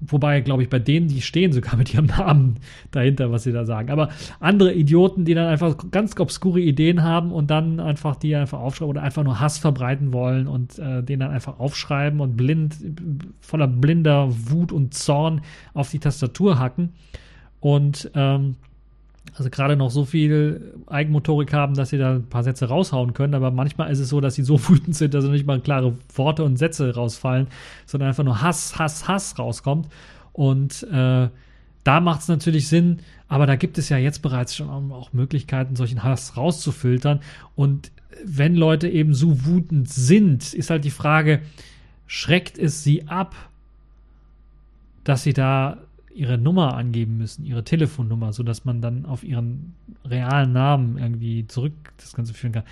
Wobei, 0.07 0.41
glaube 0.41 0.63
ich, 0.63 0.69
bei 0.69 0.79
denen, 0.79 1.07
die 1.07 1.21
stehen 1.21 1.53
sogar 1.53 1.75
mit 1.77 1.93
ihrem 1.93 2.07
Namen 2.07 2.55
dahinter, 2.91 3.31
was 3.31 3.43
sie 3.43 3.51
da 3.51 3.65
sagen. 3.65 3.89
Aber 3.89 4.09
andere 4.39 4.73
Idioten, 4.73 5.25
die 5.25 5.33
dann 5.33 5.47
einfach 5.47 5.77
ganz 5.91 6.19
obskure 6.19 6.59
Ideen 6.59 7.03
haben 7.03 7.31
und 7.31 7.49
dann 7.49 7.79
einfach 7.79 8.15
die 8.15 8.35
einfach 8.35 8.59
aufschreiben 8.59 8.89
oder 8.89 9.03
einfach 9.03 9.23
nur 9.23 9.39
Hass 9.39 9.57
verbreiten 9.57 10.13
wollen 10.13 10.47
und 10.47 10.79
äh, 10.79 11.03
den 11.03 11.19
dann 11.19 11.31
einfach 11.31 11.59
aufschreiben 11.59 12.19
und 12.19 12.37
blind, 12.37 12.75
voller 13.41 13.67
blinder 13.67 14.27
Wut 14.29 14.71
und 14.71 14.93
Zorn 14.93 15.41
auf 15.73 15.89
die 15.91 15.99
Tastatur 15.99 16.59
hacken. 16.59 16.93
Und 17.59 18.11
ähm, 18.13 18.55
also 19.35 19.49
gerade 19.49 19.75
noch 19.75 19.89
so 19.89 20.05
viel 20.05 20.73
Eigenmotorik 20.87 21.53
haben, 21.53 21.73
dass 21.73 21.89
sie 21.89 21.97
da 21.97 22.15
ein 22.15 22.29
paar 22.29 22.43
Sätze 22.43 22.67
raushauen 22.67 23.13
können, 23.13 23.33
aber 23.33 23.51
manchmal 23.51 23.91
ist 23.91 23.99
es 23.99 24.09
so, 24.09 24.21
dass 24.21 24.35
sie 24.35 24.43
so 24.43 24.59
wütend 24.69 24.95
sind, 24.95 25.13
dass 25.13 25.25
nicht 25.25 25.47
mal 25.47 25.59
klare 25.59 25.95
Worte 26.15 26.43
und 26.43 26.57
Sätze 26.57 26.93
rausfallen, 26.93 27.47
sondern 27.85 28.09
einfach 28.09 28.23
nur 28.23 28.41
Hass, 28.41 28.77
Hass, 28.77 29.07
Hass 29.07 29.39
rauskommt. 29.39 29.87
Und 30.33 30.83
äh, 30.91 31.29
da 31.83 31.99
macht 31.99 32.21
es 32.21 32.27
natürlich 32.27 32.67
Sinn, 32.67 32.99
aber 33.27 33.45
da 33.45 33.55
gibt 33.55 33.77
es 33.77 33.89
ja 33.89 33.97
jetzt 33.97 34.21
bereits 34.21 34.55
schon 34.55 34.69
auch 34.91 35.13
Möglichkeiten, 35.13 35.75
solchen 35.75 36.03
Hass 36.03 36.37
rauszufiltern. 36.37 37.19
Und 37.55 37.91
wenn 38.23 38.55
Leute 38.55 38.87
eben 38.87 39.13
so 39.13 39.45
wütend 39.45 39.89
sind, 39.89 40.53
ist 40.53 40.69
halt 40.69 40.85
die 40.85 40.91
Frage, 40.91 41.41
schreckt 42.07 42.57
es 42.57 42.83
sie 42.83 43.07
ab, 43.07 43.35
dass 45.03 45.23
sie 45.23 45.33
da 45.33 45.77
ihre 46.15 46.37
Nummer 46.37 46.75
angeben 46.75 47.17
müssen, 47.17 47.45
ihre 47.45 47.63
Telefonnummer, 47.63 48.33
sodass 48.33 48.65
man 48.65 48.81
dann 48.81 49.05
auf 49.05 49.23
ihren 49.23 49.73
realen 50.05 50.53
Namen 50.53 50.97
irgendwie 50.97 51.47
zurück 51.47 51.73
das 51.97 52.13
Ganze 52.13 52.33
führen 52.33 52.53
kann. 52.53 52.63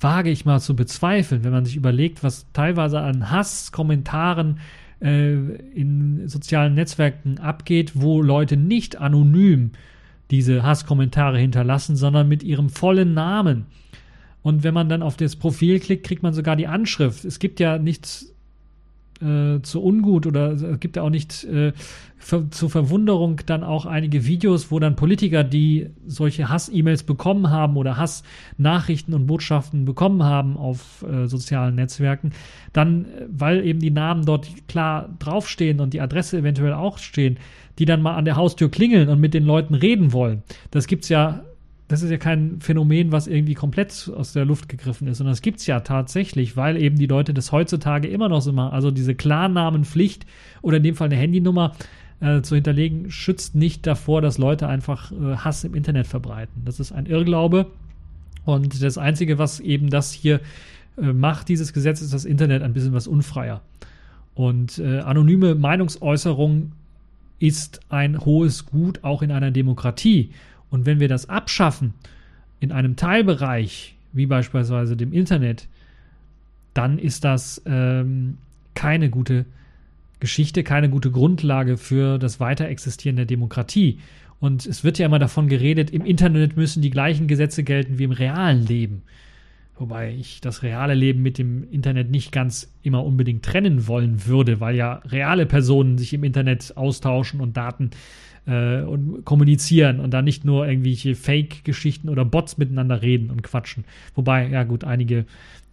Wage 0.00 0.30
ich 0.30 0.44
mal 0.44 0.60
zu 0.60 0.74
bezweifeln, 0.74 1.44
wenn 1.44 1.52
man 1.52 1.64
sich 1.64 1.76
überlegt, 1.76 2.24
was 2.24 2.46
teilweise 2.52 3.00
an 3.00 3.30
Hasskommentaren 3.30 4.58
äh, 5.00 5.34
in 5.74 6.28
sozialen 6.28 6.74
Netzwerken 6.74 7.38
abgeht, 7.38 7.92
wo 7.94 8.20
Leute 8.20 8.56
nicht 8.56 9.00
anonym 9.00 9.72
diese 10.30 10.62
Hasskommentare 10.62 11.38
hinterlassen, 11.38 11.94
sondern 11.94 12.28
mit 12.28 12.42
ihrem 12.42 12.70
vollen 12.70 13.14
Namen. 13.14 13.66
Und 14.42 14.64
wenn 14.64 14.74
man 14.74 14.88
dann 14.88 15.02
auf 15.02 15.16
das 15.16 15.36
Profil 15.36 15.78
klickt, 15.78 16.04
kriegt 16.04 16.22
man 16.22 16.32
sogar 16.32 16.56
die 16.56 16.66
Anschrift. 16.66 17.24
Es 17.24 17.38
gibt 17.38 17.60
ja 17.60 17.78
nichts 17.78 18.31
äh, 19.22 19.62
zu 19.62 19.82
ungut 19.82 20.26
oder 20.26 20.52
es 20.52 20.80
gibt 20.80 20.96
ja 20.96 21.02
auch 21.02 21.10
nicht 21.10 21.44
äh, 21.44 21.72
für, 22.16 22.48
zur 22.50 22.70
Verwunderung 22.70 23.40
dann 23.46 23.64
auch 23.64 23.86
einige 23.86 24.26
Videos, 24.26 24.70
wo 24.70 24.78
dann 24.78 24.96
Politiker, 24.96 25.44
die 25.44 25.90
solche 26.06 26.48
Hass-E-Mails 26.48 27.02
bekommen 27.02 27.50
haben 27.50 27.76
oder 27.76 27.96
Hass-Nachrichten 27.96 29.14
und 29.14 29.26
Botschaften 29.26 29.84
bekommen 29.84 30.22
haben 30.22 30.56
auf 30.56 31.04
äh, 31.08 31.26
sozialen 31.26 31.74
Netzwerken, 31.74 32.32
dann, 32.72 33.04
äh, 33.04 33.26
weil 33.28 33.64
eben 33.64 33.80
die 33.80 33.90
Namen 33.90 34.24
dort 34.24 34.48
klar 34.68 35.08
draufstehen 35.18 35.80
und 35.80 35.94
die 35.94 36.00
Adresse 36.00 36.38
eventuell 36.38 36.72
auch 36.72 36.98
stehen, 36.98 37.38
die 37.78 37.84
dann 37.84 38.02
mal 38.02 38.16
an 38.16 38.24
der 38.24 38.36
Haustür 38.36 38.70
klingeln 38.70 39.08
und 39.08 39.20
mit 39.20 39.34
den 39.34 39.44
Leuten 39.44 39.74
reden 39.74 40.12
wollen. 40.12 40.42
Das 40.70 40.86
gibt's 40.86 41.08
ja 41.08 41.44
das 41.92 42.02
ist 42.02 42.10
ja 42.10 42.16
kein 42.16 42.58
Phänomen, 42.62 43.12
was 43.12 43.26
irgendwie 43.26 43.52
komplett 43.52 44.10
aus 44.16 44.32
der 44.32 44.46
Luft 44.46 44.70
gegriffen 44.70 45.08
ist, 45.08 45.18
sondern 45.18 45.34
es 45.34 45.42
gibt 45.42 45.60
es 45.60 45.66
ja 45.66 45.80
tatsächlich, 45.80 46.56
weil 46.56 46.80
eben 46.80 46.96
die 46.96 47.06
Leute 47.06 47.34
das 47.34 47.52
heutzutage 47.52 48.08
immer 48.08 48.30
noch 48.30 48.40
so 48.40 48.50
machen. 48.50 48.72
Also 48.72 48.90
diese 48.90 49.14
Klarnamenpflicht 49.14 50.24
oder 50.62 50.78
in 50.78 50.84
dem 50.84 50.94
Fall 50.94 51.08
eine 51.08 51.16
Handynummer 51.16 51.72
äh, 52.20 52.40
zu 52.40 52.54
hinterlegen, 52.54 53.10
schützt 53.10 53.54
nicht 53.54 53.86
davor, 53.86 54.22
dass 54.22 54.38
Leute 54.38 54.68
einfach 54.68 55.12
äh, 55.12 55.36
Hass 55.36 55.64
im 55.64 55.74
Internet 55.74 56.06
verbreiten. 56.06 56.62
Das 56.64 56.80
ist 56.80 56.92
ein 56.92 57.04
Irrglaube. 57.04 57.66
Und 58.46 58.82
das 58.82 58.96
Einzige, 58.96 59.36
was 59.36 59.60
eben 59.60 59.90
das 59.90 60.12
hier 60.12 60.40
äh, 60.96 61.12
macht, 61.12 61.50
dieses 61.50 61.74
Gesetz, 61.74 62.00
ist 62.00 62.14
das 62.14 62.24
Internet 62.24 62.62
ein 62.62 62.72
bisschen 62.72 62.94
was 62.94 63.06
unfreier. 63.06 63.60
Und 64.34 64.78
äh, 64.78 65.00
anonyme 65.00 65.54
Meinungsäußerung 65.54 66.72
ist 67.38 67.80
ein 67.90 68.24
hohes 68.24 68.64
Gut 68.64 69.04
auch 69.04 69.20
in 69.20 69.30
einer 69.30 69.50
Demokratie. 69.50 70.30
Und 70.72 70.86
wenn 70.86 71.00
wir 71.00 71.08
das 71.08 71.28
abschaffen 71.28 71.92
in 72.58 72.72
einem 72.72 72.96
Teilbereich, 72.96 73.94
wie 74.12 74.24
beispielsweise 74.26 74.96
dem 74.96 75.12
Internet, 75.12 75.68
dann 76.72 76.98
ist 76.98 77.24
das 77.24 77.60
ähm, 77.66 78.38
keine 78.74 79.10
gute 79.10 79.44
Geschichte, 80.18 80.64
keine 80.64 80.88
gute 80.88 81.10
Grundlage 81.10 81.76
für 81.76 82.18
das 82.18 82.40
Weiterexistieren 82.40 83.16
der 83.16 83.26
Demokratie. 83.26 83.98
Und 84.40 84.64
es 84.64 84.82
wird 84.82 84.98
ja 84.98 85.06
immer 85.06 85.18
davon 85.18 85.46
geredet, 85.46 85.90
im 85.90 86.06
Internet 86.06 86.56
müssen 86.56 86.80
die 86.80 86.90
gleichen 86.90 87.28
Gesetze 87.28 87.64
gelten 87.64 87.98
wie 87.98 88.04
im 88.04 88.10
realen 88.10 88.66
Leben. 88.66 89.02
Wobei 89.76 90.14
ich 90.14 90.40
das 90.40 90.62
reale 90.62 90.94
Leben 90.94 91.22
mit 91.22 91.38
dem 91.38 91.68
Internet 91.70 92.10
nicht 92.10 92.30
ganz 92.30 92.72
immer 92.82 93.04
unbedingt 93.04 93.44
trennen 93.44 93.86
wollen 93.86 94.26
würde, 94.26 94.60
weil 94.60 94.76
ja 94.76 95.00
reale 95.06 95.46
Personen 95.46 95.98
sich 95.98 96.12
im 96.12 96.24
Internet 96.24 96.76
austauschen 96.76 97.40
und 97.40 97.56
Daten 97.56 97.90
äh, 98.46 98.82
und 98.82 99.24
kommunizieren 99.24 100.00
und 100.00 100.10
da 100.10 100.22
nicht 100.22 100.44
nur 100.44 100.66
irgendwelche 100.66 101.14
Fake-Geschichten 101.14 102.08
oder 102.08 102.24
Bots 102.24 102.58
miteinander 102.58 103.02
reden 103.02 103.30
und 103.30 103.42
quatschen. 103.42 103.84
Wobei, 104.14 104.48
ja 104.48 104.64
gut, 104.64 104.84
einige 104.84 105.24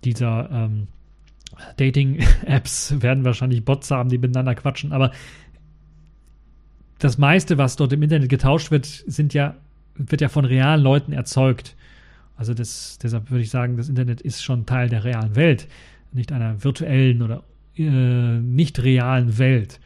dieser 0.03 0.49
ähm, 0.51 0.87
Dating-Apps 1.77 2.95
werden 3.01 3.25
wahrscheinlich 3.25 3.65
Bots 3.65 3.91
haben, 3.91 4.09
die 4.09 4.17
miteinander 4.17 4.55
quatschen, 4.55 4.93
aber 4.93 5.11
das 6.99 7.17
meiste, 7.17 7.57
was 7.57 7.75
dort 7.77 7.93
im 7.93 8.03
Internet 8.03 8.29
getauscht 8.29 8.71
wird, 8.71 8.85
sind 8.85 9.33
ja, 9.33 9.55
wird 9.95 10.21
ja 10.21 10.29
von 10.29 10.45
realen 10.45 10.81
Leuten 10.81 11.13
erzeugt. 11.13 11.75
Also 12.39 12.53
das, 12.53 12.97
deshalb 13.03 13.29
würde 13.31 13.43
ich 13.43 13.49
sagen, 13.49 13.75
das 13.75 13.89
Internet 13.89 14.21
ist 14.21 14.41
schon 14.41 14.65
Teil 14.65 14.87
der 14.87 15.03
realen 15.03 15.35
Welt, 15.35 15.67
nicht 16.13 16.31
einer 16.31 16.63
virtuellen 16.63 17.21
oder 17.21 17.43
äh, 17.75 18.39
nicht 18.39 18.81
realen 18.81 19.37
Welt. 19.37 19.81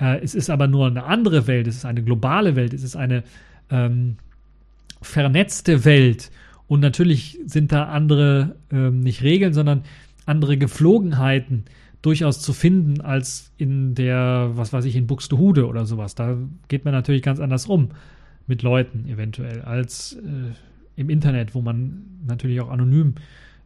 Äh, 0.00 0.18
es 0.18 0.34
ist 0.34 0.50
aber 0.50 0.66
nur 0.66 0.88
eine 0.88 1.04
andere 1.04 1.46
Welt, 1.46 1.68
es 1.68 1.76
ist 1.76 1.84
eine 1.84 2.02
globale 2.02 2.56
Welt, 2.56 2.74
es 2.74 2.82
ist 2.82 2.96
eine 2.96 3.22
ähm, 3.70 4.16
vernetzte 5.00 5.84
Welt. 5.84 6.32
Und 6.66 6.80
natürlich 6.80 7.38
sind 7.46 7.70
da 7.70 7.84
andere, 7.84 8.56
ähm, 8.72 8.98
nicht 8.98 9.22
Regeln, 9.22 9.52
sondern 9.52 9.84
andere 10.24 10.58
Geflogenheiten 10.58 11.66
durchaus 12.02 12.40
zu 12.40 12.52
finden 12.52 13.00
als 13.00 13.52
in 13.58 13.94
der, 13.94 14.50
was 14.54 14.72
weiß 14.72 14.86
ich, 14.86 14.96
in 14.96 15.06
Buxtehude 15.06 15.68
oder 15.68 15.86
sowas. 15.86 16.16
Da 16.16 16.36
geht 16.66 16.84
man 16.84 16.94
natürlich 16.94 17.22
ganz 17.22 17.38
anders 17.38 17.66
um 17.66 17.90
mit 18.48 18.62
Leuten 18.62 19.08
eventuell 19.08 19.62
als 19.62 20.14
äh, 20.14 20.50
im 20.96 21.10
Internet, 21.10 21.54
wo 21.54 21.62
man 21.62 22.04
natürlich 22.26 22.60
auch 22.60 22.70
anonym 22.70 23.14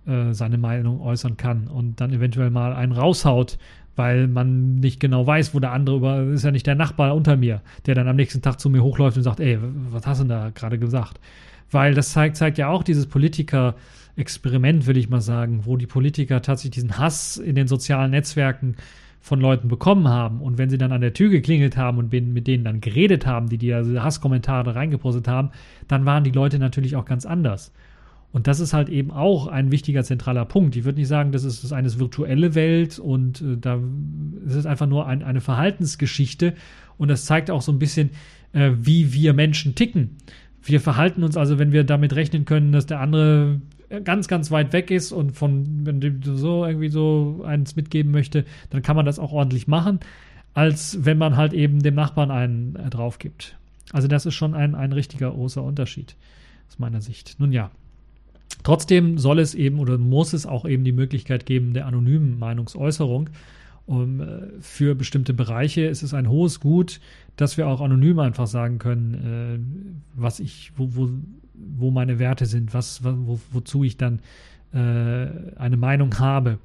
äh, 0.07 0.33
seine 0.33 0.59
Meinung 0.59 1.01
äußern 1.01 1.37
kann 1.37 1.69
und 1.69 2.01
dann 2.01 2.13
eventuell 2.13 2.51
mal 2.51 2.75
einen 2.75 2.93
raushaut, 2.93 3.59
weil 3.97 4.29
man 4.29 4.77
nicht 4.77 5.01
genau 5.01 5.27
weiß, 5.27 5.55
wo 5.55 5.61
der 5.61 5.73
andere 5.73 5.97
über, 5.97 6.23
ist 6.25 6.45
ja 6.45 6.51
nicht 6.51 6.67
der 6.67 6.75
Nachbar 6.75 7.15
unter 7.15 7.37
mir, 7.37 7.63
der 7.87 7.95
dann 7.95 8.09
am 8.09 8.17
nächsten 8.17 8.43
Tag 8.43 8.61
zu 8.61 8.71
mir 8.71 8.83
hochläuft 8.83 9.17
und 9.17 9.23
sagt, 9.23 9.41
ey, 9.41 9.59
was 9.91 10.07
hast 10.07 10.19
du 10.19 10.25
denn 10.25 10.31
da 10.31 10.51
gerade 10.51 10.79
gesagt? 10.79 11.21
Weil 11.71 11.95
das 11.95 12.13
zeigt, 12.13 12.37
zeigt 12.37 12.59
ja 12.59 12.69
auch 12.69 12.83
dieses 12.83 13.07
Politiker- 13.07 13.75
Experiment, 14.17 14.87
will 14.87 14.97
ich 14.97 15.09
mal 15.09 15.21
sagen, 15.21 15.63
wo 15.65 15.77
die 15.77 15.87
Politiker 15.87 16.43
tatsächlich 16.43 16.75
diesen 16.75 16.99
Hass 16.99 17.37
in 17.37 17.55
den 17.55 17.69
sozialen 17.69 18.11
Netzwerken 18.11 18.77
von 19.21 19.41
Leuten 19.41 19.69
bekommen 19.69 20.09
haben. 20.09 20.41
Und 20.41 20.59
wenn 20.59 20.71
sie 20.71 20.79
dann 20.79 20.93
an 20.93 21.03
der 21.03 21.13
Tür 21.13 21.29
geklingelt 21.29 21.77
haben 21.77 21.99
und 21.99 22.13
mit 22.13 22.47
denen 22.47 22.65
dann 22.65 22.81
geredet 22.81 23.27
haben, 23.27 23.49
die 23.49 23.59
diese 23.59 24.03
Hasskommentare 24.03 24.75
reingepostet 24.75 25.29
haben, 25.29 25.51
dann 25.89 26.07
waren 26.07 26.25
die 26.25 26.31
Leute 26.31 26.59
natürlich 26.59 26.97
auch 26.97 27.05
ganz 27.05 27.27
anders. 27.27 27.73
Und 28.33 28.47
das 28.47 28.61
ist 28.61 28.73
halt 28.73 28.89
eben 28.89 29.11
auch 29.11 29.49
ein 29.49 29.73
wichtiger 29.73 30.05
zentraler 30.05 30.45
Punkt. 30.45 30.77
Ich 30.77 30.85
würde 30.85 30.99
nicht 31.01 31.09
sagen, 31.09 31.33
das 31.33 31.45
ist 31.45 31.73
eine 31.73 31.99
virtuelle 31.99 32.55
Welt 32.55 32.99
und 32.99 33.41
äh, 33.41 33.57
da 33.61 33.81
ist 34.47 34.55
es 34.55 34.67
einfach 34.67 34.87
nur 34.87 35.07
ein, 35.07 35.23
eine 35.23 35.41
Verhaltensgeschichte. 35.41 36.55
Und 36.97 37.09
das 37.09 37.25
zeigt 37.25 37.51
auch 37.51 37.63
so 37.63 37.73
ein 37.73 37.81
bisschen, 37.81 38.11
äh, 38.53 38.71
wie 38.81 39.13
wir 39.13 39.33
Menschen 39.33 39.75
ticken. 39.75 40.17
Wir 40.63 40.81
verhalten 40.81 41.25
uns 41.25 41.37
also, 41.37 41.59
wenn 41.59 41.73
wir 41.73 41.85
damit 41.85 42.15
rechnen 42.15 42.45
können, 42.45 42.71
dass 42.71 42.87
der 42.87 43.01
andere 43.01 43.61
ganz, 44.05 44.29
ganz 44.29 44.51
weit 44.51 44.73
weg 44.73 44.91
ist 44.91 45.13
und 45.13 45.33
von, 45.33 45.85
wenn 45.85 46.01
du 46.01 46.37
so 46.37 46.65
irgendwie 46.65 46.89
so 46.89 47.43
eins 47.45 47.75
mitgeben 47.75 48.13
möchte, 48.13 48.45
dann 48.71 48.83
kann 48.83 48.97
man 48.97 49.05
das 49.05 49.19
auch 49.19 49.33
ordentlich 49.33 49.67
machen, 49.67 49.99
als 50.55 51.05
wenn 51.05 51.19
man 51.19 51.37
halt 51.37 51.53
eben 51.53 51.83
dem 51.83 51.95
Nachbarn 51.95 52.31
einen 52.31 52.77
äh, 52.77 52.89
drauf 52.89 53.19
gibt. 53.19 53.57
Also 53.93 54.07
das 54.07 54.27
ist 54.27 54.35
schon 54.35 54.55
ein, 54.55 54.77
ein 54.77 54.93
richtiger 54.93 55.33
großer 55.33 55.63
Unterschied 55.63 56.15
aus 56.69 56.79
meiner 56.79 57.01
Sicht. 57.01 57.37
Nun 57.39 57.53
ja, 57.53 57.73
trotzdem 58.63 59.19
soll 59.19 59.41
es 59.41 59.55
eben 59.55 59.81
oder 59.81 59.99
muss 59.99 60.33
es 60.33 60.47
auch 60.47 60.65
eben 60.65 60.85
die 60.85 60.93
Möglichkeit 60.93 61.45
geben 61.45 61.75
der 61.75 61.87
anonymen 61.87 62.39
Meinungsäußerung. 62.39 63.31
Um, 63.87 64.21
äh, 64.21 64.43
für 64.61 64.95
bestimmte 64.95 65.35
Bereiche 65.35 65.81
ist 65.83 66.05
es 66.05 66.15
ein 66.15 66.29
hohes 66.29 66.61
Gut, 66.61 67.01
dass 67.35 67.57
wir 67.57 67.67
auch 67.67 67.81
anonym 67.81 68.21
einfach 68.21 68.47
sagen 68.47 68.79
können, 68.79 69.15
äh, 70.15 70.21
was 70.21 70.39
ich, 70.39 70.71
wo, 70.77 70.95
wo 70.95 71.09
wo 71.81 71.91
meine 71.91 72.19
Werte 72.19 72.47
sind, 72.47 72.75
was, 72.75 73.03
wo, 73.05 73.41
wozu 73.53 73.85
ich 73.85 73.97
dann 73.97 74.21
äh, 74.73 74.79
eine 75.57 75.77
Meinung 75.77 76.19
habe. 76.19 76.59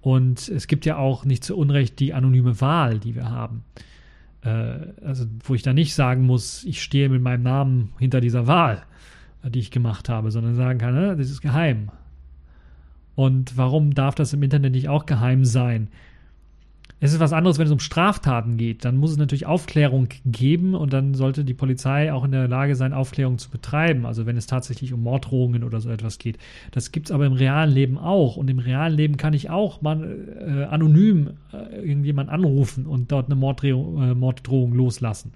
Und 0.00 0.48
es 0.48 0.66
gibt 0.66 0.84
ja 0.84 0.96
auch 0.96 1.24
nicht 1.24 1.44
zu 1.44 1.56
Unrecht 1.56 1.98
die 1.98 2.12
anonyme 2.14 2.60
Wahl, 2.60 2.98
die 2.98 3.14
wir 3.14 3.30
haben. 3.30 3.64
Äh, 4.42 4.76
also, 5.04 5.26
wo 5.44 5.54
ich 5.54 5.62
dann 5.62 5.74
nicht 5.74 5.94
sagen 5.94 6.26
muss, 6.26 6.64
ich 6.64 6.82
stehe 6.82 7.08
mit 7.08 7.22
meinem 7.22 7.42
Namen 7.42 7.92
hinter 7.98 8.20
dieser 8.20 8.46
Wahl, 8.46 8.82
die 9.42 9.60
ich 9.60 9.70
gemacht 9.70 10.08
habe, 10.08 10.30
sondern 10.30 10.54
sagen 10.54 10.78
kann, 10.78 10.96
äh, 10.96 11.16
das 11.16 11.30
ist 11.30 11.40
geheim. 11.40 11.90
Und 13.14 13.56
warum 13.56 13.94
darf 13.94 14.14
das 14.14 14.32
im 14.32 14.42
Internet 14.42 14.72
nicht 14.72 14.88
auch 14.88 15.06
geheim 15.06 15.44
sein? 15.44 15.88
Es 17.04 17.12
ist 17.12 17.20
was 17.20 17.34
anderes, 17.34 17.58
wenn 17.58 17.66
es 17.66 17.72
um 17.72 17.80
Straftaten 17.80 18.56
geht. 18.56 18.86
Dann 18.86 18.96
muss 18.96 19.10
es 19.10 19.18
natürlich 19.18 19.44
Aufklärung 19.44 20.08
geben 20.24 20.74
und 20.74 20.94
dann 20.94 21.12
sollte 21.12 21.44
die 21.44 21.52
Polizei 21.52 22.10
auch 22.10 22.24
in 22.24 22.32
der 22.32 22.48
Lage 22.48 22.76
sein, 22.76 22.94
Aufklärung 22.94 23.36
zu 23.36 23.50
betreiben. 23.50 24.06
Also 24.06 24.24
wenn 24.24 24.38
es 24.38 24.46
tatsächlich 24.46 24.94
um 24.94 25.02
Morddrohungen 25.02 25.64
oder 25.64 25.82
so 25.82 25.90
etwas 25.90 26.18
geht. 26.18 26.38
Das 26.70 26.92
gibt 26.92 27.08
es 27.08 27.12
aber 27.12 27.26
im 27.26 27.34
realen 27.34 27.70
Leben 27.70 27.98
auch. 27.98 28.38
Und 28.38 28.48
im 28.48 28.58
realen 28.58 28.94
Leben 28.94 29.18
kann 29.18 29.34
ich 29.34 29.50
auch 29.50 29.82
mal 29.82 30.16
äh, 30.40 30.64
anonym 30.64 31.32
äh, 31.52 31.76
irgendjemand 31.86 32.30
anrufen 32.30 32.86
und 32.86 33.12
dort 33.12 33.26
eine 33.26 33.34
Morddrohung, 33.34 34.02
äh, 34.02 34.14
Morddrohung 34.14 34.72
loslassen. 34.72 35.34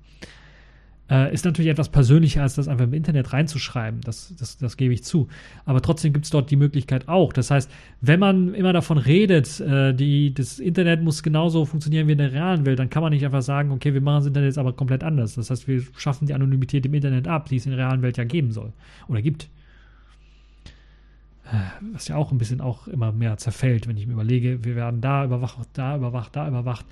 Äh, 1.11 1.33
ist 1.33 1.45
natürlich 1.45 1.71
etwas 1.71 1.89
persönlicher, 1.89 2.43
als 2.43 2.55
das 2.55 2.69
einfach 2.69 2.85
im 2.85 2.93
Internet 2.93 3.33
reinzuschreiben. 3.33 4.03
Das, 4.03 4.35
das, 4.39 4.59
das 4.59 4.77
gebe 4.77 4.93
ich 4.93 5.05
zu. 5.05 5.29
Aber 5.65 5.81
trotzdem 5.81 6.13
gibt 6.13 6.27
es 6.27 6.31
dort 6.31 6.51
die 6.51 6.57
Möglichkeit 6.57 7.09
auch. 7.09 7.33
Das 7.33 7.51
heißt, 7.51 7.71
wenn 8.03 8.21
man 8.21 8.55
immer 8.55 8.75
davon 8.75 8.99
redet, 8.99 9.59
äh, 9.61 9.95
die, 9.95 10.35
das 10.35 10.59
Internet 10.59 11.03
muss 11.03 11.23
genauso 11.23 11.65
funktionieren 11.65 12.09
wie 12.09 12.13
in 12.13 12.19
der 12.19 12.33
realen 12.33 12.67
Welt, 12.67 12.79
dann 12.79 12.91
kann 12.91 13.03
man 13.03 13.13
nicht 13.13 13.25
einfach 13.25 13.43
sagen, 13.43 13.71
okay, 13.71 13.95
wir 13.95 14.03
machen 14.03 14.19
das 14.19 14.27
Internet 14.27 14.49
jetzt 14.49 14.59
aber 14.59 14.75
komplett 14.75 15.03
anders. 15.03 15.35
Das 15.35 15.51
heißt, 15.51 15.67
wir 15.67 15.83
schaffen 15.97 16.27
die 16.27 16.35
Anonymität 16.35 16.85
im 16.85 16.93
Internet 16.93 17.27
ab, 17.27 17.49
die 17.49 17.57
es 17.57 17.65
in 17.65 17.73
der 17.73 17.87
realen 17.87 18.03
Welt 18.03 18.19
ja 18.19 18.25
geben 18.25 18.53
soll 18.53 18.73
oder 19.09 19.23
gibt. 19.23 19.49
Äh, 21.45 21.57
was 21.95 22.09
ja 22.09 22.17
auch 22.17 22.33
ein 22.33 22.39
bisschen 22.39 22.61
auch 22.61 22.87
immer 22.87 23.13
mehr 23.13 23.39
zerfällt, 23.39 23.89
wenn 23.89 23.97
ich 23.97 24.07
mir 24.07 24.13
überlege, 24.13 24.63
wir 24.65 24.77
werden 24.77 25.01
da 25.01 25.25
überwacht, 25.25 25.69
da 25.73 25.97
überwacht, 25.97 26.37
da 26.37 26.47
überwacht. 26.47 26.85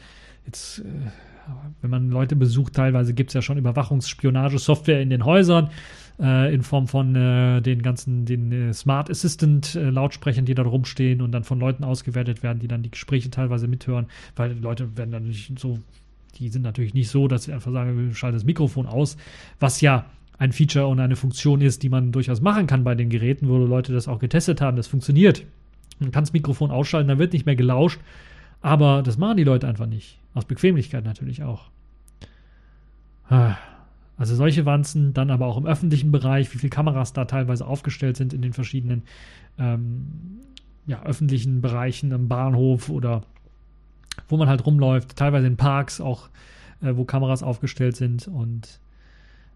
Jetzt 0.47 0.79
äh, 0.79 0.85
wenn 1.83 1.91
man 1.91 2.11
Leute 2.11 2.37
besucht, 2.37 2.75
teilweise 2.75 3.15
gibt 3.15 3.31
es 3.31 3.35
ja 3.35 3.43
schon 3.43 3.59
Überwachungsspionagesoftware 3.59 5.01
in 5.01 5.11
den 5.11 5.25
Häusern 5.25 5.71
äh, 6.21 6.55
in 6.55 6.63
Form 6.63 6.89
von 6.89 7.15
äh, 7.15 7.61
den 7.61 7.83
ganzen 7.83 8.25
den 8.25 8.53
äh, 8.53 8.73
Smart 8.73 9.11
Assistant 9.11 9.75
äh, 9.75 9.91
Lautsprechern, 9.91 10.45
die 10.45 10.55
da 10.55 10.63
rumstehen 10.63 11.21
und 11.21 11.33
dann 11.33 11.45
von 11.45 11.61
Leuten 11.61 11.85
ausgewertet 11.85 12.43
werden, 12.43 12.59
die 12.59 12.69
dann 12.69 12.83
die 12.83 12.91
Gespräche 12.91 13.31
teilweise 13.31 13.69
mithören, 13.69 14.07
weil 14.35 14.55
die 14.55 14.61
Leute 14.61 14.97
werden 14.97 15.11
dann 15.11 15.25
nicht 15.25 15.59
so, 15.59 15.79
die 16.39 16.49
sind 16.49 16.63
natürlich 16.63 16.95
nicht 16.95 17.09
so, 17.09 17.29
dass 17.29 17.45
sie 17.45 17.53
einfach 17.53 17.73
sagen, 17.73 17.97
wir 17.97 18.15
schalten 18.15 18.37
das 18.37 18.45
Mikrofon 18.45 18.87
aus, 18.87 19.17
was 19.61 19.81
ja 19.81 20.07
ein 20.39 20.53
Feature 20.53 20.87
und 20.87 21.01
eine 21.01 21.17
Funktion 21.17 21.61
ist, 21.61 21.83
die 21.83 21.89
man 21.89 22.13
durchaus 22.13 22.41
machen 22.41 22.67
kann 22.67 22.85
bei 22.85 22.95
den 22.95 23.09
Geräten, 23.09 23.49
wo 23.49 23.57
Leute 23.57 23.93
das 23.93 24.09
auch 24.09 24.19
getestet 24.19 24.61
haben, 24.61 24.77
das 24.77 24.87
funktioniert. 24.87 25.45
Man 25.99 26.11
kann 26.11 26.25
das 26.25 26.35
Mikrofon 26.35 26.71
ausschalten, 26.71 27.09
da 27.09 27.19
wird 27.19 27.33
nicht 27.33 27.47
mehr 27.47 27.57
gelauscht, 27.57 28.01
aber 28.67 29.05
das 29.05 29.17
machen 29.17 29.37
die 29.37 29.45
Leute 29.45 29.69
einfach 29.69 29.87
nicht. 29.87 30.19
Aus 30.35 30.45
Bequemlichkeit 30.45 31.05
natürlich 31.05 31.45
auch. 31.45 31.71
Ah. 33.29 33.55
Also 34.17 34.35
solche 34.35 34.67
Wanzen, 34.67 35.15
dann 35.15 35.31
aber 35.31 35.47
auch 35.47 35.57
im 35.57 35.67
öffentlichen 35.67 36.11
Bereich, 36.11 36.53
wie 36.53 36.59
viele 36.59 36.71
Kameras 36.71 37.13
da 37.13 37.27
teilweise 37.27 37.65
aufgestellt 37.65 38.17
sind 38.17 38.33
in 38.33 38.43
den 38.43 38.55
verschiedenen 38.55 39.05
ähm, 39.57 40.41
ja, 40.85 41.01
öffentlichen 41.05 41.61
Bereichen 41.61 42.13
am 42.13 42.27
Bahnhof 42.27 42.89
oder 42.89 43.23
wo 44.27 44.37
man 44.37 44.49
halt 44.49 44.67
rumläuft, 44.67 45.15
teilweise 45.15 45.47
in 45.47 45.57
Parks 45.57 46.01
auch, 46.01 46.29
äh, 46.83 46.97
wo 46.97 47.05
Kameras 47.05 47.45
aufgestellt 47.45 47.95
sind 47.95 48.27
und 48.27 48.81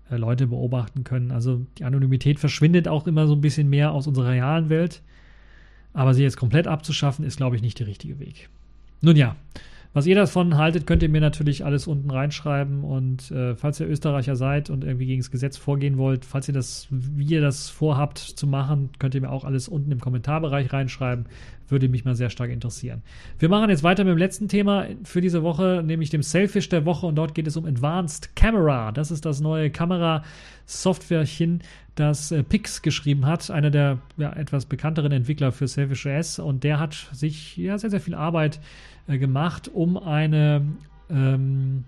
äh, 0.08 0.18
Leute 0.18 0.46
beobachten 0.46 1.02
können. 1.02 1.32
Also 1.32 1.66
die 1.78 1.84
Anonymität 1.84 2.38
verschwindet 2.38 2.86
auch 2.86 3.08
immer 3.08 3.26
so 3.26 3.34
ein 3.34 3.40
bisschen 3.40 3.68
mehr 3.68 3.90
aus 3.90 4.06
unserer 4.06 4.28
realen 4.28 4.68
Welt. 4.68 5.02
Aber 5.94 6.14
sie 6.14 6.22
jetzt 6.22 6.36
komplett 6.36 6.68
abzuschaffen, 6.68 7.24
ist, 7.24 7.38
glaube 7.38 7.56
ich, 7.56 7.62
nicht 7.62 7.80
der 7.80 7.88
richtige 7.88 8.20
Weg. 8.20 8.50
Nun 9.00 9.16
ja, 9.16 9.34
was 9.92 10.06
ihr 10.06 10.14
davon 10.14 10.56
haltet, 10.56 10.86
könnt 10.86 11.02
ihr 11.02 11.08
mir 11.08 11.20
natürlich 11.20 11.64
alles 11.64 11.88
unten 11.88 12.10
reinschreiben. 12.10 12.84
Und 12.84 13.32
äh, 13.32 13.56
falls 13.56 13.80
ihr 13.80 13.88
Österreicher 13.88 14.36
seid 14.36 14.70
und 14.70 14.84
irgendwie 14.84 15.06
gegen 15.06 15.20
das 15.20 15.32
Gesetz 15.32 15.56
vorgehen 15.56 15.98
wollt, 15.98 16.24
falls 16.24 16.46
ihr 16.46 16.54
das, 16.54 16.86
wie 16.90 17.24
ihr 17.24 17.40
das 17.40 17.70
vorhabt 17.70 18.18
zu 18.18 18.46
machen, 18.46 18.90
könnt 19.00 19.16
ihr 19.16 19.20
mir 19.20 19.30
auch 19.30 19.44
alles 19.44 19.66
unten 19.66 19.90
im 19.90 20.00
Kommentarbereich 20.00 20.72
reinschreiben. 20.72 21.26
Würde 21.66 21.88
mich 21.88 22.04
mal 22.04 22.14
sehr 22.14 22.30
stark 22.30 22.50
interessieren. 22.50 23.02
Wir 23.40 23.48
machen 23.48 23.70
jetzt 23.70 23.82
weiter 23.82 24.04
mit 24.04 24.12
dem 24.12 24.18
letzten 24.18 24.48
Thema 24.48 24.86
für 25.02 25.20
diese 25.20 25.42
Woche, 25.42 25.82
nämlich 25.84 26.10
dem 26.10 26.22
Selfish 26.22 26.68
der 26.68 26.84
Woche. 26.84 27.06
Und 27.06 27.16
dort 27.16 27.34
geht 27.34 27.48
es 27.48 27.56
um 27.56 27.64
Advanced 27.64 28.36
Camera. 28.36 28.92
Das 28.92 29.10
ist 29.10 29.24
das 29.24 29.40
neue 29.40 29.70
Kamera-Softwarechen, 29.70 31.62
das 31.96 32.30
äh, 32.30 32.44
Pix 32.44 32.82
geschrieben 32.82 33.26
hat, 33.26 33.50
einer 33.50 33.70
der 33.70 33.98
ja, 34.16 34.32
etwas 34.32 34.66
bekannteren 34.66 35.10
Entwickler 35.10 35.50
für 35.50 35.66
Selfish 35.66 36.06
OS. 36.06 36.38
Und 36.38 36.62
der 36.62 36.78
hat 36.78 36.94
sich 37.12 37.56
ja 37.56 37.76
sehr, 37.76 37.90
sehr 37.90 38.00
viel 38.00 38.14
Arbeit 38.14 38.60
äh, 39.10 39.18
gemacht, 39.18 39.68
um 39.68 39.96
eine 39.96 40.62
ähm, 41.10 41.84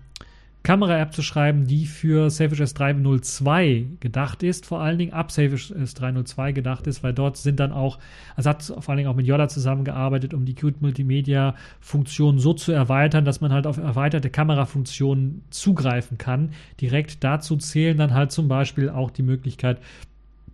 Kamera-App 0.63 1.13
zu 1.13 1.21
schreiben, 1.21 1.67
die 1.67 1.85
für 1.85 2.29
Selfish 2.29 2.61
s 2.61 2.73
302 2.73 3.85
gedacht 3.99 4.43
ist, 4.43 4.65
vor 4.65 4.79
allen 4.79 4.97
Dingen 4.97 5.11
ab 5.11 5.29
Selfish 5.29 5.71
s 5.71 5.93
302 5.93 6.53
gedacht 6.53 6.87
ist, 6.87 7.03
weil 7.03 7.13
dort 7.13 7.35
sind 7.35 7.59
dann 7.59 7.73
auch, 7.73 7.99
also 8.37 8.49
hat 8.49 8.63
vor 8.63 8.89
allen 8.89 8.97
Dingen 8.97 9.09
auch 9.09 9.15
mit 9.15 9.27
Yoda 9.27 9.49
zusammengearbeitet, 9.49 10.33
um 10.33 10.45
die 10.45 10.55
Qt 10.55 10.81
Multimedia 10.81 11.55
Funktion 11.81 12.39
so 12.39 12.53
zu 12.53 12.71
erweitern, 12.71 13.25
dass 13.25 13.41
man 13.41 13.51
halt 13.51 13.67
auf 13.67 13.75
erweiterte 13.77 14.29
Kamerafunktionen 14.29 15.43
zugreifen 15.49 16.17
kann. 16.17 16.51
Direkt 16.79 17.25
dazu 17.25 17.57
zählen 17.57 17.97
dann 17.97 18.13
halt 18.13 18.31
zum 18.31 18.47
Beispiel 18.47 18.89
auch 18.89 19.11
die 19.11 19.23
Möglichkeit, 19.23 19.79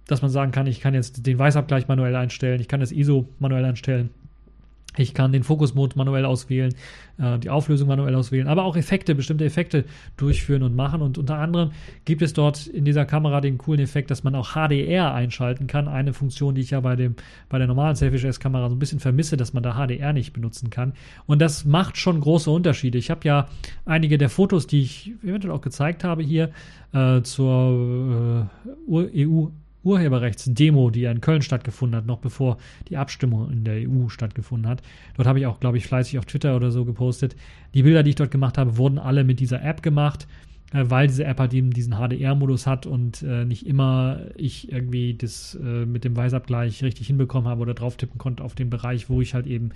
dass 0.08 0.24
man 0.24 0.32
sagen 0.32 0.52
kann, 0.52 0.66
ich 0.66 0.82
kann 0.82 0.96
jetzt 0.96 1.28
den 1.28 1.38
Weißabgleich 1.38 1.88
manuell 1.88 2.16
einstellen, 2.16 2.60
ich 2.60 2.68
kann 2.68 2.80
das 2.80 2.91
ISO 2.91 3.30
manuell 3.38 3.64
einstellen 3.64 4.10
Ich 4.98 5.14
kann 5.14 5.32
den 5.32 5.44
Fokusmod 5.44 5.95
manuell 5.95 6.26
auswählen, 6.26 6.74
äh, 7.20 7.38
die 7.38 7.49
Auflösung 7.49 7.88
manuell 7.88 8.16
auswählen, 8.16 8.48
aber 8.48 8.64
auch 8.64 8.76
Effekte, 8.76 9.14
bestimmte 9.14 9.45
Effekte 9.45 9.86
durchführen 10.18 10.64
und 10.64 10.76
machen. 10.76 11.02
Und 11.02 11.18
unter 11.18 11.38
anderem 11.38 11.72
gibt 12.06 12.22
es 12.22 12.34
dort 12.34 12.66
in 12.66 12.86
dieser 12.86 13.06
Kamera 13.06 13.40
den 13.40 13.60
coolen 13.60 13.80
Effekt, 13.82 14.10
dass 14.10 14.24
man 14.24 14.34
auch 14.36 14.56
HDR 14.56 15.14
einschalten 15.14 15.68
kann. 15.68 15.88
Eine 15.88 16.14
Funktion, 16.14 16.56
die 16.56 16.61
ich 16.61 16.72
ja 16.72 16.80
bei, 16.80 16.95
dem, 16.95 17.16
bei 17.49 17.60
der 17.60 17.68
normalen 17.68 17.95
Selfish 17.95 18.24
S-Kamera 18.24 18.70
so 18.70 18.76
ein 18.76 18.80
bisschen 18.80 18.99
vermisse, 18.99 19.38
dass 19.38 19.53
man 19.53 19.64
da 19.64 19.76
HDR 19.76 20.11
nicht 20.11 20.34
benutzen 20.34 20.70
kann. 20.70 20.94
Und 21.28 21.40
das 21.40 21.66
macht 21.66 21.98
schon 21.98 22.20
große 22.20 22.49
Unterschiede. 22.49 22.98
Ich 22.98 23.11
habe 23.11 23.22
ja 23.26 23.48
einige 23.86 24.18
der 24.18 24.30
Fotos, 24.30 24.66
die 24.66 24.82
ich 24.82 25.14
eventuell 25.24 25.53
auch 25.53 25.61
gezeigt 25.61 26.03
habe 26.03 26.24
hier 26.24 26.49
äh, 26.94 27.22
zur 27.22 28.49
äh, 28.90 29.26
EU 29.26 29.48
Urheberrechtsdemo, 29.84 30.89
die 30.89 31.01
ja 31.01 31.11
in 31.11 31.22
Köln 31.22 31.41
stattgefunden 31.41 31.97
hat, 31.97 32.06
noch 32.06 32.19
bevor 32.19 32.57
die 32.89 32.97
Abstimmung 32.97 33.51
in 33.51 33.64
der 33.64 33.89
EU 33.89 34.10
stattgefunden 34.10 34.69
hat. 34.69 34.81
Dort 35.15 35.27
habe 35.27 35.39
ich 35.39 35.45
auch, 35.45 35.60
glaube 35.60 35.77
ich, 35.77 35.85
fleißig 35.88 36.19
auf 36.19 36.26
Twitter 36.26 36.56
oder 36.56 36.72
so 36.72 36.85
gepostet. 36.85 37.35
Die 37.73 37.84
Bilder, 37.84 38.03
die 38.03 38.11
ich 38.11 38.15
dort 38.15 38.31
gemacht 38.31 38.57
habe, 38.57 38.77
wurden 38.77 38.99
alle 38.99 39.23
mit 39.23 39.39
dieser 39.39 39.64
App 39.64 39.81
gemacht. 39.81 40.27
Äh, 40.72 40.85
weil 40.89 41.07
diese 41.07 41.26
App 41.26 41.39
halt 41.39 41.53
eben 41.53 41.72
diesen 41.72 41.93
HDR-Modus 41.93 42.68
hat 42.68 42.85
und 42.85 43.23
äh, 43.23 43.45
nicht 43.45 43.65
immer 43.65 44.19
ich 44.35 44.72
irgendwie 44.72 45.15
das 45.15 45.56
äh, 45.56 45.85
mit 45.85 46.03
dem 46.03 46.15
Weißabgleich 46.15 46.84
richtig 46.84 47.07
hinbekommen 47.07 47.49
habe 47.49 47.61
oder 47.61 47.73
drauf 47.73 47.97
tippen 47.97 48.18
konnte 48.18 48.43
auf 48.43 48.56
den 48.56 48.69
Bereich, 48.69 49.10
wo 49.10 49.22
ich 49.22 49.34
halt 49.34 49.47
eben 49.47 49.72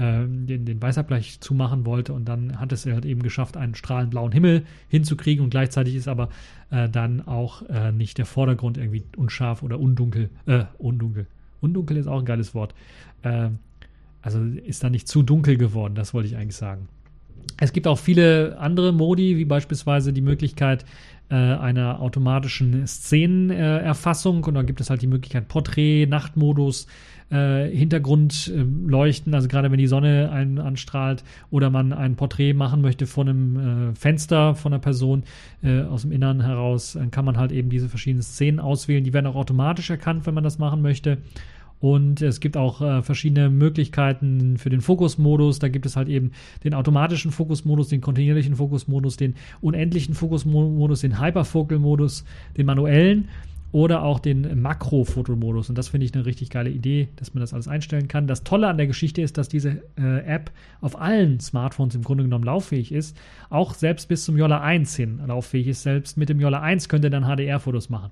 den, 0.00 0.64
den 0.64 0.80
Weißabgleich 0.80 1.40
zumachen 1.40 1.84
wollte 1.84 2.12
und 2.12 2.24
dann 2.26 2.58
hat 2.58 2.72
es 2.72 2.86
halt 2.86 3.04
eben 3.04 3.22
geschafft, 3.22 3.56
einen 3.56 3.74
strahlend 3.74 4.10
blauen 4.10 4.32
Himmel 4.32 4.64
hinzukriegen 4.88 5.44
und 5.44 5.50
gleichzeitig 5.50 5.94
ist 5.94 6.08
aber 6.08 6.30
äh, 6.70 6.88
dann 6.88 7.26
auch 7.26 7.68
äh, 7.68 7.92
nicht 7.92 8.18
der 8.18 8.26
Vordergrund 8.26 8.78
irgendwie 8.78 9.04
unscharf 9.16 9.62
oder 9.62 9.78
undunkel, 9.78 10.30
äh, 10.46 10.64
undunkel. 10.78 11.26
Undunkel 11.60 11.98
ist 11.98 12.06
auch 12.06 12.20
ein 12.20 12.24
geiles 12.24 12.54
Wort. 12.54 12.74
also 14.22 14.42
ist 14.42 14.82
da 14.82 14.88
nicht 14.88 15.06
zu 15.06 15.22
dunkel 15.22 15.58
geworden, 15.58 15.94
das 15.94 16.14
wollte 16.14 16.28
ich 16.28 16.36
eigentlich 16.36 16.56
sagen. 16.56 16.88
Es 17.58 17.74
gibt 17.74 17.86
auch 17.86 17.98
viele 17.98 18.56
andere 18.58 18.92
Modi, 18.92 19.36
wie 19.36 19.44
beispielsweise 19.44 20.14
die 20.14 20.22
Möglichkeit 20.22 20.86
äh, 21.28 21.34
einer 21.34 22.00
automatischen 22.00 22.86
Szenenerfassung. 22.86 24.44
und 24.44 24.54
da 24.54 24.62
gibt 24.62 24.80
es 24.80 24.90
halt 24.90 25.02
die 25.02 25.06
Möglichkeit 25.06 25.48
Porträt, 25.48 26.06
Nachtmodus, 26.06 26.86
äh, 27.30 27.68
Hintergrundleuchten, 27.68 29.32
äh, 29.32 29.36
also 29.36 29.48
gerade 29.48 29.70
wenn 29.70 29.78
die 29.78 29.86
Sonne 29.86 30.30
einen 30.32 30.58
anstrahlt 30.58 31.24
oder 31.50 31.70
man 31.70 31.92
ein 31.92 32.16
Porträt 32.16 32.54
machen 32.54 32.80
möchte 32.80 33.06
von 33.06 33.28
einem 33.28 33.90
äh, 33.90 33.94
Fenster 33.94 34.54
von 34.54 34.72
einer 34.72 34.80
Person 34.80 35.24
äh, 35.62 35.82
aus 35.82 36.02
dem 36.02 36.12
Innern 36.12 36.40
heraus, 36.40 36.94
dann 36.94 37.10
kann 37.10 37.24
man 37.24 37.36
halt 37.36 37.52
eben 37.52 37.70
diese 37.70 37.88
verschiedenen 37.88 38.22
Szenen 38.22 38.60
auswählen. 38.60 39.04
Die 39.04 39.12
werden 39.12 39.26
auch 39.26 39.36
automatisch 39.36 39.90
erkannt, 39.90 40.26
wenn 40.26 40.34
man 40.34 40.44
das 40.44 40.58
machen 40.58 40.82
möchte. 40.82 41.18
Und 41.80 42.20
es 42.20 42.40
gibt 42.40 42.58
auch 42.58 42.82
äh, 42.82 43.02
verschiedene 43.02 43.48
Möglichkeiten 43.48 44.58
für 44.58 44.68
den 44.68 44.82
Fokusmodus. 44.82 45.60
Da 45.60 45.68
gibt 45.68 45.86
es 45.86 45.96
halt 45.96 46.08
eben 46.08 46.32
den 46.62 46.74
automatischen 46.74 47.32
Fokusmodus, 47.32 47.88
den 47.88 48.02
kontinuierlichen 48.02 48.56
Fokusmodus, 48.56 49.16
den 49.16 49.34
unendlichen 49.62 50.14
Fokusmodus, 50.14 51.00
den 51.00 51.18
Hyperfocal-Modus, 51.18 52.24
den 52.58 52.66
manuellen 52.66 53.28
oder 53.72 54.02
auch 54.02 54.18
den 54.18 54.60
Makro-Fotomodus. 54.60 55.68
Und 55.68 55.78
das 55.78 55.88
finde 55.88 56.06
ich 56.06 56.14
eine 56.14 56.26
richtig 56.26 56.50
geile 56.50 56.70
Idee, 56.70 57.08
dass 57.16 57.34
man 57.34 57.40
das 57.40 57.54
alles 57.54 57.68
einstellen 57.68 58.08
kann. 58.08 58.26
Das 58.26 58.42
Tolle 58.42 58.68
an 58.68 58.76
der 58.76 58.86
Geschichte 58.86 59.22
ist, 59.22 59.38
dass 59.38 59.48
diese 59.48 59.82
äh, 59.96 60.24
App 60.26 60.50
auf 60.80 61.00
allen 61.00 61.38
Smartphones 61.40 61.94
im 61.94 62.02
Grunde 62.02 62.24
genommen 62.24 62.44
lauffähig 62.44 62.92
ist. 62.92 63.16
Auch 63.48 63.74
selbst 63.74 64.08
bis 64.08 64.24
zum 64.24 64.36
Yola 64.36 64.60
1 64.60 64.96
hin 64.96 65.20
lauffähig 65.26 65.68
ist. 65.68 65.82
Selbst 65.82 66.16
mit 66.16 66.28
dem 66.28 66.40
Yola 66.40 66.60
1 66.60 66.88
könnt 66.88 67.04
ihr 67.04 67.10
dann 67.10 67.24
HDR-Fotos 67.24 67.90
machen 67.90 68.10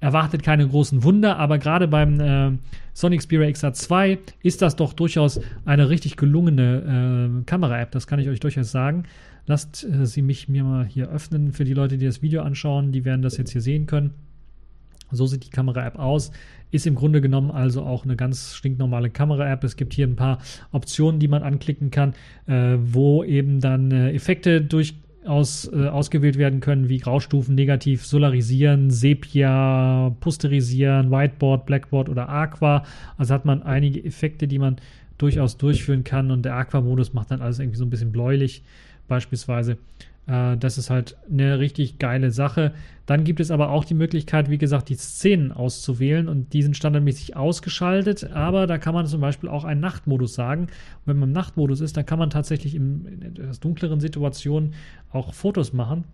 erwartet 0.00 0.42
keine 0.42 0.68
großen 0.68 1.02
Wunder, 1.02 1.38
aber 1.38 1.58
gerade 1.58 1.88
beim 1.88 2.20
äh, 2.20 2.56
Sony 2.94 3.16
Xperia 3.16 3.48
XR2 3.48 4.18
ist 4.42 4.62
das 4.62 4.76
doch 4.76 4.92
durchaus 4.92 5.40
eine 5.64 5.88
richtig 5.88 6.16
gelungene 6.16 7.40
äh, 7.40 7.44
Kamera-App, 7.44 7.90
das 7.90 8.06
kann 8.06 8.20
ich 8.20 8.28
euch 8.28 8.40
durchaus 8.40 8.70
sagen. 8.70 9.04
Lasst 9.46 9.84
äh, 9.84 10.06
sie 10.06 10.22
mich 10.22 10.48
mir 10.48 10.62
mal 10.62 10.84
hier 10.84 11.08
öffnen 11.08 11.52
für 11.52 11.64
die 11.64 11.74
Leute, 11.74 11.98
die 11.98 12.06
das 12.06 12.22
Video 12.22 12.42
anschauen, 12.42 12.92
die 12.92 13.04
werden 13.04 13.22
das 13.22 13.38
jetzt 13.38 13.50
hier 13.50 13.60
sehen 13.60 13.86
können. 13.86 14.14
So 15.10 15.26
sieht 15.26 15.44
die 15.44 15.50
Kamera-App 15.50 15.98
aus. 15.98 16.30
Ist 16.70 16.86
im 16.86 16.94
Grunde 16.94 17.20
genommen 17.20 17.50
also 17.50 17.82
auch 17.82 18.04
eine 18.04 18.16
ganz 18.16 18.54
stinknormale 18.54 19.10
Kamera-App. 19.10 19.64
Es 19.64 19.76
gibt 19.76 19.94
hier 19.94 20.06
ein 20.06 20.16
paar 20.16 20.38
Optionen, 20.70 21.18
die 21.18 21.28
man 21.28 21.42
anklicken 21.42 21.90
kann, 21.90 22.14
äh, 22.46 22.76
wo 22.78 23.24
eben 23.24 23.60
dann 23.60 23.90
äh, 23.90 24.12
Effekte 24.12 24.60
durch 24.60 24.94
aus, 25.24 25.70
äh, 25.72 25.86
ausgewählt 25.86 26.38
werden 26.38 26.60
können, 26.60 26.88
wie 26.88 26.98
Graustufen, 26.98 27.54
Negativ, 27.54 28.06
Solarisieren, 28.06 28.90
Sepia, 28.90 30.14
Posterisieren, 30.20 31.10
Whiteboard, 31.10 31.66
Blackboard 31.66 32.08
oder 32.08 32.28
Aqua. 32.28 32.84
Also 33.16 33.34
hat 33.34 33.44
man 33.44 33.62
einige 33.62 34.04
Effekte, 34.04 34.48
die 34.48 34.58
man 34.58 34.76
durchaus 35.18 35.56
durchführen 35.56 36.04
kann 36.04 36.30
und 36.30 36.44
der 36.44 36.54
Aqua-Modus 36.54 37.12
macht 37.12 37.30
dann 37.30 37.42
alles 37.42 37.58
irgendwie 37.58 37.78
so 37.78 37.84
ein 37.84 37.90
bisschen 37.90 38.12
bläulich 38.12 38.62
beispielsweise. 39.08 39.78
Äh, 40.28 40.56
das 40.58 40.78
ist 40.78 40.90
halt 40.90 41.16
eine 41.28 41.58
richtig 41.58 41.98
geile 41.98 42.30
Sache. 42.30 42.72
Dann 43.06 43.24
gibt 43.24 43.40
es 43.40 43.50
aber 43.50 43.70
auch 43.70 43.84
die 43.84 43.94
Möglichkeit, 43.94 44.50
wie 44.50 44.58
gesagt, 44.58 44.90
die 44.90 44.94
Szenen 44.94 45.50
auszuwählen 45.50 46.28
und 46.28 46.52
die 46.52 46.62
sind 46.62 46.76
standardmäßig 46.76 47.36
ausgeschaltet, 47.36 48.30
aber 48.32 48.66
da 48.66 48.78
kann 48.78 48.94
man 48.94 49.06
zum 49.06 49.20
Beispiel 49.20 49.48
auch 49.48 49.64
einen 49.64 49.80
Nachtmodus 49.80 50.34
sagen. 50.34 50.64
Und 50.64 51.06
wenn 51.06 51.18
man 51.18 51.30
im 51.30 51.34
Nachtmodus 51.34 51.80
ist, 51.80 51.96
dann 51.96 52.06
kann 52.06 52.18
man 52.18 52.30
tatsächlich 52.30 52.74
in, 52.74 53.06
in 53.06 53.22
etwas 53.22 53.60
dunkleren 53.60 54.00
Situationen 54.00 54.74
auch 55.10 55.32
Fotos 55.32 55.72
machen. 55.72 56.04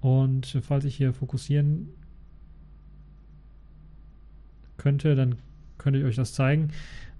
Und 0.00 0.58
falls 0.62 0.84
ich 0.84 0.96
hier 0.96 1.12
fokussieren 1.12 1.88
könnte, 4.76 5.16
dann 5.16 5.34
könnte 5.76 5.98
ich 5.98 6.04
euch 6.04 6.16
das 6.16 6.32
zeigen. 6.32 6.70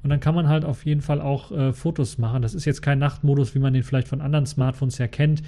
Und 0.02 0.10
dann 0.10 0.20
kann 0.20 0.34
man 0.34 0.48
halt 0.48 0.64
auf 0.64 0.84
jeden 0.86 1.00
Fall 1.00 1.20
auch 1.20 1.50
äh, 1.50 1.72
Fotos 1.72 2.18
machen. 2.18 2.42
Das 2.42 2.54
ist 2.54 2.64
jetzt 2.64 2.82
kein 2.82 2.98
Nachtmodus, 2.98 3.54
wie 3.54 3.58
man 3.58 3.72
den 3.72 3.82
vielleicht 3.82 4.08
von 4.08 4.20
anderen 4.20 4.46
Smartphones 4.46 4.98
her 4.98 5.08
kennt. 5.08 5.42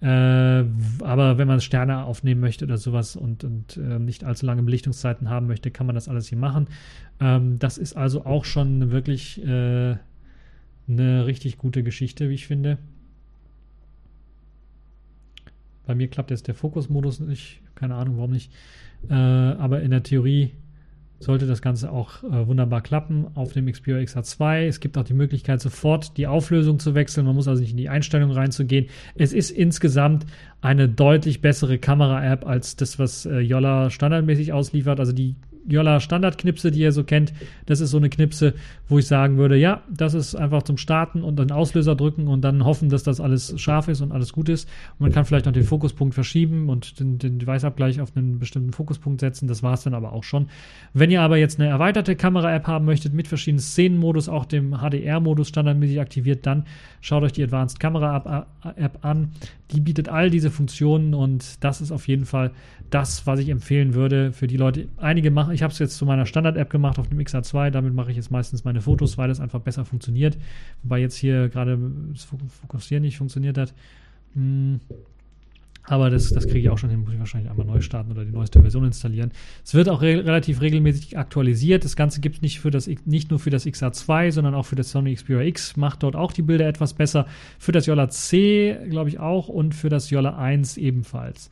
Äh, 0.00 0.06
aber 0.06 1.38
wenn 1.38 1.48
man 1.48 1.60
Sterne 1.60 2.04
aufnehmen 2.04 2.40
möchte 2.40 2.66
oder 2.66 2.76
sowas 2.76 3.16
und, 3.16 3.44
und 3.44 3.76
äh, 3.78 3.98
nicht 3.98 4.24
allzu 4.24 4.44
lange 4.44 4.62
Belichtungszeiten 4.62 5.30
haben 5.30 5.46
möchte, 5.46 5.70
kann 5.70 5.86
man 5.86 5.94
das 5.94 6.08
alles 6.08 6.28
hier 6.28 6.38
machen. 6.38 6.68
Ähm, 7.18 7.58
das 7.58 7.78
ist 7.78 7.96
also 7.96 8.26
auch 8.26 8.44
schon 8.44 8.90
wirklich 8.90 9.42
äh, 9.44 9.96
eine 10.88 11.26
richtig 11.26 11.58
gute 11.58 11.82
Geschichte, 11.82 12.28
wie 12.28 12.34
ich 12.34 12.46
finde. 12.46 12.78
Bei 15.86 15.94
mir 15.94 16.08
klappt 16.08 16.30
jetzt 16.30 16.46
der 16.46 16.54
Fokusmodus 16.54 17.20
nicht. 17.20 17.60
Keine 17.74 17.94
Ahnung, 17.94 18.18
warum 18.18 18.32
nicht. 18.32 18.52
Äh, 19.08 19.14
aber 19.14 19.82
in 19.82 19.92
der 19.92 20.02
Theorie 20.02 20.52
sollte 21.18 21.46
das 21.46 21.62
Ganze 21.62 21.90
auch 21.90 22.22
äh, 22.24 22.46
wunderbar 22.46 22.82
klappen 22.82 23.26
auf 23.34 23.52
dem 23.52 23.70
Xperia 23.70 24.02
XH2. 24.02 24.66
Es 24.66 24.80
gibt 24.80 24.98
auch 24.98 25.04
die 25.04 25.14
Möglichkeit, 25.14 25.60
sofort 25.60 26.16
die 26.16 26.26
Auflösung 26.26 26.78
zu 26.78 26.94
wechseln. 26.94 27.26
Man 27.26 27.34
muss 27.34 27.48
also 27.48 27.62
nicht 27.62 27.72
in 27.72 27.78
die 27.78 27.88
Einstellung 27.88 28.30
reinzugehen. 28.30 28.86
Es 29.14 29.32
ist 29.32 29.50
insgesamt 29.50 30.26
eine 30.60 30.88
deutlich 30.88 31.40
bessere 31.40 31.78
Kamera-App 31.78 32.46
als 32.46 32.76
das, 32.76 32.98
was 32.98 33.26
äh, 33.26 33.38
Yolla 33.38 33.90
standardmäßig 33.90 34.52
ausliefert. 34.52 35.00
Also 35.00 35.12
die 35.12 35.36
Jolla 35.68 36.00
Standardknipse, 36.00 36.70
die 36.70 36.80
ihr 36.80 36.92
so 36.92 37.04
kennt. 37.04 37.32
Das 37.66 37.80
ist 37.80 37.90
so 37.90 37.96
eine 37.96 38.08
Knipse, 38.08 38.54
wo 38.88 38.98
ich 38.98 39.06
sagen 39.06 39.36
würde, 39.36 39.56
ja, 39.56 39.82
das 39.90 40.14
ist 40.14 40.34
einfach 40.34 40.62
zum 40.62 40.76
Starten 40.76 41.22
und 41.22 41.38
den 41.38 41.50
Auslöser 41.50 41.94
drücken 41.94 42.28
und 42.28 42.42
dann 42.42 42.64
hoffen, 42.64 42.88
dass 42.88 43.02
das 43.02 43.20
alles 43.20 43.60
scharf 43.60 43.88
ist 43.88 44.00
und 44.00 44.12
alles 44.12 44.32
gut 44.32 44.48
ist. 44.48 44.68
Und 44.98 45.00
man 45.00 45.12
kann 45.12 45.24
vielleicht 45.24 45.46
noch 45.46 45.52
den 45.52 45.64
Fokuspunkt 45.64 46.14
verschieben 46.14 46.68
und 46.68 47.00
den, 47.00 47.18
den 47.18 47.44
Weißabgleich 47.44 48.00
auf 48.00 48.16
einen 48.16 48.38
bestimmten 48.38 48.72
Fokuspunkt 48.72 49.20
setzen. 49.20 49.48
Das 49.48 49.62
war 49.62 49.74
es 49.74 49.82
dann 49.82 49.94
aber 49.94 50.12
auch 50.12 50.24
schon. 50.24 50.48
Wenn 50.92 51.10
ihr 51.10 51.22
aber 51.22 51.36
jetzt 51.36 51.58
eine 51.58 51.68
erweiterte 51.68 52.16
Kamera-App 52.16 52.66
haben 52.66 52.84
möchtet 52.84 53.12
mit 53.12 53.28
verschiedenen 53.28 53.60
Szenenmodus, 53.60 54.28
auch 54.28 54.44
dem 54.44 54.72
HDR-Modus 54.78 55.48
standardmäßig 55.48 56.00
aktiviert, 56.00 56.46
dann 56.46 56.64
schaut 57.00 57.22
euch 57.22 57.32
die 57.32 57.42
Advanced 57.42 57.80
Kamera-App 57.80 59.04
an. 59.04 59.32
Die 59.72 59.80
bietet 59.80 60.08
all 60.08 60.30
diese 60.30 60.50
Funktionen 60.50 61.14
und 61.14 61.64
das 61.64 61.80
ist 61.80 61.90
auf 61.90 62.06
jeden 62.06 62.24
Fall 62.24 62.52
das, 62.90 63.26
was 63.26 63.40
ich 63.40 63.48
empfehlen 63.48 63.94
würde 63.94 64.32
für 64.32 64.46
die 64.46 64.56
Leute. 64.56 64.86
Einige 64.96 65.30
machen, 65.30 65.52
ich 65.56 65.62
habe 65.62 65.72
es 65.72 65.78
jetzt 65.78 65.96
zu 65.96 66.04
meiner 66.04 66.26
Standard-App 66.26 66.68
gemacht 66.68 66.98
auf 66.98 67.08
dem 67.08 67.18
XR2, 67.18 67.70
damit 67.70 67.94
mache 67.94 68.10
ich 68.10 68.16
jetzt 68.16 68.30
meistens 68.30 68.64
meine 68.64 68.82
Fotos, 68.82 69.16
weil 69.16 69.28
das 69.28 69.40
einfach 69.40 69.60
besser 69.60 69.86
funktioniert. 69.86 70.36
Wobei 70.82 71.00
jetzt 71.00 71.16
hier 71.16 71.48
gerade 71.48 71.78
das 72.12 72.24
Fokussieren 72.24 73.02
nicht 73.02 73.16
funktioniert 73.16 73.56
hat. 73.56 73.72
Hm. 74.34 74.80
Aber 75.88 76.10
das, 76.10 76.30
das 76.30 76.46
kriege 76.46 76.58
ich 76.58 76.68
auch 76.68 76.76
schon 76.76 76.90
hin, 76.90 77.00
muss 77.00 77.12
ich 77.12 77.18
wahrscheinlich 77.18 77.50
einmal 77.50 77.64
neu 77.64 77.80
starten 77.80 78.10
oder 78.10 78.24
die 78.24 78.32
neueste 78.32 78.60
Version 78.60 78.84
installieren. 78.84 79.30
Es 79.64 79.72
wird 79.72 79.88
auch 79.88 80.02
re 80.02 80.24
relativ 80.24 80.60
regelmäßig 80.60 81.16
aktualisiert. 81.16 81.84
Das 81.84 81.96
Ganze 81.96 82.20
gibt 82.20 82.36
es 82.36 82.42
nicht, 82.42 83.06
nicht 83.06 83.30
nur 83.30 83.38
für 83.38 83.50
das 83.50 83.64
XR2, 83.66 84.32
sondern 84.32 84.54
auch 84.54 84.66
für 84.66 84.76
das 84.76 84.90
Sony 84.90 85.14
Xperia 85.14 85.46
X. 85.46 85.76
Macht 85.76 86.02
dort 86.02 86.16
auch 86.16 86.32
die 86.32 86.42
Bilder 86.42 86.66
etwas 86.66 86.92
besser. 86.92 87.26
Für 87.58 87.72
das 87.72 87.86
Yola 87.86 88.10
C, 88.10 88.76
glaube 88.90 89.08
ich, 89.08 89.20
auch 89.20 89.48
und 89.48 89.74
für 89.74 89.88
das 89.88 90.10
Yola 90.10 90.36
1 90.36 90.76
ebenfalls. 90.76 91.50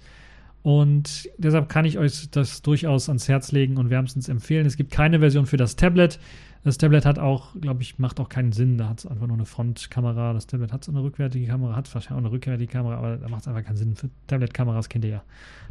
Und 0.65 1.29
deshalb 1.37 1.69
kann 1.69 1.85
ich 1.85 1.99
euch 1.99 2.31
das 2.31 2.63
durchaus 2.63 3.11
ans 3.11 3.29
Herz 3.29 3.53
legen 3.53 3.77
und 3.77 3.91
wärmstens 3.91 4.31
empfehlen. 4.31 4.65
Es 4.65 4.79
gibt 4.79 4.91
keine 4.91 5.19
Version 5.19 5.45
für 5.45 5.59
das 5.59 5.77
Tablet. 5.77 6.19
Das 6.65 6.79
Tablet 6.79 7.05
hat 7.05 7.19
auch, 7.19 7.49
glaube 7.61 7.83
ich, 7.83 7.99
macht 7.99 8.19
auch 8.19 8.31
keinen 8.31 8.53
Sinn. 8.53 8.79
Da 8.79 8.89
hat 8.89 9.01
es 9.01 9.07
einfach 9.07 9.27
nur 9.27 9.37
eine 9.37 9.45
Frontkamera. 9.45 10.33
Das 10.33 10.47
Tablet 10.47 10.73
hat 10.73 10.83
so 10.83 10.91
eine 10.91 11.03
rückwärtige 11.03 11.47
Kamera, 11.47 11.77
hat 11.77 11.95
wahrscheinlich 11.95 12.13
auch 12.13 12.25
eine 12.25 12.33
rückwärtige 12.33 12.73
Kamera, 12.73 12.97
aber 12.97 13.19
da 13.19 13.29
macht 13.29 13.43
es 13.43 13.49
einfach 13.49 13.63
keinen 13.63 13.77
Sinn. 13.77 13.95
Für 13.95 14.09
Tablet-Kameras 14.27 14.89
kennt 14.89 15.05
ihr 15.05 15.11
ja. 15.11 15.23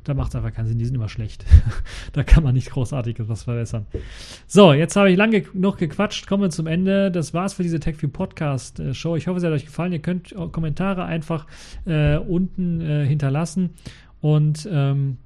Da 0.04 0.14
macht 0.14 0.30
es 0.30 0.36
einfach 0.36 0.54
keinen 0.54 0.68
Sinn. 0.68 0.78
Die 0.78 0.86
sind 0.86 0.94
immer 0.94 1.10
schlecht. 1.10 1.44
da 2.14 2.24
kann 2.24 2.44
man 2.44 2.54
nicht 2.54 2.70
großartig 2.70 3.18
was 3.28 3.46
verbessern. 3.46 3.88
So, 4.46 4.74
jetzt 4.74 4.96
habe 4.96 5.10
ich 5.10 5.18
lange 5.18 5.44
noch 5.54 5.78
gequatscht. 5.78 6.28
Kommen 6.28 6.44
wir 6.44 6.50
zum 6.52 6.68
Ende. 6.68 7.10
Das 7.10 7.34
war's 7.34 7.54
für 7.54 7.64
diese 7.64 7.80
TechView 7.80 8.10
Podcast 8.10 8.80
äh, 8.80 8.94
Show. 8.94 9.16
Ich 9.16 9.28
hoffe, 9.28 9.40
es 9.40 9.44
hat 9.44 9.52
euch 9.52 9.66
gefallen. 9.66 9.94
Ihr 9.94 10.00
könnt 10.04 10.36
Kommentare 10.52 11.06
einfach 11.06 11.48
äh, 11.86 12.18
unten 12.18 12.82
äh, 12.82 13.08
hinterlassen 13.08 13.72
und 14.24 14.68
ähm, 14.72 15.18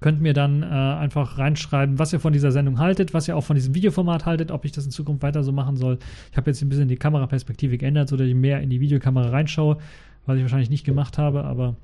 könnt 0.00 0.20
mir 0.20 0.34
dann 0.34 0.64
äh, 0.64 0.66
einfach 0.66 1.38
reinschreiben, 1.38 2.00
was 2.00 2.12
ihr 2.12 2.18
von 2.18 2.32
dieser 2.32 2.50
Sendung 2.50 2.80
haltet, 2.80 3.14
was 3.14 3.28
ihr 3.28 3.36
auch 3.36 3.44
von 3.44 3.54
diesem 3.54 3.76
Videoformat 3.76 4.26
haltet, 4.26 4.50
ob 4.50 4.64
ich 4.64 4.72
das 4.72 4.84
in 4.84 4.90
Zukunft 4.90 5.22
weiter 5.22 5.44
so 5.44 5.52
machen 5.52 5.76
soll. 5.76 6.00
Ich 6.32 6.36
habe 6.36 6.50
jetzt 6.50 6.60
ein 6.60 6.68
bisschen 6.68 6.88
die 6.88 6.96
Kameraperspektive 6.96 7.78
geändert, 7.78 8.08
sodass 8.08 8.26
ich 8.26 8.34
mehr 8.34 8.60
in 8.60 8.70
die 8.70 8.80
Videokamera 8.80 9.28
reinschaue, 9.30 9.78
was 10.26 10.36
ich 10.36 10.42
wahrscheinlich 10.42 10.68
nicht 10.68 10.84
gemacht 10.84 11.16
habe, 11.16 11.44
aber 11.44 11.76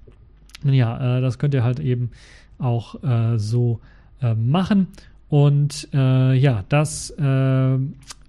ja, 0.64 1.18
äh, 1.18 1.20
das 1.20 1.38
könnt 1.38 1.54
ihr 1.54 1.62
halt 1.62 1.78
eben 1.78 2.10
auch 2.58 3.00
äh, 3.04 3.38
so 3.38 3.78
äh, 4.20 4.34
machen. 4.34 4.88
Und 5.28 5.88
äh, 5.94 6.34
ja, 6.34 6.64
das 6.68 7.10
äh, 7.10 7.78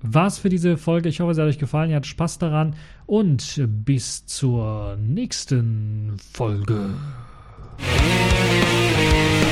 war's 0.04 0.38
für 0.38 0.50
diese 0.50 0.78
Folge. 0.78 1.10
Ich 1.10 1.22
hoffe, 1.22 1.32
es 1.32 1.40
hat 1.40 1.46
euch 1.46 1.60
gefallen. 1.60 1.90
Ihr 1.90 1.96
hattet 1.96 2.08
Spaß 2.08 2.38
daran. 2.38 2.76
Und 3.08 3.64
bis 3.68 4.26
zur 4.26 4.96
nächsten 4.98 6.18
Folge. 6.34 6.94
Yeah. 7.80 9.45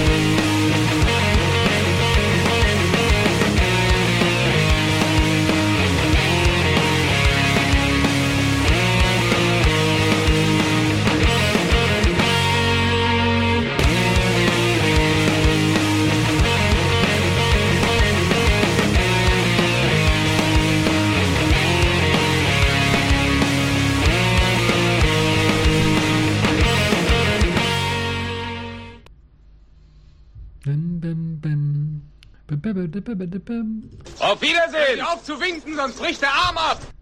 Auf 34.23 34.41
Wiedersehen! 34.41 35.01
Auf 35.01 35.21
zu 35.23 35.39
winken, 35.39 35.75
sonst 35.75 35.97
bricht 35.99 36.21
der 36.21 36.31
Arm 36.31 36.57
ab! 36.57 36.92